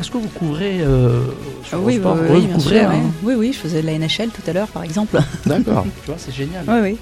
est-ce 0.00 0.10
que 0.10 0.18
vous 0.18 0.28
couvrez 0.28 0.80
euh, 0.80 1.24
sur 1.64 1.78
Ah 1.78 1.80
oui, 1.82 1.94
le 1.94 2.00
sport 2.00 2.16
oui, 2.20 2.26
oui, 2.30 2.40
vous 2.40 2.46
bien 2.46 2.54
couvrez, 2.56 2.80
sûr, 2.80 2.90
hein. 2.90 3.02
oui, 3.22 3.34
oui, 3.36 3.52
je 3.52 3.58
faisais 3.58 3.82
de 3.82 3.86
la 3.86 3.98
NHL 3.98 4.28
tout 4.28 4.42
à 4.48 4.52
l'heure, 4.52 4.68
par 4.68 4.82
exemple. 4.84 5.18
D'accord. 5.46 5.84
Tu 6.04 6.06
vois, 6.10 6.16
c'est 6.18 6.34
génial. 6.34 6.64
Oui, 6.68 6.78
oui. 6.82 6.98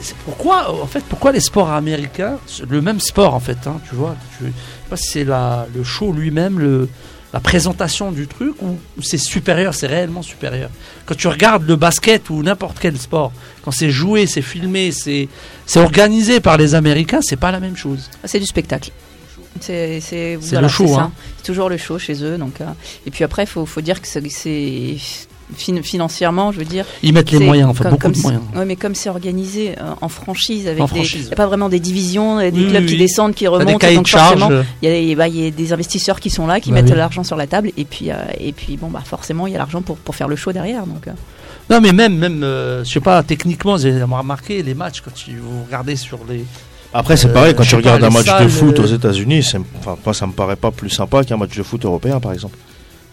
C'est 0.00 0.16
pourquoi, 0.24 0.70
en 0.82 0.86
fait, 0.86 1.04
pourquoi 1.08 1.32
les 1.32 1.40
sports 1.40 1.70
américains, 1.70 2.38
le 2.68 2.80
même 2.80 2.98
sport 2.98 3.34
en 3.34 3.40
fait, 3.40 3.58
hein, 3.66 3.78
tu 3.88 3.94
vois, 3.94 4.16
tu, 4.38 4.46
je 4.46 4.48
sais 4.50 4.54
pas 4.88 4.96
si 4.96 5.06
c'est 5.08 5.24
la, 5.24 5.66
le 5.76 5.84
show 5.84 6.12
lui-même, 6.12 6.58
le, 6.58 6.88
la 7.32 7.40
présentation 7.40 8.12
du 8.12 8.26
truc 8.26 8.54
ou, 8.62 8.78
ou 8.96 9.02
c'est 9.02 9.18
supérieur, 9.18 9.74
c'est 9.74 9.86
réellement 9.86 10.22
supérieur. 10.22 10.70
Quand 11.04 11.16
tu 11.16 11.28
regardes 11.28 11.66
le 11.66 11.76
basket 11.76 12.30
ou 12.30 12.42
n'importe 12.42 12.78
quel 12.80 12.96
sport, 12.98 13.32
quand 13.62 13.72
c'est 13.72 13.90
joué, 13.90 14.26
c'est 14.26 14.42
filmé, 14.42 14.92
c'est, 14.92 15.28
c'est 15.66 15.80
organisé 15.80 16.40
par 16.40 16.56
les 16.56 16.74
Américains, 16.74 17.20
c'est 17.22 17.36
pas 17.36 17.50
la 17.50 17.60
même 17.60 17.76
chose. 17.76 18.10
C'est 18.24 18.40
du 18.40 18.46
spectacle. 18.46 18.90
C'est 19.60 20.38
voilà, 20.40 20.60
le 20.62 20.68
show, 20.68 20.98
hein. 20.98 21.12
C'est 21.38 21.44
toujours 21.44 21.68
le 21.68 21.78
show 21.78 21.98
chez 21.98 22.22
eux. 22.22 22.36
Donc, 22.36 22.60
euh, 22.60 22.66
et 23.06 23.10
puis 23.10 23.24
après, 23.24 23.44
il 23.44 23.48
faut, 23.48 23.64
faut 23.64 23.80
dire 23.80 24.00
que 24.00 24.08
c'est 24.08 24.20
fin- 25.54 25.82
financièrement, 25.82 26.52
je 26.52 26.58
veux 26.58 26.64
dire. 26.64 26.84
Ils 27.02 27.12
mettent 27.12 27.30
les 27.30 27.38
moyens, 27.38 27.68
enfin 27.70 27.84
comme- 27.84 27.90
beaucoup 27.92 28.02
comme 28.02 28.12
de 28.12 28.20
moyens. 28.20 28.42
Ouais, 28.54 28.64
mais 28.64 28.76
comme 28.76 28.94
c'est 28.94 29.08
organisé 29.08 29.74
euh, 29.80 29.92
en 30.00 30.08
franchise, 30.08 30.66
avec 30.66 30.80
En 30.80 30.84
des, 30.86 30.88
franchise. 30.94 31.22
il 31.26 31.30
y 31.30 31.32
a 31.32 31.36
pas 31.36 31.46
vraiment 31.46 31.68
des 31.68 31.80
divisions, 31.80 32.38
des 32.38 32.50
Oui, 32.50 32.68
clubs 32.68 32.82
oui, 32.82 32.86
qui 32.86 32.92
oui. 32.94 32.98
descendent, 32.98 33.34
qui 33.34 33.46
remontent. 33.46 33.72
des 33.72 33.78
cahiers 33.78 33.96
donc 33.96 34.04
de 34.04 34.08
charges. 34.10 34.38
forcément, 34.40 34.62
il 34.82 34.88
y, 35.08 35.12
a, 35.12 35.16
bah, 35.16 35.28
il 35.28 35.40
y 35.40 35.46
a 35.46 35.50
des 35.50 35.72
investisseurs 35.72 36.20
qui 36.20 36.30
sont 36.30 36.46
là, 36.46 36.60
qui 36.60 36.70
Bah 36.70 36.76
mettent 36.82 36.90
oui. 36.90 36.96
l'argent 36.96 37.24
sur 37.24 37.36
la 37.36 37.46
table, 37.46 37.70
et 37.76 37.84
puis, 37.84 38.10
euh, 38.10 38.14
et 38.40 38.52
puis 38.52 38.76
bon, 38.76 38.88
bah 38.88 39.02
forcément, 39.04 39.46
il 39.46 39.52
y 39.52 39.56
a 39.56 39.58
l'argent 39.58 39.82
pour, 39.82 39.96
pour 39.96 40.14
faire 40.14 40.28
le 40.28 40.36
show 40.36 40.52
derrière. 40.52 40.86
Donc, 40.86 41.06
euh. 41.08 41.12
Non, 41.68 41.80
mais 41.80 41.92
même, 41.92 42.16
même, 42.16 42.42
euh, 42.44 42.84
je 42.84 42.92
sais 42.92 43.00
pas, 43.00 43.22
techniquement, 43.24 43.76
j'ai 43.76 44.00
remarqué 44.02 44.62
les 44.62 44.74
matchs 44.74 45.00
quand 45.00 45.12
tu, 45.12 45.32
vous 45.36 45.64
regardez 45.66 45.96
sur 45.96 46.18
les. 46.28 46.44
Après, 46.94 47.16
c'est 47.16 47.32
pareil, 47.32 47.54
quand 47.54 47.64
tu 47.64 47.74
regardes 47.74 48.02
un 48.04 48.10
match 48.10 48.26
de 48.40 48.48
foot 48.48 48.78
aux 48.78 48.86
États-Unis, 48.86 49.44
moi, 50.04 50.14
ça 50.14 50.26
me 50.26 50.32
paraît 50.32 50.56
pas 50.56 50.70
plus 50.70 50.88
sympa 50.90 51.24
qu'un 51.24 51.36
match 51.36 51.56
de 51.56 51.62
foot 51.62 51.84
européen, 51.84 52.20
par 52.20 52.32
exemple. 52.32 52.56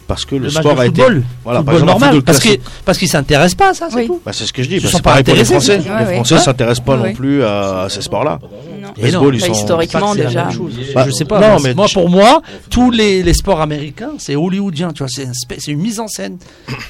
Parce 0.07 0.25
que 0.25 0.35
le, 0.35 0.49
sport 0.49 0.75
de 0.75 0.81
a 0.81 0.85
été. 0.85 1.01
football, 1.01 1.23
Voilà, 1.43 1.59
football 1.59 1.65
par 1.65 1.73
exemple, 1.83 2.01
normal, 2.01 2.21
parce 2.23 2.39
qu'ils 2.39 2.51
classique. 2.51 2.71
parce 2.85 2.97
qu'ils 2.97 3.07
s'intéressent 3.07 3.55
pas 3.55 3.69
à 3.69 3.73
ça, 3.73 3.87
c'est 3.89 3.95
Oui. 3.95 4.07
tout. 4.07 4.21
Bah, 4.25 4.31
c'est 4.33 4.45
ce 4.45 4.53
que 4.53 4.61
je 4.61 4.67
dis. 4.69 4.75
Ils 4.75 4.81
bah, 4.83 4.89
sont 4.89 4.97
c'est 4.97 5.03
pas 5.03 5.09
pareil 5.11 5.23
pour 5.23 5.35
les 5.35 5.45
Français. 5.45 5.77
ouais, 5.77 6.05
les. 6.09 6.15
Français 6.15 6.33
Ouais. 6.35 6.39
s'intéressent 6.41 6.85
pas 6.85 6.97
Ouais, 6.97 7.09
non 7.09 7.13
plus 7.15 7.43
à, 7.43 7.81
à 7.83 7.89
ces. 7.89 8.01
Et 8.01 8.09
non, 8.09 8.89
Baseball, 9.01 9.35
ils 9.35 9.39
bah, 9.41 9.47
sont. 9.47 9.53
historiquement, 9.53 10.11
que 10.13 10.17
déjà. 10.17 10.49
Bah, 10.93 11.05
je 11.07 11.11
sais 11.11 11.25
pas. 11.25 11.39
non, 11.39 11.47
moi, 11.47 11.57
mais 11.63 11.73
moi, 11.73 11.87
tu- 11.87 11.93
pour 11.93 12.09
moi, 12.09 12.41
tous 12.69 12.91
les, 12.91 13.23
les 13.23 13.33
sports 13.33 13.61
américains, 13.61 14.11
c'est 14.17 14.35
hollywoodien. 14.35 14.91
Tu 14.93 14.99
vois, 14.99 15.07
c'est 15.09 15.25
un 15.25 15.33
spé- 15.33 15.55
c'est 15.59 15.71
une 15.71 15.79
mise 15.81 15.99
en 15.99 16.07
scène. 16.07 16.37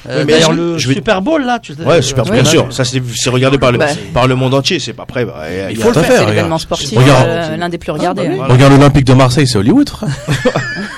Euh, 0.09 0.23
Oui, 0.25 0.31
D'ailleurs, 0.33 0.51
le 0.53 0.77
je 0.79 0.87
vais- 0.87 0.95
Super 0.95 1.21
Bowl 1.21 1.43
là, 1.45 1.59
tu 1.59 1.73
Ouais, 1.85 2.01
super, 2.01 2.23
bien 2.25 2.43
sûr. 2.43 2.73
Ça, 2.73 2.83
c'est 2.83 3.29
regardé 3.29 3.57
par 3.57 3.71
le, 3.71 3.77
Bah. 3.77 3.85
par 4.13 4.27
le 4.27 4.35
monde 4.35 4.53
entier. 4.53 4.79
C'est 4.79 4.93
pas 4.93 5.03
après. 5.03 5.23
bah, 5.25 5.43
il 5.69 5.77
faut 5.77 5.89
le 5.89 5.93
faire, 6.01 6.19
C'est 6.21 6.25
l'événement 6.25 6.57
sportif, 6.57 6.97
euh, 6.97 7.55
l'un 7.57 7.69
des 7.69 7.77
plus 7.77 7.91
regardés. 7.91 8.21
bah 8.23 8.27
oui. 8.27 8.31
ouais. 8.33 8.37
Voilà. 8.39 8.53
Regarde 8.53 8.73
l'Olympique 8.73 9.05
de 9.05 9.13
Marseille, 9.13 9.47
c'est 9.47 9.57
Hollywood. 9.59 9.89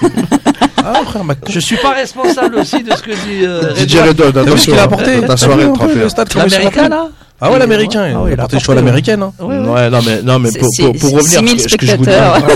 ah, 0.86 1.06
frère, 1.06 1.24
ma 1.24 1.34
Je 1.48 1.60
suis 1.60 1.78
pas 1.78 1.92
responsable 1.94 2.56
aussi 2.58 2.84
de 2.84 2.92
ce 2.96 3.02
que 3.02 3.12
dit 3.12 3.46
euh, 3.46 3.76
DJ. 3.76 3.96
Redon, 4.08 4.32
T'as 4.32 4.44
vu 4.44 4.58
ce 4.58 4.66
qu'il 4.66 4.74
a 4.78 4.84
attention, 4.84 5.04
apporté 5.04 5.22
ta 5.28 5.38
soirée 5.38 5.64
de 5.64 5.70
un 5.70 5.74
peu 5.74 5.78
31. 5.80 5.96
le 6.04 6.10
stade, 6.10 6.30
comment 6.32 6.46
il 6.46 6.52
s'est 6.52 6.58
L'américain 6.58 6.90
là? 6.90 7.10
Ah 7.42 7.52
ouais, 7.52 7.60
l'américain. 7.60 8.04
Ah 8.06 8.10
Il 8.10 8.16
ouais, 8.18 8.32
a 8.32 8.34
il 8.34 8.40
a 8.40 8.44
apporté 8.44 8.56
le 8.56 8.58
apporté, 8.58 8.60
choix 8.64 8.74
à 8.74 8.78
l'américaine. 8.78 9.22
hein. 9.22 9.34
Ouais, 9.40 9.58
ouais. 9.60 9.68
Ouais, 9.68 9.90
non, 9.90 10.00
mais, 10.06 10.22
non, 10.22 10.40
mais 10.40 10.50
pour, 10.52 10.60
pour, 10.62 10.70
c'est- 10.74 11.00
pour 11.00 11.12
revenir. 11.12 11.40
6000 11.40 11.60
ce 11.60 11.66
que- 11.66 11.72
ce 11.72 11.76
que 11.78 11.86
je 11.86 11.92
vous 11.98 12.06
dis- 12.06 12.12
spectateurs. 12.12 12.50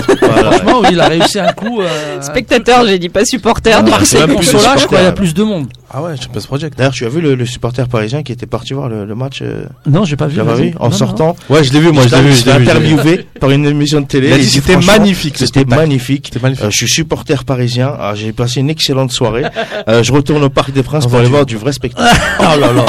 Franchement, 0.52 0.80
oui, 0.82 0.88
il 0.92 1.00
a 1.00 1.08
réussi 1.08 1.38
un 1.38 1.52
coup. 1.52 1.80
euh, 1.82 2.20
Spectateur, 2.22 2.86
j'ai 2.86 2.98
dit 2.98 3.08
pas 3.10 3.24
supporter. 3.24 3.72
Ah, 3.76 3.82
donc 3.82 3.94
c'est 4.04 4.26
Pour 4.26 4.40
de 4.40 4.44
cela, 4.44 4.76
je 4.78 4.86
crois 4.86 4.98
qu'il 4.98 5.04
y 5.06 5.08
a 5.08 5.12
plus 5.12 5.34
de 5.34 5.42
monde. 5.42 5.66
Ah 5.92 6.02
ouais, 6.02 6.12
Champions 6.16 6.40
Project. 6.42 6.78
D'ailleurs, 6.78 6.92
tu 6.92 7.04
as 7.04 7.08
vu 7.08 7.20
le, 7.20 7.34
le 7.34 7.44
supporter 7.46 7.88
parisien 7.88 8.22
qui 8.22 8.30
était 8.30 8.46
parti 8.46 8.74
voir 8.74 8.88
le, 8.88 9.04
le 9.04 9.14
match 9.16 9.40
euh, 9.42 9.64
Non, 9.86 10.04
j'ai 10.04 10.14
pas 10.16 10.28
vu. 10.28 10.38
Tu 10.38 10.44
pas 10.44 10.54
vu 10.54 10.72
En 10.78 10.84
Non, 10.84 10.90
non. 10.90 10.96
sortant 10.96 11.36
Ouais, 11.48 11.64
je 11.64 11.72
l'ai 11.72 11.80
vu, 11.80 11.90
moi, 11.90 12.04
je 12.08 12.14
l'ai 12.14 12.22
vu. 12.22 12.30
je 12.30 12.36
J'étais 12.36 12.52
je 12.52 12.56
interviewé 12.60 13.26
par 13.40 13.50
une 13.50 13.66
émission 13.66 14.00
de 14.00 14.06
télé. 14.06 14.28
Il 14.28 14.32
a 14.34 14.36
dit 14.38 14.44
dit, 14.44 14.50
c'était 14.50 14.76
magnifique, 14.76 15.36
C'était 15.36 15.64
magnifique. 15.64 16.32
Euh, 16.44 16.70
je 16.70 16.76
suis 16.76 16.88
supporter 16.88 17.42
parisien. 17.44 17.92
Ah, 17.98 18.12
J'ai 18.14 18.32
passé 18.32 18.60
une 18.60 18.70
excellente 18.70 19.10
soirée. 19.10 19.42
Euh, 19.88 20.04
je 20.04 20.12
retourne 20.12 20.44
au 20.44 20.48
Parc 20.48 20.72
des 20.72 20.84
Princes 20.84 21.06
pour 21.08 21.18
aller 21.18 21.28
voir 21.28 21.44
du 21.44 21.56
vrai 21.56 21.72
spectacle. 21.72 22.08
oh 22.40 22.42
là 22.60 22.72
là. 22.72 22.86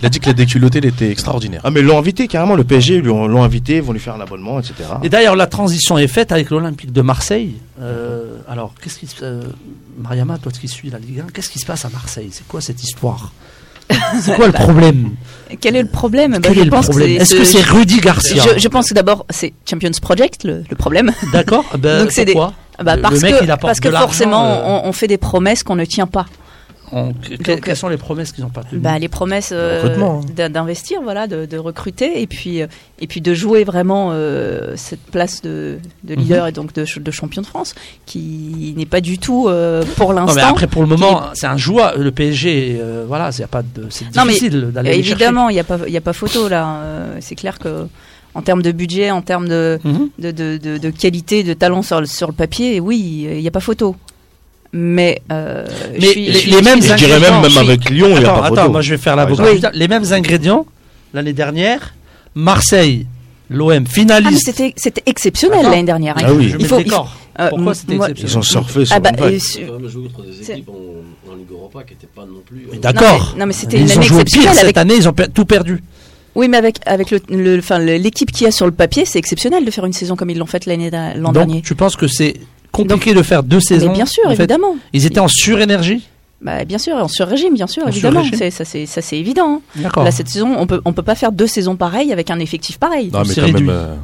Il 0.00 0.06
a 0.06 0.08
dit 0.08 0.18
que 0.18 0.26
la 0.26 0.32
déculottée, 0.32 0.78
elle 0.78 0.86
était 0.86 1.10
extraordinaire. 1.28 1.60
Ah 1.64 1.70
mais 1.70 1.80
ils 1.80 1.86
l'ont 1.86 1.98
invité 1.98 2.28
carrément. 2.28 2.54
Le 2.56 2.64
PSG 2.64 2.96
ils 2.96 3.02
l'ont 3.04 3.42
invité, 3.42 3.76
ils 3.76 3.82
vont 3.82 3.92
lui 3.92 4.00
faire 4.00 4.14
un 4.14 4.20
abonnement, 4.20 4.58
etc. 4.58 4.74
Et 5.02 5.08
d'ailleurs, 5.08 5.36
la 5.36 5.46
transition 5.46 5.98
est 5.98 6.08
faite 6.08 6.32
avec 6.32 6.50
l'Olympique 6.50 6.92
de 6.92 7.02
Marseille. 7.02 7.54
Euh, 7.80 8.36
alors, 8.48 8.74
qu'est-ce 8.82 8.98
qui 8.98 9.06
se 9.06 9.16
euh, 9.22 9.42
Mariama, 9.98 10.38
toi 10.38 10.50
qui 10.52 10.68
suis 10.68 10.90
la 10.90 10.98
Ligue 10.98 11.20
1, 11.20 11.26
qu'est-ce 11.32 11.50
qui 11.50 11.58
se 11.58 11.66
passe 11.66 11.84
à 11.84 11.90
Marseille? 11.90 12.28
C'est 12.32 12.46
quoi 12.46 12.60
cette 12.60 12.82
histoire? 12.82 13.32
C'est 14.20 14.34
quoi 14.36 14.46
le 14.48 14.52
problème? 14.52 15.12
Quel 15.60 15.74
est 15.76 15.82
le 15.82 15.88
problème? 15.88 16.32
Bah, 16.32 16.38
Quel 16.42 16.58
est 16.58 16.64
le 16.64 16.70
pense 16.70 16.88
problème? 16.88 17.08
c'est- 17.08 17.14
Est-ce 17.22 17.34
que 17.36 17.44
c'est 17.44 17.62
Rudy 17.62 18.00
Garcia? 18.00 18.42
Je, 18.54 18.58
je 18.58 18.68
pense 18.68 18.90
que 18.90 18.94
d'abord 18.94 19.24
c'est 19.30 19.54
Champions 19.68 19.90
Project 20.02 20.44
le, 20.44 20.62
le 20.68 20.76
problème. 20.76 21.10
D'accord 21.32 21.64
ben, 21.78 22.00
Donc 22.02 22.12
c'est 22.12 22.26
des- 22.26 22.32
pourquoi? 22.32 22.52
Bah, 22.82 22.96
Le- 22.96 23.02
parce 23.02 23.14
le 23.14 23.20
mec, 23.20 23.38
que 23.38 23.44
il 23.44 23.54
parce 23.60 23.80
que 23.80 23.90
forcément 23.90 24.44
euh, 24.44 24.60
on, 24.84 24.88
on 24.88 24.92
fait 24.92 25.06
des 25.08 25.16
promesses 25.16 25.62
qu'on 25.62 25.74
ne 25.74 25.86
tient 25.86 26.06
pas. 26.06 26.26
On- 26.92 27.12
que- 27.12 27.42
Donc, 27.42 27.60
Quelles 27.64 27.76
sont 27.76 27.88
les 27.88 27.96
promesses 27.96 28.32
qu'ils 28.32 28.44
n'ont 28.44 28.50
pas 28.50 28.62
tenues 28.64 28.80
Bah, 28.80 28.98
les 28.98 29.08
promesses 29.08 29.50
euh, 29.52 29.96
hein. 30.00 30.20
d'in- 30.34 30.50
d'investir, 30.50 31.00
voilà, 31.02 31.26
de, 31.26 31.46
de 31.46 31.58
recruter 31.58 32.20
et 32.22 32.26
puis 32.26 32.62
euh, 32.62 32.66
et 33.00 33.06
puis 33.06 33.20
de 33.20 33.34
jouer 33.34 33.64
vraiment 33.64 34.10
euh, 34.12 34.74
cette 34.76 35.02
place 35.02 35.42
de, 35.42 35.78
de 36.04 36.14
Mhm. 36.14 36.20
leader 36.20 36.46
et 36.46 36.52
donc 36.52 36.72
de, 36.72 36.84
ch- 36.84 36.98
de 36.98 37.10
champion 37.10 37.42
de 37.42 37.46
France 37.46 37.74
qui 38.06 38.74
n'est 38.76 38.86
pas 38.86 39.00
du 39.00 39.18
tout 39.18 39.48
euh, 39.48 39.84
pour 39.96 40.12
l'instant. 40.12 40.48
après, 40.48 40.66
pour 40.66 40.82
le 40.82 40.88
moment, 40.88 41.22
c'est 41.34 41.46
un 41.46 41.56
joueur. 41.56 41.98
Le 41.98 42.10
PSG, 42.10 42.78
euh, 42.80 43.04
voilà, 43.06 43.30
c'est 43.32 43.46
difficile 44.10 44.70
d'aller. 44.72 44.96
Évidemment, 44.98 45.48
il 45.48 45.54
n'y 45.54 45.60
a 45.60 45.64
pas 45.64 45.78
il 45.86 45.92
y 45.92 45.96
a 45.96 46.00
pas 46.00 46.12
photo 46.12 46.48
là. 46.48 46.66
Euh, 46.82 47.16
c'est 47.20 47.34
clair 47.34 47.58
que 47.58 47.86
en 48.34 48.42
termes 48.42 48.62
de 48.62 48.72
budget, 48.72 49.10
en 49.10 49.22
termes 49.22 49.48
de 49.48 49.78
Mhm. 49.84 50.08
de, 50.18 50.30
de, 50.30 50.56
de, 50.58 50.78
de 50.78 50.90
qualité, 50.90 51.42
de 51.42 51.54
talent 51.54 51.82
sur 51.82 52.00
le, 52.00 52.06
sur 52.06 52.28
le 52.28 52.34
papier, 52.34 52.78
oui, 52.80 53.26
il 53.30 53.40
n'y 53.40 53.48
a 53.48 53.50
pas 53.50 53.60
photo 53.60 53.96
mais, 54.72 55.22
euh, 55.32 55.66
mais 55.92 56.00
je 56.00 56.06
suis, 56.06 56.26
les, 56.26 56.42
les, 56.42 56.62
mêmes 56.62 56.82
je 56.82 56.92
dirais 56.94 57.20
même 57.20 57.40
même 57.40 57.56
avec 57.56 57.88
Lyon 57.88 58.16
attends, 58.16 58.18
il 58.18 58.22
y 58.22 58.26
a 58.26 58.32
pas 58.32 58.46
attends, 58.46 58.70
moi 58.70 58.82
je 58.82 58.90
vais 58.90 58.98
faire 58.98 59.16
la 59.16 59.24
oui. 59.24 59.62
les 59.72 59.88
mêmes 59.88 60.04
ingrédients 60.12 60.66
l'année 61.14 61.32
dernière 61.32 61.94
Marseille 62.34 63.06
l'OM 63.48 63.86
finaliste 63.86 64.50
ah, 64.50 64.68
c'était 64.76 65.02
exceptionnel 65.06 65.62
l'année 65.62 65.84
dernière 65.84 66.18
hein. 66.18 66.22
ah, 66.26 66.34
oui. 66.34 66.54
il 66.58 66.66
faut, 66.66 66.80
euh, 67.40 67.50
c'était 67.72 67.94
exceptionnel 67.94 68.14
Ils 68.18 68.38
ont 68.38 68.42
surfé 68.42 68.84
sur 68.84 68.96
ah 68.96 69.00
bah, 69.00 69.10
une 69.10 69.24
Ils 69.26 69.88
joué 69.88 70.08
contre 70.08 70.28
des 70.28 70.50
équipes 70.50 70.68
en, 70.68 71.30
en, 71.32 71.36
Ligue 71.36 71.50
Europa 71.50 71.84
qui 71.84 71.94
n'étaient 71.94 72.08
pas 72.08 72.26
non 72.26 72.42
plus. 72.44 72.66
Euh, 72.72 72.78
d'accord. 72.78 73.34
Non 73.34 73.40
mais, 73.40 73.46
mais 73.46 73.52
c'était 73.52 73.78
une 73.78 73.90
année 73.90 73.94
exceptionnelle. 73.94 74.24
Pire, 74.24 74.50
avec... 74.50 74.64
Cette 74.66 74.78
année, 74.78 74.96
ils 74.96 75.08
ont 75.08 75.12
per 75.12 75.28
tout 75.28 75.44
perdu. 75.44 75.82
Oui, 76.34 76.48
mais 76.48 76.56
avec, 76.56 76.78
avec 76.86 77.10
l'équipe 77.10 77.30
le, 77.30 77.56
le, 77.56 78.00
qu'il 78.00 78.44
y 78.44 78.46
a 78.46 78.50
sur 78.50 78.66
le 78.66 78.72
papier, 78.72 79.04
c'est 79.04 79.18
exceptionnel 79.18 79.64
de 79.64 79.70
faire 79.70 79.84
une 79.86 79.92
saison 79.92 80.16
comme 80.16 80.30
ils 80.30 80.38
l'ont 80.38 80.46
faite 80.46 80.66
l'année 80.66 80.90
l'an 81.16 81.32
dernier. 81.32 81.62
Tu 81.62 81.74
penses 81.74 81.96
que 81.96 82.08
c'est 82.08 82.34
compliqué 82.72 83.10
Donc, 83.10 83.18
de 83.18 83.22
faire 83.22 83.42
deux 83.42 83.60
saisons. 83.60 83.92
Bien 83.92 84.06
sûr, 84.06 84.30
évidemment. 84.30 84.76
Ils 84.92 85.06
étaient 85.06 85.20
en 85.20 85.28
surénergie 85.28 86.06
bah, 86.40 86.64
bien 86.64 86.78
sûr, 86.78 86.94
en 86.94 87.08
sur-régime, 87.08 87.54
bien 87.54 87.66
sûr, 87.66 87.82
en 87.84 87.88
évidemment. 87.88 88.22
C'est, 88.32 88.50
ça, 88.50 88.64
c'est, 88.64 89.18
évident. 89.18 89.60
Hein. 89.76 89.88
Là, 90.04 90.12
cette 90.12 90.28
saison, 90.28 90.54
on 90.56 90.68
peut, 90.68 90.80
on 90.84 90.92
peut 90.92 91.02
pas 91.02 91.16
faire 91.16 91.32
deux 91.32 91.48
saisons 91.48 91.74
pareilles 91.74 92.12
avec 92.12 92.30
un 92.30 92.38
effectif 92.38 92.78
pareil. 92.78 93.10
Non, 93.12 93.22
mais 93.26 93.34
quand 93.34 93.52
même, 93.52 93.68
euh, 93.68 93.96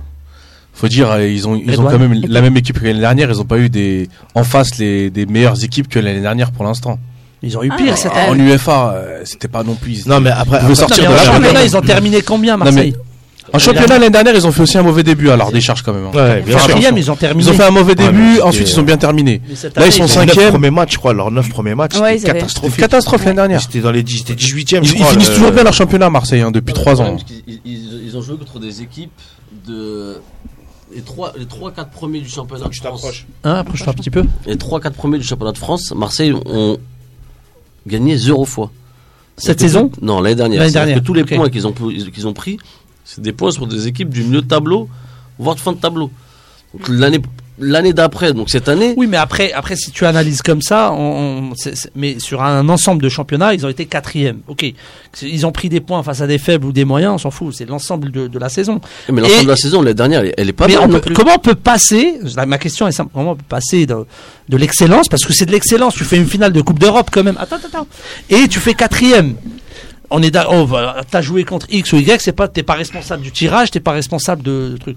faut 0.72 0.88
dire, 0.88 1.12
euh, 1.12 1.28
ils 1.28 1.46
ont, 1.46 1.54
ils 1.54 1.80
ont 1.80 1.84
quand 1.84 1.98
même 1.98 2.20
la 2.26 2.40
même 2.40 2.56
équipe 2.56 2.80
que 2.80 2.86
l'année 2.86 2.98
dernière. 2.98 3.30
Ils 3.30 3.40
ont 3.40 3.44
pas 3.44 3.58
eu 3.58 3.70
des, 3.70 4.08
en 4.34 4.42
face 4.42 4.78
les, 4.78 5.10
des 5.10 5.26
meilleures 5.26 5.62
équipes 5.62 5.88
que 5.88 6.00
l'année 6.00 6.20
dernière 6.20 6.50
pour 6.50 6.64
l'instant. 6.64 6.98
Ils 7.42 7.56
ont 7.56 7.62
eu 7.62 7.70
ah, 7.70 7.76
pire 7.76 7.96
cette 7.96 8.12
année. 8.12 8.30
En 8.30 8.54
UFA, 8.54 8.94
euh, 8.94 9.20
c'était 9.24 9.48
pas 9.48 9.62
non 9.62 9.74
plus. 9.74 10.06
Non, 10.06 10.18
mais 10.18 10.30
après, 10.30 10.56
ils 10.56 10.64
après 10.64 10.74
sortir 10.74 11.10
non, 11.10 11.38
de 11.38 11.54
mais 11.54 11.66
ils 11.66 11.76
ont 11.76 11.82
terminé 11.82 12.22
combien, 12.22 12.56
Marseille? 12.56 12.94
En 13.54 13.58
championnat, 13.60 13.98
l'année 13.98 14.10
dernière, 14.10 14.34
ils 14.34 14.46
ont 14.46 14.52
fait 14.52 14.62
aussi 14.62 14.76
un 14.76 14.82
mauvais 14.82 15.04
début, 15.04 15.30
alors 15.30 15.52
des 15.52 15.60
charges 15.60 15.82
quand 15.82 15.92
même. 15.92 16.06
Hein. 16.06 16.42
Ils, 16.44 17.10
ont 17.10 17.14
fait 17.14 17.62
un 17.62 17.70
mauvais 17.70 17.94
début, 17.94 18.40
ensuite 18.40 18.68
ils 18.68 18.80
ont 18.80 18.82
bien 18.82 18.96
terminé. 18.96 19.40
Là, 19.76 19.86
ils 19.86 19.92
sont 19.92 20.08
cinquième, 20.08 20.50
premiers 20.50 20.70
matchs, 20.70 20.94
je 20.94 20.98
crois. 20.98 21.12
Leurs 21.12 21.30
9 21.30 21.48
premiers 21.50 21.76
matchs. 21.76 21.94
Catastrophe 22.76 23.24
l'année 23.24 23.36
dernière. 23.36 23.60
C'était 23.62 23.80
dans 23.80 23.92
les 23.92 24.02
10, 24.02 24.18
c'était 24.18 24.34
18 24.34 24.72
e 24.74 24.80
Ils, 24.82 24.88
finissent 24.88 25.30
toujours 25.30 25.52
bien 25.52 25.62
leur 25.62 25.72
championnat 25.72 26.06
à 26.06 26.10
Marseille 26.10 26.40
hein, 26.40 26.50
depuis 26.50 26.74
3 26.74 27.00
ans. 27.00 27.16
Ils 27.64 28.16
ont 28.16 28.22
joué 28.22 28.36
contre 28.36 28.58
des 28.58 28.82
équipes 28.82 29.10
de 29.68 30.20
les 30.94 31.02
3 31.02 31.34
les 31.38 31.46
3 31.46 31.72
4 31.72 31.90
premiers 31.90 32.20
du 32.20 32.28
championnat 32.28 32.68
de 32.68 32.74
France. 32.74 33.24
Hein, 33.44 33.54
approche-toi 33.54 33.92
un 33.92 33.96
petit 33.96 34.10
peu. 34.10 34.24
Les 34.46 34.56
3 34.56 34.80
4 34.80 34.94
premiers 34.94 35.18
du 35.18 35.24
championnat 35.24 35.52
de 35.52 35.58
France, 35.58 35.92
Marseille 35.94 36.34
ont 36.46 36.78
gagné 37.86 38.16
0 38.16 38.44
fois. 38.44 38.70
Cette 39.36 39.60
saison 39.60 39.90
Non, 40.00 40.20
l'année 40.20 40.36
dernière. 40.36 40.60
L'année 40.60 40.72
dernière. 40.72 41.00
Que 41.00 41.04
tous 41.04 41.14
les 41.14 41.24
points 41.24 41.48
qu'ils 41.50 41.66
ont 41.66 41.72
qu'ils 41.72 42.26
ont 42.26 42.32
pris, 42.32 42.58
c'est 43.04 43.20
des 43.20 43.32
postes 43.32 43.58
pour 43.58 43.66
des 43.66 43.86
équipes 43.86 44.08
du 44.08 44.22
milieu 44.22 44.42
de 44.42 44.46
tableau, 44.46 44.88
voire 45.38 45.54
de 45.54 45.60
fin 45.60 45.72
de 45.72 45.78
tableau. 45.78 46.10
L'année 46.88 47.20
l'année 47.58 47.92
d'après, 47.92 48.32
donc 48.32 48.50
cette 48.50 48.68
année. 48.68 48.94
Oui, 48.96 49.06
mais 49.06 49.16
après, 49.16 49.52
après 49.52 49.76
si 49.76 49.90
tu 49.90 50.04
analyses 50.06 50.42
comme 50.42 50.62
ça, 50.62 50.92
on, 50.92 51.52
mais 51.94 52.18
sur 52.18 52.42
un 52.42 52.68
ensemble 52.68 53.02
de 53.02 53.08
championnats, 53.08 53.54
ils 53.54 53.64
ont 53.64 53.68
été 53.68 53.86
quatrième. 53.86 54.40
Ok, 54.48 54.64
ils 55.22 55.46
ont 55.46 55.52
pris 55.52 55.68
des 55.68 55.80
points 55.80 56.02
face 56.02 56.20
à 56.20 56.26
des 56.26 56.38
faibles 56.38 56.66
ou 56.66 56.72
des 56.72 56.84
moyens, 56.84 57.14
on 57.14 57.18
s'en 57.18 57.30
fout. 57.30 57.54
C'est 57.54 57.68
l'ensemble 57.68 58.10
de, 58.10 58.38
la 58.38 58.48
saison. 58.48 58.80
Mais 59.10 59.20
l'ensemble 59.20 59.44
de 59.44 59.48
la 59.48 59.56
saison, 59.56 59.82
eh, 59.82 59.86
la 59.86 59.94
dernière, 59.94 60.24
elle, 60.36 60.48
est 60.48 60.52
pas 60.52 60.66
mais. 60.66 60.74
Comment 61.14 61.34
on 61.36 61.38
peut 61.38 61.54
passer 61.54 62.18
Ma 62.46 62.58
question 62.58 62.88
est 62.88 62.92
simple. 62.92 63.10
Comment 63.14 63.32
on 63.32 63.36
peut 63.36 63.44
passer 63.48 63.86
de, 63.86 64.06
l'excellence 64.56 65.08
Parce 65.08 65.24
que 65.24 65.32
c'est 65.32 65.46
de 65.46 65.52
l'excellence. 65.52 65.94
Tu 65.94 66.04
fais 66.04 66.16
une 66.16 66.26
finale 66.26 66.52
de 66.52 66.60
Coupe 66.60 66.78
d'Europe 66.78 67.10
quand 67.12 67.24
même. 67.24 67.36
Attends, 67.38 67.56
attends. 67.56 67.86
Et 68.30 68.48
tu 68.48 68.58
fais 68.58 68.74
quatrième 68.74 69.34
on 70.10 70.22
est 70.22 70.30
da, 70.30 70.48
oh, 70.50 70.68
t'as 71.10 71.22
joué 71.22 71.44
contre 71.44 71.66
X 71.70 71.92
ou 71.92 71.96
Y, 71.96 72.20
c'est 72.20 72.32
pas, 72.32 72.48
t'es 72.48 72.62
pas 72.62 72.74
responsable 72.74 73.22
du 73.22 73.32
tirage, 73.32 73.70
t'es 73.70 73.80
pas 73.80 73.92
responsable 73.92 74.42
de, 74.42 74.78
de. 74.86 74.94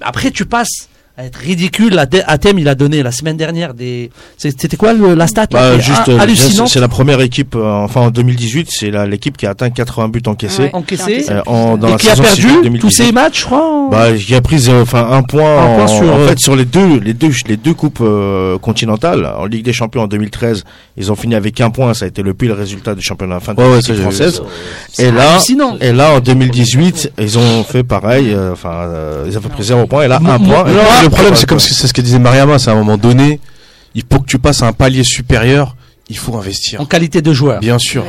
Après, 0.00 0.30
tu 0.30 0.44
passes 0.44 0.89
être 1.24 1.36
ridicule. 1.36 1.94
La 1.94 2.06
thème, 2.06 2.58
il 2.58 2.68
a 2.68 2.74
donné 2.74 3.02
la 3.02 3.12
semaine 3.12 3.36
dernière 3.36 3.74
des. 3.74 4.10
C'était 4.36 4.76
quoi 4.76 4.92
le, 4.92 5.14
la 5.14 5.26
stat 5.26 5.46
bah, 5.50 5.78
Juste, 5.78 6.08
euh, 6.08 6.66
c'est 6.66 6.80
la 6.80 6.88
première 6.88 7.20
équipe. 7.20 7.54
Euh, 7.54 7.64
enfin, 7.64 8.02
en 8.02 8.10
2018, 8.10 8.68
c'est 8.70 8.90
l'équipe 9.06 9.36
qui 9.36 9.46
a 9.46 9.50
atteint 9.50 9.70
80 9.70 10.08
buts 10.08 10.22
encaissés. 10.26 10.64
Ouais, 10.64 10.70
encaissés. 10.72 11.26
Euh, 11.30 11.42
dans 11.46 11.88
et 11.88 11.90
la 11.90 11.96
qui 11.96 12.06
saison 12.06 12.22
a 12.22 12.26
perdu 12.26 12.78
tous 12.78 12.90
ses 12.90 13.12
matchs, 13.12 13.40
je 13.40 13.44
crois. 13.46 13.88
Bah, 13.90 14.10
il 14.10 14.34
a 14.34 14.40
pris 14.40 14.68
enfin 14.70 15.08
un 15.10 15.22
point. 15.22 15.82
Un 15.82 15.86
sur, 15.86 16.12
en 16.12 16.18
euh, 16.18 16.28
fait, 16.28 16.38
sur 16.38 16.56
les 16.56 16.64
deux, 16.64 16.98
les 16.98 17.14
deux, 17.14 17.30
les 17.46 17.56
deux 17.56 17.74
coupes 17.74 18.02
continentales 18.60 19.26
en 19.26 19.46
Ligue 19.46 19.64
des 19.64 19.72
Champions 19.72 20.02
en 20.02 20.08
2013, 20.08 20.64
ils 20.96 21.10
ont 21.10 21.16
fini 21.16 21.34
avec 21.34 21.60
un 21.60 21.70
point. 21.70 21.94
Ça 21.94 22.04
a 22.04 22.08
été 22.08 22.22
le 22.22 22.34
pire 22.34 22.56
résultat 22.56 22.94
du 22.94 23.02
championnat 23.02 23.40
fin 23.40 23.54
de 23.54 23.60
ouais, 23.60 23.76
ouais, 23.76 23.94
française. 23.96 24.42
Et 24.98 25.10
là, 25.10 25.38
et 25.80 25.92
là, 25.92 26.14
en 26.14 26.20
2018, 26.20 27.12
ils 27.18 27.38
ont 27.38 27.64
fait 27.64 27.82
pareil. 27.82 28.36
Enfin, 28.52 28.88
ils 29.26 29.36
ont 29.36 29.40
fait 29.40 29.48
pris 29.48 29.64
zéro 29.64 29.86
point. 29.86 30.04
Et 30.04 30.08
là, 30.08 30.20
un 30.24 30.38
point 30.38 30.64
le 31.10 31.14
problème, 31.14 31.34
c'est 31.34 31.48
comme 31.48 31.60
c'est 31.60 31.86
ce 31.86 31.92
que 31.92 32.00
disait 32.00 32.18
Mariama, 32.18 32.58
c'est 32.58 32.70
à 32.70 32.72
un 32.72 32.76
moment 32.76 32.96
donné, 32.96 33.40
il 33.94 34.04
faut 34.10 34.20
que 34.20 34.26
tu 34.26 34.38
passes 34.38 34.62
à 34.62 34.66
un 34.66 34.72
palier 34.72 35.02
supérieur, 35.02 35.76
il 36.08 36.16
faut 36.16 36.36
investir. 36.36 36.80
En 36.80 36.86
qualité 36.86 37.20
de 37.20 37.32
joueur. 37.32 37.60
Bien 37.60 37.78
sûr. 37.78 38.04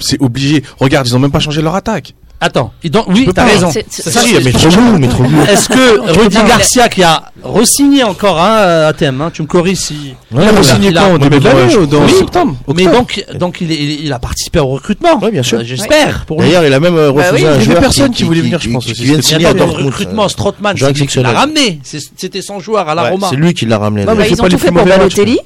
C'est 0.00 0.20
obligé. 0.20 0.62
Regarde, 0.78 1.06
ils 1.06 1.16
ont 1.16 1.18
même 1.18 1.30
pas 1.30 1.40
changé 1.40 1.60
leur 1.60 1.74
attaque. 1.74 2.14
Attends, 2.42 2.72
donc, 2.84 3.04
oui, 3.08 3.28
t'as 3.34 3.44
raison. 3.44 3.70
Si, 3.70 4.34
mais 4.42 4.52
trop 4.52 4.68
lourd, 4.70 4.98
mais 4.98 5.08
trop 5.08 5.24
lourd. 5.24 5.46
Est-ce 5.46 5.68
que 5.68 6.20
Rudy 6.20 6.38
Garcia, 6.48 6.88
qui 6.88 7.02
a 7.02 7.24
re-signé 7.42 8.02
encore 8.02 8.40
hein, 8.40 8.86
à 8.88 8.92
TM, 8.94 9.20
hein, 9.20 9.30
tu 9.32 9.42
me 9.42 9.46
corriges 9.46 9.76
si. 9.76 10.14
Ouais, 10.32 10.44
il 10.44 10.48
a 10.48 10.60
re-signé 10.60 10.92
quand 10.92 11.14
En 11.14 11.18
début 11.18 11.36
ou 11.36 11.86
dans 11.86 12.02
oui, 12.02 12.12
septembre 12.12 12.56
Mais 12.74 12.84
donc, 12.84 13.22
donc 13.34 13.60
il, 13.60 14.10
a 14.10 14.18
participé 14.18 14.58
au 14.58 14.68
recrutement. 14.68 15.20
Oui, 15.22 15.30
bien 15.32 15.42
sûr. 15.42 15.58
Euh, 15.58 15.64
j'espère. 15.64 16.24
D'ailleurs, 16.30 16.64
il 16.64 16.72
a 16.72 16.80
même 16.80 16.96
euh, 16.96 17.12
bah 17.12 17.30
refusé 17.30 17.44
bah 17.44 17.52
oui, 17.52 17.60
un. 17.60 17.62
Il 17.62 17.72
y 17.72 17.80
personne 17.80 18.10
qui, 18.10 18.24
voulait 18.24 18.40
venir, 18.40 18.58
je 18.58 18.70
pense. 18.70 18.86
Il 18.86 19.04
vient 19.04 19.16
de 19.18 19.22
signer 19.22 19.46
à 19.46 19.52
Dortmund. 19.52 19.80
Le 19.80 19.86
recrutement, 19.86 20.28
Strottmann, 20.28 20.76
c'est 20.78 20.92
lui 20.92 21.06
qui 21.06 21.20
l'a 21.20 21.32
ramené. 21.32 21.80
C'était 21.84 22.42
son 22.42 22.58
joueur 22.58 22.88
à 22.88 22.94
la 22.94 23.10
Roma. 23.10 23.26
C'est 23.28 23.36
lui 23.36 23.52
qui 23.52 23.66
l'a 23.66 23.76
ramené. 23.76 24.06
Non, 24.06 24.14
mais 24.14 24.30
ils 24.30 24.40
ont 24.40 24.48
tout 24.48 24.58
fait 24.58 24.72
pour 24.72 24.84
Balotelli. 24.84 25.40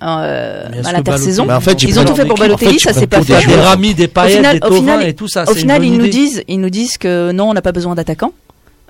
Hein, 0.00 0.20
euh, 0.20 0.68
à 0.84 0.92
l'intersaison. 0.92 1.48
En 1.48 1.58
ils 1.58 1.98
ont 1.98 2.04
tout 2.04 2.14
fait 2.14 2.26
pour 2.26 2.36
Balotelli, 2.36 2.74
en 2.74 2.78
fait, 2.78 2.92
ça 2.92 2.92
s'est 2.92 3.06
pas 3.06 3.22
fait. 3.22 3.46
Des 3.46 3.54
ramis, 3.54 3.94
des 3.94 4.08
paillettes, 4.08 4.64
au 4.64 4.74
final, 4.74 4.98
des 5.00 5.06
au 5.06 5.08
et 5.08 5.14
tout 5.14 5.28
ça. 5.28 5.44
Au 5.48 5.54
final, 5.54 5.84
ils 5.84 5.96
nous 5.96 6.08
disent, 6.08 6.42
ils 6.48 6.60
nous 6.60 6.70
disent 6.70 6.98
que 6.98 7.32
non, 7.32 7.50
on 7.50 7.54
n'a 7.54 7.62
pas 7.62 7.72
besoin 7.72 7.94
d'attaquants. 7.94 8.32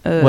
Euh, 0.06 0.22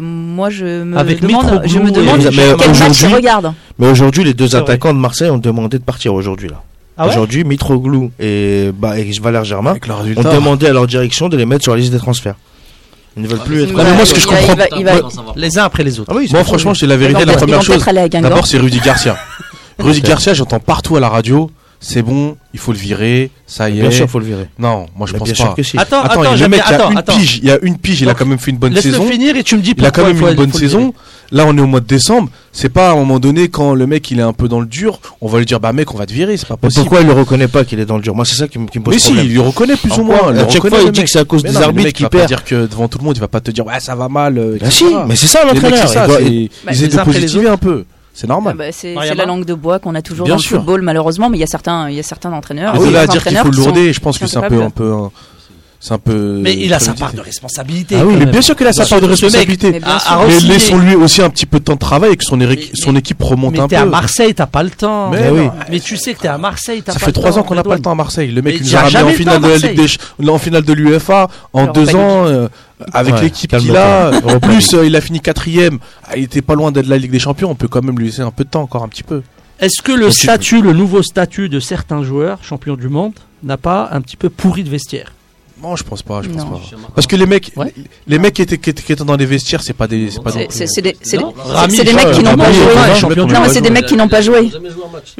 moi 0.00 0.50
je 0.50 0.64
me 0.64 1.14
demande, 1.14 1.62
je 1.64 1.78
me 1.78 1.90
demande 1.90 2.22
mais 2.36 2.54
quel 2.58 2.76
match 2.76 2.98
je 2.98 3.06
regarde. 3.06 3.52
Mais 3.78 3.88
aujourd'hui, 3.88 4.24
les 4.24 4.34
deux 4.34 4.56
attaquants 4.56 4.92
de 4.92 4.98
Marseille 4.98 5.30
ont 5.30 5.38
demandé 5.38 5.78
de 5.78 5.84
partir 5.84 6.12
aujourd'hui 6.14 6.48
là. 6.48 6.62
Ah 6.96 7.08
aujourd'hui, 7.08 7.42
Mitroglou 7.42 8.12
et, 8.20 8.70
bah, 8.72 8.98
et 8.98 9.10
Valère 9.20 9.42
Germain 9.42 9.74
ont 9.90 10.22
demandé 10.22 10.66
à 10.66 10.72
leur 10.72 10.86
direction 10.86 11.28
de 11.28 11.36
les 11.36 11.44
mettre 11.44 11.64
sur 11.64 11.72
la 11.72 11.80
liste 11.80 11.92
des 11.92 11.98
transferts. 11.98 12.36
Ils 13.16 13.22
ne 13.22 13.28
veulent 13.28 13.40
plus 13.40 13.62
être. 13.62 13.72
Mais 13.74 13.94
moi, 13.94 14.04
ce 14.04 14.14
que 14.14 14.20
je 14.20 14.26
comprends. 14.26 15.32
Les 15.36 15.58
uns 15.58 15.64
après 15.64 15.84
les 15.84 16.00
autres. 16.00 16.12
Ah 16.14 16.20
moi, 16.30 16.44
franchement, 16.44 16.74
c'est 16.74 16.86
la 16.86 16.96
vérité. 16.96 17.24
La 17.24 17.34
première 17.34 17.62
chose. 17.62 17.84
D'abord, 18.10 18.46
c'est 18.46 18.58
Rudy 18.58 18.80
Garcia. 18.80 19.16
Rudy 19.78 20.00
Garcia, 20.00 20.34
j'entends 20.34 20.60
partout 20.60 20.96
à 20.96 21.00
la 21.00 21.08
radio. 21.08 21.50
C'est 21.86 22.00
bon, 22.00 22.38
il 22.54 22.58
faut 22.58 22.72
le 22.72 22.78
virer, 22.78 23.30
ça 23.46 23.68
y 23.68 23.78
est. 23.78 23.82
Bien 23.82 23.90
sûr, 23.90 24.06
il 24.06 24.08
faut 24.08 24.18
le 24.18 24.24
virer. 24.24 24.48
Non, 24.58 24.86
moi 24.96 25.06
je 25.06 25.12
pense 25.12 25.30
bien 25.30 25.44
pas. 25.44 25.54
Attends, 25.76 26.00
attends, 26.00 26.34
il 26.34 26.40
y 26.40 26.42
a, 26.42 26.90
une 26.90 27.02
pige, 27.02 27.38
il 27.38 27.44
y 27.44 27.50
a 27.50 27.58
une 27.60 27.76
pige, 27.76 28.00
il 28.00 28.08
a 28.08 28.14
quand 28.14 28.24
même 28.24 28.38
fait 28.38 28.52
une 28.52 28.56
bonne 28.56 28.74
saison. 28.74 29.02
Laisse 29.02 29.12
finir 29.12 29.36
et 29.36 29.42
tu 29.42 29.54
me 29.56 29.60
dis 29.60 29.74
pourquoi 29.74 29.88
il 29.88 29.88
a 29.88 29.90
quand 29.90 30.06
même 30.06 30.16
fait 30.16 30.30
une 30.30 30.36
bonne 30.36 30.52
saison. 30.52 30.94
Là, 31.30 31.44
on 31.46 31.56
est 31.56 31.60
au 31.60 31.66
mois 31.66 31.80
de 31.80 31.86
décembre, 31.86 32.30
c'est 32.52 32.68
pas 32.68 32.90
à 32.90 32.92
un 32.92 32.96
moment 32.96 33.18
donné 33.18 33.48
quand 33.48 33.74
le 33.74 33.86
mec 33.86 34.10
il 34.10 34.18
est 34.18 34.22
un 34.22 34.32
peu 34.32 34.48
dans 34.48 34.60
le 34.60 34.66
dur, 34.66 35.00
on 35.20 35.28
va 35.28 35.38
lui 35.38 35.46
dire 35.46 35.58
bah 35.60 35.72
mec, 35.72 35.92
on 35.92 35.98
va 35.98 36.06
te 36.06 36.12
virer, 36.12 36.36
c'est 36.36 36.46
pas 36.46 36.56
possible. 36.56 36.80
Mais 36.80 36.84
pourquoi 36.84 37.00
il 37.02 37.06
le 37.06 37.12
reconnaît 37.12 37.48
pas 37.48 37.64
qu'il 37.64 37.80
est 37.80 37.86
dans 37.86 37.96
le 37.96 38.02
dur? 38.02 38.14
Moi, 38.14 38.24
c'est 38.24 38.36
ça 38.36 38.48
qui 38.48 38.58
me, 38.58 38.66
pose 38.66 38.80
problème. 38.80 38.94
Mais 38.94 39.22
si, 39.22 39.26
il 39.26 39.34
le 39.34 39.40
reconnaît 39.40 39.76
plus 39.76 39.98
ou 39.98 40.04
moins. 40.04 40.34
À 40.34 40.48
chaque 40.48 40.66
fois, 40.66 40.78
il 40.84 40.90
dit 40.90 41.02
que 41.02 41.10
c'est 41.10 41.18
à 41.18 41.24
cause 41.24 41.42
des 41.42 41.56
arbitres 41.56 41.92
qui 41.92 42.06
perd. 42.06 42.28
dire 42.28 42.44
que 42.44 42.66
devant 42.66 42.88
tout 42.88 42.98
le 42.98 43.04
monde, 43.04 43.16
il 43.16 43.20
va 43.20 43.28
pas 43.28 43.40
te 43.40 43.50
dire 43.50 43.66
ouais, 43.66 43.80
ça 43.80 43.94
va 43.94 44.08
mal. 44.08 44.38
Euh, 44.38 44.58
bah 44.58 44.70
si, 44.70 44.86
mais 45.06 45.16
c'est 45.16 45.26
ça 45.26 45.44
l'entraîneur. 45.44 46.20
Ils 46.22 46.48
bah, 46.64 46.72
étaient 46.72 47.04
positifs 47.04 47.46
un 47.46 47.58
peu. 47.58 47.84
C'est 48.14 48.28
normal. 48.28 48.54
Ah 48.54 48.58
bah, 48.58 48.72
c'est 48.72 48.94
la 48.94 49.26
langue 49.26 49.44
de 49.44 49.54
bois 49.54 49.80
qu'on 49.80 49.94
a 49.94 50.00
toujours 50.00 50.24
Bien 50.24 50.36
dans 50.36 50.42
le 50.42 50.46
football 50.46 50.82
malheureusement, 50.82 51.28
mais 51.28 51.36
il 51.36 51.40
y 51.40 51.44
a 51.44 51.48
certains, 51.48 51.90
il 51.90 51.96
y 51.96 52.00
a 52.00 52.04
certains 52.04 52.32
entraîneurs. 52.32 52.72
Ah 52.76 52.80
oui, 52.80 52.92
là, 52.92 53.00
à 53.02 53.06
dire 53.06 53.24
qu'il 53.24 53.36
faut 53.36 53.50
lourder, 53.50 53.92
je 53.92 54.00
pense 54.00 54.18
que 54.18 54.26
c'est 54.26 54.38
un 54.38 54.48
peu, 54.48 54.62
un 54.62 54.70
peu, 54.70 54.94
c'est 55.84 55.92
un 55.92 55.98
peu. 55.98 56.38
Mais 56.40 56.56
il 56.56 56.72
a 56.72 56.78
sa 56.78 56.94
part 56.94 57.12
de 57.12 57.20
responsabilité. 57.20 57.96
Ah 58.00 58.06
oui, 58.06 58.24
bien 58.24 58.40
sûr 58.40 58.56
qu'il 58.56 58.66
a 58.66 58.72
sa 58.72 58.86
part 58.86 59.02
de 59.02 59.06
responsabilité. 59.06 59.82
Ah, 59.84 60.20
mais 60.26 60.40
laissons-lui 60.40 60.94
aussi 60.94 61.20
un 61.20 61.28
petit 61.28 61.44
peu 61.44 61.58
de 61.58 61.64
temps 61.64 61.74
de 61.74 61.78
travail 61.78 62.12
et 62.12 62.16
que 62.16 62.24
son, 62.24 62.40
équipe 62.96 63.22
remonte 63.22 63.52
un 63.52 63.56
peu. 63.56 63.62
Mais 63.62 63.68
t'es 63.68 63.76
à 63.76 63.84
Marseille, 63.84 64.34
t'as 64.34 64.46
pas 64.46 64.62
le 64.62 64.70
temps. 64.70 65.12
Ah 65.12 65.66
mais 65.70 65.80
tu 65.80 65.98
sais 65.98 66.14
que 66.14 66.20
t'es 66.20 66.28
à 66.28 66.38
Marseille, 66.38 66.80
t'as 66.82 66.94
pas 66.94 66.94
le 66.94 66.94
temps. 66.94 67.00
Ça 67.00 67.04
fait 67.04 67.12
trois 67.12 67.38
ans 67.38 67.42
qu'on 67.42 67.54
n'a 67.54 67.62
pas 67.62 67.74
le 67.74 67.82
temps 67.82 67.90
à 67.90 67.96
Marseille. 67.96 68.30
Le 68.30 68.40
mec, 68.40 68.56
il 68.60 68.64
nous 68.64 68.76
a 68.76 68.80
ramené 68.80 69.02
en 69.02 69.08
finale 69.10 69.42
de 69.42 69.46
la 69.46 69.56
Ligue 69.58 69.76
des 69.76 70.28
en 70.30 70.38
finale 70.38 70.64
de 70.64 70.72
l'UFA 70.72 71.28
en 71.52 71.66
deux 71.66 71.94
ans 71.94 72.24
euh, 72.24 72.48
avec 72.94 73.20
l'équipe 73.20 73.54
qu'il 73.54 73.76
a. 73.76 74.10
En 74.24 74.36
hein. 74.36 74.40
plus, 74.40 74.72
euh, 74.72 74.86
il 74.86 74.96
a 74.96 75.02
fini 75.02 75.20
quatrième. 75.20 75.80
Ah, 76.08 76.16
il 76.16 76.22
était 76.22 76.40
pas 76.40 76.54
loin 76.54 76.72
d'être 76.72 76.86
la 76.86 76.96
Ligue 76.96 77.12
des 77.12 77.18
Champions. 77.18 77.50
On 77.50 77.56
peut 77.56 77.68
quand 77.68 77.84
même 77.84 77.98
lui 77.98 78.06
laisser 78.06 78.22
un 78.22 78.30
peu 78.30 78.44
de 78.44 78.48
temps, 78.48 78.62
encore 78.62 78.84
un 78.84 78.88
petit 78.88 79.02
peu. 79.02 79.20
Est-ce 79.60 79.82
que 79.82 79.92
le 79.92 80.10
statut, 80.10 80.62
le 80.62 80.72
nouveau 80.72 81.02
statut 81.02 81.50
de 81.50 81.60
certains 81.60 82.02
joueurs 82.02 82.42
champions 82.42 82.76
du 82.76 82.88
monde, 82.88 83.12
n'a 83.42 83.58
pas 83.58 83.90
un 83.92 84.00
petit 84.00 84.16
peu 84.16 84.30
pourri 84.30 84.64
de 84.64 84.70
vestiaire? 84.70 85.13
Non, 85.64 85.76
je 85.76 85.82
pense 85.82 86.02
pas, 86.02 86.20
je 86.20 86.28
pense 86.28 86.44
pas. 86.44 86.60
Parce 86.94 87.06
que 87.06 87.16
les 87.16 87.24
mecs, 87.24 87.50
les 88.06 88.18
mecs 88.18 88.34
qui 88.34 88.42
étaient, 88.42 88.58
qui 88.58 88.68
étaient, 88.68 88.94
dans 88.96 89.16
les 89.16 89.24
vestiaires, 89.24 89.62
c'est 89.62 89.72
pas 89.72 89.86
des, 89.86 90.10
c'est 90.10 90.22
pas 90.22 90.30
des, 90.30 90.46
c'est 90.50 90.82
des, 90.82 90.92
des 90.92 91.92
mecs 91.94 92.10
qui 92.10 92.22
n'ont 92.22 92.36
pas 92.36 92.52
joué. 92.52 93.16
Non, 93.16 93.40
mais 93.40 93.48
c'est 93.48 93.62
des 93.62 93.70
mecs 93.70 93.86
qui 93.86 93.96
n'ont 93.96 94.08
pas 94.08 94.20
joué. 94.20 94.50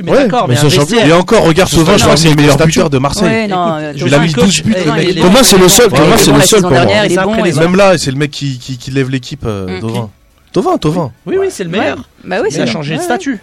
Ouais, 0.07 0.29
mais 0.49 1.07
et 1.07 1.13
encore, 1.13 1.45
regarde 1.45 1.71
Sauvin, 1.71 1.97
je 1.97 2.03
crois 2.03 2.15
que 2.15 2.21
c'est 2.21 2.29
le 2.29 2.37
meilleur 2.37 2.59
buteur 2.59 2.91
de 2.91 2.99
Marseille. 2.99 3.49
Il 3.97 4.15
a 4.15 4.19
mis 4.19 4.33
12 4.33 4.63
buts. 4.63 4.75
Thomas, 5.21 5.43
c'est 5.43 5.59
le 5.59 5.69
seul. 5.69 5.89
Thomas, 5.91 6.19
c'est 6.19 6.33
le 6.33 6.41
seul 6.43 6.61
pour 6.61 6.71
moi. 6.71 7.53
Même 7.61 7.77
là, 7.77 7.97
c'est 7.97 8.11
le 8.11 8.19
mec 8.19 8.31
qui 8.31 8.91
lève 8.93 9.09
l'équipe. 9.09 9.47
Tovin. 9.81 10.11
Tovin, 10.53 10.79
Tovin. 10.79 11.11
Oui, 11.27 11.37
oui, 11.41 11.47
c'est 11.51 11.65
le 11.65 11.71
meilleur. 11.71 12.07
Bah 12.23 12.37
oui, 12.43 12.53
ça 12.53 12.63
a 12.63 12.67
changé 12.67 12.97
de 12.97 13.03
statut. 13.03 13.41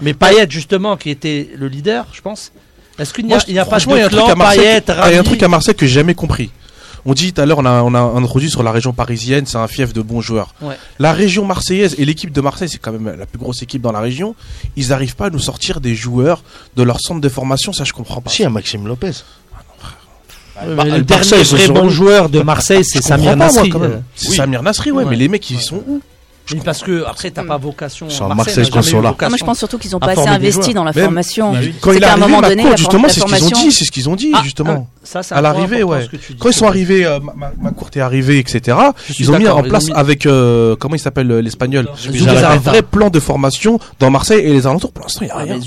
Mais 0.00 0.14
Payet 0.14 0.46
justement, 0.48 0.96
qui 0.96 1.10
était 1.10 1.48
le 1.56 1.66
leader, 1.68 2.06
je 2.12 2.20
pense. 2.20 2.52
Est-ce 2.98 3.12
qu'il 3.12 3.26
n'y 3.26 3.32
a, 3.32 3.36
a, 3.36 3.64
pas 3.64 3.78
de 3.78 3.84
clan, 3.84 3.96
Il 3.96 5.12
y 5.12 5.16
a 5.16 5.20
un 5.20 5.22
truc 5.22 5.42
à 5.42 5.48
Marseille 5.48 5.74
que 5.74 5.86
j'ai 5.86 5.94
jamais 5.94 6.14
compris. 6.14 6.50
On 7.08 7.14
dit 7.14 7.32
tout 7.32 7.40
à 7.40 7.46
l'heure, 7.46 7.58
on 7.58 7.64
a, 7.64 7.82
on 7.82 7.94
a 7.94 8.00
introduit 8.00 8.50
sur 8.50 8.64
la 8.64 8.72
région 8.72 8.92
parisienne, 8.92 9.46
c'est 9.46 9.58
un 9.58 9.68
fief 9.68 9.92
de 9.92 10.02
bons 10.02 10.20
joueurs. 10.20 10.54
La 10.98 11.12
région 11.12 11.44
marseillaise 11.44 11.94
et 11.98 12.04
l'équipe 12.04 12.32
de 12.32 12.40
Marseille, 12.40 12.68
c'est 12.68 12.78
quand 12.78 12.92
même 12.92 13.16
la 13.16 13.26
plus 13.26 13.38
grosse 13.38 13.62
équipe 13.62 13.80
dans 13.80 13.92
la 13.92 14.00
région. 14.00 14.34
Ils 14.76 14.88
n'arrivent 14.88 15.14
pas 15.14 15.26
à 15.26 15.30
nous 15.30 15.38
sortir 15.38 15.80
des 15.80 15.94
joueurs 15.94 16.42
de 16.74 16.82
leur 16.82 17.00
centre 17.00 17.20
de 17.20 17.28
formation, 17.28 17.72
ça 17.72 17.84
je 17.84 17.92
comprends 17.92 18.20
pas. 18.20 18.30
Si, 18.30 18.44
à 18.44 18.50
Maxime 18.50 18.86
Lopez. 18.88 19.12
Le, 20.64 21.02
dernier 21.02 21.42
vrai 21.42 21.68
bon 21.68 21.90
joueur 21.90 22.28
de 22.30 22.40
Marseille, 22.40 22.82
c'est 22.82 22.98
euh. 22.98 23.02
Samir 23.02 23.36
Nasri. 23.36 23.70
C'est. 24.14 24.34
Samir 24.34 24.62
Nasri, 24.62 24.90
ouais, 24.90 25.04
mais 25.04 25.16
les 25.16 25.28
mecs, 25.28 25.48
ils 25.50 25.60
sont 25.60 25.82
où? 25.86 26.00
Parce 26.64 26.82
que 26.82 27.04
après 27.04 27.30
t'as 27.30 27.44
pas 27.44 27.56
vocation. 27.56 28.08
Sans 28.08 28.28
Marseille, 28.34 28.56
Marseille. 28.56 28.94
Vocation 28.94 29.02
Moi 29.02 29.36
je 29.38 29.44
pense 29.44 29.58
surtout 29.58 29.78
qu'ils 29.78 29.94
ont 29.96 30.00
pas 30.00 30.12
assez 30.12 30.28
investi 30.28 30.74
dans 30.74 30.84
la 30.84 30.92
formation. 30.92 31.54
Quand 31.80 31.92
il 31.92 32.02
est 32.02 32.06
moment 32.16 32.40
donné, 32.40 32.64
justement, 32.76 33.08
c'est 33.08 33.20
ce 33.20 33.26
qu'ils 33.26 33.44
ont 33.44 33.50
dit, 33.50 33.72
c'est 33.72 33.84
ce 33.84 33.90
qu'ils 33.90 34.08
ont 34.08 34.16
dit 34.16 34.32
justement. 34.42 34.88
À 35.30 35.40
l'arrivée, 35.40 35.82
ouais. 35.82 36.08
Quand 36.38 36.48
ils 36.48 36.54
sont 36.54 36.66
arrivés, 36.66 37.06
euh, 37.06 37.20
ma, 37.20 37.52
ma 37.60 37.70
est 37.94 38.00
arrivée, 38.00 38.38
etc. 38.38 38.76
Ils 39.18 39.30
ont 39.30 39.38
mis 39.38 39.46
en 39.46 39.62
place 39.62 39.86
avec 39.94 40.26
euh, 40.26 40.74
comment 40.76 40.96
il 40.96 40.98
s'appelle 40.98 41.30
euh, 41.30 41.40
l'espagnol. 41.40 41.88
Ils 42.12 42.24
ont 42.24 42.36
un 42.36 42.56
vrai 42.56 42.82
plan 42.82 43.08
de 43.08 43.20
formation 43.20 43.78
dans 44.00 44.10
Marseille 44.10 44.40
et 44.44 44.52
les 44.52 44.66
alentours. 44.66 44.92
Pour 44.92 45.04
l'instant, 45.04 45.20
il 45.22 45.28
y 45.28 45.30
a 45.30 45.36
rien. 45.36 45.58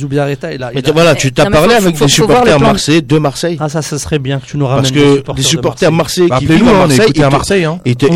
Mais 0.74 0.82
voilà, 0.92 1.16
tu 1.16 1.32
t'as 1.32 1.50
parlé 1.50 1.76
avec 1.76 1.98
des 1.98 2.08
supporters 2.08 2.60
marseillais 2.60 3.02
de 3.02 3.18
Marseille. 3.18 3.58
Ah 3.60 3.70
ça, 3.70 3.82
ça 3.82 3.98
serait 3.98 4.20
bien 4.20 4.40
que 4.40 4.46
tu 4.46 4.58
nous 4.58 4.68
ramènes. 4.68 4.82
Parce 4.82 4.92
que 4.92 5.34
des 5.34 5.44
supporters 5.44 5.92
Marseille 5.92 6.30
qui 6.40 6.46
vivent 6.46 6.68
à 6.68 6.74
Marseille, 6.88 7.24
à 7.24 7.30
Marseille, 7.30 7.64
hein. 7.64 7.80
Ils 7.86 7.96
te 7.96 8.08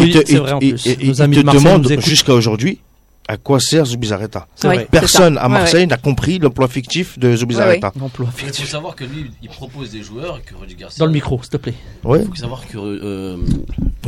demandent 1.41 1.89
jusqu'à 1.99 2.33
aujourd'hui 2.33 2.52
aujourd'hui 2.53 2.79
à 3.27 3.37
quoi 3.37 3.59
sert 3.59 3.85
Zubizarreta 3.85 4.47
vrai. 4.63 4.87
Personne 4.91 5.37
à 5.37 5.47
Marseille 5.47 5.87
n'a 5.87 5.97
compris 5.97 6.39
l'emploi 6.39 6.67
fictif 6.67 7.17
de 7.17 7.35
Zubizarreta. 7.35 7.91
Il 7.95 8.53
faut 8.53 8.65
savoir 8.65 8.95
que 8.95 9.05
lui, 9.05 9.31
il 9.41 9.49
propose 9.49 9.91
des 9.91 10.03
joueurs 10.03 10.41
que 10.45 10.55
Rudy 10.55 10.75
Garcia. 10.75 10.99
Dans 10.99 11.05
le 11.05 11.11
micro, 11.11 11.39
s'il 11.41 11.51
te 11.51 11.57
plaît. 11.57 11.73
Il 12.03 12.25
faut 12.25 12.35
savoir 12.35 12.67
que 12.67 12.77
euh, 12.77 13.37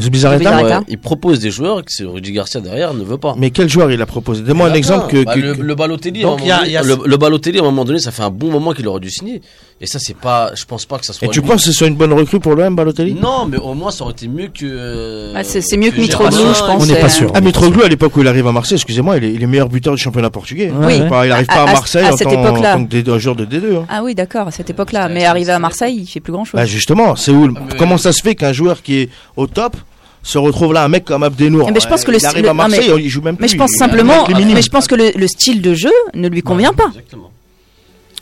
Zubizarreta, 0.02 0.84
il 0.88 0.98
propose 0.98 1.40
des 1.40 1.52
joueurs 1.52 1.84
que 1.84 2.04
Rudy 2.04 2.32
Garcia 2.34 2.60
derrière 2.60 2.94
ne 2.94 3.04
veut 3.04 3.18
pas. 3.18 3.36
Mais 3.38 3.52
quel 3.52 3.70
joueur 3.70 3.92
il 3.92 4.02
a 4.02 4.06
proposé? 4.06 4.44
Donne-moi 4.44 4.70
un 4.70 4.74
exemple 4.74 5.24
bah, 5.24 5.36
le, 5.36 5.54
le, 5.54 5.76
Balotelli. 5.76 6.22
Donc, 6.22 6.42
a... 6.42 6.66
le, 6.84 7.18
Balotelli 7.18 7.60
à 7.60 7.62
un 7.62 7.66
moment 7.66 7.86
donné, 7.86 8.00
ça 8.00 8.12
fait 8.12 8.24
un 8.24 8.30
bon 8.30 8.52
moment 8.52 8.74
qu'il 8.74 8.88
aurait 8.88 9.00
dû 9.00 9.10
signer. 9.10 9.42
Et 9.82 9.88
ça, 9.88 10.00
c'est 10.00 10.16
pas, 10.16 10.52
je 10.56 10.66
pense 10.66 10.86
pas 10.86 10.98
que 11.00 11.06
ça 11.06 11.14
soit. 11.14 11.28
Et 11.28 11.32
tu 11.32 11.42
penses 11.42 11.66
que 11.66 11.68
ce 11.68 11.74
soit 11.74 11.88
une 11.88 11.96
bonne 11.96 12.14
recrue 12.14 12.40
pour 12.40 12.56
l'OM, 12.56 12.76
Balotelli? 12.76 13.14
Non, 13.14 13.46
mais 13.46 13.58
au 13.58 13.74
moins 13.74 13.92
ça 13.92 14.04
aurait 14.04 14.14
été 14.14 14.28
mieux 14.28 14.48
que. 14.48 14.66
Euh, 14.66 15.34
bah, 15.34 15.44
c'est 15.44 15.78
mieux 15.78 15.92
que, 15.92 15.96
que 15.96 16.02
Mitroglou, 16.02 16.54
je 16.54 16.60
pense. 16.60 16.84
On 16.84 16.86
n'est 16.86 17.00
pas 17.00 17.06
euh, 17.06 17.10
sûr. 17.10 17.32
Ah, 17.34 17.42
Mitroglou 17.42 17.82
à 17.82 17.90
l'époque 17.90 18.16
où 18.18 18.22
il 18.22 18.28
arrive 18.28 18.48
à 18.48 18.52
Marseille, 18.52 18.76
excusez-moi 18.76 19.05
il 19.14 19.24
est, 19.24 19.34
il 19.34 19.44
est, 19.44 19.48
meilleur 19.48 19.70
buteur 19.70 19.96
du 19.96 20.02
championnat 20.02 20.30
portugais. 20.30 20.70
Hein. 20.70 20.90
Il 20.90 21.04
n'arrive 21.06 21.46
pas 21.46 21.64
à, 21.64 21.66
Marseille 21.66 22.06
à 22.06 22.14
en, 22.14 22.18
tant, 22.18 22.86
que 22.86 23.20
joueur 23.20 23.36
de 23.36 23.46
D2. 23.46 23.78
Hein. 23.78 23.86
Ah 23.90 24.04
oui, 24.04 24.16
d'accord, 24.16 24.48
à 24.48 24.52
cette 24.52 24.70
époque-là. 24.70 25.10
Mais 25.10 25.26
arrivé 25.26 25.52
à 25.52 25.60
Marseille, 25.60 26.00
il 26.02 26.08
fait 26.08 26.20
plus 26.20 26.34
grand-chose. 26.34 26.60
Bah 26.60 26.66
justement, 26.66 27.16
c'est 27.16 27.32
où, 27.32 27.54
comment 27.78 27.98
ça 27.98 28.12
se 28.12 28.22
fait 28.22 28.36
qu'un 28.36 28.54
joueur 28.54 28.82
qui 28.82 29.02
est 29.02 29.10
au 29.36 29.48
top 29.48 29.76
se 30.24 30.38
retrouve 30.38 30.74
là 30.74 30.84
un 30.84 30.88
mec 30.88 31.06
comme 31.06 31.24
Abdenour? 31.24 31.72
Mais 31.72 31.80
je 31.80 31.88
pense 31.88 32.04
que 32.04 32.12
le 32.12 32.26
arrive 32.26 32.48
à 32.48 32.54
Marseille, 32.54 32.92
il 32.98 33.10
joue 33.10 33.22
même. 33.22 33.38
Mais 33.40 33.48
je 33.48 33.58
pense 33.58 33.72
simplement, 33.72 34.28
mais 34.28 34.62
je 34.62 34.70
pense 34.70 34.88
que 34.88 34.96
le, 34.96 35.28
style 35.28 35.62
de 35.62 35.74
jeu 35.74 35.94
ne 36.14 36.28
lui 36.28 36.42
convient 36.42 36.74
pas. 36.74 36.88
Exactement. 36.88 37.32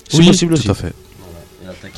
C'est 0.10 0.24
possible 0.24 0.54
aussi. 0.54 0.66
Tout 0.66 0.72
à 0.72 0.76
fait. 0.76 0.94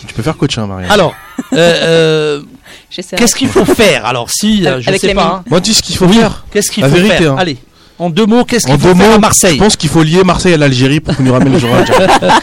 Tu 0.07 0.13
peux 0.13 0.21
faire 0.21 0.38
coach, 0.38 0.57
hein, 0.57 0.67
Maria. 0.67 0.91
Alors, 0.91 1.13
euh, 1.53 1.57
euh, 1.57 2.41
qu'est-ce 2.89 3.36
qu'il 3.36 3.47
faut 3.47 3.65
faire? 3.65 4.05
Alors, 4.05 4.29
si, 4.29 4.65
euh, 4.65 4.79
je 4.81 4.91
sais 4.97 5.13
pas. 5.13 5.41
Hein. 5.41 5.43
Moi, 5.49 5.59
dis 5.59 5.73
ce 5.73 5.81
qu'il 5.83 5.95
faut 5.95 6.07
faire. 6.07 6.45
Qu'est-ce 6.51 6.71
qu'il 6.71 6.83
faut 6.83 6.89
vérité, 6.89 7.17
faire? 7.17 7.38
Allez. 7.38 7.57
En 7.97 8.09
deux 8.09 8.25
mots, 8.25 8.43
qu'est-ce 8.43 8.65
qu'il 8.65 8.77
faut 8.77 8.93
faire 8.93 9.11
mots, 9.11 9.19
Marseille 9.19 9.55
Je 9.55 9.63
pense 9.63 9.77
qu'il 9.77 9.89
faut 9.89 10.03
lier 10.03 10.23
Marseille 10.23 10.53
à 10.53 10.57
l'Algérie 10.57 10.99
pour 10.99 11.15
qu'on 11.15 11.23
nous 11.23 11.31
ramène 11.31 11.53
les 11.53 11.59
joueurs 11.59 11.75
algériens. 11.75 12.07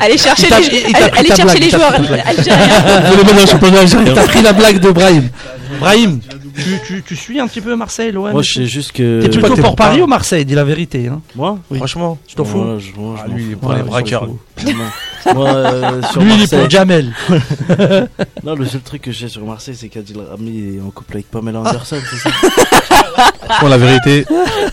allez 0.00 0.18
chercher 0.18 0.48
les, 0.48 0.90
joueurs. 0.90 1.10
allez, 1.16 1.28
chercher 1.28 1.58
les 1.60 1.70
joueurs 1.70 1.94
algériens. 1.94 4.08
T'as 4.14 4.26
pris 4.26 4.42
la 4.42 4.52
blague 4.52 4.80
de 4.80 4.90
Brahim. 4.90 5.28
Brahim, 5.78 6.18
tu, 6.58 6.80
tu, 6.84 7.02
tu, 7.02 7.16
suis 7.16 7.38
un 7.38 7.46
petit 7.46 7.60
peu 7.60 7.76
Marseille, 7.76 8.10
l'OM 8.10 8.32
Moi, 8.32 8.42
je 8.42 8.54
sais 8.54 8.66
juste 8.66 8.92
que. 8.92 9.22
T'es 9.22 9.28
plutôt 9.28 9.54
pour 9.54 9.76
Paris 9.76 10.02
ou 10.02 10.06
Marseille, 10.06 10.44
dis 10.44 10.54
la 10.54 10.64
vérité. 10.64 11.06
Hein 11.06 11.20
moi. 11.36 11.58
Franchement. 11.76 12.18
Je 12.26 12.34
t'en 12.34 12.44
fous 12.44 12.78
je, 12.78 13.00
moi, 13.00 13.24
Lui, 13.32 13.44
il 13.44 13.52
est 13.52 13.56
pour 13.56 13.72
les 13.72 13.82
braqueurs. 13.82 14.26
lui, 14.26 16.34
il 16.34 16.42
est 16.42 16.50
pour 16.50 16.68
Jamel. 16.68 17.14
non, 18.44 18.54
le 18.54 18.66
seul 18.66 18.80
truc 18.80 19.02
que 19.02 19.12
j'ai 19.12 19.28
sur 19.28 19.44
Marseille, 19.44 19.76
c'est 19.78 19.88
qu'Adil 19.88 20.16
Rami 20.28 20.76
est 20.76 20.80
en 20.80 20.90
couple 20.90 21.18
avec 21.18 21.30
Pamela 21.30 21.62
ah. 21.64 21.70
Anderson, 21.70 21.98
c'est 22.10 22.16
ça 22.16 22.30
pour 23.60 23.68
la 23.68 23.78
vérité, 23.78 24.24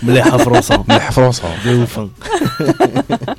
مليحة 0.04 0.38
فرنسا 0.38 0.84
مليحة 0.88 1.12
فرنسا 1.12 1.44
ouf. 1.66 2.00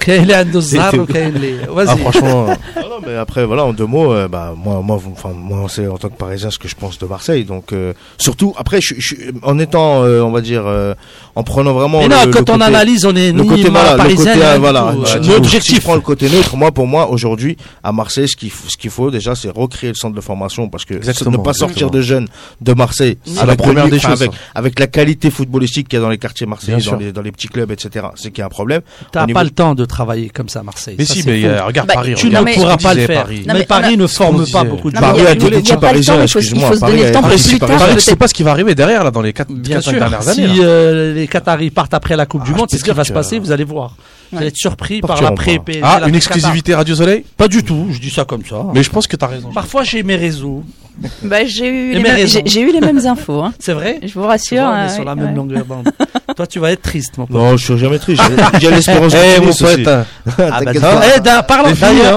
كاين 0.01 0.23
اللي 0.23 0.35
عنده 0.35 0.59
الزهر 0.59 1.01
وكاين 1.01 1.37
اللي 1.37 1.67
Ah, 1.67 1.71
vas-y 1.71 2.57
mais 3.07 3.15
après, 3.27 3.45
voilà, 3.45 3.65
en 3.65 3.73
deux 3.73 3.87
mots, 3.87 4.11
euh, 4.13 4.27
bah, 4.27 4.55
moi, 4.65 4.81
moi, 4.83 4.97
vous- 4.97 5.13
enfin, 5.13 5.33
moi, 5.51 5.67
c'est 5.69 5.87
en 5.87 5.99
tant 5.99 6.09
que 6.09 6.17
Parisien 6.17 6.51
ce 6.51 6.59
que 6.59 6.67
je 6.67 6.75
pense 6.75 6.99
de 6.99 7.07
Marseille. 7.07 7.45
Donc, 7.45 7.67
euh, 7.73 7.93
surtout, 8.27 8.51
après, 8.63 8.79
je, 8.81 8.95
je- 9.07 9.17
en 9.51 9.57
étant, 9.59 10.03
euh, 10.03 10.23
on 10.29 10.33
va 10.33 10.41
dire, 10.41 10.65
euh, 10.67 10.95
en 11.37 11.43
prenant 11.45 11.73
vraiment. 11.79 12.01
Mais 12.01 12.09
non, 12.09 12.25
le 12.25 12.33
quand 12.33 12.49
on 12.51 12.55
côté- 12.55 12.65
analyse, 12.73 13.05
on 13.05 13.15
est 13.15 13.31
le 13.33 13.43
ni 13.43 13.49
côté 13.49 13.69
voilà, 13.69 13.93
le 13.93 13.97
parisien, 13.99 14.33
côté 14.35 14.45
euh, 14.47 14.55
ni 14.55 14.61
voilà, 14.67 14.83
tout, 14.93 15.03
euh, 15.03 15.07
si 15.07 15.23
je 15.29 15.33
l'objectif. 15.33 15.81
prends 15.85 15.95
le 16.03 16.07
côté 16.11 16.25
neutre, 16.35 16.57
moi 16.63 16.71
pour 16.73 16.87
moi 16.95 17.03
aujourd'hui 17.15 17.53
à 17.89 17.93
Marseille, 18.01 18.29
ce 18.33 18.37
qu'il 18.41 18.51
faut, 18.57 18.69
ce 18.73 18.77
qu'il 18.81 18.91
faut 18.97 19.11
déjà, 19.19 19.33
c'est 19.41 19.51
recréer 19.63 19.91
le 19.91 19.99
centre 20.03 20.17
de 20.21 20.25
formation 20.31 20.63
parce 20.73 20.85
que 20.89 20.95
ne 20.95 21.37
pas 21.49 21.53
sortir 21.53 21.87
exactement. 21.87 21.91
de 21.91 22.01
jeunes 22.11 22.29
de 22.69 22.73
Marseille 22.83 23.19
C'est 23.27 23.47
la 23.47 23.57
première 23.57 23.89
des 23.89 24.01
choses, 24.01 24.21
Avec, 24.23 24.31
avec 24.61 24.66
avec 24.67 24.79
la 24.79 24.87
qualité 24.87 25.31
footballistique 25.31 25.89
qu'il 25.89 25.99
y 25.99 26.01
a 26.01 26.03
dans 26.03 26.11
les 26.11 26.19
quartiers 26.19 26.47
marseillais, 26.47 27.13
dans 27.13 27.23
les, 27.23 27.33
petits 27.33 27.49
clubs, 27.49 27.71
etc. 27.71 28.07
C'est 28.17 28.31
qu'il 28.31 28.41
y 28.41 28.43
a 28.43 28.47
un 28.47 28.51
problème. 28.51 28.83
T'as 29.13 29.27
pas 29.27 29.45
le 29.45 29.51
temps 29.51 29.75
de 29.75 29.85
travailler 29.85 30.29
comme 30.29 30.49
ça 30.49 30.61
à 30.61 30.63
Marseille. 30.63 30.97
Mais 30.99 31.05
si, 31.05 31.23
mais 31.27 31.45
euh, 31.45 31.65
regarde 31.65 31.89
bah, 31.89 31.95
Paris. 31.95 32.15
Tu 32.17 32.27
regarde. 32.27 32.49
ne 32.49 32.55
pourras 32.55 32.77
pas 32.77 32.95
le 32.95 33.07
faire. 33.07 33.23
Paris. 33.23 33.45
Mais, 33.47 33.65
Paris 33.65 33.97
ne 33.97 34.07
forme 34.07 34.47
pas 34.47 34.65
beaucoup 34.65 34.91
de 34.91 34.97
gens. 34.97 35.03
Paris 35.03 35.27
a 35.27 35.33
été 35.33 35.63
coaché 35.63 36.23
excuse-moi. 36.23 36.71
Ne 37.95 37.99
sait 38.01 38.17
pas 38.17 38.29
ce 38.29 38.35
qui 38.35 38.43
va 38.43 38.51
arriver 38.51 38.75
derrière, 38.75 39.05
là, 39.05 39.11
dans 39.11 39.23
les 39.23 39.33
4 39.33 39.53
dernières 39.53 40.29
années. 40.29 40.47
Si 40.49 40.61
euh, 40.61 41.15
les 41.15 41.29
Qataris 41.29 41.71
partent 41.71 41.95
après 41.95 42.17
la 42.17 42.27
Coupe 42.27 42.43
ah, 42.45 42.49
du 42.49 42.55
Monde, 42.55 42.67
c'est 42.71 42.79
ce 42.79 42.85
qui 42.85 42.91
va 42.91 43.05
se 43.05 43.13
passer, 43.13 43.39
vous 43.39 43.53
allez 43.53 43.65
voir. 43.65 43.95
Vous 44.33 44.39
allez 44.39 44.49
être 44.49 44.57
surpris 44.57 45.01
par, 45.01 45.23
la 45.23 45.31
pré 45.33 45.61
Ah, 45.83 46.01
une 46.07 46.15
exclusivité 46.15 46.75
Radio 46.75 46.95
Soleil 46.95 47.25
Pas 47.37 47.49
du 47.49 47.63
tout, 47.63 47.89
je 47.91 47.99
dis 47.99 48.11
ça 48.11 48.25
comme 48.25 48.45
ça. 48.45 48.67
Mais 48.75 48.83
je 48.83 48.91
pense 48.91 49.07
que 49.07 49.17
tu 49.17 49.25
as 49.25 49.29
raison. 49.29 49.51
Parfois, 49.53 49.85
j'ai 49.85 50.03
mes 50.03 50.17
réseaux. 50.17 50.65
Bah, 51.23 51.45
j'ai 51.45 51.69
eu, 51.69 51.93
les 51.93 52.81
mêmes 52.81 53.07
infos. 53.07 53.43
Hein. 53.43 53.53
C'est 53.59 53.75
vrai 53.75 54.01
Je 54.03 54.15
vous 54.15 54.23
rassure. 54.23 54.63
On 54.63 54.77
est 54.77 54.87
euh, 54.87 54.89
sur 54.89 55.05
la 55.05 55.15
même 55.15 55.35
longueur 55.35 55.67
d'onde. 55.67 55.91
Toi, 56.37 56.47
tu 56.47 56.59
vas 56.59 56.73
être 56.73 56.81
triste, 56.83 57.19
mon 57.19 57.27
pote. 57.27 57.37
Non, 57.37 57.49
je 57.49 57.53
ne 57.53 57.59
suis 57.59 57.77
jamais 57.79 57.99
triste. 57.99 58.23
J'ai 58.61 58.71
l'espérance 58.71 59.13
de 59.13 59.19
Eh, 59.37 59.41
mon 59.41 59.53
pote 59.53 59.83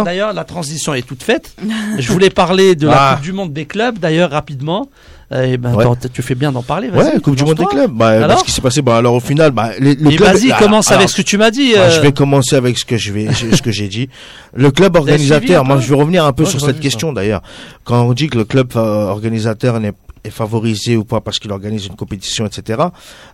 D'ailleurs, 0.05 0.32
la 0.34 0.43
transition 0.45 0.93
est 0.93 1.05
toute 1.05 1.24
faite. 1.24 1.53
Je 1.97 2.10
voulais 2.12 2.30
parler 2.30 2.76
de 2.76 2.88
la 2.88 2.97
ah. 2.97 3.16
Coupe 3.16 3.24
du 3.24 3.34
Monde 3.34 3.51
des 3.53 3.66
clubs, 3.66 3.99
d'ailleurs, 3.99 4.32
rapidement 4.32 4.89
eh 5.32 5.57
ben, 5.57 5.77
tu 6.11 6.21
fais 6.23 6.34
bien 6.34 6.51
d'en 6.51 6.63
parler. 6.63 6.89
Ouais, 6.89 7.19
Coupe 7.21 7.36
du 7.36 7.43
Monde 7.43 7.57
des 7.57 7.65
clubs. 7.65 7.91
Bah, 7.91 8.27
bah 8.27 8.38
ce 8.38 8.43
qui 8.43 8.51
s'est 8.51 8.61
passé, 8.61 8.82
bah, 8.82 8.97
alors 8.97 9.13
au 9.13 9.19
final, 9.19 9.51
bah, 9.51 9.71
les, 9.80 9.93
le 9.93 10.09
club. 10.09 10.21
Vas-y, 10.21 10.49
bah, 10.49 10.57
commence 10.59 10.91
avec 10.91 11.07
ce 11.09 11.15
que 11.17 11.21
tu 11.21 11.38
m'as 11.38 11.51
dit. 11.51 11.73
Bah, 11.73 11.82
euh... 11.82 11.91
Je 11.91 11.99
vais 12.01 12.11
commencer 12.11 12.55
avec 12.55 12.77
ce 12.80 12.86
que 12.86 12.97
je 12.97 13.11
vais, 13.11 13.32
ce 13.34 13.61
que 13.61 13.71
j'ai 13.71 13.88
dit. 13.88 14.09
Le 14.53 14.71
club 14.71 14.95
organisateur. 14.95 15.63
Moi, 15.65 15.80
je 15.80 15.88
vais 15.88 15.95
revenir 15.95 16.25
un 16.25 16.34
peu 16.34 16.45
sur 16.45 16.61
cette 16.61 16.80
question 16.80 17.13
d'ailleurs. 17.13 17.41
Quand 17.84 18.03
on 18.03 18.13
dit 18.13 18.27
que 18.27 18.38
le 18.38 18.45
club 18.45 18.71
euh, 18.75 19.07
organisateur 19.07 19.80
n'est 19.80 19.93
est 20.23 20.30
favorisé 20.30 20.97
ou 20.97 21.03
pas 21.03 21.21
parce 21.21 21.39
qu'il 21.39 21.51
organise 21.51 21.86
une 21.86 21.95
compétition, 21.95 22.45
etc. 22.45 22.82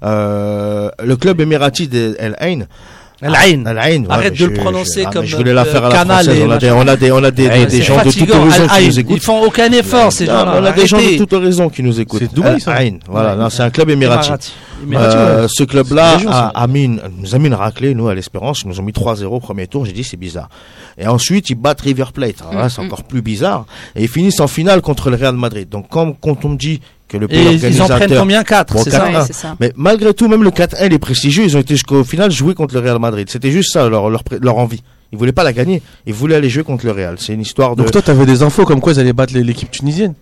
Euh, 0.03 0.89
le 1.03 1.15
club 1.15 1.41
émirati 1.41 1.87
d'El 1.87 2.35
Ain 2.39 2.65
ah, 3.21 3.27
Al-Ain. 3.27 4.03
Arrête 4.09 4.37
de 4.37 4.45
le 4.45 4.53
prononcer 4.53 5.03
ah, 5.05 5.09
comme 5.11 5.25
je 5.25 5.37
canal. 5.37 6.27
On 6.45 6.51
a 6.51 6.57
des, 6.57 6.71
on 6.71 6.81
a 6.81 6.95
des, 6.95 7.11
on 7.11 7.23
a 7.23 7.31
des, 7.31 7.81
gens 7.81 8.03
de 8.03 8.11
toute 8.11 8.29
horizon 8.29 8.67
qui 8.67 8.85
nous 8.85 8.99
écoutent. 8.99 9.17
Ils 9.17 9.23
font 9.23 9.41
aucun 9.43 9.71
effort, 9.71 10.11
ces 10.11 10.25
gens-là. 10.25 10.55
On 10.59 10.65
a 10.65 10.71
des 10.71 10.87
gens 10.87 10.97
de 10.97 11.17
toute 11.17 11.33
horizon 11.33 11.69
qui 11.69 11.83
nous 11.83 11.99
écoutent. 11.99 12.21
C'est 12.21 12.33
d'où 12.33 12.43
ils 12.53 12.61
sont? 12.61 12.71
Voilà, 13.07 13.49
c'est 13.49 13.63
un 13.63 13.69
club 13.69 13.89
émirati. 13.89 14.31
Euh, 14.93 15.47
ce 15.49 15.63
club-là 15.63 16.17
a, 16.27 16.63
a, 16.63 16.67
nous 16.67 17.35
a 17.35 17.39
mis 17.39 17.47
une 17.47 17.53
raclée, 17.53 17.95
nous, 17.95 18.07
à 18.07 18.13
l'Espérance. 18.13 18.61
Ils 18.63 18.67
nous 18.67 18.79
ont 18.79 18.83
mis 18.83 18.91
3-0 18.91 19.23
au 19.25 19.39
premier 19.39 19.67
tour. 19.67 19.85
J'ai 19.85 19.93
dit, 19.93 20.03
c'est 20.03 20.17
bizarre. 20.17 20.49
Et 20.97 21.07
ensuite, 21.07 21.49
ils 21.49 21.55
battent 21.55 21.81
River 21.81 22.05
Plate. 22.13 22.43
C'est 22.69 22.81
mm. 22.81 22.85
encore 22.85 23.03
plus 23.03 23.21
bizarre. 23.21 23.65
Et 23.95 24.03
ils 24.03 24.09
finissent 24.09 24.39
en 24.39 24.47
finale 24.47 24.81
contre 24.81 25.09
le 25.09 25.15
Real 25.15 25.35
Madrid. 25.35 25.67
Donc, 25.69 25.87
quand, 25.89 26.13
quand 26.19 26.45
on 26.45 26.49
me 26.49 26.57
dit, 26.57 26.81
que 27.07 27.17
le 27.17 27.27
pays. 27.27 27.59
Ils 27.63 27.81
en 27.81 27.87
prennent 27.87 28.17
combien 28.17 28.43
4, 28.43 28.77
c'est 28.79 29.33
ça, 29.33 29.55
Mais 29.59 29.71
malgré 29.75 30.13
tout, 30.13 30.27
même 30.27 30.43
le 30.43 30.51
4-1, 30.51 30.91
est 30.91 30.99
prestigieux, 30.99 31.43
ils 31.43 31.55
ont 31.55 31.59
été 31.59 31.75
jusqu'au 31.75 32.03
final 32.03 32.31
joués 32.31 32.53
contre 32.53 32.73
le 32.73 32.81
Real 32.81 32.99
Madrid. 32.99 33.27
C'était 33.29 33.51
juste 33.51 33.73
ça, 33.73 33.87
leur, 33.89 34.09
leur, 34.09 34.57
envie. 34.57 34.81
Ils 35.11 35.17
voulaient 35.17 35.31
pas 35.31 35.43
la 35.43 35.53
gagner. 35.53 35.81
Ils 36.05 36.13
voulaient 36.13 36.35
aller 36.35 36.49
jouer 36.49 36.63
contre 36.63 36.85
le 36.85 36.91
Real. 36.91 37.17
C'est 37.19 37.33
une 37.33 37.41
histoire 37.41 37.75
de. 37.75 37.83
Donc 37.83 37.91
toi, 37.91 38.01
t'avais 38.01 38.25
des 38.25 38.43
infos 38.43 38.65
comme 38.65 38.81
quoi 38.81 38.93
ils 38.93 38.99
allaient 38.99 39.13
battre 39.13 39.33
l'équipe 39.37 39.71
tunisienne 39.71 40.13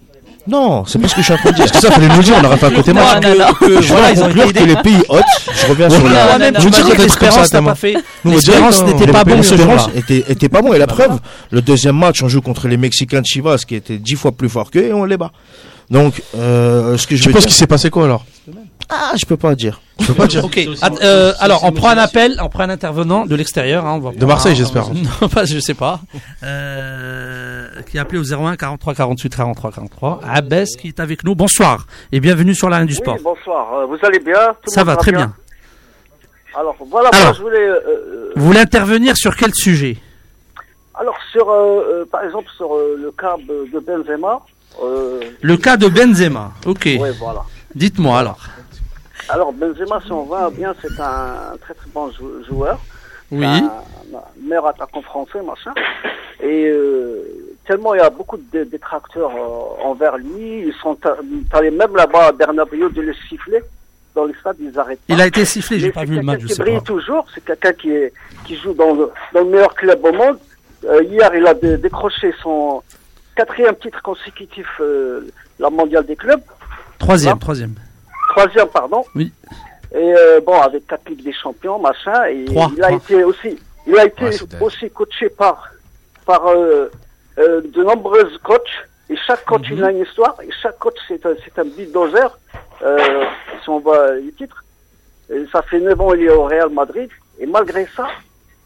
non, 0.45 0.83
c'est 0.85 0.99
pas 0.99 1.07
ce 1.07 1.15
que 1.15 1.21
je 1.21 1.25
suis 1.25 1.33
en 1.33 1.37
train 1.37 1.51
de 1.51 1.55
dire. 1.55 1.65
Parce 1.65 1.77
que 1.77 1.87
ça, 1.87 1.93
fallait 1.93 2.13
nous 2.13 2.21
dire, 2.21 2.35
on 2.37 2.45
aurait 2.45 2.57
fait 2.57 2.65
un 2.65 2.71
côté 2.71 2.91
non, 2.91 3.01
match. 3.01 3.23
Je 3.61 3.87
voilà, 3.87 4.11
ils 4.11 4.21
ont 4.21 4.29
que 4.29 4.65
les 4.65 4.75
pays 4.75 5.01
hôtes, 5.07 5.23
je 5.55 5.67
reviens 5.67 5.89
sur 5.89 6.03
la. 6.03 6.37
Non, 6.37 6.51
non, 6.51 6.59
je 6.59 6.65
veux 6.65 6.69
dire 6.69 6.95
que 6.95 7.01
l'espérance 7.01 7.53
n'a 7.53 7.61
pas 7.61 7.75
fait. 7.75 7.95
L'espérance 8.25 8.83
n'était 8.83 9.09
pas 9.09 9.23
bon 9.23 9.41
ce 9.41 9.55
jour-là. 9.55 9.87
Était 9.95 10.49
pas 10.49 10.61
bon. 10.61 10.73
Et 10.73 10.79
la 10.79 10.87
preuve, 10.87 11.19
le 11.51 11.61
deuxième 11.61 11.97
match, 11.97 12.21
on 12.23 12.27
joue 12.27 12.41
contre 12.41 12.67
les 12.67 12.75
Mexicains 12.75 13.21
de 13.21 13.25
Chivas, 13.25 13.63
qui 13.65 13.75
étaient 13.75 13.97
dix 13.97 14.15
fois 14.15 14.33
plus 14.33 14.49
forts 14.49 14.69
qu'eux, 14.69 14.87
et 14.87 14.93
on 14.93 15.05
les 15.05 15.17
bat. 15.17 15.31
Donc, 15.89 16.21
euh, 16.35 16.97
je. 16.97 17.15
Tu 17.15 17.31
penses 17.31 17.45
qu'il 17.45 17.53
s'est 17.53 17.67
passé 17.67 17.89
quoi 17.89 18.05
alors 18.05 18.25
Ah, 18.89 19.13
je 19.19 19.25
peux 19.25 19.37
pas 19.37 19.55
dire. 19.55 19.81
Je 19.99 20.07
peux 20.07 20.13
pas 20.13 20.27
dire. 20.27 20.45
Euh, 21.01 21.33
alors, 21.39 21.63
on 21.63 21.71
prend 21.71 21.89
un 21.89 21.97
appel, 21.97 22.37
on 22.41 22.49
prend 22.49 22.63
un 22.63 22.69
intervenant 22.69 23.25
de 23.25 23.35
l'extérieur. 23.35 23.85
Hein, 23.85 24.01
de 24.15 24.25
Marseille, 24.25 24.55
j'espère. 24.55 24.85
Non, 25.21 25.27
pas, 25.29 25.45
je 25.45 25.59
sais 25.59 25.73
pas. 25.73 26.01
Euh, 26.43 27.67
qui 27.89 27.97
a 27.97 28.01
appelé 28.01 28.19
au 28.19 28.23
01 28.23 28.55
43 28.55 28.93
48 28.95 29.35
43 29.35 29.71
43. 29.71 30.21
Abès 30.27 30.65
qui 30.79 30.87
est 30.87 30.99
avec 30.99 31.23
nous. 31.23 31.35
Bonsoir 31.35 31.85
et 32.11 32.19
bienvenue 32.19 32.55
sur 32.55 32.69
la 32.69 32.83
du 32.85 32.93
sport. 32.93 33.17
Bonsoir. 33.23 33.87
Vous 33.87 33.97
allez 34.03 34.19
bien 34.19 34.55
Ça 34.67 34.83
va 34.83 34.95
très 34.95 35.11
bien. 35.11 35.33
Alors 36.55 36.75
voilà. 36.89 37.09
Moi, 37.13 37.33
je 37.33 37.41
voulais. 37.41 37.69
Vous 38.35 38.45
voulez 38.45 38.59
intervenir 38.59 39.15
sur 39.17 39.35
quel 39.35 39.53
sujet? 39.53 39.97
Alors 40.95 41.17
sur, 41.31 41.47
par 42.11 42.23
exemple, 42.23 42.47
sur 42.55 42.69
le 42.75 43.11
cas 43.11 43.35
de 43.47 43.79
Benzema, 43.79 44.41
le 45.41 45.57
cas 45.57 45.77
de 45.77 45.87
Benzema. 45.87 46.51
Ok. 46.65 46.85
ouais, 46.99 47.11
voilà. 47.19 47.43
Dites-moi 47.75 48.19
alors. 48.19 48.39
Alors 49.29 49.53
Benzema, 49.53 49.99
si 50.05 50.11
on 50.11 50.23
va 50.25 50.49
bien, 50.49 50.73
c'est 50.81 50.99
un 50.99 51.55
très 51.61 51.73
très 51.73 51.87
bon 51.93 52.11
jou- 52.11 52.43
joueur. 52.47 52.79
Oui. 53.31 53.45
un, 53.45 53.63
un 53.65 54.21
meilleur 54.41 54.67
attaquant 54.67 55.01
français, 55.01 55.41
machin. 55.41 55.73
Et 56.41 56.65
euh, 56.67 57.23
tellement 57.65 57.93
il 57.95 57.97
y 57.99 58.01
a 58.01 58.09
beaucoup 58.09 58.37
de 58.37 58.63
détracteurs 58.65 59.31
euh, 59.31 59.83
envers 59.85 60.17
lui, 60.17 60.65
ils 60.67 60.73
sont 60.81 60.97
allés 61.53 61.71
même 61.71 61.95
là-bas 61.95 62.27
à 62.27 62.31
Bernabeu 62.31 62.89
de 62.89 63.01
le 63.01 63.13
siffler. 63.29 63.59
Dans 64.13 64.25
les 64.25 64.33
stades, 64.35 64.57
ils 64.59 64.77
arrêtent 64.77 64.99
pas. 65.07 65.13
Il 65.15 65.19
a 65.21 65.25
été 65.25 65.43
sifflé, 65.45 65.79
j'ai 65.79 65.91
pas 65.91 66.01
c'est 66.01 66.05
vu 66.05 66.11
le 66.15 66.17
quelqu'un 66.19 66.31
match, 66.33 66.41
je 66.41 66.47
qui 66.47 66.53
sais 66.53 66.61
brille 66.61 66.75
pas. 66.75 66.81
toujours, 66.81 67.25
c'est 67.33 67.43
quelqu'un 67.43 67.73
qui, 67.73 67.89
est, 67.91 68.13
qui 68.45 68.55
joue 68.57 68.73
dans 68.73 68.93
le, 68.93 69.09
dans 69.33 69.39
le 69.39 69.45
meilleur 69.49 69.73
club 69.73 69.99
au 70.05 70.11
monde. 70.11 70.37
Euh, 70.85 71.01
hier, 71.01 71.33
il 71.33 71.47
a 71.47 71.53
dé- 71.55 71.77
décroché 71.77 72.31
son 72.43 72.83
quatrième 73.35 73.75
titre 73.75 74.01
consécutif, 74.01 74.67
euh, 74.79 75.27
la 75.59 75.69
mondiale 75.69 76.05
des 76.05 76.15
clubs. 76.15 76.41
Troisième, 76.99 77.33
Ah. 77.37 77.39
troisième. 77.41 77.75
Troisième, 78.29 78.67
pardon. 78.67 79.03
Oui. 79.15 79.31
Et 79.93 80.13
euh, 80.17 80.39
bon, 80.41 80.59
avec 80.59 80.87
quatre 80.87 81.07
Ligues 81.09 81.23
des 81.23 81.33
champions, 81.33 81.79
machin. 81.79 82.25
Et 82.25 82.45
Trois, 82.45 82.71
il 82.75 82.83
a 82.83 82.87
trois. 82.87 82.97
été 82.99 83.23
aussi, 83.23 83.59
il 83.85 83.97
a 83.99 84.05
été 84.05 84.25
Ouais, 84.25 84.61
aussi 84.61 84.89
coaché 84.89 85.29
par, 85.29 85.69
par 86.25 86.47
euh, 86.47 86.89
euh, 87.37 87.61
de 87.61 87.83
nombreuses 87.83 88.37
coachs. 88.43 88.61
Et 89.09 89.15
chaque 89.27 89.45
coach, 89.45 89.69
Mhm. 89.69 89.77
il 89.77 89.83
a 89.83 89.91
une 89.91 89.99
histoire. 90.01 90.35
Et 90.41 90.49
chaque 90.61 90.79
coach, 90.79 90.95
c'est 91.07 91.23
un, 91.25 91.33
c'est 91.43 91.59
un 91.59 91.65
bulldozer. 91.65 92.37
Euh, 92.81 93.23
si 93.61 93.69
on 93.69 93.79
voit 93.79 94.15
les 94.15 94.31
titres. 94.31 94.63
Et 95.29 95.45
ça 95.51 95.61
fait 95.61 95.79
9 95.79 95.99
ans, 96.01 96.13
il 96.13 96.23
est 96.23 96.29
au 96.29 96.43
Real 96.45 96.69
Madrid. 96.69 97.09
Et 97.39 97.45
malgré 97.45 97.87
ça, 97.95 98.07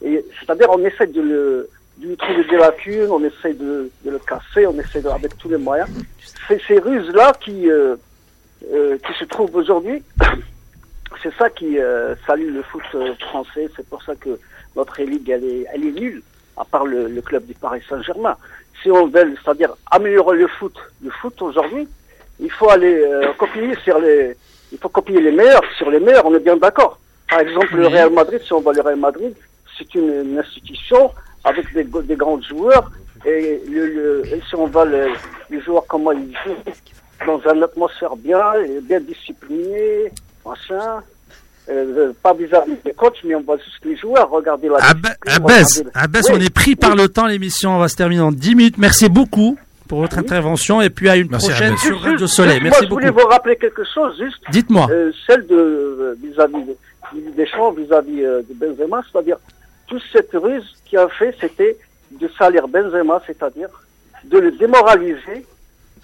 et 0.04 0.24
c'est-à-dire, 0.40 0.68
on 0.72 0.84
essaie 0.86 1.08
de 1.08 1.22
le, 1.22 1.70
de 1.98 2.08
lui 2.08 2.18
trouver 2.18 2.44
des 2.44 2.58
lacunes, 2.58 3.10
on 3.10 3.24
essaie 3.24 3.54
de, 3.54 3.90
de 4.06 4.12
le 4.12 4.20
casser, 4.20 4.68
on 4.68 4.78
essaie 4.80 5.02
de, 5.02 5.10
avec 5.10 5.38
tous 5.38 5.50
les 5.50 5.58
moyens. 5.58 5.90
C'est 6.48 6.62
ces 6.68 6.80
ruses-là 6.80 7.34
qui, 7.40 7.70
euh, 7.70 7.96
euh, 8.72 8.98
qui 8.98 9.14
se 9.18 9.26
trouvent 9.26 9.56
aujourd'hui. 9.56 10.04
C'est 11.24 11.34
ça 11.36 11.50
qui 11.50 11.80
euh, 11.80 12.16
salue 12.28 12.54
le 12.54 12.62
foot 12.62 12.84
euh, 12.94 13.16
français. 13.16 13.70
C'est 13.76 13.88
pour 13.88 14.04
ça 14.04 14.14
que 14.16 14.38
notre 14.76 15.02
ligue, 15.02 15.30
elle 15.30 15.44
est, 15.44 15.66
elle 15.74 15.86
est 15.86 15.92
nulle, 15.92 16.22
à 16.58 16.66
part 16.66 16.86
le, 16.86 17.08
le 17.08 17.22
club 17.22 17.46
du 17.46 17.54
Paris 17.56 17.82
Saint-Germain. 17.90 18.36
Si 18.84 18.92
on 18.92 19.08
veut, 19.08 19.36
c'est-à-dire 19.44 19.74
améliorer 19.90 20.38
le 20.38 20.48
foot, 20.48 20.76
le 21.04 21.10
foot 21.10 21.42
aujourd'hui, 21.42 21.88
il 22.40 22.52
faut 22.52 22.70
aller 22.70 23.02
euh, 23.04 23.34
copier 23.34 23.74
sur 23.84 23.98
les, 24.00 24.36
il 24.72 24.78
faut 24.78 24.90
copier 24.90 25.20
les 25.20 25.32
meilleurs 25.32 25.64
sur 25.78 25.90
les 25.90 26.00
meilleurs. 26.00 26.26
On 26.26 26.36
est 26.36 26.40
bien 26.40 26.58
d'accord. 26.58 27.00
Par 27.30 27.40
exemple, 27.40 27.76
le. 27.76 27.88
Real 27.88 28.12
Madrid, 28.12 28.42
si 28.44 28.54
on 28.54 28.62
va 28.62 28.74
le 28.74 28.82
Real 28.82 28.98
Madrid, 29.00 29.34
c'est 29.78 29.96
une, 29.96 30.32
une 30.32 30.40
institution 30.40 31.12
avec 31.48 31.74
des, 31.74 31.84
des 31.84 32.16
grands 32.16 32.42
joueurs. 32.42 32.92
Et, 33.26 33.62
le, 33.70 33.88
le- 33.88 34.24
et 34.28 34.42
si 34.48 34.56
on 34.56 34.68
va 34.68 34.86
le- 34.86 35.10
les 35.50 35.60
joueurs 35.62 35.86
comment 35.88 36.12
ils 36.12 36.36
jouent 36.46 36.72
dans 37.26 37.40
une 37.52 37.64
atmosphère 37.64 38.16
bien, 38.16 38.40
bien 38.84 39.00
disciplinée, 39.02 40.12
machin. 40.46 41.02
Euh, 41.70 42.14
pas 42.24 42.34
vis-à-vis 42.34 42.76
des 42.86 42.94
coachs, 42.94 43.18
mais 43.26 43.36
on 43.36 43.42
voit 43.42 43.58
juste 43.58 43.84
les 43.84 43.98
joueurs. 43.98 44.30
Regardez 44.30 44.70
la 44.70 44.78
Oui. 44.78 44.82
on 46.32 46.40
est 46.40 46.54
pris 46.54 46.76
par 46.78 46.96
le 46.96 47.10
temps. 47.10 47.26
L'émission 47.26 47.78
va 47.78 47.90
se 47.90 47.96
terminer 47.98 48.22
en 48.22 48.32
10 48.32 48.56
minutes. 48.56 48.78
Merci 48.78 49.10
beaucoup 49.10 49.58
pour 49.90 50.00
votre 50.00 50.16
Oui. 50.18 50.24
intervention 50.24 50.82
et 50.82 50.90
puis 50.90 51.10
à 51.10 51.18
une 51.18 51.28
Merci, 51.30 51.48
prochaine 51.50 51.70
Abbas. 51.74 51.78
sur 51.82 51.94
Juste- 51.96 52.06
Radio 52.06 52.28
Soleil. 52.28 52.60
Merci 52.64 52.80
moi, 52.82 52.88
je 52.90 52.94
voulais 52.94 53.12
beaucoup. 53.12 53.24
vous 53.24 53.28
rappeler 53.34 53.56
quelque 53.58 53.84
chose, 53.94 54.18
juste. 54.18 54.38
Dites-moi. 54.52 54.88
Euh, 54.92 55.12
celle 55.26 55.46
de 55.48 55.56
euh, 55.56 56.16
vis-à-vis 56.24 56.64
de- 56.64 57.32
des 57.36 57.48
champs, 57.48 57.72
vis-à-vis 57.74 58.24
euh, 58.24 58.42
de 58.50 58.54
Benzema, 58.54 59.02
c'est-à-dire 59.12 59.38
toute 59.88 60.04
cette 60.12 60.32
ruse 60.34 60.76
qui 60.86 60.98
a 60.98 61.08
fait, 61.08 61.36
c'était 61.40 61.78
de 62.12 62.28
salir 62.38 62.68
Benzema, 62.68 63.22
c'est-à-dire 63.26 63.70
de 64.24 64.38
le 64.38 64.52
démoraliser, 64.52 65.46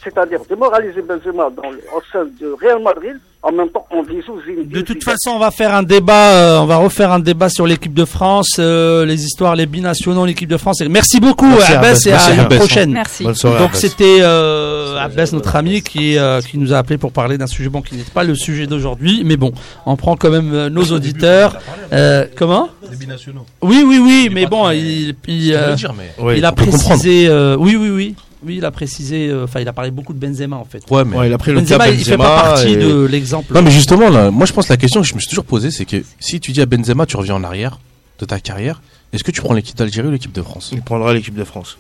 c'est-à-dire 0.02 0.42
démoraliser 0.46 1.02
Benzema 1.02 1.50
dans 1.50 1.70
le, 1.70 1.82
au 1.96 2.02
sein 2.12 2.26
de 2.26 2.52
Real 2.52 2.82
Madrid, 2.82 3.20
en 3.44 3.52
même 3.52 3.70
temps 3.70 3.86
on 3.92 4.02
dissout 4.04 4.40
Zinedine 4.46 4.70
De 4.72 4.82
toute 4.82 5.00
Zidane. 5.02 5.16
façon, 5.18 5.32
on 5.36 5.40
va 5.40 5.52
faire 5.52 5.74
un 5.76 5.84
débat. 5.84 6.32
euh, 6.32 6.60
on 6.60 6.66
va 6.66 6.78
refaire 6.78 7.12
un 7.12 7.20
débat 7.20 7.50
sur 7.50 7.68
l'équipe 7.68 7.94
de 7.94 8.06
France, 8.06 8.56
euh, 8.60 9.06
les 9.06 9.26
histoires, 9.26 9.56
les 9.56 9.66
binationaux, 9.66 10.26
l'équipe 10.26 10.50
de 10.50 10.58
France. 10.58 10.82
Merci 10.90 11.20
beaucoup, 11.20 11.48
Merci, 11.48 11.74
Abbas, 11.74 12.00
et 12.08 12.12
à 12.12 12.42
Abbas. 12.44 12.56
prochaine. 12.58 12.92
Merci. 12.94 13.24
Bonne 13.24 13.36
soirée. 13.36 13.60
Donc 13.60 13.72
c'était 13.76 14.20
euh, 14.22 14.98
Abbas, 14.98 15.30
notre 15.34 15.56
ami, 15.56 15.82
qui, 15.82 16.18
euh, 16.18 16.42
qui 16.42 16.58
nous 16.58 16.74
a 16.74 16.78
appelé 16.78 16.98
pour 16.98 17.12
parler 17.12 17.38
d'un 17.38 17.48
sujet 17.48 17.70
bon 17.70 17.82
qui 17.82 17.96
n'est 17.96 18.04
pas 18.04 18.24
le 18.24 18.36
sujet 18.36 18.66
d'aujourd'hui, 18.66 19.24
mais 19.26 19.36
bon, 19.38 19.52
on 19.86 19.96
prend 19.96 20.16
quand 20.16 20.30
même 20.32 20.54
euh, 20.54 20.70
nos 20.70 20.86
auditeurs. 20.92 21.58
Euh, 21.92 22.26
comment 22.36 22.70
Des 22.90 22.96
binationaux. 22.96 23.46
Oui, 23.62 23.84
oui, 23.86 24.00
oui, 24.02 24.24
Il 24.28 24.34
mais 24.34 24.46
bon, 24.46 24.70
il, 24.72 25.16
il, 25.28 25.54
euh, 25.54 25.76
dire, 25.76 25.94
mais. 25.98 26.38
Il 26.38 26.46
a 26.46 26.52
précisé. 26.54 27.28
euh, 27.28 27.56
oui, 27.60 27.76
oui, 27.76 27.90
oui, 27.90 28.16
oui, 28.46 28.56
il 28.58 28.66
a 28.66 28.72
précisé. 28.72 29.30
euh, 29.30 29.44
Enfin, 29.46 29.60
il 29.60 29.68
a 29.68 29.74
parlé 29.74 29.92
beaucoup 29.92 30.14
de 30.14 30.20
Benzema 30.20 30.56
en 30.58 30.66
fait. 30.66 30.84
Ouais, 30.90 31.04
mais. 31.06 31.18
Ouais, 31.18 31.28
il 31.28 31.34
a 31.34 31.38
pris 31.38 31.52
le 31.52 31.62
cas 31.62 31.78
Benzema, 31.78 31.90
il 31.90 32.04
fait 32.06 32.18
pas 32.18 32.24
Benzema 32.36 32.44
partie 32.54 32.68
et- 32.70 32.76
de 32.78 33.06
l'exemple. 33.06 33.54
Non, 33.54 33.62
mais 33.62 33.72
justement, 33.72 34.10
là, 34.10 34.32
moi, 34.32 34.46
je 34.46 34.54
pense 34.54 34.68
que 34.68 34.74
la 34.74 34.78
question 34.78 35.02
que 35.02 35.08
je 35.08 35.14
me 35.16 35.20
suis 35.20 35.30
toujours 35.30 35.46
posée, 35.46 35.72
c'est 35.72 35.86
que 35.86 36.04
si 36.20 36.40
tu 36.40 36.52
dis 36.52 36.62
à 36.62 36.66
Benzema, 36.66 37.06
tu 37.06 37.18
reviens 37.18 37.36
en 37.36 37.44
arrière 37.44 37.80
de 38.20 38.26
ta 38.26 38.40
carrière, 38.40 38.82
est-ce 39.12 39.24
que 39.24 39.32
tu 39.32 39.42
prends 39.42 39.54
l'équipe 39.54 39.76
d'Algérie 39.78 40.08
ou 40.08 40.12
l'équipe 40.12 40.32
de 40.34 40.42
France? 40.42 40.70
Il 40.74 40.82
prendra 40.82 41.14
l'équipe 41.14 41.36
de 41.36 41.44
France. 41.44 41.78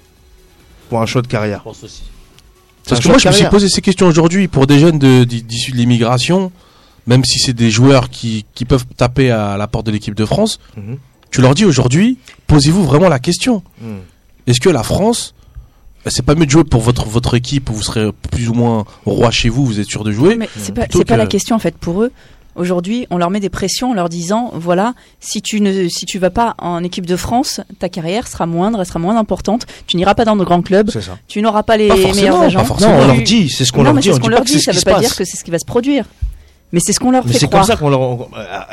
Pour 0.89 1.01
un 1.01 1.05
choix 1.05 1.21
de 1.21 1.27
carrière. 1.27 1.59
Je 1.59 1.63
pense 1.63 1.83
aussi. 1.83 2.03
Parce 2.87 3.01
que 3.01 3.07
moi, 3.07 3.17
je 3.17 3.27
me 3.27 3.33
suis 3.33 3.45
posé 3.45 3.69
ces 3.69 3.81
questions 3.81 4.07
aujourd'hui 4.07 4.47
pour 4.47 4.67
des 4.67 4.77
jeunes 4.79 4.99
de- 4.99 5.23
d'i- 5.23 5.41
d'issus 5.41 5.71
de 5.71 5.77
l'immigration, 5.77 6.51
même 7.07 7.23
si 7.23 7.39
c'est 7.39 7.53
des 7.53 7.71
joueurs 7.71 8.09
qui, 8.09 8.45
qui 8.53 8.65
peuvent 8.65 8.85
taper 8.97 9.31
à 9.31 9.55
la 9.57 9.67
porte 9.67 9.85
de 9.85 9.91
l'équipe 9.91 10.13
de 10.15 10.25
France. 10.25 10.59
Mhm. 10.77 10.97
Tu 11.31 11.41
leur 11.41 11.55
dis 11.55 11.65
aujourd'hui, 11.65 12.17
posez-vous 12.47 12.83
vraiment 12.83 13.09
la 13.09 13.19
question. 13.19 13.63
Mhm. 13.81 13.99
Est-ce 14.47 14.59
que 14.59 14.69
la 14.69 14.83
France, 14.83 15.33
c'est 16.07 16.25
pas 16.25 16.35
mieux 16.35 16.45
de 16.45 16.51
jouer 16.51 16.63
pour 16.63 16.81
votre, 16.81 17.07
votre 17.07 17.35
équipe 17.35 17.69
où 17.69 17.73
vous 17.73 17.83
serez 17.83 18.11
plus 18.31 18.49
ou 18.49 18.53
moins 18.53 18.85
roi 19.05 19.31
chez 19.31 19.49
vous, 19.49 19.65
vous 19.65 19.79
êtes 19.79 19.87
sûr 19.87 20.03
de 20.03 20.11
jouer 20.11 20.35
Mais 20.35 20.49
c'est 20.57 20.73
pas, 20.73 20.85
pas 21.05 21.17
la 21.17 21.27
question 21.27 21.55
en 21.55 21.59
fait 21.59 21.75
pour 21.77 22.03
eux. 22.03 22.11
Aujourd'hui, 22.55 23.07
on 23.09 23.17
leur 23.17 23.31
met 23.31 23.39
des 23.39 23.49
pressions 23.49 23.89
en 23.89 23.93
leur 23.95 24.09
disant 24.09 24.51
voilà, 24.53 24.93
si 25.19 25.41
tu 25.41 25.59
ne 25.59 25.87
si 25.87 26.05
tu 26.05 26.19
vas 26.19 26.29
pas 26.29 26.53
en 26.59 26.83
équipe 26.83 27.07
de 27.07 27.15
France, 27.15 27.61
ta 27.79 27.89
carrière 27.89 28.27
sera 28.27 28.45
moindre, 28.45 28.79
elle 28.79 28.85
sera 28.85 28.99
moins 28.99 29.17
importante. 29.17 29.65
Tu 29.87 29.97
n'iras 29.97 30.13
pas 30.13 30.23
dans 30.23 30.35
de 30.35 30.43
grands 30.43 30.61
clubs, 30.61 30.91
tu 31.27 31.41
n'auras 31.41 31.63
pas 31.63 31.77
les 31.77 31.87
Pas 31.87 31.95
meilleurs 31.95 32.37
pas 32.37 32.45
agents. 32.45 32.63
forcément. 32.63 32.91
Non, 32.97 33.03
on 33.03 33.07
leur 33.07 33.23
dit, 33.23 33.49
c'est 33.49 33.65
ce 33.65 33.71
qu'on 33.71 33.79
non, 33.83 33.93
leur 33.93 33.95
dit. 33.95 34.03
c'est 34.03 34.11
On 34.11 34.13
ce 34.13 34.19
dit 34.19 34.21
qu'on 34.21 34.27
pas 34.29 34.35
leur 34.35 34.41
que 34.45 34.51
dit, 34.51 34.59
ça 34.61 34.71
qui 34.71 34.75
veut 34.75 34.79
se 34.81 34.85
pas 34.85 34.99
dire 34.99 35.15
que 35.15 35.25
c'est 35.25 35.35
ce 35.37 35.43
qui 35.43 35.49
va 35.49 35.57
se 35.57 35.65
produire. 35.65 36.05
Mais 36.71 36.79
c'est 36.79 36.93
ce 36.93 36.99
qu'on 36.99 37.09
leur 37.11 37.25
Mais 37.25 37.33
fait 37.33 37.39
c'est 37.39 37.47
comme 37.49 37.63
ça 37.63 37.75
qu'on 37.75 37.89
leur. 37.89 38.01
on- 38.01 38.27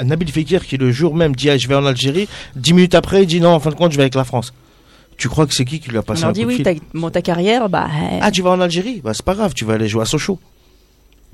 Nabil 0.04 0.30
Fekir 0.30 0.66
qui 0.66 0.76
le 0.76 0.90
jour 0.92 1.14
même 1.14 1.34
dit 1.34 1.48
ah, 1.48 1.56
je 1.56 1.66
vais 1.66 1.74
en 1.74 1.86
Algérie, 1.86 2.28
dix 2.56 2.74
minutes 2.74 2.94
après 2.94 3.22
il 3.22 3.26
dit 3.26 3.40
non 3.40 3.50
en 3.54 3.60
fin 3.60 3.70
de 3.70 3.74
compte 3.76 3.92
je 3.92 3.96
vais 3.96 4.02
avec 4.02 4.14
la 4.14 4.24
France. 4.24 4.52
Tu 5.20 5.28
crois 5.28 5.46
que 5.46 5.54
c'est 5.54 5.66
qui 5.66 5.80
qui 5.80 5.90
lui 5.90 5.98
a 5.98 6.00
On 6.00 6.02
passé 6.02 6.22
leur 6.22 6.30
un 6.30 6.32
dit 6.32 6.40
coup 6.40 6.46
de 6.46 6.52
oui, 6.52 6.56
fil 6.56 6.64
ta, 6.64 6.72
bon, 6.94 7.10
ta 7.10 7.20
carrière, 7.20 7.68
bah 7.68 7.88
Ah 8.22 8.30
tu 8.30 8.40
vas 8.40 8.50
en 8.50 8.60
Algérie 8.60 9.02
Bah 9.04 9.12
c'est 9.12 9.24
pas 9.24 9.34
grave, 9.34 9.52
tu 9.54 9.66
vas 9.66 9.74
aller 9.74 9.86
jouer 9.86 10.00
à 10.02 10.06
Sochaux. 10.06 10.38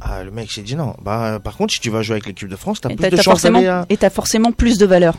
Ah 0.01 0.25
le 0.25 0.33
mec 0.33 0.51
s'est 0.51 0.63
dit 0.63 0.75
non. 0.75 0.95
Bah 1.03 1.39
par 1.43 1.57
contre 1.57 1.73
si 1.73 1.81
tu 1.81 1.89
vas 1.89 2.03
jouer 2.03 2.15
avec 2.15 2.27
l'équipe 2.27 2.49
de 2.49 2.57
France, 2.57 2.81
t'as 2.81 2.89
plus 2.89 3.09
de 3.09 3.17
forcément 3.17 3.59
d'aller 3.61 3.71
à. 3.71 3.87
et 3.89 3.97
t'as 3.97 4.11
forcément 4.11 4.51
plus 4.51 4.77
de 4.77 4.87
valeur 4.87 5.15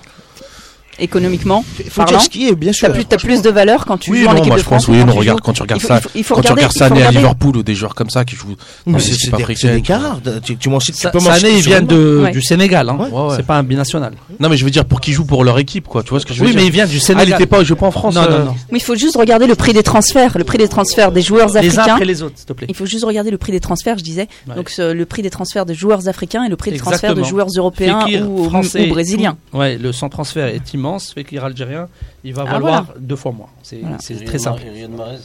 économiquement. 0.99 1.63
Parlant. 1.95 2.19
qui 2.19 2.47
est 2.47 2.55
bien 2.55 2.73
sûr. 2.73 2.87
T'as 2.87 2.93
plus, 2.93 3.05
t'as 3.05 3.17
plus 3.17 3.41
de 3.41 3.49
valeur 3.49 3.85
quand 3.85 3.97
tu 3.97 4.11
Oui, 4.11 4.21
joues 4.21 4.27
en 4.27 4.31
non, 4.31 4.37
équipe 4.37 4.47
moi 4.47 4.55
de 4.57 4.61
je 4.61 4.65
France. 4.65 4.85
pense, 4.85 4.95
oui, 4.95 5.01
que 5.01 5.07
non, 5.07 5.13
regarde, 5.15 5.41
quand 5.41 5.53
tu 5.53 5.61
regardes 5.61 5.81
ça, 5.81 5.99
il 6.15 6.23
faut- 6.23 6.35
quand 6.35 6.41
tu 6.41 6.51
regardes 6.51 6.71
Sané 6.73 7.03
à 7.03 7.11
Liverpool 7.11 7.57
ou 7.57 7.63
des 7.63 7.75
joueurs 7.75 7.95
comme 7.95 8.09
ça 8.09 8.25
qui 8.25 8.35
jouent 8.35 8.55
Mais 8.85 8.93
des 8.93 8.99
c'est 8.99 9.13
c'est 9.15 9.67
des, 9.67 9.75
des 9.75 9.81
carats. 9.81 10.19
Tu, 10.43 10.57
tu 10.57 10.69
m'en 10.69 10.79
cites, 10.79 10.95
Sané, 10.95 11.51
il 11.57 11.61
vient 11.61 11.81
du 11.81 12.41
Sénégal, 12.41 12.89
hein. 12.89 12.97
Ouais, 12.99 13.09
ouais. 13.11 13.35
c'est 13.37 13.45
pas 13.45 13.57
un 13.57 13.63
binational. 13.63 14.13
Non, 14.39 14.49
mais 14.49 14.57
je 14.57 14.65
veux 14.65 14.71
dire 14.71 14.85
pour 14.85 15.01
qu'ils 15.01 15.13
jouent 15.13 15.25
pour 15.25 15.43
leur 15.43 15.57
équipe, 15.59 15.87
quoi. 15.87 16.03
Tu 16.03 16.09
vois 16.09 16.19
ce 16.19 16.25
que 16.25 16.33
je 16.33 16.39
veux 16.39 16.45
Oui, 16.45 16.51
dire 16.51 16.61
mais 16.61 16.67
il 16.67 16.71
vient 16.71 16.85
du 16.85 16.93
Ah, 16.93 16.97
il 16.97 17.01
Sénégal. 17.01 17.41
était 17.41 17.45
pas, 17.47 17.63
joue 17.63 17.75
pas 17.75 17.87
en 17.87 17.91
France. 17.91 18.15
non, 18.15 18.21
euh, 18.23 18.39
non, 18.39 18.45
non. 18.45 18.55
Mais 18.71 18.77
il 18.79 18.83
faut 18.83 18.95
juste 18.95 19.17
regarder 19.17 19.47
le 19.47 19.55
prix 19.55 19.73
des 19.73 19.83
transferts, 19.83 20.37
le 20.37 20.43
prix 20.43 20.57
des 20.57 20.67
transferts 20.67 21.11
des 21.11 21.21
joueurs 21.21 21.47
Les 21.49 21.55
uns 21.57 21.59
africains. 21.59 21.93
après 21.93 22.05
les 22.05 22.21
autres, 22.21 22.35
s'il 22.37 22.45
te 22.45 22.53
plaît. 22.53 22.67
Il 22.69 22.75
faut 22.75 22.85
juste 22.85 23.03
regarder 23.05 23.31
le 23.31 23.37
prix 23.37 23.51
des 23.51 23.59
transferts, 23.59 23.97
je 23.97 24.03
disais. 24.03 24.27
Donc 24.55 24.71
le 24.77 25.03
prix 25.05 25.21
des 25.21 25.29
transferts 25.29 25.65
de 25.65 25.73
joueurs 25.73 26.07
africains 26.07 26.43
et 26.43 26.49
le 26.49 26.55
prix 26.55 26.71
des 26.71 26.77
transferts 26.79 27.15
de 27.15 27.23
joueurs 27.23 27.47
européens 27.55 28.05
ou, 28.25 28.49
brésiliens. 28.89 29.37
Ouais, 29.53 29.77
le 29.77 29.91
sans 29.91 30.09
transfert 30.09 30.47
est 30.47 30.73
immense. 30.73 30.86
Fekir 31.13 31.43
algérien, 31.43 31.87
il 32.23 32.33
va 32.33 32.43
Ah, 32.47 32.53
valoir 32.53 32.83
voilà. 32.85 32.99
deux 32.99 33.15
fois 33.15 33.31
moins. 33.31 33.47
C'est 33.63 33.77
Voilà. 33.81 33.97
très 34.25 34.39
simple. 34.39 34.61
Riyad 34.73 34.91
Mahrez. 34.91 35.17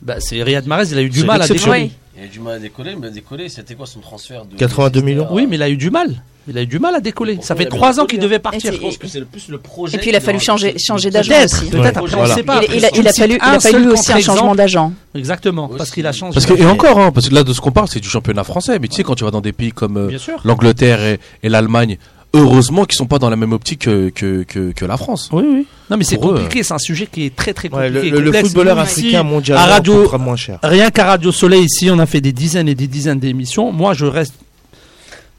Bah, 0.00 0.16
c'est 0.20 0.42
Riyad 0.42 0.66
Mahrez, 0.66 0.86
il 0.92 0.98
a 0.98 1.02
eu 1.02 1.10
du 1.10 1.24
mal 1.24 1.42
à 1.42 1.48
décoller. 1.48 1.90
Il 2.16 2.22
a 2.22 2.26
eu 2.26 2.28
du 2.28 2.40
mal 2.40 2.54
à 2.54 2.58
décoller, 2.58 2.96
mais 3.00 3.06
à 3.08 3.10
décoller, 3.10 3.48
c'était 3.48 3.74
quoi 3.74 3.86
son 3.86 4.00
transfert 4.00 4.44
de 4.44 4.56
82 4.56 5.00
millions. 5.02 5.26
À- 5.28 5.32
Oui, 5.32 5.46
mais 5.48 5.56
il 5.56 5.62
a 5.62 5.68
eu 5.68 5.76
du 5.76 5.90
mal. 5.90 6.22
Il 6.50 6.56
a 6.56 6.62
eu 6.62 6.66
du 6.66 6.78
mal 6.78 6.94
à 6.94 7.00
décoller. 7.00 7.38
Ça 7.42 7.54
fait 7.54 7.66
trois 7.66 8.00
ans 8.00 8.06
qu'il 8.06 8.18
devait 8.20 8.38
partir. 8.38 8.72
Et 8.72 8.76
Je 8.76 8.80
pense 8.80 8.96
que 8.96 9.06
c'est 9.06 9.20
le 9.20 9.26
plus 9.26 9.48
le 9.50 9.58
projet. 9.58 9.96
Et 9.96 10.00
puis 10.00 10.08
il 10.10 10.16
a 10.16 10.20
fallu 10.20 10.40
changer, 10.40 10.72
fait- 10.72 10.78
changer 10.78 11.10
d'agent 11.10 11.34
aussi. 11.44 11.66
peut-être. 11.66 12.00
Ouais, 12.02 12.08
voilà. 12.10 12.62
Il, 12.72 12.74
il 12.76 12.84
a, 12.86 12.88
il 12.96 13.08
fallu, 13.12 13.34
il 13.34 13.40
a 13.42 13.60
fallu 13.60 13.88
aussi 13.90 14.12
un 14.12 14.20
changement 14.20 14.54
d'agent. 14.54 14.92
Exactement, 15.14 15.68
parce 15.68 15.90
qu'il 15.90 16.06
a 16.06 16.12
changé. 16.12 16.32
Parce 16.34 16.46
que, 16.46 16.54
et 16.54 16.64
encore, 16.64 16.98
hein, 16.98 17.12
parce 17.12 17.28
que 17.28 17.34
là, 17.34 17.44
de 17.44 17.52
ce 17.52 17.60
qu'on 17.60 17.70
parle, 17.72 17.88
c'est 17.88 18.00
du 18.00 18.08
championnat 18.08 18.44
français. 18.44 18.78
Mais 18.78 18.88
tu 18.88 18.94
sais, 18.96 19.02
quand 19.02 19.14
tu 19.14 19.24
vas 19.24 19.30
dans 19.30 19.42
des 19.42 19.52
pays 19.52 19.72
comme 19.72 19.96
euh, 19.98 20.18
l'Angleterre 20.44 21.02
et, 21.04 21.20
et 21.42 21.48
l'Allemagne, 21.50 21.98
heureusement 22.34 22.84
qu'ils 22.84 22.96
sont 22.96 23.06
pas 23.06 23.18
dans 23.18 23.30
la 23.30 23.36
même 23.36 23.52
optique 23.52 23.80
que, 23.80 24.10
que, 24.10 24.42
que, 24.42 24.72
que 24.72 24.84
la 24.84 24.96
France. 24.96 25.28
Oui, 25.32 25.44
oui. 25.46 25.66
Non, 25.90 25.96
mais 25.96 26.04
c'est 26.04 26.16
compliqué. 26.18 26.62
C'est 26.62 26.74
un 26.74 26.78
sujet 26.78 27.06
qui 27.06 27.24
est 27.24 27.34
très, 27.34 27.54
très 27.54 27.68
Ouais, 27.70 27.86
compliqué. 27.86 28.10
le, 28.10 28.16
le- 28.16 28.20
le 28.20 28.24
complexe. 28.26 28.48
footballeur 28.48 28.78
africain 28.78 29.26
à 29.54 29.66
radio- 29.66 30.18
moins 30.18 30.36
cher. 30.36 30.58
Rien 30.62 30.90
qu'à 30.90 31.06
Radio 31.06 31.32
Soleil, 31.32 31.64
ici, 31.64 31.90
on 31.90 31.98
a 31.98 32.06
fait 32.06 32.20
des 32.20 32.32
dizaines 32.32 32.68
et 32.68 32.74
des 32.74 32.86
dizaines 32.86 33.18
d'émissions. 33.18 33.72
Moi, 33.72 33.94
je 33.94 34.04
reste 34.06 34.34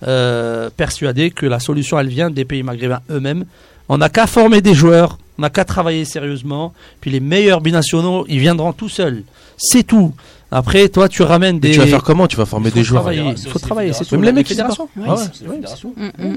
euh, 0.07 0.69
persuadé 0.75 1.29
que 1.31 1.45
la 1.45 1.59
solution, 1.59 1.99
elle 1.99 2.07
vient 2.07 2.29
des 2.29 2.45
pays 2.45 2.63
maghrébins 2.63 3.01
eux-mêmes. 3.11 3.45
On 3.89 3.97
n'a 3.97 4.09
qu'à 4.09 4.27
former 4.27 4.61
des 4.61 4.73
joueurs 4.73 5.17
On 5.37 5.41
n'a 5.41 5.49
qu'à 5.49 5.65
travailler 5.65 6.05
sérieusement. 6.05 6.73
Puis 7.01 7.11
les 7.11 7.19
meilleurs 7.19 7.61
binationaux, 7.61 8.25
ils 8.29 8.39
viendront 8.39 8.71
tout 8.73 8.89
seuls. 8.89 9.23
C'est 9.57 9.83
tout. 9.83 10.13
Après, 10.51 10.89
toi, 10.89 11.07
tu 11.07 11.21
ramènes 11.23 11.57
Et 11.57 11.59
des. 11.59 11.71
tu 11.71 11.79
vas 11.79 11.85
faire 11.87 12.03
comment? 12.03 12.27
Tu 12.27 12.35
vas 12.37 12.45
former 12.45 12.67
Il 12.67 12.71
faut 12.71 12.77
des 12.79 12.83
joueurs 12.83 13.11
Il 13.13 13.37
faut 13.49 13.59
travailler, 13.59 13.93
c'est 13.93 14.05
tout. 14.05 14.15
Même 14.15 14.23
les 14.25 14.31
mecs, 14.33 14.47
fédérations. 14.47 14.89
Mm, 14.95 16.05
mm. 16.05 16.35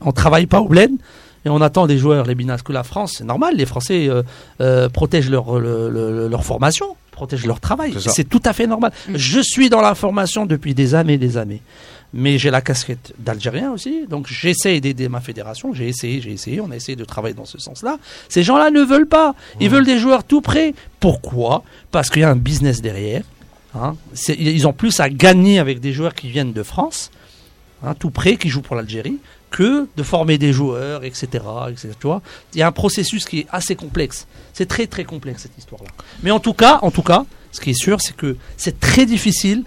On 0.00 0.12
travaille 0.12 0.46
pas 0.46 0.60
au 0.60 0.68
bled 0.68 0.90
et 1.44 1.48
on 1.48 1.60
attend 1.60 1.86
des 1.86 1.98
joueurs, 1.98 2.26
les 2.26 2.34
binas, 2.34 2.58
que 2.58 2.72
la 2.72 2.82
France, 2.82 3.14
c'est 3.18 3.24
normal, 3.24 3.54
les 3.56 3.66
Français 3.66 4.08
euh, 4.08 4.22
euh, 4.60 4.88
protègent 4.88 5.30
leur, 5.30 5.58
le- 5.58 5.88
le- 5.90 6.28
leur 6.28 6.44
formation, 6.44 6.96
protègent 7.12 7.46
leur 7.46 7.60
travail. 7.60 7.94
C'est 7.98 8.28
tout 8.28 8.42
à 8.44 8.52
fait 8.52 8.66
normal. 8.66 8.92
Je 9.14 9.40
suis 9.40 9.68
dans 9.70 9.80
la 9.80 9.94
formation 9.94 10.46
depuis 10.46 10.74
des 10.74 10.94
années 10.94 11.14
et 11.14 11.18
des 11.18 11.36
années. 11.36 11.62
Mais 12.14 12.38
j'ai 12.38 12.50
la 12.50 12.60
casquette 12.60 13.12
d'Algérien 13.18 13.72
aussi, 13.72 14.06
donc 14.08 14.26
j'essaie 14.28 14.80
d'aider 14.80 15.08
ma 15.08 15.20
fédération. 15.20 15.74
J'ai 15.74 15.88
essayé, 15.88 16.20
j'ai 16.20 16.32
essayé, 16.32 16.60
on 16.60 16.70
a 16.70 16.76
essayé 16.76 16.96
de 16.96 17.04
travailler 17.04 17.34
dans 17.34 17.44
ce 17.44 17.58
sens-là. 17.58 17.98
Ces 18.28 18.42
gens-là 18.42 18.70
ne 18.70 18.80
veulent 18.82 19.08
pas. 19.08 19.34
Ils 19.60 19.68
veulent 19.68 19.84
des 19.84 19.98
joueurs 19.98 20.24
tout 20.24 20.40
prêts. 20.40 20.74
Pourquoi? 21.00 21.62
Parce 21.90 22.08
qu'il 22.10 22.22
y 22.22 22.24
a 22.24 22.30
un 22.30 22.36
business 22.36 22.80
derrière. 22.80 23.22
hein. 23.74 23.96
Ils 24.28 24.66
ont 24.66 24.72
plus 24.72 24.98
à 25.00 25.10
gagner 25.10 25.58
avec 25.58 25.80
des 25.80 25.92
joueurs 25.92 26.14
qui 26.14 26.28
viennent 26.28 26.52
de 26.52 26.62
France, 26.62 27.10
hein, 27.82 27.94
tout 27.94 28.10
prêts, 28.10 28.36
qui 28.36 28.48
jouent 28.48 28.62
pour 28.62 28.76
l'Algérie, 28.76 29.18
que 29.50 29.86
de 29.96 30.02
former 30.02 30.38
des 30.38 30.52
joueurs, 30.52 31.04
etc. 31.04 31.26
etc. 31.70 31.90
Tu 32.00 32.06
vois 32.06 32.22
Il 32.54 32.58
y 32.60 32.62
a 32.62 32.66
un 32.66 32.72
processus 32.72 33.24
qui 33.24 33.40
est 33.40 33.46
assez 33.50 33.76
complexe. 33.76 34.26
C'est 34.52 34.66
très 34.66 34.86
très 34.86 35.04
complexe 35.04 35.42
cette 35.42 35.58
histoire-là. 35.58 35.90
Mais 36.22 36.30
en 36.30 36.40
tout 36.40 36.54
cas, 36.54 36.78
en 36.82 36.90
tout 36.90 37.02
cas, 37.02 37.24
ce 37.52 37.60
qui 37.60 37.70
est 37.70 37.74
sûr, 37.80 38.00
c'est 38.00 38.16
que 38.16 38.36
c'est 38.56 38.80
très 38.80 39.06
difficile. 39.06 39.64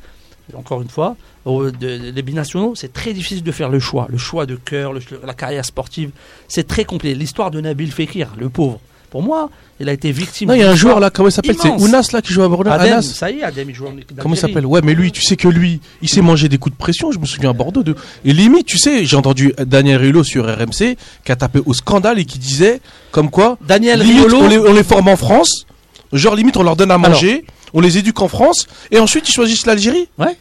Encore 0.57 0.81
une 0.81 0.89
fois, 0.89 1.15
de- 1.45 2.11
les 2.13 2.21
binationaux, 2.21 2.73
c'est 2.75 2.93
très 2.93 3.13
difficile 3.13 3.43
de 3.43 3.51
faire 3.51 3.69
le 3.69 3.79
choix, 3.79 4.07
le 4.09 4.17
choix 4.17 4.45
de 4.45 4.55
cœur, 4.55 4.93
le- 4.93 5.01
la 5.25 5.33
carrière 5.33 5.65
sportive. 5.65 6.11
C'est 6.47 6.67
très 6.67 6.85
complet. 6.85 7.13
L'histoire 7.13 7.51
de 7.51 7.61
Nabil 7.61 7.91
Fekir, 7.91 8.29
le 8.37 8.49
pauvre. 8.49 8.79
Pour 9.09 9.23
moi, 9.23 9.49
il 9.79 9.89
a 9.89 9.93
été 9.93 10.11
victime. 10.11 10.49
Non, 10.49 10.53
il 10.53 10.59
y 10.59 10.63
a 10.63 10.69
un 10.69 10.75
joueur 10.75 10.99
là, 10.99 11.09
comment 11.09 11.29
il 11.29 11.31
s'appelle? 11.31 11.55
C'est. 11.59 11.69
Ounas 11.71 12.09
là 12.13 12.21
qui 12.21 12.31
joue 12.31 12.43
à 12.43 12.47
Bordeaux? 12.47 12.69
Adem, 12.69 12.93
Anas? 12.93 13.01
ça 13.01 13.31
y 13.31 13.39
est, 13.39 13.43
Adem, 13.43 13.67
il 13.67 13.73
joue 13.75 13.87
en 13.87 13.93
Comment 14.19 14.35
il 14.35 14.37
s'appelle? 14.37 14.67
Ouais, 14.67 14.81
mais 14.83 14.93
lui, 14.93 15.11
tu 15.11 15.23
sais 15.23 15.35
que 15.35 15.47
lui, 15.47 15.81
il 16.03 16.09
s'est 16.09 16.21
mangé 16.21 16.47
des 16.47 16.59
coups 16.59 16.75
de 16.75 16.77
pression. 16.79 17.11
Je 17.11 17.17
me 17.17 17.25
souviens 17.25 17.49
à 17.49 17.53
Bordeaux 17.53 17.81
de. 17.81 17.95
Et 18.23 18.33
limite, 18.33 18.67
tu 18.67 18.77
sais, 18.77 19.05
j'ai 19.05 19.17
entendu 19.17 19.51
Daniel 19.57 19.99
Riolo 19.99 20.23
sur 20.23 20.45
RMC 20.45 20.95
qui 21.25 21.31
a 21.31 21.35
tapé 21.35 21.59
au 21.65 21.73
scandale 21.73 22.19
et 22.19 22.25
qui 22.25 22.37
disait 22.37 22.81
comme 23.09 23.31
quoi. 23.31 23.57
Daniel 23.67 23.99
limite, 23.99 24.27
Riolo, 24.27 24.37
on 24.43 24.47
les, 24.47 24.57
on 24.59 24.73
les 24.73 24.83
forme 24.83 25.07
en 25.07 25.17
France. 25.17 25.65
Genre 26.13 26.35
limite, 26.35 26.57
on 26.57 26.63
leur 26.63 26.75
donne 26.75 26.91
à 26.91 26.99
manger, 26.99 27.45
on 27.73 27.81
les 27.81 27.97
éduque 27.97 28.21
en 28.21 28.27
France, 28.27 28.67
et 28.91 28.99
ensuite 28.99 29.27
ils 29.29 29.33
choisissent 29.33 29.65
l'Algérie. 29.65 30.07
Ouais. 30.17 30.37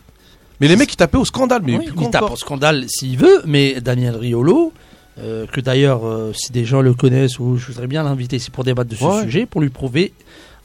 Mais 0.60 0.66
les 0.68 0.74
mecs, 0.76 0.92
ils 0.92 0.96
tapaient 0.96 1.18
au 1.18 1.24
scandale. 1.24 1.62
Mais 1.64 1.76
Oui, 1.78 1.86
plus 1.86 1.94
il 2.04 2.10
tape 2.10 2.22
encore. 2.22 2.32
au 2.32 2.36
scandale 2.36 2.84
s'il 2.88 3.16
veut, 3.16 3.42
mais 3.46 3.80
Daniel 3.80 4.16
Riolo, 4.16 4.72
euh, 5.20 5.46
que 5.46 5.60
d'ailleurs, 5.60 6.06
euh, 6.06 6.32
si 6.34 6.50
des 6.52 6.64
gens 6.64 6.80
le 6.80 6.94
connaissent, 6.94 7.38
ou 7.38 7.56
je 7.56 7.66
voudrais 7.68 7.86
bien 7.86 8.02
l'inviter 8.02 8.36
ici 8.36 8.50
pour 8.50 8.64
débattre 8.64 8.90
de 8.90 8.96
ce 8.96 9.04
Ouais. 9.04 9.22
sujet, 9.22 9.46
pour 9.46 9.60
lui 9.60 9.68
prouver 9.70 10.12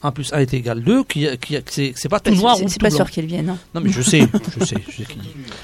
1 0.04 0.12
plus 0.12 0.34
1 0.34 0.40
est 0.40 0.54
égal 0.54 0.84
2, 0.84 1.04
qui, 1.06 1.26
qui, 1.40 1.94
c'est 1.96 2.10
pas 2.10 2.20
tout 2.20 2.36
noir 2.36 2.58
ou 2.62 2.68
c'est 2.68 2.74
tout 2.78 2.84
pas 2.84 2.90
sûr 2.90 3.10
qu'ils 3.10 3.26
viennent. 3.26 3.50
hein. 3.50 3.58
Non 3.74 3.80
mais 3.82 3.90
je 3.90 4.02
sais, 4.02 4.28
je 4.60 4.66
sais, 4.66 4.76
je 4.90 4.98
sais. 4.98 5.08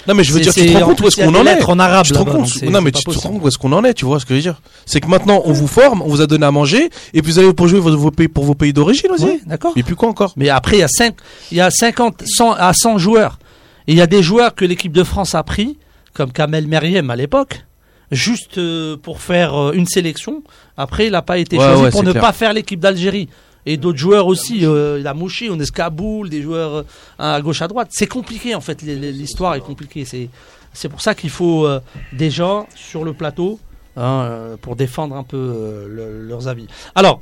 Non, 0.07 0.13
mais 0.15 0.23
je 0.23 0.31
veux 0.31 0.39
dire, 0.39 0.53
tu 0.53 0.65
te 0.65 0.71
rends 0.77 0.83
en 0.83 0.85
compte 0.87 1.01
où 1.01 1.07
est-ce 1.07 1.17
qu'on 1.17 1.35
en 1.35 1.41
est 1.41 1.55
lettres 1.55 1.69
en 1.69 1.77
arabe 1.79 2.05
Tu 2.05 2.13
te 2.13 2.17
rends 2.17 2.25
compte 2.25 2.61
Non, 2.63 2.81
mais 2.81 2.91
tu 2.91 3.03
te 3.03 3.09
rends 3.11 3.29
compte 3.31 3.43
où 3.43 3.47
est-ce 3.49 3.57
qu'on 3.57 3.73
en 3.73 3.83
est, 3.83 3.93
tu 3.93 4.05
vois 4.05 4.19
ce 4.19 4.25
que 4.25 4.29
je 4.33 4.35
veux 4.35 4.41
dire 4.41 4.61
C'est 4.85 5.01
que 5.01 5.07
maintenant, 5.07 5.41
on 5.45 5.51
vous 5.51 5.67
forme, 5.67 6.01
on 6.01 6.07
vous 6.07 6.21
a 6.21 6.27
donné 6.27 6.45
à 6.45 6.51
manger, 6.51 6.89
et 7.13 7.21
puis 7.21 7.31
vous 7.33 7.39
allez 7.39 7.53
pour 7.53 7.67
jouer 7.67 7.79
vos, 7.79 7.95
vos 7.97 8.11
pays, 8.11 8.27
pour 8.29 8.45
vos 8.45 8.55
pays 8.55 8.71
d'origine 8.73 9.11
aussi. 9.11 9.25
Ouais, 9.25 9.39
d'accord. 9.45 9.73
Et 9.75 9.83
puis 9.83 9.95
quoi 9.95 10.07
encore? 10.09 10.33
Mais 10.37 10.49
après, 10.49 10.77
il 10.77 10.79
y 10.79 10.83
a, 10.83 10.87
5, 10.87 11.15
il 11.51 11.57
y 11.57 11.61
a 11.61 11.69
50 11.69 12.23
100 12.25 12.53
à 12.53 12.71
100 12.73 12.97
joueurs. 12.97 13.39
Et 13.87 13.91
il 13.91 13.97
y 13.97 14.01
a 14.01 14.07
des 14.07 14.23
joueurs 14.23 14.55
que 14.55 14.63
l'équipe 14.65 14.91
de 14.93 15.03
France 15.03 15.35
a 15.35 15.43
pris, 15.43 15.77
comme 16.13 16.31
Kamel 16.31 16.67
Meriem 16.67 17.09
à 17.09 17.15
l'époque, 17.15 17.65
juste 18.11 18.57
euh, 18.57 18.95
pour 18.97 19.19
faire 19.21 19.53
euh, 19.53 19.71
une 19.73 19.85
sélection. 19.85 20.43
Après, 20.77 21.07
il 21.07 21.11
n'a 21.11 21.21
pas 21.21 21.37
été 21.39 21.57
Ouais, 21.57 21.63
choisi 21.65 21.83
ouais, 21.83 21.89
pour 21.91 22.03
ne 22.03 22.11
clair. 22.11 22.23
pas 22.23 22.31
faire 22.31 22.53
l'équipe 22.53 22.79
d'Algérie. 22.79 23.29
Et 23.71 23.77
d'autres 23.77 23.99
joueurs 23.99 24.25
aussi, 24.25 24.65
euh, 24.65 24.97
il 24.99 25.05
a 25.05 25.13
Mouchi, 25.13 25.47
on 25.51 25.59
est 25.59 25.71
Kaboul, 25.71 26.27
des 26.29 26.41
joueurs 26.41 26.73
euh, 26.77 26.83
à 27.19 27.39
gauche, 27.39 27.61
à 27.61 27.67
droite. 27.67 27.89
C'est 27.91 28.07
compliqué 28.07 28.55
en 28.55 28.61
fait, 28.61 28.81
l'histoire 28.81 29.53
est 29.55 29.59
compliquée. 29.61 30.05
C'est, 30.05 30.27
c'est 30.73 30.89
pour 30.89 31.01
ça 31.01 31.13
qu'il 31.13 31.29
faut 31.29 31.65
euh, 31.67 31.79
des 32.13 32.31
gens 32.31 32.65
sur 32.75 33.03
le 33.03 33.13
plateau 33.13 33.59
hein, 33.95 34.55
pour 34.63 34.75
défendre 34.75 35.15
un 35.15 35.23
peu 35.23 35.85
le- 35.87 36.23
leurs 36.27 36.47
avis. 36.47 36.65
Alors, 36.95 37.21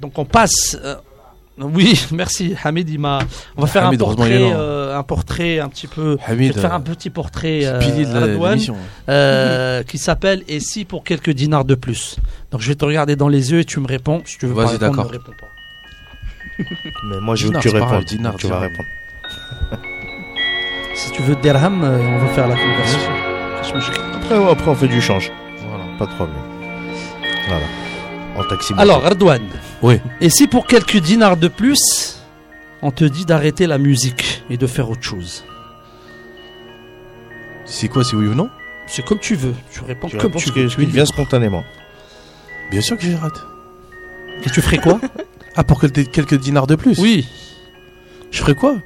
donc 0.00 0.18
on 0.18 0.24
passe. 0.24 0.76
Euh, 1.60 1.64
oui, 1.72 2.06
merci 2.12 2.54
Hamid. 2.64 2.88
Il 2.90 2.98
m'a. 2.98 3.20
On 3.56 3.62
va 3.62 3.66
faire 3.66 3.86
Hamid, 3.86 4.00
un 4.00 4.04
portrait, 4.04 4.38
là. 4.38 4.56
euh, 4.56 4.98
un 4.98 5.02
portrait 5.02 5.58
un 5.60 5.68
petit 5.68 5.86
peu. 5.86 6.16
Hamid, 6.26 6.42
je 6.42 6.48
vais 6.48 6.54
te 6.54 6.60
faire 6.60 6.72
euh, 6.72 6.76
un 6.76 6.80
petit 6.80 7.10
portrait 7.10 7.60
euh, 7.64 7.78
de 7.80 8.12
la- 8.14 8.20
Radouane, 8.20 8.50
l'émission. 8.52 8.76
euh, 9.08 9.82
qui 9.82 9.98
s'appelle 9.98 10.42
Et 10.48 10.60
si 10.60 10.84
pour 10.84 11.04
quelques 11.04 11.30
dinars 11.30 11.64
de 11.64 11.74
plus? 11.74 12.16
Donc 12.50 12.60
je 12.60 12.68
vais 12.68 12.74
te 12.74 12.84
regarder 12.84 13.16
dans 13.16 13.28
les 13.28 13.52
yeux 13.52 13.60
et 13.60 13.64
tu 13.64 13.80
me 13.80 13.86
réponds. 13.86 14.22
Si 14.24 14.38
tu 14.38 14.46
veux 14.46 14.54
pas 14.54 14.64
Vas-y, 14.66 14.78
d'accord. 14.78 15.06
ne 15.06 15.10
réponds 15.10 15.32
pas. 15.38 15.46
Mais 17.04 17.20
moi, 17.20 17.34
je 17.36 17.46
veux 17.46 17.52
que 17.52 17.58
tu 17.60 18.14
dinar, 18.16 18.34
tu 18.36 18.46
vas 18.46 18.58
répondre. 18.60 18.88
Si 20.94 21.10
tu 21.12 21.22
veux 21.22 21.36
dirham, 21.36 21.82
euh, 21.82 21.98
on 21.98 22.18
va 22.18 22.26
faire 22.34 22.48
la 22.48 22.56
conversion. 22.56 22.98
Après, 24.14 24.50
après, 24.50 24.70
on 24.70 24.74
fait 24.74 24.88
du 24.88 25.00
change. 25.00 25.30
Voilà. 25.68 25.84
Pas 25.98 26.06
de 26.06 26.14
problème. 26.14 26.36
Voilà. 27.48 27.64
En 28.36 28.44
taxi. 28.44 28.72
Alors, 28.78 29.04
Ardouane. 29.04 29.48
Oui. 29.82 29.98
Et 30.20 30.30
si 30.30 30.46
pour 30.46 30.66
quelques 30.66 30.96
dinars 30.98 31.36
de 31.36 31.48
plus, 31.48 32.20
on 32.82 32.90
te 32.90 33.04
dit 33.04 33.24
d'arrêter 33.24 33.66
la 33.66 33.78
musique 33.78 34.42
et 34.50 34.56
de 34.56 34.66
faire 34.66 34.88
autre 34.90 35.02
chose? 35.02 35.44
C'est 37.64 37.88
quoi, 37.88 38.02
c'est 38.04 38.16
oui 38.16 38.26
ou 38.26 38.34
non? 38.34 38.48
C'est 38.86 39.04
comme 39.04 39.18
tu 39.20 39.34
veux. 39.36 39.54
Tu 39.70 39.80
réponds 39.84 40.08
tu 40.08 40.16
comme 40.16 40.26
réponds 40.26 40.38
tu 40.38 40.50
veux. 40.50 40.68
ce 40.68 40.76
Tu 40.76 41.06
spontanément. 41.06 41.64
Bien 42.70 42.80
sûr 42.80 42.96
que 42.96 43.04
j'arrête. 43.04 43.40
Et 44.44 44.50
tu 44.50 44.60
ferais 44.62 44.78
quoi? 44.78 45.00
Ah, 45.56 45.64
pour 45.64 45.80
quelques, 45.80 46.08
quelques 46.12 46.38
dinars 46.38 46.68
de 46.68 46.76
plus? 46.76 46.96
Oui. 47.00 47.28
Je 48.30 48.38
ferais 48.38 48.54
quoi? 48.54 48.76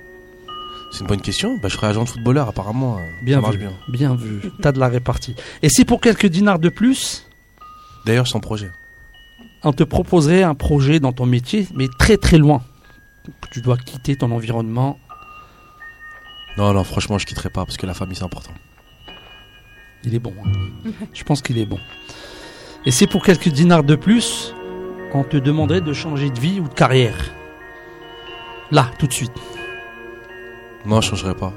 C'est 0.90 1.00
une 1.02 1.06
bonne 1.06 1.20
question. 1.20 1.58
Bah, 1.58 1.68
je 1.68 1.76
serais 1.76 1.88
agent 1.88 2.04
de 2.04 2.08
footballeur, 2.08 2.48
apparemment. 2.48 2.96
euh, 2.96 3.00
Bien 3.22 3.36
ça 3.36 3.40
marche 3.42 3.56
vu. 3.56 3.60
bien. 3.60 3.72
Bien 3.88 4.14
vu. 4.16 4.40
T'as 4.62 4.72
de 4.72 4.80
la 4.80 4.88
répartie. 4.88 5.36
Et 5.62 5.68
si 5.68 5.84
pour 5.84 6.00
quelques 6.00 6.26
dinars 6.26 6.58
de 6.58 6.70
plus, 6.70 7.26
D'ailleurs, 8.06 8.26
sans 8.26 8.40
projet. 8.40 8.70
On 9.64 9.72
te 9.72 9.82
proposerait 9.84 10.42
un 10.42 10.54
projet 10.54 11.00
dans 11.00 11.12
ton 11.12 11.26
métier, 11.26 11.66
mais 11.74 11.86
très 11.98 12.16
très 12.16 12.38
loin. 12.38 12.62
Tu 13.50 13.60
dois 13.62 13.76
quitter 13.76 14.16
ton 14.16 14.30
environnement. 14.30 14.98
Non, 16.56 16.72
non, 16.72 16.84
franchement, 16.84 17.18
je 17.18 17.26
quitterai 17.26 17.50
pas 17.50 17.64
parce 17.64 17.76
que 17.76 17.86
la 17.86 17.94
famille, 17.94 18.16
c'est 18.16 18.24
important. 18.24 18.52
Il 20.04 20.14
est 20.14 20.18
bon. 20.18 20.34
hein. 20.44 20.90
Je 21.14 21.24
pense 21.24 21.40
qu'il 21.42 21.58
est 21.58 21.64
bon. 21.66 21.78
Et 22.86 22.90
si 22.90 23.06
pour 23.06 23.24
quelques 23.24 23.48
dinars 23.48 23.82
de 23.82 23.96
plus, 23.96 24.54
on 25.14 25.24
te 25.24 25.38
demanderait 25.38 25.80
de 25.80 25.92
changer 25.94 26.28
de 26.30 26.38
vie 26.38 26.60
ou 26.60 26.68
de 26.68 26.74
carrière. 26.74 27.32
Là, 28.70 28.90
tout 28.98 29.06
de 29.06 29.12
suite. 29.12 29.32
Non, 30.84 31.00
je 31.00 31.08
changerai 31.10 31.34
pas. 31.34 31.52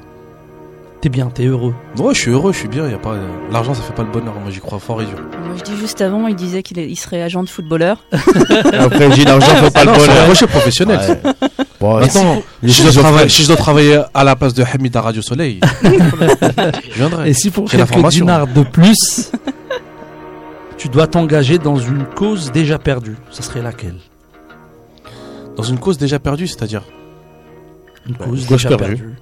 T'es 0.99 1.10
bien, 1.10 1.28
t'es 1.30 1.45
heureux. 1.45 1.76
Ouais, 1.99 2.15
je 2.15 2.19
suis 2.19 2.32
heureux, 2.32 2.52
je 2.52 2.57
suis 2.57 2.68
bien. 2.68 2.90
Y 2.90 2.94
a 2.95 2.98
pas... 2.98 3.15
L'argent, 3.52 3.76
ça 3.76 3.84
fait 3.84 3.94
pas 3.94 4.02
le 4.02 4.10
bonheur. 4.10 4.34
Moi, 4.41 4.49
j'y 4.49 4.60
crois 4.60 4.80
fort 4.80 4.99
et 5.02 5.06
dur. 5.06 5.19
Moi, 5.45 5.56
je 5.56 5.64
dis 5.64 5.78
juste 5.78 6.02
avant, 6.02 6.26
il 6.28 6.36
disait 6.36 6.64
qu'il 6.64 6.80
est- 6.80 6.90
il 6.90 6.95
serait 6.95 7.22
agent 7.22 7.44
de 7.44 7.49
footballeur. 7.49 8.03
Après, 8.11 9.11
j'ai 9.11 9.24
l'argent, 9.24 9.45
fait 9.48 9.72
pas 9.72 9.86
le 9.86 9.91
Non, 9.91 9.98
c'est 9.99 10.03
un 10.06 10.07
bonheur. 10.07 10.26
projet 10.26 10.48
professionnel. 10.48 10.99
Ouais. 11.24 11.32
Bon, 11.80 11.99
Maintenant, 11.99 12.41
les 12.64 12.72
si 12.72 12.82
je, 12.82 12.84
dois 12.86 12.94
travailler, 13.03 13.18
fraîches. 13.19 13.32
si 13.34 13.41
je 13.44 13.48
dois 13.48 13.56
travailler 13.57 14.02
à 14.11 14.24
la 14.24 14.36
place 14.36 14.56
de 14.56 14.64
Hamid 14.64 14.98
à 14.98 15.02
Radio 15.02 15.22
Soleil, 15.22 15.60
je 15.84 16.94
viendrai. 16.95 17.30
Et 17.30 17.34
si 17.36 17.52
pour 17.52 17.69
quelques 17.69 18.07
dinars 18.10 18.48
de 18.48 18.64
plus, 18.64 19.32
tu 20.80 20.90
dois 20.90 21.06
t'engager 21.06 21.60
dans 21.60 21.76
une 21.78 22.06
cause 22.06 22.52
déjà 22.52 22.80
perdue, 22.80 23.18
ce 23.30 23.44
serait 23.44 23.61
laquelle? 23.61 23.98
Dans 25.56 25.64
une 25.64 25.78
cause 25.78 25.99
déjà 25.99 26.18
perdue, 26.18 26.48
c'est-à-dire? 26.48 26.82
Une 28.07 28.15
Bah, 28.15 28.26
cause 28.26 28.48
déjà 28.48 28.69
perdue. 28.69 28.95
perdue. 28.95 29.14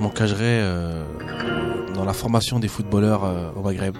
M'engagerai 0.00 0.38
euh, 0.42 1.02
dans 1.94 2.04
la 2.04 2.12
formation 2.12 2.58
des 2.58 2.68
footballeurs 2.68 3.24
euh, 3.24 3.50
au 3.56 3.62
Maghreb. 3.62 3.94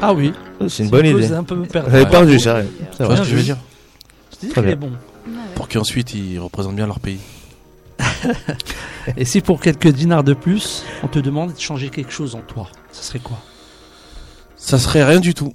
Ah 0.00 0.12
oui. 0.12 0.32
C'est 0.68 0.84
une 0.84 0.90
bonne 0.90 1.06
idée. 1.06 1.32
un 1.32 1.42
peu. 1.44 1.64
J'avais 1.72 2.06
perdu 2.06 2.38
ça. 2.38 2.62
Tu 2.62 2.68
C'est 2.92 3.04
vois 3.04 3.14
vrai. 3.14 3.16
ce 3.16 3.22
que 3.22 3.28
je 3.28 3.34
veux 3.36 3.42
dire 3.42 3.56
Je 4.32 4.46
dis 4.46 4.52
Très 4.52 4.60
qu'il 4.62 4.70
est 4.70 4.76
bien. 4.76 4.88
bon. 4.88 4.96
Pour 5.54 5.68
qu'ensuite 5.68 6.14
ils 6.14 6.38
représentent 6.38 6.76
bien 6.76 6.86
leur 6.86 7.00
pays. 7.00 7.18
Et 9.16 9.24
si 9.24 9.40
pour 9.40 9.60
quelques 9.60 9.88
dinars 9.88 10.22
de 10.24 10.34
plus, 10.34 10.84
on 11.02 11.08
te 11.08 11.18
demande 11.18 11.54
de 11.54 11.58
changer 11.60 11.88
quelque 11.88 12.12
chose 12.12 12.34
en 12.34 12.40
toi, 12.40 12.68
ce 12.92 13.02
serait 13.02 13.18
quoi? 13.18 13.38
Ça 14.56 14.78
serait 14.78 15.04
rien 15.04 15.20
du 15.20 15.34
tout. 15.34 15.52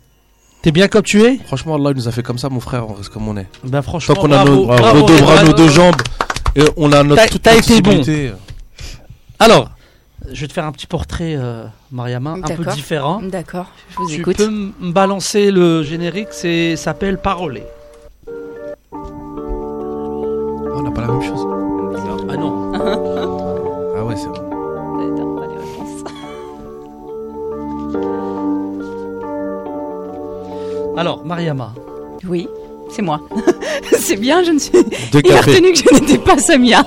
T'es 0.61 0.72
bien 0.72 0.88
comme 0.88 1.03
tu 1.03 1.22
es? 1.23 1.38
Franchement, 1.45 1.76
Allah 1.76 1.91
il 1.91 1.97
nous 1.97 2.07
a 2.07 2.11
fait 2.11 2.23
comme 2.23 2.38
ça, 2.38 2.49
mon 2.49 2.60
frère, 2.60 2.89
on 2.89 2.93
reste 2.93 3.10
comme 3.10 3.27
on 3.27 3.38
est. 3.38 3.47
Ben 3.64 3.81
franchement, 3.81 4.15
Tant 4.15 4.22
qu'on 4.22 4.31
a 4.31 4.43
nos, 4.45 4.65
bravo, 4.65 4.99
nos 5.01 5.05
deux 5.07 5.18
bras, 5.22 5.34
bravo. 5.35 5.47
nos 5.47 5.53
deux 5.53 5.69
jambes, 5.69 5.95
et 6.55 6.64
on 6.77 6.91
a 6.93 7.03
notre 7.03 7.38
t'as 7.39 7.55
été 7.55 7.81
bon. 7.81 8.01
Alors, 9.44 9.68
euh, 10.26 10.30
je 10.32 10.40
vais 10.40 10.48
te 10.48 10.53
faire 10.53 10.64
un 10.64 10.72
petit 10.72 10.88
portrait, 10.88 11.36
euh, 11.38 11.65
Mariama, 11.91 12.36
un 12.41 12.56
peu 12.56 12.64
différent. 12.72 13.22
D'accord, 13.22 13.65
je 13.90 13.98
vous 13.98 14.07
tu 14.07 14.22
écoute. 14.22 14.38
Tu 14.38 14.45
peux 14.45 14.49
me 14.49 14.94
balancer 14.94 15.52
le 15.52 15.84
générique, 15.84 16.30
c'est 16.32 16.78
s'appelle 16.78 17.18
Parolé. 17.18 17.64
Oh, 18.26 18.98
on 20.76 20.82
n'a 20.82 20.91
pas 20.91 21.02
la 21.02 21.07
même 21.07 21.22
chose. 21.22 21.45
Ah 22.30 22.38
non. 22.38 22.72
ah 23.98 24.06
ouais, 24.06 24.15
c'est 24.15 24.30
bon. 24.30 24.36
Alors, 30.98 31.26
Mariama. 31.26 31.74
Oui, 32.26 32.48
c'est 32.90 33.02
moi. 33.02 33.20
c'est 33.99 34.15
bien, 34.15 34.41
je 34.41 34.52
ne 34.52 34.60
suis. 34.60 34.72
Il 34.72 35.34
a 35.34 35.41
retenu 35.41 35.74
que 35.74 35.80
je 35.80 35.94
n'étais 35.95 36.18
pas 36.18 36.38
Samia 36.38 36.86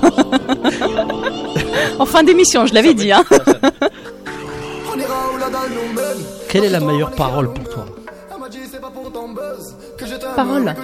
en 1.99 2.07
fin 2.07 2.23
d'émission, 2.23 2.67
je 2.67 2.75
l'avais 2.75 2.95
dit. 2.95 3.13
Hein. 3.13 3.25
Quelle 6.49 6.65
est 6.65 6.71
la 6.71 6.81
meilleure 6.81 7.13
parole 7.13 7.53
pour 7.53 7.69
toi 7.69 7.87
Parole. 10.35 10.75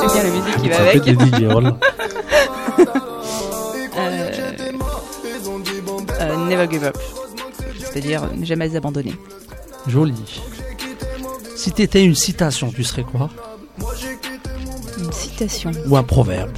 c'est 0.00 0.12
bien 0.12 0.22
la 0.22 0.30
musique 0.30 0.56
qui 0.60 0.68
va 0.68 0.74
Ça 0.76 0.82
avec. 0.82 1.08
Euh, 1.08 1.72
euh, 6.20 6.36
never 6.48 6.66
give 6.70 6.84
up. 6.84 6.96
C'est-à-dire 7.78 8.28
ne 8.34 8.44
jamais 8.44 8.76
abandonner. 8.76 9.14
Joli. 9.86 10.40
Si 11.56 11.72
t'étais 11.72 12.04
une 12.04 12.14
citation, 12.14 12.70
tu 12.70 12.84
serais 12.84 13.02
quoi? 13.02 13.30
Une 14.98 15.12
citation. 15.12 15.72
Ou 15.86 15.96
un 15.96 16.02
proverbe 16.02 16.52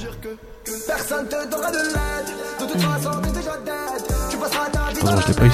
Heureusement, 5.03 5.21
je 5.21 5.27
l'ai 5.27 5.33
pas 5.33 5.45
eu. 5.45 5.51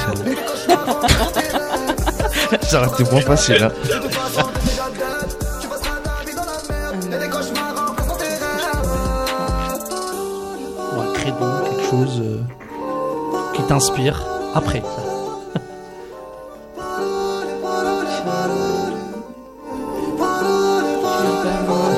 Ça 2.63 2.81
aurait 2.81 2.89
été 3.01 3.11
moins 3.11 3.21
facile. 3.21 3.63
Hein. 3.63 3.71
Credo, 11.13 11.45
quelque 11.65 11.83
chose 11.89 12.21
euh, 12.21 12.41
qui 13.53 13.61
t'inspire 13.63 14.23
après 14.55 14.81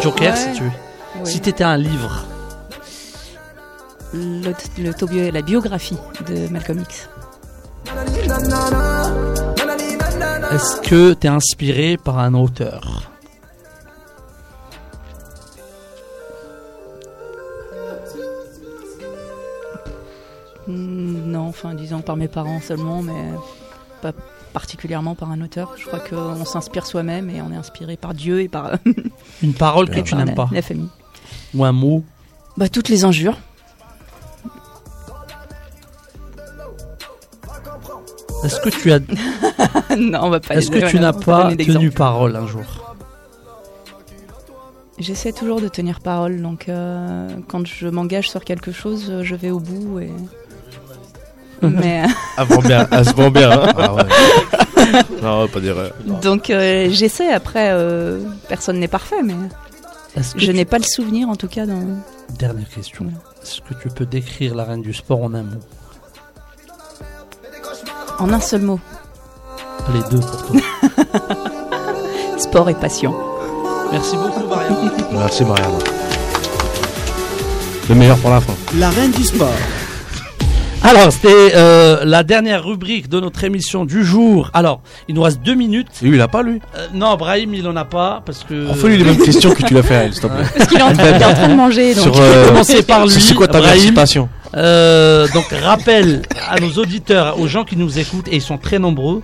Joker, 0.01 0.31
Ouais. 0.31 0.35
si 0.37 0.51
tu 0.53 0.63
veux. 0.63 0.69
Oui. 1.23 1.29
Si 1.31 1.39
t'étais 1.41 1.63
un 1.63 1.77
livre, 1.77 2.23
la 5.31 5.41
biographie 5.41 5.97
de 6.27 6.47
Malcolm 6.51 6.79
X. 6.79 7.09
est-ce 10.51 10.81
que 10.81 11.13
t'es 11.13 11.27
inspiré 11.27 11.97
par 11.97 12.19
un 12.19 12.33
auteur? 12.33 13.11
Hmm, 20.67 21.31
Non, 21.31 21.47
enfin, 21.47 21.73
disons 21.73 22.01
par 22.01 22.15
mes 22.15 22.27
parents 22.27 22.61
seulement, 22.61 23.01
mais 23.01 23.13
pas 24.01 24.11
particulièrement 24.53 25.15
par 25.15 25.31
un 25.31 25.41
auteur. 25.41 25.73
Je 25.77 25.85
crois 25.85 25.99
qu'on 25.99 26.45
s'inspire 26.45 26.85
soi-même 26.85 27.29
et 27.29 27.41
on 27.41 27.51
est 27.51 27.55
inspiré 27.55 27.97
par 27.97 28.13
Dieu 28.13 28.41
et 28.41 28.47
par, 28.47 28.71
Une 29.43 29.53
parole 29.53 29.89
que 29.89 29.99
tu 29.99 30.15
n'aimes 30.15 30.35
pas 30.35 30.49
la 30.51 30.61
famille. 30.61 30.89
Ou 31.53 31.63
un 31.65 31.71
mot? 31.71 32.03
Bah, 32.57 32.69
toutes 32.69 32.89
les 32.89 33.03
injures. 33.03 33.37
Est-ce 38.43 38.59
que 38.61 38.69
tu 38.69 38.91
as, 38.91 38.99
non, 39.97 40.19
on 40.23 40.29
va 40.29 40.39
pas. 40.39 40.55
est-ce 40.55 40.71
que 40.71 40.87
tu 40.89 40.99
n'as 40.99 41.13
pas 41.13 41.53
tenu 41.55 41.91
parole 41.91 42.35
un 42.35 42.47
jour 42.47 42.63
J'essaie 44.97 45.31
toujours 45.31 45.61
de 45.61 45.69
tenir 45.69 46.01
parole, 46.01 46.41
donc 46.41 46.67
euh, 46.67 47.29
quand 47.47 47.65
je 47.65 47.87
m'engage 47.87 48.29
sur 48.29 48.43
quelque 48.43 48.71
chose, 48.73 49.07
euh, 49.09 49.23
je 49.23 49.35
vais 49.35 49.49
au 49.49 49.59
bout. 49.59 49.99
Et... 49.99 50.11
Mais, 51.61 52.03
Elle 52.37 52.45
vend 52.45 52.61
bien, 52.61 52.87
elle 52.91 53.05
se 53.05 53.13
vend 53.13 53.31
bien. 53.31 53.51
Hein. 53.51 53.73
Ah 53.77 53.93
ouais. 53.95 54.03
Non, 55.21 55.47
pas 55.47 55.59
d'erreur. 55.59 55.91
donc 56.21 56.49
euh, 56.49 56.87
j'essaie. 56.89 57.31
Après, 57.31 57.69
euh, 57.71 58.19
personne 58.47 58.79
n'est 58.79 58.87
parfait, 58.87 59.21
mais 59.23 59.35
je 60.17 60.45
tu- 60.47 60.53
n'ai 60.53 60.65
pas 60.65 60.77
le 60.79 60.83
souvenir, 60.85 61.29
en 61.29 61.35
tout 61.35 61.47
cas, 61.49 61.65
dans. 61.65 61.83
Dernière 62.37 62.67
question. 62.69 63.05
Est-ce 63.43 63.61
que 63.61 63.73
tu 63.81 63.89
peux 63.89 64.05
décrire 64.05 64.55
la 64.55 64.63
reine 64.63 64.81
du 64.81 64.93
sport 64.93 65.21
en 65.23 65.33
un 65.33 65.43
mot? 65.43 65.59
En 68.19 68.31
un 68.33 68.39
seul 68.39 68.61
mot. 68.61 68.79
Les 69.93 70.01
deux 70.11 70.19
pour 70.19 70.45
toi. 70.45 70.55
Sport 72.37 72.69
et 72.69 72.73
passion. 72.75 73.13
Merci 73.91 74.15
beaucoup, 74.17 74.47
Mariam. 74.47 74.91
Merci 75.13 75.43
Marianne. 75.45 75.71
Le 77.89 77.95
meilleur 77.95 78.17
pour 78.17 78.29
la 78.29 78.39
fin. 78.41 78.53
La 78.77 78.89
reine 78.89 79.11
du 79.11 79.23
sport. 79.23 79.49
Alors, 80.83 81.11
c'était 81.11 81.51
euh, 81.55 82.05
la 82.05 82.23
dernière 82.23 82.63
rubrique 82.63 83.09
de 83.09 83.19
notre 83.19 83.43
émission 83.43 83.83
du 83.83 84.05
jour. 84.05 84.49
Alors, 84.53 84.81
il 85.09 85.15
nous 85.15 85.21
reste 85.23 85.41
deux 85.41 85.55
minutes. 85.55 85.87
Et 86.01 86.05
lui, 86.05 86.15
il 86.17 86.21
a 86.21 86.27
pas, 86.29 86.41
lui. 86.43 86.61
Euh, 86.77 86.87
non, 86.93 87.15
Brahim, 87.17 87.53
il 87.53 87.67
en 87.67 87.75
a 87.75 87.83
pas 87.83 88.21
parce 88.25 88.43
que. 88.45 88.67
Refais-lui 88.69 88.97
les 88.99 89.03
mêmes 89.03 89.17
questions 89.17 89.51
que 89.51 89.63
tu 89.63 89.73
l'as 89.73 89.83
fait 89.83 89.95
à 89.95 90.03
elle, 90.03 90.13
s'il 90.13 90.21
te 90.21 90.27
plaît. 90.27 90.45
Parce 90.55 90.69
qu'il 90.69 90.77
est, 90.77 90.83
en 90.83 90.93
train- 90.93 91.09
il 91.15 91.21
est 91.21 91.25
en 91.25 91.33
train 91.33 91.47
de 91.49 91.55
manger, 91.55 91.95
donc. 91.95 92.03
Sur, 92.03 92.13
On 92.15 92.17
va 92.19 92.23
euh, 92.23 92.47
commencer 92.47 92.83
par 92.83 93.05
lui. 93.05 93.11
C'est 93.11 93.33
quoi 93.33 93.47
ta 93.47 93.57
Brahim. 93.59 93.71
participation 93.73 94.29
Euh, 94.55 95.27
donc, 95.33 95.45
rappel 95.51 96.23
à 96.47 96.59
nos 96.59 96.71
auditeurs, 96.73 97.39
aux 97.39 97.47
gens 97.47 97.63
qui 97.65 97.75
nous 97.77 97.99
écoutent, 97.99 98.27
et 98.27 98.35
ils 98.35 98.41
sont 98.41 98.57
très 98.57 98.79
nombreux. 98.79 99.21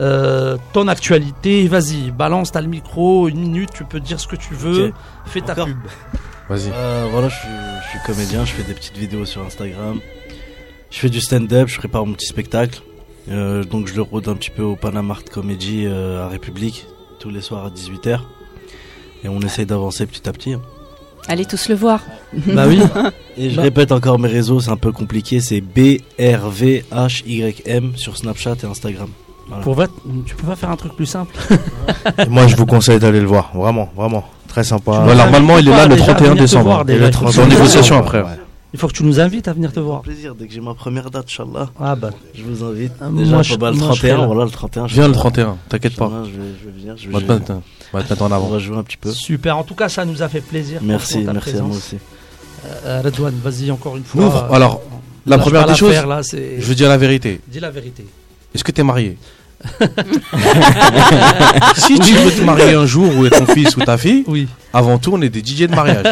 euh, 0.00 0.56
ton 0.72 0.88
actualité, 0.88 1.66
vas-y, 1.68 2.10
balance, 2.10 2.52
t'as 2.52 2.60
le 2.60 2.68
micro, 2.68 3.28
une 3.28 3.40
minute, 3.40 3.70
tu 3.74 3.84
peux 3.84 4.00
dire 4.00 4.20
ce 4.20 4.26
que 4.26 4.36
tu 4.36 4.54
veux, 4.54 4.92
fais 5.26 5.40
ta 5.40 5.52
Encore 5.52 5.66
pub. 5.66 5.78
Vas-y. 6.48 6.70
Euh, 6.72 7.06
voilà, 7.10 7.28
je 7.28 7.34
suis, 7.34 7.48
je 7.84 7.88
suis 7.90 7.98
comédien, 8.06 8.44
je 8.44 8.52
fais 8.52 8.62
des 8.62 8.74
petites 8.74 8.96
vidéos 8.96 9.24
sur 9.24 9.42
Instagram. 9.44 10.00
Je 10.90 10.98
fais 10.98 11.08
du 11.08 11.20
stand-up, 11.20 11.68
je 11.68 11.78
prépare 11.78 12.06
mon 12.06 12.12
petit 12.14 12.26
spectacle. 12.26 12.80
Euh, 13.28 13.64
donc 13.64 13.88
je 13.88 13.94
le 13.94 14.02
rôde 14.02 14.28
un 14.28 14.36
petit 14.36 14.50
peu 14.50 14.62
au 14.62 14.76
Panama 14.76 15.14
Art 15.14 15.24
Comedy 15.24 15.84
euh, 15.86 16.24
à 16.24 16.28
République, 16.28 16.86
tous 17.18 17.30
les 17.30 17.40
soirs 17.40 17.64
à 17.66 17.70
18h. 17.70 18.20
Et 19.24 19.28
on 19.28 19.40
essaye 19.40 19.66
d'avancer 19.66 20.06
petit 20.06 20.28
à 20.28 20.32
petit. 20.32 20.52
hein. 20.52 20.62
Allez 21.28 21.44
tous 21.44 21.68
le 21.68 21.74
voir. 21.74 22.00
Bah 22.32 22.66
oui. 22.68 22.80
Et 23.38 23.50
je 23.50 23.56
Bah. 23.56 23.62
répète 23.62 23.92
encore 23.92 24.18
mes 24.18 24.28
réseaux, 24.28 24.60
c'est 24.60 24.70
un 24.70 24.76
peu 24.76 24.92
compliqué, 24.92 25.40
c'est 25.40 25.60
BRVHYM 25.60 26.82
sur 27.96 28.16
Snapchat 28.16 28.54
et 28.62 28.66
Instagram. 28.66 29.08
Voilà. 29.48 29.62
Pour 29.62 29.74
va- 29.74 29.86
tu 30.26 30.34
peux 30.34 30.46
pas 30.46 30.56
faire 30.56 30.70
un 30.70 30.76
truc 30.76 30.94
plus 30.96 31.06
simple 31.06 31.34
Et 32.18 32.26
moi, 32.28 32.46
je 32.48 32.56
vous 32.56 32.66
conseille 32.66 32.98
d'aller 32.98 33.20
le 33.20 33.26
voir. 33.26 33.50
Vraiment, 33.54 33.90
vraiment. 33.96 34.24
Très 34.48 34.64
sympa. 34.64 35.04
Normalement, 35.04 35.58
il 35.58 35.68
est 35.68 35.72
là 35.72 35.86
le 35.86 35.96
déjà 35.96 36.12
à 36.12 36.14
31 36.14 36.28
venir 36.30 36.36
te 36.36 36.40
décembre. 36.42 36.64
voir 36.64 36.80
Et 36.82 36.84
déjà. 36.84 37.00
le 37.00 37.06
Il 37.08 37.12
faut 37.12 37.18
que 37.26 37.30
30 37.30 37.34
tu 37.34 37.40
en 37.40 37.46
négociation 37.46 37.98
après. 37.98 38.22
Ouais. 38.22 38.28
Il 38.72 38.78
faut 38.78 38.88
que 38.88 38.92
tu 38.92 39.04
nous 39.04 39.20
invites 39.20 39.48
à 39.48 39.52
venir 39.54 39.72
te 39.72 39.80
voir. 39.80 40.02
plaisir, 40.02 40.34
dès 40.34 40.46
que 40.46 40.52
j'ai 40.52 40.60
ma 40.60 40.74
première 40.74 41.10
date, 41.10 41.26
Inch'Allah, 41.26 41.70
Ah 41.80 41.94
bah. 41.96 42.10
je 42.34 42.42
vous 42.42 42.62
invite. 42.64 42.92
Ah, 43.00 43.08
Déjà, 43.10 43.30
moi, 43.30 43.38
pas 43.38 43.42
je- 43.42 43.56
mal, 43.56 43.72
le 43.72 43.78
moi, 43.78 43.88
je 43.92 43.96
serai 43.98 44.08
31, 44.08 44.18
là. 44.18 44.26
voilà, 44.26 44.44
le 44.44 44.50
31. 44.50 44.86
je 44.88 44.94
Viens 44.94 45.06
le 45.06 45.12
là. 45.12 45.18
31, 45.18 45.56
t'inquiète 45.68 45.96
pas. 45.96 46.10
Je 46.24 46.30
vais, 46.30 46.36
je 46.60 46.66
vais 46.66 46.72
venir, 46.72 46.96
je 46.96 47.04
On 47.04 47.06
vais 47.08 47.12
va 47.14 47.20
te 47.20 47.26
jouer. 47.26 47.34
mettre, 47.38 47.52
on 47.92 47.96
va 47.98 48.02
te 48.04 48.10
mettre 48.12 48.22
en 48.22 48.26
On 48.28 48.32
avant. 48.32 48.48
va 48.48 48.58
jouer 48.58 48.76
un 48.76 48.82
petit 48.82 48.96
peu. 48.98 49.12
Super, 49.12 49.56
en 49.56 49.62
tout 49.64 49.74
cas 49.74 49.88
ça 49.88 50.04
nous 50.04 50.20
a 50.22 50.28
fait 50.28 50.40
plaisir. 50.40 50.80
Merci, 50.82 51.18
merci 51.32 51.56
à 51.56 51.62
moi 51.62 51.76
aussi. 51.76 51.96
Euh, 52.84 53.00
Redouane, 53.02 53.38
vas-y 53.42 53.70
encore 53.70 53.96
une 53.96 54.04
fois. 54.04 54.24
Euh, 54.50 54.54
alors, 54.54 54.82
la 55.24 55.38
première 55.38 55.64
pas 55.66 55.72
des 55.72 55.78
choses, 55.78 55.94
je 55.94 56.64
veux 56.66 56.74
dire 56.74 56.88
la 56.88 56.96
vérité. 56.98 57.40
Dis 57.46 57.60
la 57.60 57.70
vérité. 57.70 58.04
Est-ce 58.54 58.64
que 58.64 58.72
t'es 58.72 58.82
marié? 58.82 59.16
Si 61.76 61.98
tu 61.98 62.14
veux 62.14 62.30
te 62.30 62.42
marier 62.42 62.74
un 62.74 62.86
jour 62.86 63.10
ou 63.16 63.26
être 63.26 63.38
ton 63.44 63.52
fils 63.52 63.76
ou 63.76 63.80
ta 63.80 63.96
fille, 63.98 64.24
Oui. 64.26 64.48
avant 64.72 64.98
tout, 64.98 65.12
on 65.14 65.22
est 65.22 65.28
des 65.28 65.40
DJ 65.40 65.66
de 65.66 65.74
mariage. 65.74 66.04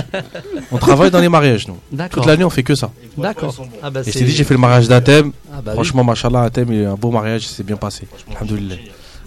On 0.73 0.79
travaille 0.79 1.11
dans 1.11 1.21
les 1.21 1.29
mariages, 1.29 1.67
nous. 1.69 1.77
D'accord. 1.93 2.23
Toute 2.23 2.27
l'année, 2.31 2.45
on 2.45 2.51
fait 2.51 2.63
que 2.63 2.75
ça. 2.75 2.91
D'accord. 3.17 3.55
Ah 3.83 3.91
bah 3.91 4.01
Et 4.07 4.11
c'est- 4.11 4.25
dit, 4.25 4.33
j'ai 4.33 4.45
fait 4.45 4.55
le 4.55 4.61
mariage 4.61 4.89
d'Athème. 4.89 5.33
Ah 5.53 5.57
bah 5.57 5.63
oui. 5.73 5.75
Franchement, 5.75 6.05
machallah, 6.05 6.43
Athème, 6.43 6.73
il 6.73 6.81
est 6.83 6.87
un 6.87 6.95
beau 6.95 7.11
mariage, 7.11 7.45
il 7.45 7.49
s'est 7.49 7.63
bien 7.63 7.77
passé. 7.77 8.07
Alhamdoulilah. 8.35 8.77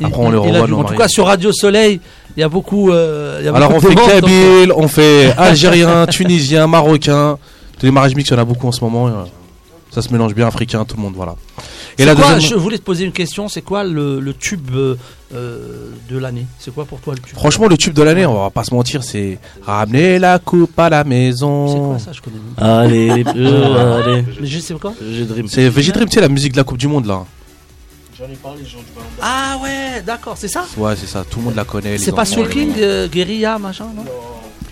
Après, 0.04 0.20
on 0.22 0.32
a 0.32 0.38
revoit, 0.38 0.80
En 0.80 0.84
tout 0.84 0.96
cas, 0.96 1.08
sur 1.08 1.26
Radio 1.26 1.52
Soleil, 1.52 2.00
il 2.36 2.40
y 2.40 2.44
a 2.44 2.50
beaucoup. 2.50 2.92
euh, 2.92 3.42
y 3.44 3.48
a 3.48 3.56
Alors, 3.56 3.72
on 3.72 3.80
beaucoup 3.80 3.88
fait 3.88 3.96
de 3.96 3.96
demandes, 3.96 4.22
donc, 4.22 4.30
euh, 4.30 4.56
Kabyle, 4.60 4.72
on 4.76 4.88
fait 4.88 5.34
Algérien, 5.38 6.06
Tunisien, 6.10 6.68
Marocain. 6.68 7.38
Tous 7.80 7.86
les 7.86 7.92
mariages 7.92 8.16
mixtes, 8.16 8.32
il 8.32 8.36
y 8.36 8.38
en 8.38 8.42
a 8.42 8.46
beaucoup 8.46 8.68
en 8.68 8.72
ce 8.72 8.84
moment. 8.84 9.10
Ça 9.98 10.04
se 10.04 10.14
mélange 10.14 10.36
bien, 10.36 10.46
africain, 10.46 10.86
tout 10.86 10.96
le 10.96 11.02
monde, 11.02 11.14
voilà. 11.16 11.36
Et 11.98 12.04
c'est 12.04 12.06
la 12.06 12.14
quoi, 12.14 12.36
deuxième. 12.36 12.52
Je 12.52 12.56
voulais 12.56 12.78
te 12.78 12.84
poser 12.84 13.04
une 13.04 13.12
question. 13.12 13.50
C'est 13.50 13.64
quoi 13.64 13.84
le, 13.84 14.20
le 14.20 14.34
tube 14.36 14.70
euh, 14.76 14.96
de 16.08 16.18
l'année? 16.20 16.46
C'est 16.60 16.72
quoi 16.72 16.86
pour 16.86 17.00
toi 17.00 17.16
le 17.16 17.20
tube? 17.20 17.36
Franchement, 17.36 17.66
le 17.68 17.78
tube 17.78 17.94
de 17.96 18.04
l'année, 18.04 18.24
on 18.28 18.44
va 18.44 18.52
pas 18.52 18.64
se 18.64 18.76
mentir, 18.76 19.04
c'est 19.04 19.40
ramener 19.64 20.20
la 20.20 20.38
coupe 20.38 20.78
à 20.78 20.90
la 20.92 21.02
c'est 21.02 21.10
maison. 21.10 21.88
quoi 21.90 21.98
ça? 21.98 22.12
Je 22.12 22.22
connais 22.22 22.36
même 22.36 22.54
pas. 22.56 22.80
Allez, 22.82 23.12
les 23.12 23.24
bleus, 23.24 23.64
allez. 23.76 24.24
Mais 24.40 24.46
je 24.46 24.60
sais 24.60 24.76
quoi? 24.76 24.94
J'ai 25.02 25.26
Dream. 25.26 25.48
C'est 25.48 25.68
Végétrim, 25.68 26.08
tu 26.08 26.14
sais, 26.14 26.22
la 26.22 26.30
musique 26.30 26.52
de 26.52 26.58
la 26.58 26.64
Coupe 26.64 26.78
du 26.78 26.88
Monde, 26.88 27.08
là. 27.08 27.26
Ah 29.20 29.58
ouais, 29.64 30.04
d'accord, 30.06 30.36
c'est 30.38 30.48
ça? 30.48 30.66
Ouais, 30.78 30.94
c'est 30.96 31.08
ça, 31.08 31.24
tout 31.28 31.40
le 31.40 31.46
monde 31.46 31.56
la 31.56 31.64
connaît. 31.66 31.98
C'est 31.98 32.12
pas 32.12 32.26
Soul 32.26 32.50
King, 32.50 32.70
euh, 32.78 33.08
Guerilla, 33.08 33.58
machin, 33.58 33.88
non? 33.96 34.04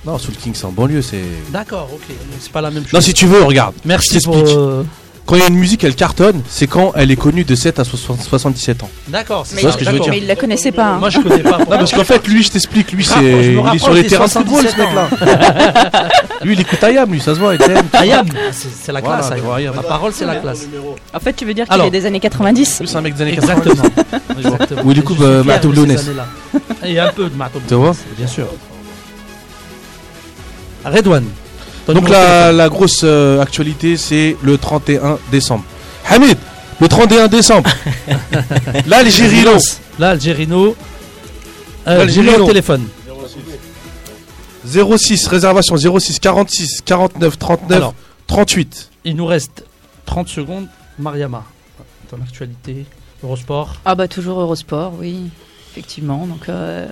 Non, 0.06 0.20
Soul 0.20 0.36
King, 0.36 0.54
c'est 0.54 0.66
en 0.66 0.72
banlieue, 0.72 1.02
c'est. 1.02 1.24
D'accord, 1.50 1.90
ok. 1.92 2.16
C'est 2.40 2.52
pas 2.52 2.62
la 2.62 2.70
même 2.70 2.84
chose. 2.84 2.94
Non, 2.94 3.02
si 3.02 3.12
tu 3.16 3.26
veux, 3.26 3.42
regarde. 3.42 3.74
Merci 3.86 4.20
pour. 4.20 4.36
euh, 4.38 4.84
quand 5.26 5.36
il 5.36 5.42
y 5.42 5.44
a 5.44 5.48
une 5.48 5.56
musique, 5.56 5.84
elle 5.84 5.96
cartonne, 5.96 6.42
c'est 6.48 6.68
quand 6.68 6.92
elle 6.96 7.10
est 7.10 7.16
connue 7.16 7.44
de 7.44 7.56
7 7.56 7.80
à 7.80 7.84
60 7.84 8.22
77 8.22 8.84
ans. 8.84 8.90
D'accord, 9.08 9.44
c'est 9.46 9.56
ce 9.72 9.76
que 9.78 9.84
je 9.84 9.90
veux 9.90 10.00
dire 10.00 10.10
mais 10.12 10.20
il 10.20 10.28
la 10.28 10.36
connaissait 10.36 10.72
pas. 10.72 10.94
hein. 10.94 10.98
Moi, 11.00 11.10
je 11.10 11.20
connais 11.20 11.40
pas. 11.40 11.58
Non, 11.66 11.66
parce 11.66 11.92
qu'en 11.94 12.04
fait, 12.04 12.28
lui, 12.28 12.44
je 12.44 12.52
t'explique, 12.52 12.92
lui, 12.92 13.04
c'est, 13.04 13.54
il 13.54 13.76
est 13.76 13.80
sur 13.80 13.94
les 13.94 14.06
terrains 14.06 14.26
de 14.28 14.30
football, 14.32 14.66
ce 14.68 14.70
77 14.76 14.78
mec-là. 14.78 16.10
lui, 16.44 16.54
il 16.54 16.60
écoute 16.62 16.84
Ayam, 16.84 17.12
lui, 17.12 17.20
ça 17.20 17.34
se 17.34 17.40
voit, 17.40 17.56
il 17.56 17.58
t'aime. 17.60 17.86
Ayam, 17.94 18.28
c'est 18.52 18.68
c'est 18.72 18.92
la 18.92 19.02
Voilà, 19.02 19.18
classe. 19.24 19.32
Ayam. 19.58 19.76
La 19.76 19.82
parole, 19.84 20.12
c'est 20.14 20.26
la 20.26 20.36
classe. 20.36 20.68
En 21.14 21.20
fait, 21.20 21.34
tu 21.34 21.46
veux 21.46 21.54
dire 21.56 21.68
qu'il 21.68 21.82
est 21.82 21.90
des 21.90 22.06
années 22.06 22.20
90 22.20 22.80
Lui, 22.82 22.88
c'est 22.88 22.96
un 22.98 23.02
mec 23.02 23.16
des 23.16 23.22
années 23.24 23.36
80. 23.36 23.54
Exactement. 23.56 23.90
Exactement. 24.38 24.82
Oui, 24.86 24.94
du 24.94 25.00
Et 25.00 25.04
coup, 25.04 25.16
je 25.16 25.24
suis 25.24 25.26
bah, 25.28 25.42
fier 25.44 25.46
Matoub 25.46 25.74
Lounès. 25.74 26.02
années-là. 26.08 26.28
Et 26.84 27.00
un 27.00 27.10
peu 27.10 27.30
de 27.30 27.36
Matoub 27.36 27.62
Tu 27.68 27.74
vois 27.74 27.96
bien 28.18 28.28
sûr. 28.28 28.48
Redouane. 30.84 31.26
Donc 31.88 32.10
la, 32.10 32.70
grosse 32.70 33.02
euh, 33.04 33.42
actualité, 33.42 33.98
c'est 33.98 34.36
le 34.42 34.58
31 34.58 35.20
décembre. 35.32 35.64
Hamid, 36.10 36.38
le 36.82 36.88
31 36.88 37.28
décembre. 37.28 37.70
L'Algérie 38.88 39.44
lance 39.44 39.80
Là, 40.00 40.10
Algérino. 40.10 40.76
Euh, 41.88 41.98
L'Algérino. 42.00 42.32
numéro 42.32 42.44
de 42.46 42.50
téléphone. 42.50 42.88
06, 44.66 45.28
réservation 45.28 45.78
06 45.78 46.20
46 46.20 46.82
49 46.84 47.38
39 47.38 47.78
Alors. 47.78 47.94
38. 48.28 48.90
Il 49.06 49.16
nous 49.16 49.26
reste 49.28 49.64
30 50.06 50.28
secondes. 50.28 50.68
Mariama, 50.98 51.44
ton 52.10 52.18
actualité, 52.22 52.86
Eurosport. 53.24 53.76
Ah 53.86 53.96
bah 53.96 54.08
toujours 54.08 54.40
Eurosport, 54.40 54.94
oui, 55.00 55.30
effectivement. 55.72 56.26
Donc 56.26 56.48
euh, 56.50 56.88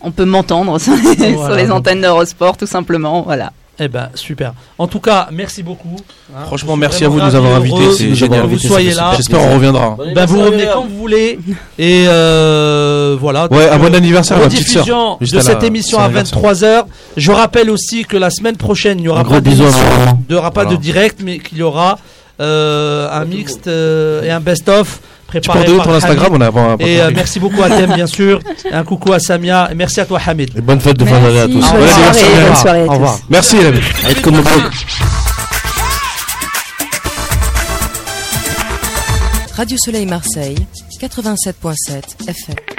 on 0.00 0.10
peut 0.12 0.24
m'entendre 0.24 0.78
sur 0.78 0.94
Voilà, 0.94 1.34
sur 1.46 1.56
les 1.56 1.66
donc- 1.66 1.78
antennes 1.78 2.00
d'Eurosport, 2.00 2.56
tout 2.56 2.66
simplement. 2.66 3.22
Voilà. 3.22 3.52
Eh 3.80 3.86
ben, 3.88 4.08
super. 4.14 4.54
En 4.76 4.88
tout 4.88 4.98
cas, 4.98 5.28
merci 5.30 5.62
beaucoup. 5.62 5.96
hein. 6.34 6.40
Franchement, 6.46 6.76
merci 6.76 7.04
à 7.04 7.08
vous 7.08 7.20
de 7.20 7.24
nous 7.26 7.34
avoir 7.34 7.54
invités, 7.56 7.92
c'est 7.96 8.06
que 8.08 8.14
génial. 8.14 8.46
Vous 8.46 8.58
soyez 8.58 8.92
là. 8.92 9.12
J'espère 9.16 9.40
on 9.40 9.54
reviendra. 9.54 9.96
Ben, 10.14 10.26
vous 10.26 10.40
revenez 10.42 10.66
quand 10.72 10.84
vous 10.86 10.96
voulez. 10.98 11.38
Et 11.78 12.04
euh, 12.08 13.16
voilà. 13.20 13.42
Ouais, 13.52 13.64
Donc, 13.66 13.72
un 13.72 13.78
bon 13.78 13.94
anniversaire 13.94 14.36
à 14.36 14.40
ma 14.40 14.46
petite 14.48 14.68
sœur. 14.68 14.84
de 15.20 15.36
la- 15.36 15.42
cette 15.42 15.62
émission 15.62 15.98
à 15.98 16.04
anniversaire. 16.06 16.38
23h. 16.40 16.84
Je 17.16 17.30
rappelle 17.30 17.70
aussi 17.70 18.04
que 18.04 18.16
la 18.16 18.30
semaine 18.30 18.56
prochaine, 18.56 18.98
il 18.98 19.02
n'y 19.02 19.08
aura 19.08 19.20
Un 19.20 19.24
pas 19.24 19.30
aura 20.34 20.50
pas 20.50 20.64
Voilà. 20.64 20.76
de 20.76 20.82
direct, 20.82 21.20
mais 21.24 21.38
qu'il 21.38 21.58
y 21.58 21.62
aura 21.62 21.98
euh, 22.40 23.08
un 23.12 23.24
mixte 23.24 23.66
euh, 23.68 24.22
et 24.22 24.30
un 24.30 24.40
best-of 24.40 25.00
Tu 25.30 25.34
peux 25.34 25.40
préparé 25.40 25.60
en 25.60 25.64
donner 25.66 25.76
par 25.78 25.86
ton 25.86 25.94
Instagram, 25.94 26.42
Hamid. 26.42 26.50
on 26.54 26.74
a 26.74 26.86
Et 26.86 27.00
euh, 27.02 27.10
merci 27.14 27.38
beaucoup 27.38 27.62
à 27.62 27.68
Thème, 27.68 27.92
bien 27.94 28.06
sûr. 28.06 28.40
Un 28.72 28.82
coucou 28.84 29.12
à 29.12 29.18
Samia. 29.18 29.68
Et 29.70 29.74
merci 29.74 30.00
à 30.00 30.06
toi, 30.06 30.18
Hamid. 30.26 30.50
Et 30.56 30.60
bonne 30.62 30.80
fête 30.80 30.96
de 30.96 31.04
fin 31.04 31.20
d'année 31.20 31.40
à 31.40 31.46
tous. 31.46 31.54
Merci. 31.54 31.68
Au 31.68 31.76
Bonne 31.76 31.82
revoir. 31.84 32.14
soirée, 32.14 32.24
Au 32.24 32.32
bonne 32.32 32.42
revoir. 32.44 32.56
soirée 32.58 32.80
à 32.80 32.84
Au 32.86 32.90
revoir. 32.92 33.16
tous. 33.18 33.24
Merci, 33.28 33.56
blog. 33.56 34.72
Radio 39.56 39.76
Soleil 39.84 40.06
Marseille, 40.06 40.56
87.7 41.00 42.28
FM. 42.28 42.77